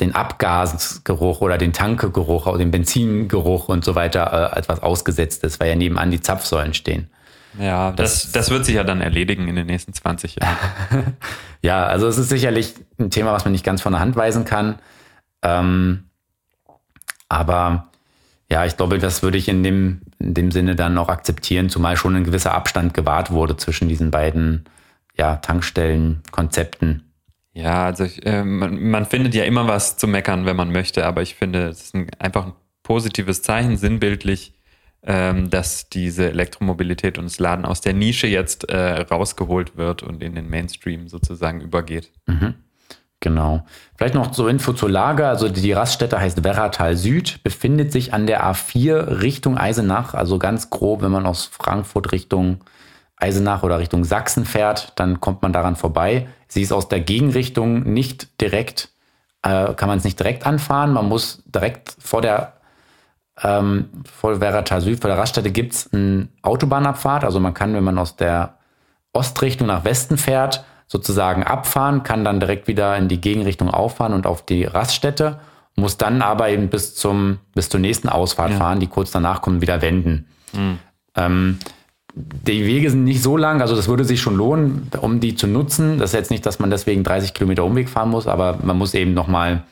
den 0.00 0.14
Abgasgeruch 0.14 1.40
oder 1.40 1.58
den 1.58 1.72
Tankegeruch, 1.72 2.46
auch 2.46 2.58
den 2.58 2.70
Benzingeruch 2.70 3.68
und 3.68 3.84
so 3.84 3.94
weiter 3.94 4.52
äh, 4.54 4.58
etwas 4.58 4.82
ausgesetzt 4.82 5.44
ist, 5.44 5.60
weil 5.60 5.68
ja 5.68 5.76
nebenan 5.76 6.10
die 6.10 6.20
Zapfsäulen 6.20 6.74
stehen. 6.74 7.08
Ja, 7.58 7.92
das, 7.92 8.22
das, 8.22 8.32
das 8.32 8.50
wird 8.50 8.64
sich 8.64 8.76
ja 8.76 8.84
dann 8.84 9.00
erledigen 9.00 9.48
in 9.48 9.56
den 9.56 9.66
nächsten 9.66 9.92
20 9.92 10.36
Jahren. 10.36 10.56
ja, 11.62 11.84
also 11.84 12.06
es 12.06 12.16
ist 12.16 12.28
sicherlich 12.28 12.74
ein 12.98 13.10
Thema, 13.10 13.32
was 13.32 13.44
man 13.44 13.52
nicht 13.52 13.64
ganz 13.64 13.82
von 13.82 13.92
der 13.92 14.00
Hand 14.00 14.16
weisen 14.16 14.44
kann. 14.44 14.78
Ähm, 15.42 16.04
aber 17.28 17.88
ja, 18.50 18.64
ich 18.64 18.76
glaube, 18.76 18.98
das 18.98 19.22
würde 19.22 19.38
ich 19.38 19.48
in 19.48 19.62
dem, 19.62 20.02
in 20.18 20.34
dem 20.34 20.50
Sinne 20.50 20.76
dann 20.76 20.96
auch 20.98 21.08
akzeptieren, 21.08 21.70
zumal 21.70 21.96
schon 21.96 22.16
ein 22.16 22.24
gewisser 22.24 22.54
Abstand 22.54 22.94
gewahrt 22.94 23.30
wurde 23.30 23.56
zwischen 23.56 23.88
diesen 23.88 24.10
beiden 24.10 24.64
ja, 25.16 25.36
Tankstellenkonzepten. 25.36 27.09
Ja, 27.60 27.84
also 27.86 28.04
ich, 28.04 28.24
äh, 28.24 28.42
man, 28.44 28.82
man, 28.90 29.06
findet 29.06 29.34
ja 29.34 29.44
immer 29.44 29.68
was 29.68 29.96
zu 29.96 30.06
meckern, 30.06 30.46
wenn 30.46 30.56
man 30.56 30.72
möchte, 30.72 31.06
aber 31.06 31.22
ich 31.22 31.34
finde, 31.34 31.68
es 31.68 31.82
ist 31.82 31.94
ein, 31.94 32.08
einfach 32.18 32.46
ein 32.46 32.52
positives 32.82 33.42
Zeichen, 33.42 33.76
sinnbildlich, 33.76 34.54
ähm, 35.02 35.50
dass 35.50 35.88
diese 35.88 36.28
Elektromobilität 36.28 37.18
und 37.18 37.24
das 37.24 37.38
Laden 37.38 37.64
aus 37.64 37.80
der 37.80 37.92
Nische 37.92 38.26
jetzt 38.26 38.68
äh, 38.68 39.00
rausgeholt 39.00 39.76
wird 39.76 40.02
und 40.02 40.22
in 40.22 40.34
den 40.34 40.48
Mainstream 40.48 41.08
sozusagen 41.08 41.60
übergeht. 41.60 42.10
Mhm. 42.26 42.54
Genau. 43.20 43.66
Vielleicht 43.96 44.14
noch 44.14 44.30
zur 44.30 44.48
Info 44.48 44.72
zur 44.72 44.88
Lage. 44.88 45.28
Also 45.28 45.50
die 45.50 45.72
Raststätte 45.72 46.18
heißt 46.18 46.42
Werratal 46.42 46.96
Süd, 46.96 47.42
befindet 47.42 47.92
sich 47.92 48.14
an 48.14 48.26
der 48.26 48.42
A4 48.44 49.20
Richtung 49.20 49.58
Eisenach. 49.58 50.14
Also 50.14 50.38
ganz 50.38 50.70
grob, 50.70 51.02
wenn 51.02 51.12
man 51.12 51.26
aus 51.26 51.44
Frankfurt 51.44 52.12
Richtung 52.12 52.64
Eisenach 53.20 53.62
oder 53.62 53.78
Richtung 53.78 54.04
Sachsen 54.04 54.44
fährt, 54.44 54.92
dann 54.96 55.20
kommt 55.20 55.42
man 55.42 55.52
daran 55.52 55.76
vorbei. 55.76 56.26
Sie 56.48 56.62
ist 56.62 56.72
aus 56.72 56.88
der 56.88 57.00
Gegenrichtung 57.00 57.92
nicht 57.92 58.40
direkt, 58.40 58.88
äh, 59.42 59.74
kann 59.74 59.88
man 59.88 59.98
es 59.98 60.04
nicht 60.04 60.18
direkt 60.18 60.46
anfahren. 60.46 60.92
Man 60.92 61.08
muss 61.08 61.42
direkt 61.46 61.96
vor 61.98 62.22
der 62.22 62.54
ähm, 63.42 63.88
vor 64.04 64.40
Werratal 64.40 64.80
Süd, 64.80 65.00
vor 65.00 65.08
der 65.08 65.18
Raststätte 65.18 65.50
gibt 65.50 65.72
es 65.72 65.92
eine 65.92 66.28
Autobahnabfahrt. 66.42 67.24
Also 67.24 67.40
man 67.40 67.54
kann, 67.54 67.74
wenn 67.74 67.84
man 67.84 67.98
aus 67.98 68.16
der 68.16 68.58
Ostrichtung 69.12 69.66
nach 69.66 69.84
Westen 69.84 70.18
fährt, 70.18 70.64
sozusagen 70.86 71.44
abfahren, 71.44 72.02
kann 72.02 72.24
dann 72.24 72.40
direkt 72.40 72.68
wieder 72.68 72.96
in 72.96 73.08
die 73.08 73.20
Gegenrichtung 73.20 73.70
auffahren 73.70 74.12
und 74.12 74.26
auf 74.26 74.44
die 74.44 74.64
Raststätte, 74.64 75.40
muss 75.76 75.96
dann 75.96 76.20
aber 76.20 76.48
eben 76.48 76.68
bis 76.68 76.94
zum 76.94 77.38
bis 77.54 77.68
zur 77.68 77.80
nächsten 77.80 78.08
Ausfahrt 78.08 78.50
ja. 78.50 78.56
fahren, 78.56 78.80
die 78.80 78.88
kurz 78.88 79.10
danach 79.10 79.40
kommt, 79.40 79.62
wieder 79.62 79.80
wenden. 79.82 80.26
Mhm. 80.52 80.78
Ähm, 81.16 81.58
die 82.14 82.66
Wege 82.66 82.90
sind 82.90 83.04
nicht 83.04 83.22
so 83.22 83.36
lang, 83.36 83.60
also 83.60 83.76
das 83.76 83.88
würde 83.88 84.04
sich 84.04 84.20
schon 84.20 84.36
lohnen, 84.36 84.90
um 85.00 85.20
die 85.20 85.34
zu 85.36 85.46
nutzen. 85.46 85.98
Das 85.98 86.10
ist 86.10 86.14
jetzt 86.14 86.30
nicht, 86.30 86.44
dass 86.44 86.58
man 86.58 86.70
deswegen 86.70 87.04
30 87.04 87.34
Kilometer 87.34 87.64
Umweg 87.64 87.88
fahren 87.88 88.10
muss, 88.10 88.26
aber 88.26 88.58
man 88.62 88.76
muss 88.76 88.94
eben 88.94 89.14
nochmal, 89.14 89.64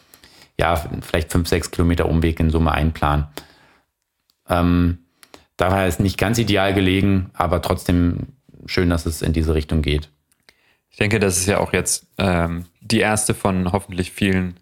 ja, 0.58 0.76
vielleicht 1.00 1.32
5, 1.32 1.48
6 1.48 1.70
Kilometer 1.70 2.08
Umweg 2.08 2.38
in 2.40 2.50
Summe 2.50 2.72
einplanen. 2.72 3.26
Ähm, 4.48 4.98
daher 5.56 5.86
ist 5.86 6.00
nicht 6.00 6.18
ganz 6.18 6.38
ideal 6.38 6.74
gelegen, 6.74 7.30
aber 7.34 7.60
trotzdem 7.62 8.28
schön, 8.66 8.90
dass 8.90 9.06
es 9.06 9.22
in 9.22 9.32
diese 9.32 9.54
Richtung 9.54 9.82
geht. 9.82 10.10
Ich 10.90 10.96
denke, 10.96 11.20
das 11.20 11.38
ist 11.38 11.46
ja 11.46 11.58
auch 11.58 11.72
jetzt 11.72 12.06
ähm, 12.18 12.64
die 12.80 13.00
erste 13.00 13.34
von 13.34 13.72
hoffentlich 13.72 14.10
vielen, 14.10 14.58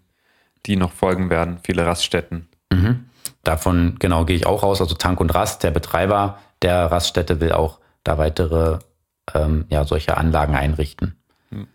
die 0.65 0.75
noch 0.75 0.91
folgen 0.91 1.29
werden, 1.29 1.59
viele 1.63 1.85
Raststätten. 1.85 2.47
Mhm. 2.71 3.05
Davon 3.43 3.95
genau 3.99 4.25
gehe 4.25 4.35
ich 4.35 4.45
auch 4.45 4.63
raus. 4.63 4.81
Also 4.81 4.95
Tank 4.95 5.19
und 5.19 5.33
Rast, 5.33 5.63
der 5.63 5.71
Betreiber 5.71 6.39
der 6.61 6.85
Raststätte 6.91 7.39
will 7.39 7.51
auch 7.51 7.79
da 8.03 8.17
weitere 8.17 8.79
ähm, 9.33 9.65
ja, 9.69 9.83
solche 9.83 10.17
Anlagen 10.17 10.55
einrichten. 10.55 11.15
Hm. 11.51 11.67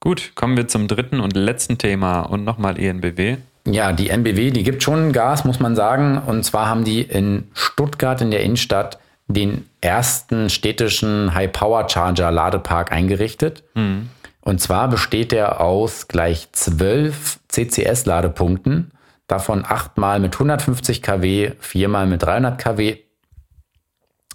Gut, 0.00 0.32
kommen 0.34 0.56
wir 0.56 0.68
zum 0.68 0.88
dritten 0.88 1.20
und 1.20 1.34
letzten 1.34 1.78
Thema 1.78 2.22
und 2.22 2.44
nochmal 2.44 2.78
ENBW. 2.78 3.36
Ja, 3.66 3.92
die 3.92 4.10
NBW, 4.10 4.50
die 4.50 4.62
gibt 4.62 4.82
schon 4.82 5.12
Gas, 5.12 5.44
muss 5.44 5.60
man 5.60 5.74
sagen. 5.74 6.18
Und 6.18 6.44
zwar 6.44 6.68
haben 6.68 6.84
die 6.84 7.02
in 7.02 7.48
Stuttgart 7.54 8.20
in 8.20 8.30
der 8.30 8.42
Innenstadt 8.42 8.98
den 9.26 9.68
ersten 9.80 10.50
städtischen 10.50 11.34
High-Power-Charger-Ladepark 11.34 12.92
eingerichtet. 12.92 13.62
Mhm. 13.74 14.10
Und 14.42 14.60
zwar 14.60 14.88
besteht 14.88 15.32
er 15.32 15.62
aus 15.62 16.08
gleich 16.08 16.48
zwölf 16.52 17.38
CCS-Ladepunkten, 17.48 18.90
davon 19.26 19.64
achtmal 19.66 20.20
mit 20.20 20.34
150 20.34 21.00
kW, 21.00 21.52
viermal 21.58 22.06
mit 22.06 22.22
300 22.22 22.58
kW. 22.58 22.98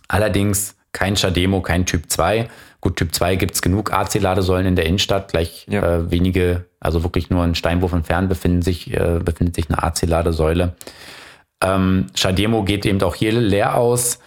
Allerdings 0.09 0.75
kein 0.91 1.15
Shademo, 1.15 1.61
kein 1.61 1.85
Typ 1.85 2.11
2. 2.11 2.49
Gut, 2.81 2.97
Typ 2.97 3.15
2 3.15 3.37
gibt 3.37 3.55
es 3.55 3.61
genug 3.61 3.93
AC-Ladesäulen 3.93 4.67
in 4.67 4.75
der 4.75 4.85
Innenstadt, 4.85 5.31
gleich 5.31 5.65
ja. 5.69 5.81
äh, 5.81 6.11
wenige, 6.11 6.65
also 6.81 7.03
wirklich 7.03 7.29
nur 7.29 7.43
ein 7.43 7.55
Steinwurf 7.55 7.93
entfernt 7.93 8.27
befinden 8.27 8.61
sich, 8.61 8.93
äh, 8.93 9.21
befindet 9.23 9.55
sich 9.55 9.69
eine 9.69 9.81
AC-Ladesäule. 9.81 10.75
Ähm, 11.63 12.07
Shademo 12.15 12.63
geht 12.63 12.85
eben 12.85 13.01
auch 13.01 13.15
hier 13.15 13.31
leer 13.31 13.75
aus 13.75 14.19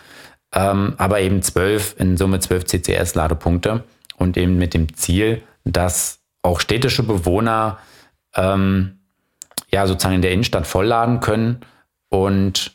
ähm, 0.55 0.95
aber 0.99 1.21
eben 1.21 1.43
zwölf, 1.43 1.95
in 1.99 2.17
Summe 2.17 2.41
zwölf 2.41 2.65
CCS-Ladepunkte 2.65 3.85
und 4.17 4.37
eben 4.37 4.59
mit 4.59 4.75
dem 4.75 4.95
Ziel, 4.95 5.43
dass 5.65 6.21
auch 6.43 6.61
städtische 6.61 7.03
Bewohner 7.03 7.79
ähm, 8.35 8.99
ja 9.71 9.87
sozusagen 9.87 10.17
in 10.17 10.23
der 10.23 10.33
Innenstadt 10.33 10.67
vollladen 10.67 11.21
können 11.21 11.61
und 12.11 12.73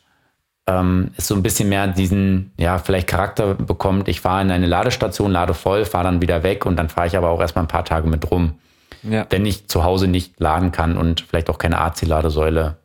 ähm, 0.68 1.12
es 1.18 1.28
so 1.28 1.36
ein 1.36 1.44
bisschen 1.44 1.70
mehr 1.70 1.88
diesen, 1.88 2.52
ja, 2.58 2.78
vielleicht 2.78 3.08
Charakter 3.08 3.56
bekommt, 3.56 4.08
ich 4.08 4.22
fahre 4.22 4.42
in 4.42 4.52
eine 4.52 4.68
Ladestation, 4.68 5.32
lade 5.32 5.54
voll, 5.54 5.86
fahre 5.86 6.04
dann 6.04 6.22
wieder 6.22 6.44
weg 6.44 6.66
und 6.66 6.76
dann 6.76 6.90
fahre 6.90 7.08
ich 7.08 7.18
aber 7.18 7.30
auch 7.30 7.40
erstmal 7.40 7.64
ein 7.64 7.70
paar 7.70 7.86
Tage 7.86 8.08
mit 8.08 8.30
rum. 8.30 8.56
Ja. 9.04 9.26
Wenn 9.30 9.46
ich 9.46 9.68
zu 9.68 9.84
Hause 9.84 10.08
nicht 10.08 10.40
laden 10.40 10.72
kann 10.72 10.98
und 10.98 11.22
vielleicht 11.22 11.50
auch 11.50 11.58
keine 11.58 11.80
AC-Ladesäule 11.80 12.76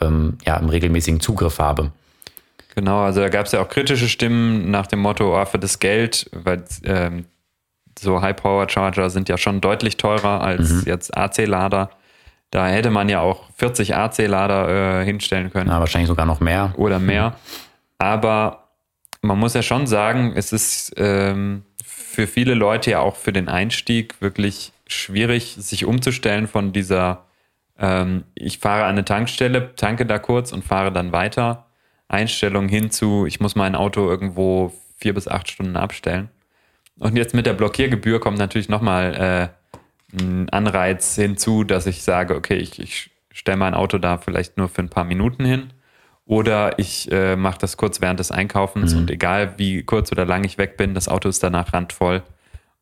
ähm, 0.00 0.38
ja, 0.44 0.56
im 0.56 0.68
regelmäßigen 0.68 1.20
Zugriff 1.20 1.58
habe. 1.58 1.92
Genau, 2.74 3.00
also 3.00 3.20
da 3.20 3.28
gab 3.28 3.46
es 3.46 3.52
ja 3.52 3.60
auch 3.60 3.68
kritische 3.68 4.08
Stimmen 4.08 4.70
nach 4.70 4.86
dem 4.86 5.00
Motto, 5.00 5.40
oh, 5.40 5.44
für 5.44 5.58
das 5.58 5.78
Geld, 5.78 6.28
weil 6.32 6.64
ähm, 6.84 7.26
so 7.98 8.20
High-Power-Charger 8.20 9.10
sind 9.10 9.28
ja 9.28 9.36
schon 9.36 9.60
deutlich 9.60 9.96
teurer 9.96 10.40
als 10.40 10.70
mhm. 10.70 10.82
jetzt 10.86 11.16
AC-Lader. 11.16 11.90
Da 12.50 12.66
hätte 12.68 12.90
man 12.90 13.08
ja 13.08 13.20
auch 13.20 13.50
40 13.56 13.94
AC-Lader 13.94 15.00
äh, 15.00 15.04
hinstellen 15.04 15.50
können. 15.50 15.70
Ja, 15.70 15.80
wahrscheinlich 15.80 16.08
sogar 16.08 16.26
noch 16.26 16.40
mehr. 16.40 16.72
Oder 16.76 16.98
mehr. 16.98 17.30
Mhm. 17.30 17.34
Aber 17.98 18.68
man 19.20 19.38
muss 19.38 19.54
ja 19.54 19.62
schon 19.62 19.86
sagen, 19.86 20.32
es 20.34 20.52
ist 20.52 20.94
ähm, 20.96 21.64
für 21.84 22.26
viele 22.26 22.54
Leute 22.54 22.92
ja 22.92 23.00
auch 23.00 23.16
für 23.16 23.32
den 23.32 23.48
Einstieg 23.48 24.20
wirklich 24.20 24.72
schwierig, 24.86 25.56
sich 25.58 25.84
umzustellen 25.84 26.48
von 26.48 26.72
dieser, 26.72 27.24
ähm, 27.78 28.24
ich 28.34 28.58
fahre 28.58 28.84
an 28.84 28.90
eine 28.90 29.04
Tankstelle, 29.04 29.74
tanke 29.74 30.06
da 30.06 30.18
kurz 30.18 30.52
und 30.52 30.64
fahre 30.64 30.90
dann 30.92 31.12
weiter 31.12 31.66
Einstellung 32.08 32.68
hinzu, 32.68 33.26
ich 33.26 33.38
muss 33.38 33.54
mein 33.54 33.74
Auto 33.74 34.08
irgendwo 34.08 34.72
vier 34.96 35.12
bis 35.12 35.28
acht 35.28 35.50
Stunden 35.50 35.76
abstellen. 35.76 36.30
Und 36.98 37.16
jetzt 37.16 37.34
mit 37.34 37.46
der 37.46 37.52
Blockiergebühr 37.52 38.18
kommt 38.18 38.38
natürlich 38.38 38.68
nochmal 38.68 39.50
äh, 40.12 40.22
ein 40.22 40.48
Anreiz 40.50 41.14
hinzu, 41.14 41.64
dass 41.64 41.86
ich 41.86 42.02
sage, 42.02 42.34
okay, 42.34 42.56
ich, 42.56 42.78
ich 42.78 43.10
stelle 43.32 43.56
mein 43.56 43.74
Auto 43.74 43.98
da 43.98 44.18
vielleicht 44.18 44.56
nur 44.56 44.68
für 44.68 44.82
ein 44.82 44.88
paar 44.88 45.04
Minuten 45.04 45.44
hin. 45.44 45.72
Oder 46.24 46.78
ich 46.78 47.10
äh, 47.10 47.36
mache 47.36 47.58
das 47.58 47.78
kurz 47.78 48.02
während 48.02 48.20
des 48.20 48.30
Einkaufens 48.30 48.92
mhm. 48.92 49.00
und 49.00 49.10
egal 49.10 49.54
wie 49.56 49.82
kurz 49.82 50.12
oder 50.12 50.26
lang 50.26 50.44
ich 50.44 50.58
weg 50.58 50.76
bin, 50.76 50.92
das 50.92 51.08
Auto 51.08 51.28
ist 51.28 51.42
danach 51.42 51.72
randvoll. 51.72 52.22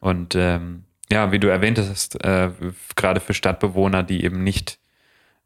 Und 0.00 0.34
ähm, 0.34 0.82
ja, 1.10 1.30
wie 1.30 1.38
du 1.38 1.46
erwähnt 1.46 1.78
hast, 1.78 2.22
äh, 2.24 2.50
gerade 2.96 3.20
für 3.20 3.34
Stadtbewohner, 3.34 4.02
die 4.02 4.24
eben 4.24 4.42
nicht 4.42 4.78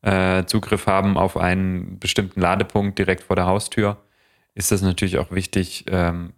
äh, 0.01 0.44
Zugriff 0.47 0.86
haben 0.86 1.19
auf 1.19 1.36
einen 1.36 1.98
bestimmten 1.98 2.40
Ladepunkt 2.40 2.98
direkt 2.98 3.24
vor 3.24 3.36
der 3.36 3.44
Haustür, 3.47 3.98
ist 4.55 4.73
es 4.73 4.81
natürlich 4.81 5.19
auch 5.19 5.31
wichtig, 5.31 5.85
ähm, 5.90 6.32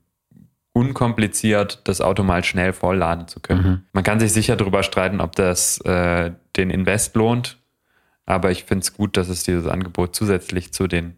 unkompliziert 0.73 1.83
das 1.85 2.01
Auto 2.01 2.23
mal 2.23 2.45
schnell 2.45 2.73
vollladen 2.73 3.29
zu 3.29 3.41
können. 3.41 3.63
Mhm. 3.63 3.83
Man 3.93 4.05
kann 4.05 4.21
sich 4.21 4.33
sicher 4.33 4.57
darüber 4.57 4.83
streiten, 4.83 5.21
ob 5.21 5.37
das 5.37 5.79
äh, 5.83 6.33
den 6.57 6.71
Invest 6.71 7.15
lohnt, 7.15 7.59
aber 8.25 8.51
ich 8.51 8.65
finde 8.65 8.83
es 8.83 8.95
gut, 8.95 9.17
dass 9.17 9.29
es 9.29 9.45
dieses 9.45 9.67
Angebot 9.67 10.15
zusätzlich 10.17 10.73
zu 10.73 10.87
den 10.87 11.17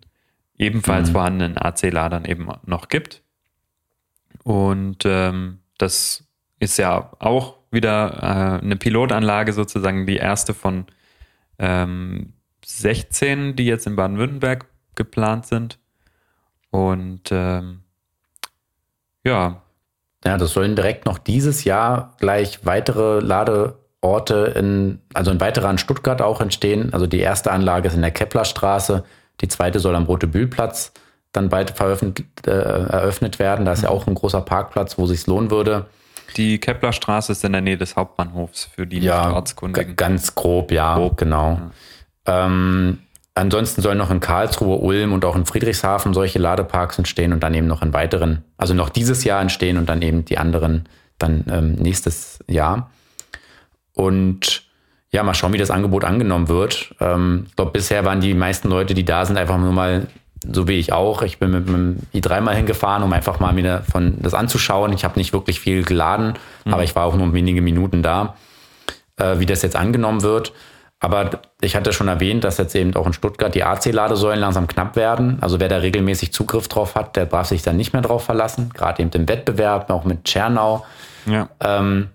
ebenfalls 0.59 1.09
mhm. 1.09 1.13
vorhandenen 1.13 1.59
AC-Ladern 1.59 2.25
eben 2.25 2.49
noch 2.67 2.89
gibt. 2.89 3.23
Und 4.43 5.05
ähm, 5.05 5.59
das 5.79 6.25
ist 6.59 6.79
ja 6.79 7.13
auch 7.19 7.59
wieder 7.71 8.59
äh, 8.61 8.65
eine 8.65 8.77
Pilotanlage 8.77 9.53
sozusagen, 9.53 10.07
die 10.07 10.17
erste 10.17 10.55
von 10.55 10.87
ähm, 11.59 12.33
16, 12.65 13.57
die 13.57 13.67
jetzt 13.67 13.87
in 13.87 13.97
Baden-Württemberg 13.97 14.67
geplant 14.95 15.47
sind. 15.47 15.79
Und 16.71 17.31
ähm, 17.31 17.84
ja. 19.25 19.61
Ja, 20.25 20.39
das 20.39 20.53
sollen 20.53 20.75
direkt 20.75 21.05
noch 21.05 21.19
dieses 21.19 21.65
Jahr 21.65 22.15
gleich 22.19 22.65
weitere 22.65 23.21
Ladeorte 23.21 24.55
in, 24.57 25.01
also 25.13 25.31
ein 25.31 25.41
weiterer 25.41 25.71
in 25.71 25.77
Stuttgart 25.77 26.23
auch 26.23 26.41
entstehen. 26.41 26.95
Also 26.95 27.07
die 27.07 27.21
erste 27.21 27.53
Anlage 27.53 27.89
ist 27.89 27.95
in 27.95 28.01
der 28.01 28.11
Keplerstraße, 28.11 29.05
die 29.43 29.49
zweite 29.49 29.81
soll 29.81 29.95
am 29.95 30.05
Rote 30.05 30.27
Bühlplatz 30.27 30.93
dann 31.35 31.49
bald 31.49 31.79
äh, 31.81 32.51
eröffnet 32.51 33.39
werden. 33.39 33.67
Da 33.67 33.73
ist 33.73 33.83
ja 33.83 33.91
auch 33.91 34.07
ein 34.07 34.15
großer 34.15 34.41
Parkplatz, 34.41 34.97
wo 34.99 35.07
sich 35.07 35.27
lohnen 35.27 35.51
würde. 35.51 35.87
Die 36.37 36.59
Keplerstraße 36.59 37.33
ist 37.33 37.45
in 37.45 37.53
der 37.53 37.61
Nähe 37.61 37.77
des 37.77 37.97
Hauptbahnhofs 37.97 38.65
für 38.65 38.87
die 38.87 39.01
ja, 39.01 39.33
Ortskundigen. 39.33 39.97
Ganz 39.97 40.35
grob, 40.35 40.73
ja, 40.73 40.97
grob. 40.97 41.17
genau. 41.17 41.61
Ja. 42.27 42.47
Ähm, 42.47 43.01
ansonsten 43.35 43.83
sollen 43.83 43.99
noch 43.99 44.11
in 44.11 44.21
Karlsruhe, 44.21 44.79
Ulm 44.79 45.13
und 45.13 45.25
auch 45.25 45.37
in 45.37 45.47
Friedrichshafen 45.47 46.15
solche 46.15 46.39
Ladeparks 46.39 46.99
entstehen 46.99 47.33
und 47.33 47.43
dann 47.43 47.55
eben 47.55 47.67
noch 47.67 47.83
in 47.83 47.93
weiteren, 47.93 48.45
also 48.57 48.75
noch 48.75 48.89
dieses 48.89 49.25
Jahr 49.25 49.41
entstehen 49.41 49.77
und 49.77 49.89
dann 49.89 50.03
eben 50.03 50.25
die 50.25 50.39
anderen 50.39 50.89
dann 51.19 51.45
ähm, 51.51 51.75
nächstes 51.75 52.41
Jahr. 52.49 52.91
Und 53.93 54.65
ja, 55.11 55.23
mal 55.23 55.35
schauen, 55.35 55.53
wie 55.53 55.59
das 55.59 55.71
Angebot 55.71 56.05
angenommen 56.05 56.49
wird. 56.49 56.95
Ähm, 57.01 57.47
ich 57.49 57.57
glaube, 57.57 57.71
bisher 57.71 58.05
waren 58.05 58.21
die 58.21 58.35
meisten 58.35 58.69
Leute, 58.69 58.95
die 58.95 59.05
da 59.05 59.25
sind, 59.25 59.37
einfach 59.37 59.59
nur 59.59 59.73
mal 59.73 60.09
so 60.53 60.69
wie 60.69 60.79
ich 60.79 60.93
auch. 60.93 61.23
Ich 61.23 61.39
bin 61.39 61.51
mit 61.53 61.69
dem 61.69 61.99
i3 62.13 62.41
mal 62.41 62.55
hingefahren, 62.55 63.03
um 63.03 63.13
einfach 63.13 63.41
mal 63.41 63.53
mir 63.53 63.83
von 63.91 64.17
das 64.21 64.35
anzuschauen. 64.35 64.93
Ich 64.93 65.05
habe 65.05 65.19
nicht 65.19 65.33
wirklich 65.33 65.61
viel 65.61 65.85
geladen, 65.85 66.35
mhm. 66.65 66.75
aber 66.75 66.85
ich 66.85 66.95
war 66.95 67.05
auch 67.05 67.17
nur 67.17 67.33
wenige 67.33 67.63
Minuten 67.63 68.03
da, 68.03 68.37
äh, 69.17 69.39
wie 69.39 69.47
das 69.47 69.63
jetzt 69.63 69.77
angenommen 69.77 70.23
wird. 70.23 70.53
Aber 71.01 71.43
ich 71.61 71.77
hatte 71.77 71.93
schon 71.93 72.09
erwähnt, 72.09 72.45
dass 72.45 72.57
jetzt 72.57 72.75
eben 72.75 72.95
auch 72.97 73.07
in 73.07 73.13
Stuttgart 73.13 73.55
die 73.55 73.63
AC-Ladesäulen 73.63 74.41
langsam 74.41 74.67
knapp 74.67 74.97
werden. 74.97 75.39
Also 75.43 75.61
wer 75.61 75.69
da 75.69 75.79
regelmäßig 75.79 76.33
Zugriff 76.33 76.69
drauf 76.69 76.95
hat, 76.95 77.17
der 77.17 77.27
darf 77.27 77.49
sich 77.49 77.63
dann 77.63 77.77
nicht 77.77 77.93
mehr 77.93 78.01
drauf 78.01 78.25
verlassen. 78.25 78.71
Gerade 78.73 79.03
eben 79.03 79.11
im 79.13 79.29
Wettbewerb, 79.29 79.91
auch 79.91 80.05
mit 80.05 80.25
Tschernau. 80.25 80.85
Ja. 81.27 81.49
Ähm, 81.61 82.09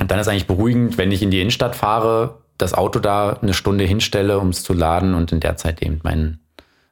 und 0.00 0.10
dann 0.10 0.18
ist 0.18 0.28
eigentlich 0.28 0.46
beruhigend, 0.46 0.96
wenn 0.96 1.12
ich 1.12 1.22
in 1.22 1.30
die 1.30 1.40
Innenstadt 1.40 1.76
fahre, 1.76 2.38
das 2.56 2.72
Auto 2.72 2.98
da 2.98 3.38
eine 3.42 3.54
Stunde 3.54 3.84
hinstelle, 3.84 4.38
um 4.38 4.48
es 4.48 4.62
zu 4.62 4.72
laden 4.72 5.14
und 5.14 5.32
in 5.32 5.40
der 5.40 5.56
Zeit 5.56 5.82
eben 5.82 6.00
meinen 6.02 6.40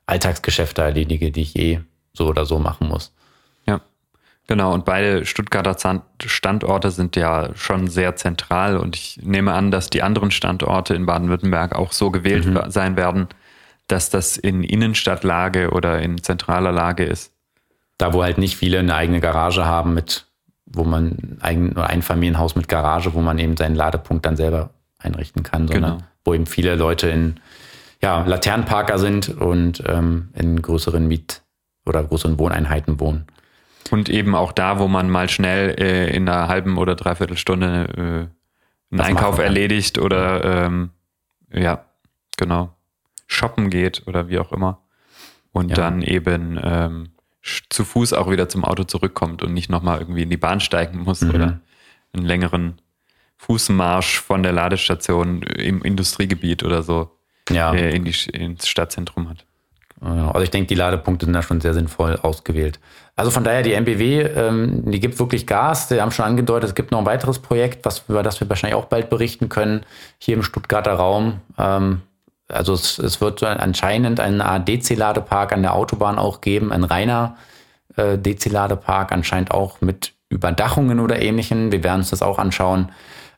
Alltagsgeschäfte 0.06 0.82
erledige, 0.82 1.30
die 1.30 1.42
ich 1.42 1.56
eh 1.58 1.80
so 2.12 2.26
oder 2.26 2.44
so 2.44 2.58
machen 2.58 2.88
muss. 2.88 3.14
Genau. 4.48 4.74
Und 4.74 4.84
beide 4.84 5.24
Stuttgarter 5.24 5.76
Standorte 6.24 6.90
sind 6.90 7.16
ja 7.16 7.50
schon 7.54 7.88
sehr 7.88 8.16
zentral 8.16 8.76
und 8.76 8.96
ich 8.96 9.20
nehme 9.22 9.52
an, 9.52 9.70
dass 9.70 9.88
die 9.88 10.02
anderen 10.02 10.30
Standorte 10.30 10.94
in 10.94 11.06
Baden-Württemberg 11.06 11.74
auch 11.74 11.92
so 11.92 12.10
gewählt 12.10 12.46
mhm. 12.46 12.70
sein 12.70 12.96
werden, 12.96 13.28
dass 13.86 14.10
das 14.10 14.36
in 14.36 14.64
Innenstadtlage 14.64 15.70
oder 15.70 16.00
in 16.00 16.22
zentraler 16.22 16.72
Lage 16.72 17.04
ist. 17.04 17.32
Da, 17.98 18.12
wo 18.12 18.22
halt 18.22 18.38
nicht 18.38 18.56
viele 18.56 18.80
eine 18.80 18.94
eigene 18.94 19.20
Garage 19.20 19.64
haben 19.64 19.94
mit, 19.94 20.26
wo 20.66 20.82
man 20.82 21.38
ein 21.40 21.76
Einfamilienhaus 21.76 22.56
mit 22.56 22.68
Garage, 22.68 23.14
wo 23.14 23.20
man 23.20 23.38
eben 23.38 23.56
seinen 23.56 23.76
Ladepunkt 23.76 24.26
dann 24.26 24.36
selber 24.36 24.70
einrichten 24.98 25.44
kann, 25.44 25.68
sondern 25.68 25.98
genau. 25.98 26.04
wo 26.24 26.34
eben 26.34 26.46
viele 26.46 26.74
Leute 26.74 27.08
in 27.08 27.38
ja, 28.02 28.24
Laternenparker 28.26 28.98
sind 28.98 29.28
und 29.28 29.82
ähm, 29.86 30.30
in 30.34 30.60
größeren 30.60 31.06
Miet- 31.06 31.42
oder 31.86 32.02
größeren 32.02 32.38
Wohneinheiten 32.38 32.98
wohnen. 32.98 33.26
Und 33.90 34.08
eben 34.08 34.34
auch 34.34 34.52
da, 34.52 34.78
wo 34.78 34.88
man 34.88 35.10
mal 35.10 35.28
schnell 35.28 35.74
äh, 35.78 36.14
in 36.14 36.28
einer 36.28 36.48
halben 36.48 36.78
oder 36.78 36.94
dreiviertel 36.94 37.36
Stunde 37.36 37.88
äh, 37.96 38.00
einen 38.00 38.30
das 38.90 39.06
Einkauf 39.06 39.38
erledigt 39.38 39.98
oder 39.98 40.66
ähm, 40.66 40.90
ja, 41.52 41.84
genau, 42.36 42.74
shoppen 43.26 43.70
geht 43.70 44.06
oder 44.06 44.28
wie 44.28 44.38
auch 44.38 44.52
immer. 44.52 44.82
Und 45.52 45.70
ja. 45.70 45.76
dann 45.76 46.02
eben 46.02 46.58
ähm, 46.62 47.10
zu 47.68 47.84
Fuß 47.84 48.12
auch 48.14 48.30
wieder 48.30 48.48
zum 48.48 48.64
Auto 48.64 48.84
zurückkommt 48.84 49.42
und 49.42 49.52
nicht 49.52 49.70
nochmal 49.70 49.98
irgendwie 49.98 50.22
in 50.22 50.30
die 50.30 50.36
Bahn 50.36 50.60
steigen 50.60 51.00
muss 51.00 51.20
mhm. 51.20 51.30
oder 51.30 51.60
einen 52.12 52.26
längeren 52.26 52.80
Fußmarsch 53.38 54.20
von 54.20 54.42
der 54.42 54.52
Ladestation 54.52 55.42
im 55.42 55.82
Industriegebiet 55.82 56.62
oder 56.62 56.82
so 56.82 57.10
ja. 57.50 57.74
äh, 57.74 57.94
in 57.94 58.04
die, 58.04 58.14
ins 58.30 58.68
Stadtzentrum 58.68 59.28
hat. 59.28 59.44
Also 60.00 60.40
ich 60.40 60.50
denke, 60.50 60.66
die 60.66 60.74
Ladepunkte 60.74 61.26
sind 61.26 61.32
da 61.32 61.42
schon 61.42 61.60
sehr 61.60 61.74
sinnvoll 61.74 62.16
ausgewählt. 62.16 62.80
Also 63.14 63.30
von 63.30 63.44
daher, 63.44 63.62
die 63.62 63.74
MBW, 63.74 64.22
ähm, 64.22 64.90
die 64.90 65.00
gibt 65.00 65.18
wirklich 65.18 65.46
Gas. 65.46 65.88
Sie 65.88 66.00
haben 66.00 66.10
schon 66.10 66.24
angedeutet, 66.24 66.70
es 66.70 66.74
gibt 66.74 66.92
noch 66.92 66.98
ein 66.98 67.06
weiteres 67.06 67.38
Projekt, 67.38 67.84
was, 67.84 68.04
über 68.08 68.22
das 68.22 68.40
wir 68.40 68.48
wahrscheinlich 68.48 68.76
auch 68.76 68.86
bald 68.86 69.10
berichten 69.10 69.48
können, 69.48 69.84
hier 70.18 70.34
im 70.34 70.42
Stuttgarter 70.42 70.94
Raum. 70.94 71.40
Ähm, 71.58 72.00
also 72.48 72.72
es, 72.72 72.98
es 72.98 73.20
wird 73.20 73.42
anscheinend 73.42 74.20
einen 74.20 74.40
DC-Ladepark 74.64 75.52
an 75.52 75.62
der 75.62 75.74
Autobahn 75.74 76.18
auch 76.18 76.40
geben, 76.40 76.72
ein 76.72 76.84
reiner 76.84 77.36
äh, 77.96 78.18
DC-Ladepark, 78.18 79.12
anscheinend 79.12 79.50
auch 79.50 79.80
mit 79.80 80.12
Überdachungen 80.28 81.00
oder 81.00 81.20
ähnlichem. 81.20 81.72
Wir 81.72 81.84
werden 81.84 82.00
uns 82.00 82.10
das 82.10 82.22
auch 82.22 82.38
anschauen. 82.38 82.92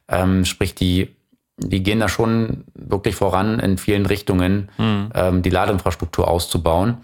Ähm, 0.09 0.45
sprich, 0.45 0.75
die 0.75 1.17
die 1.57 1.83
gehen 1.83 2.01
da 2.01 2.09
schon 2.09 2.65
wirklich 2.75 3.15
voran 3.15 3.61
in 3.61 3.79
vielen 3.79 4.07
Richtungen, 4.07 4.71
mhm. 4.77 5.11
ähm, 5.15 5.43
die 5.43 5.51
Ladeinfrastruktur 5.51 6.29
auszubauen. 6.29 6.99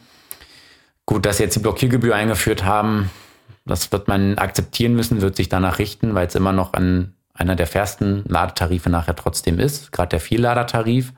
Gut, 1.11 1.27
dass 1.27 1.39
sie 1.39 1.43
jetzt 1.43 1.57
die 1.57 1.61
Blockiergebühr 1.61 2.15
eingeführt 2.15 2.65
haben, 2.65 3.11
das 3.67 3.91
wird 3.91 4.07
man 4.07 4.39
akzeptieren 4.39 4.95
müssen, 4.95 5.21
wird 5.21 5.35
sich 5.35 5.49
danach 5.49 5.81
richten, 5.81 6.15
weil 6.15 6.29
es 6.29 6.37
immer 6.37 6.53
noch 6.53 6.73
an 6.73 7.15
einer 7.35 7.57
der 7.57 7.67
fairsten 7.67 8.23
Ladetarife 8.29 8.91
nachher 8.91 9.17
trotzdem 9.17 9.59
ist, 9.59 9.91
gerade 9.91 10.11
der 10.11 10.21
Vielladertarif. 10.21 11.13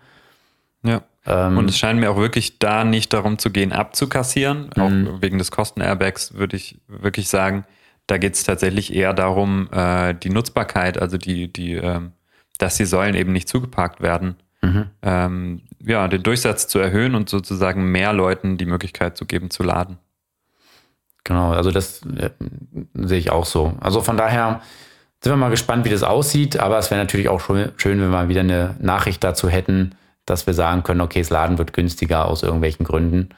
Ja. 0.83 1.03
Ähm, 1.27 1.59
und 1.59 1.69
es 1.69 1.77
scheint 1.77 2.01
mir 2.01 2.11
auch 2.11 2.17
wirklich 2.17 2.59
da 2.59 2.85
nicht 2.85 3.13
darum 3.13 3.37
zu 3.37 3.51
gehen, 3.51 3.71
abzukassieren. 3.71 4.73
Auch 4.73 4.89
mhm. 4.89 5.21
wegen 5.21 5.37
des 5.37 5.51
Kostenairbags 5.51 6.33
würde 6.33 6.57
ich 6.57 6.81
wirklich 6.89 7.29
sagen, 7.29 7.67
da 8.07 8.17
geht 8.17 8.33
es 8.33 8.45
tatsächlich 8.45 8.95
eher 8.95 9.13
darum, 9.13 9.69
äh, 9.73 10.15
die 10.15 10.31
Nutzbarkeit, 10.31 10.97
also 10.97 11.19
die, 11.19 11.53
die 11.53 11.75
ähm, 11.75 12.13
dass 12.57 12.79
die 12.79 12.87
Säulen 12.87 13.15
eben 13.15 13.33
nicht 13.33 13.47
zugeparkt 13.47 14.01
werden, 14.01 14.37
mhm. 14.63 14.87
ähm, 15.03 15.63
ja, 15.85 16.09
den 16.09 16.23
Durchsatz 16.23 16.69
zu 16.69 16.79
erhöhen 16.79 17.15
und 17.15 17.29
sozusagen 17.29 17.91
mehr 17.91 18.13
Leuten 18.13 18.57
die 18.57 18.67
Möglichkeit 18.67 19.17
zu 19.17 19.27
geben, 19.27 19.51
zu 19.51 19.63
laden. 19.63 19.99
Genau, 21.25 21.53
also 21.53 21.71
das 21.71 22.03
äh, 22.17 22.31
sehe 22.95 23.19
ich 23.19 23.31
auch 23.31 23.45
so. 23.45 23.75
Also 23.81 24.01
von 24.01 24.17
daher 24.17 24.61
sind 25.23 25.33
wir 25.33 25.37
mal 25.37 25.51
gespannt, 25.51 25.85
wie 25.85 25.91
das 25.91 26.03
aussieht, 26.03 26.59
aber 26.59 26.79
es 26.79 26.91
wäre 26.91 27.01
natürlich 27.01 27.29
auch 27.29 27.41
schön, 27.41 27.71
wenn 27.77 28.01
wir 28.01 28.09
mal 28.09 28.29
wieder 28.29 28.41
eine 28.41 28.75
Nachricht 28.81 29.23
dazu 29.23 29.49
hätten, 29.49 29.95
dass 30.27 30.47
wir 30.47 30.55
sagen 30.55 30.83
können, 30.83 31.01
okay, 31.01 31.21
das 31.21 31.31
Laden 31.31 31.59
wird 31.59 31.73
günstiger 31.73 32.27
aus 32.27 32.43
irgendwelchen 32.43 32.85
Gründen. 32.85 33.29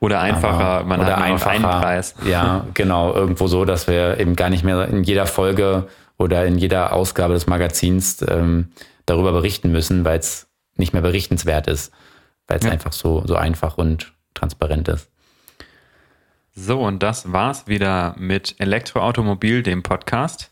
Oder 0.00 0.20
einfacher, 0.20 0.64
aber, 0.64 0.86
man 0.86 1.00
oder 1.00 1.16
hat 1.16 1.22
einfacher, 1.22 1.50
einen 1.50 1.62
Preis. 1.62 2.14
Ja, 2.26 2.66
genau, 2.74 3.12
irgendwo 3.12 3.46
so, 3.46 3.64
dass 3.64 3.88
wir 3.88 4.18
eben 4.20 4.36
gar 4.36 4.50
nicht 4.50 4.64
mehr 4.64 4.88
in 4.88 5.02
jeder 5.02 5.26
Folge 5.26 5.86
oder 6.18 6.46
in 6.46 6.58
jeder 6.58 6.92
Ausgabe 6.92 7.34
des 7.34 7.46
Magazins 7.46 8.24
ähm, 8.28 8.68
darüber 9.06 9.32
berichten 9.32 9.70
müssen, 9.70 10.04
weil 10.04 10.18
es 10.18 10.43
nicht 10.76 10.92
mehr 10.92 11.02
berichtenswert 11.02 11.66
ist, 11.66 11.92
weil 12.46 12.58
es 12.58 12.64
ja. 12.64 12.70
einfach 12.70 12.92
so, 12.92 13.24
so 13.26 13.36
einfach 13.36 13.78
und 13.78 14.12
transparent 14.34 14.88
ist. 14.88 15.08
So, 16.54 16.80
und 16.80 17.02
das 17.02 17.32
war's 17.32 17.66
wieder 17.66 18.14
mit 18.16 18.54
Elektroautomobil, 18.58 19.62
dem 19.62 19.82
Podcast. 19.82 20.50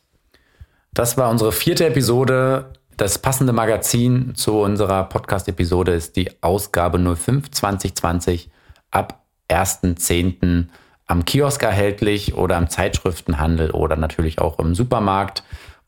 Das 0.93 1.17
war 1.17 1.31
unsere 1.31 1.53
vierte 1.53 1.87
Episode. 1.87 2.73
Das 2.97 3.19
passende 3.19 3.53
Magazin 3.53 4.35
zu 4.35 4.61
unserer 4.61 5.05
Podcast-Episode 5.05 5.93
ist 5.93 6.17
die 6.17 6.31
Ausgabe 6.43 6.99
05 6.99 7.51
2020 7.51 8.51
ab 8.91 9.25
1.10 9.49 10.67
am 11.07 11.25
Kiosk 11.25 11.63
erhältlich 11.63 12.35
oder 12.35 12.59
im 12.59 12.69
Zeitschriftenhandel 12.69 13.71
oder 13.71 13.97
natürlich 13.97 14.39
auch 14.39 14.59
im 14.59 14.75
Supermarkt 14.75 15.43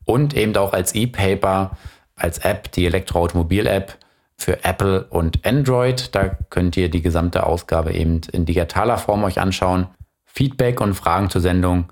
und 0.05 0.35
eben 0.35 0.55
auch 0.55 0.73
als 0.73 0.95
E-Paper, 0.95 1.77
als 2.15 2.37
App, 2.39 2.71
die 2.71 2.85
Elektroautomobil-App 2.85 3.97
für 4.37 4.63
Apple 4.63 5.05
und 5.05 5.45
Android. 5.45 6.15
Da 6.15 6.29
könnt 6.49 6.77
ihr 6.77 6.89
die 6.89 7.01
gesamte 7.01 7.45
Ausgabe 7.45 7.91
eben 7.93 8.21
in 8.31 8.45
digitaler 8.45 8.97
Form 8.97 9.23
euch 9.23 9.39
anschauen. 9.39 9.87
Feedback 10.25 10.79
und 10.81 10.93
Fragen 10.93 11.29
zur 11.29 11.41
Sendung 11.41 11.85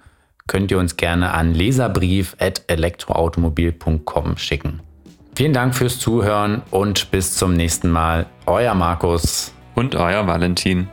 könnt 0.47 0.71
ihr 0.71 0.79
uns 0.79 0.97
gerne 0.97 1.33
an 1.33 1.53
leserbrief.elektroautomobil.com 1.53 4.37
schicken. 4.37 4.81
Vielen 5.35 5.53
Dank 5.53 5.73
fürs 5.73 5.97
Zuhören 5.99 6.61
und 6.69 7.09
bis 7.09 7.35
zum 7.35 7.53
nächsten 7.53 7.89
Mal. 7.89 8.27
Euer 8.45 8.75
Markus 8.75 9.51
und 9.73 9.95
euer 9.95 10.27
Valentin. 10.27 10.87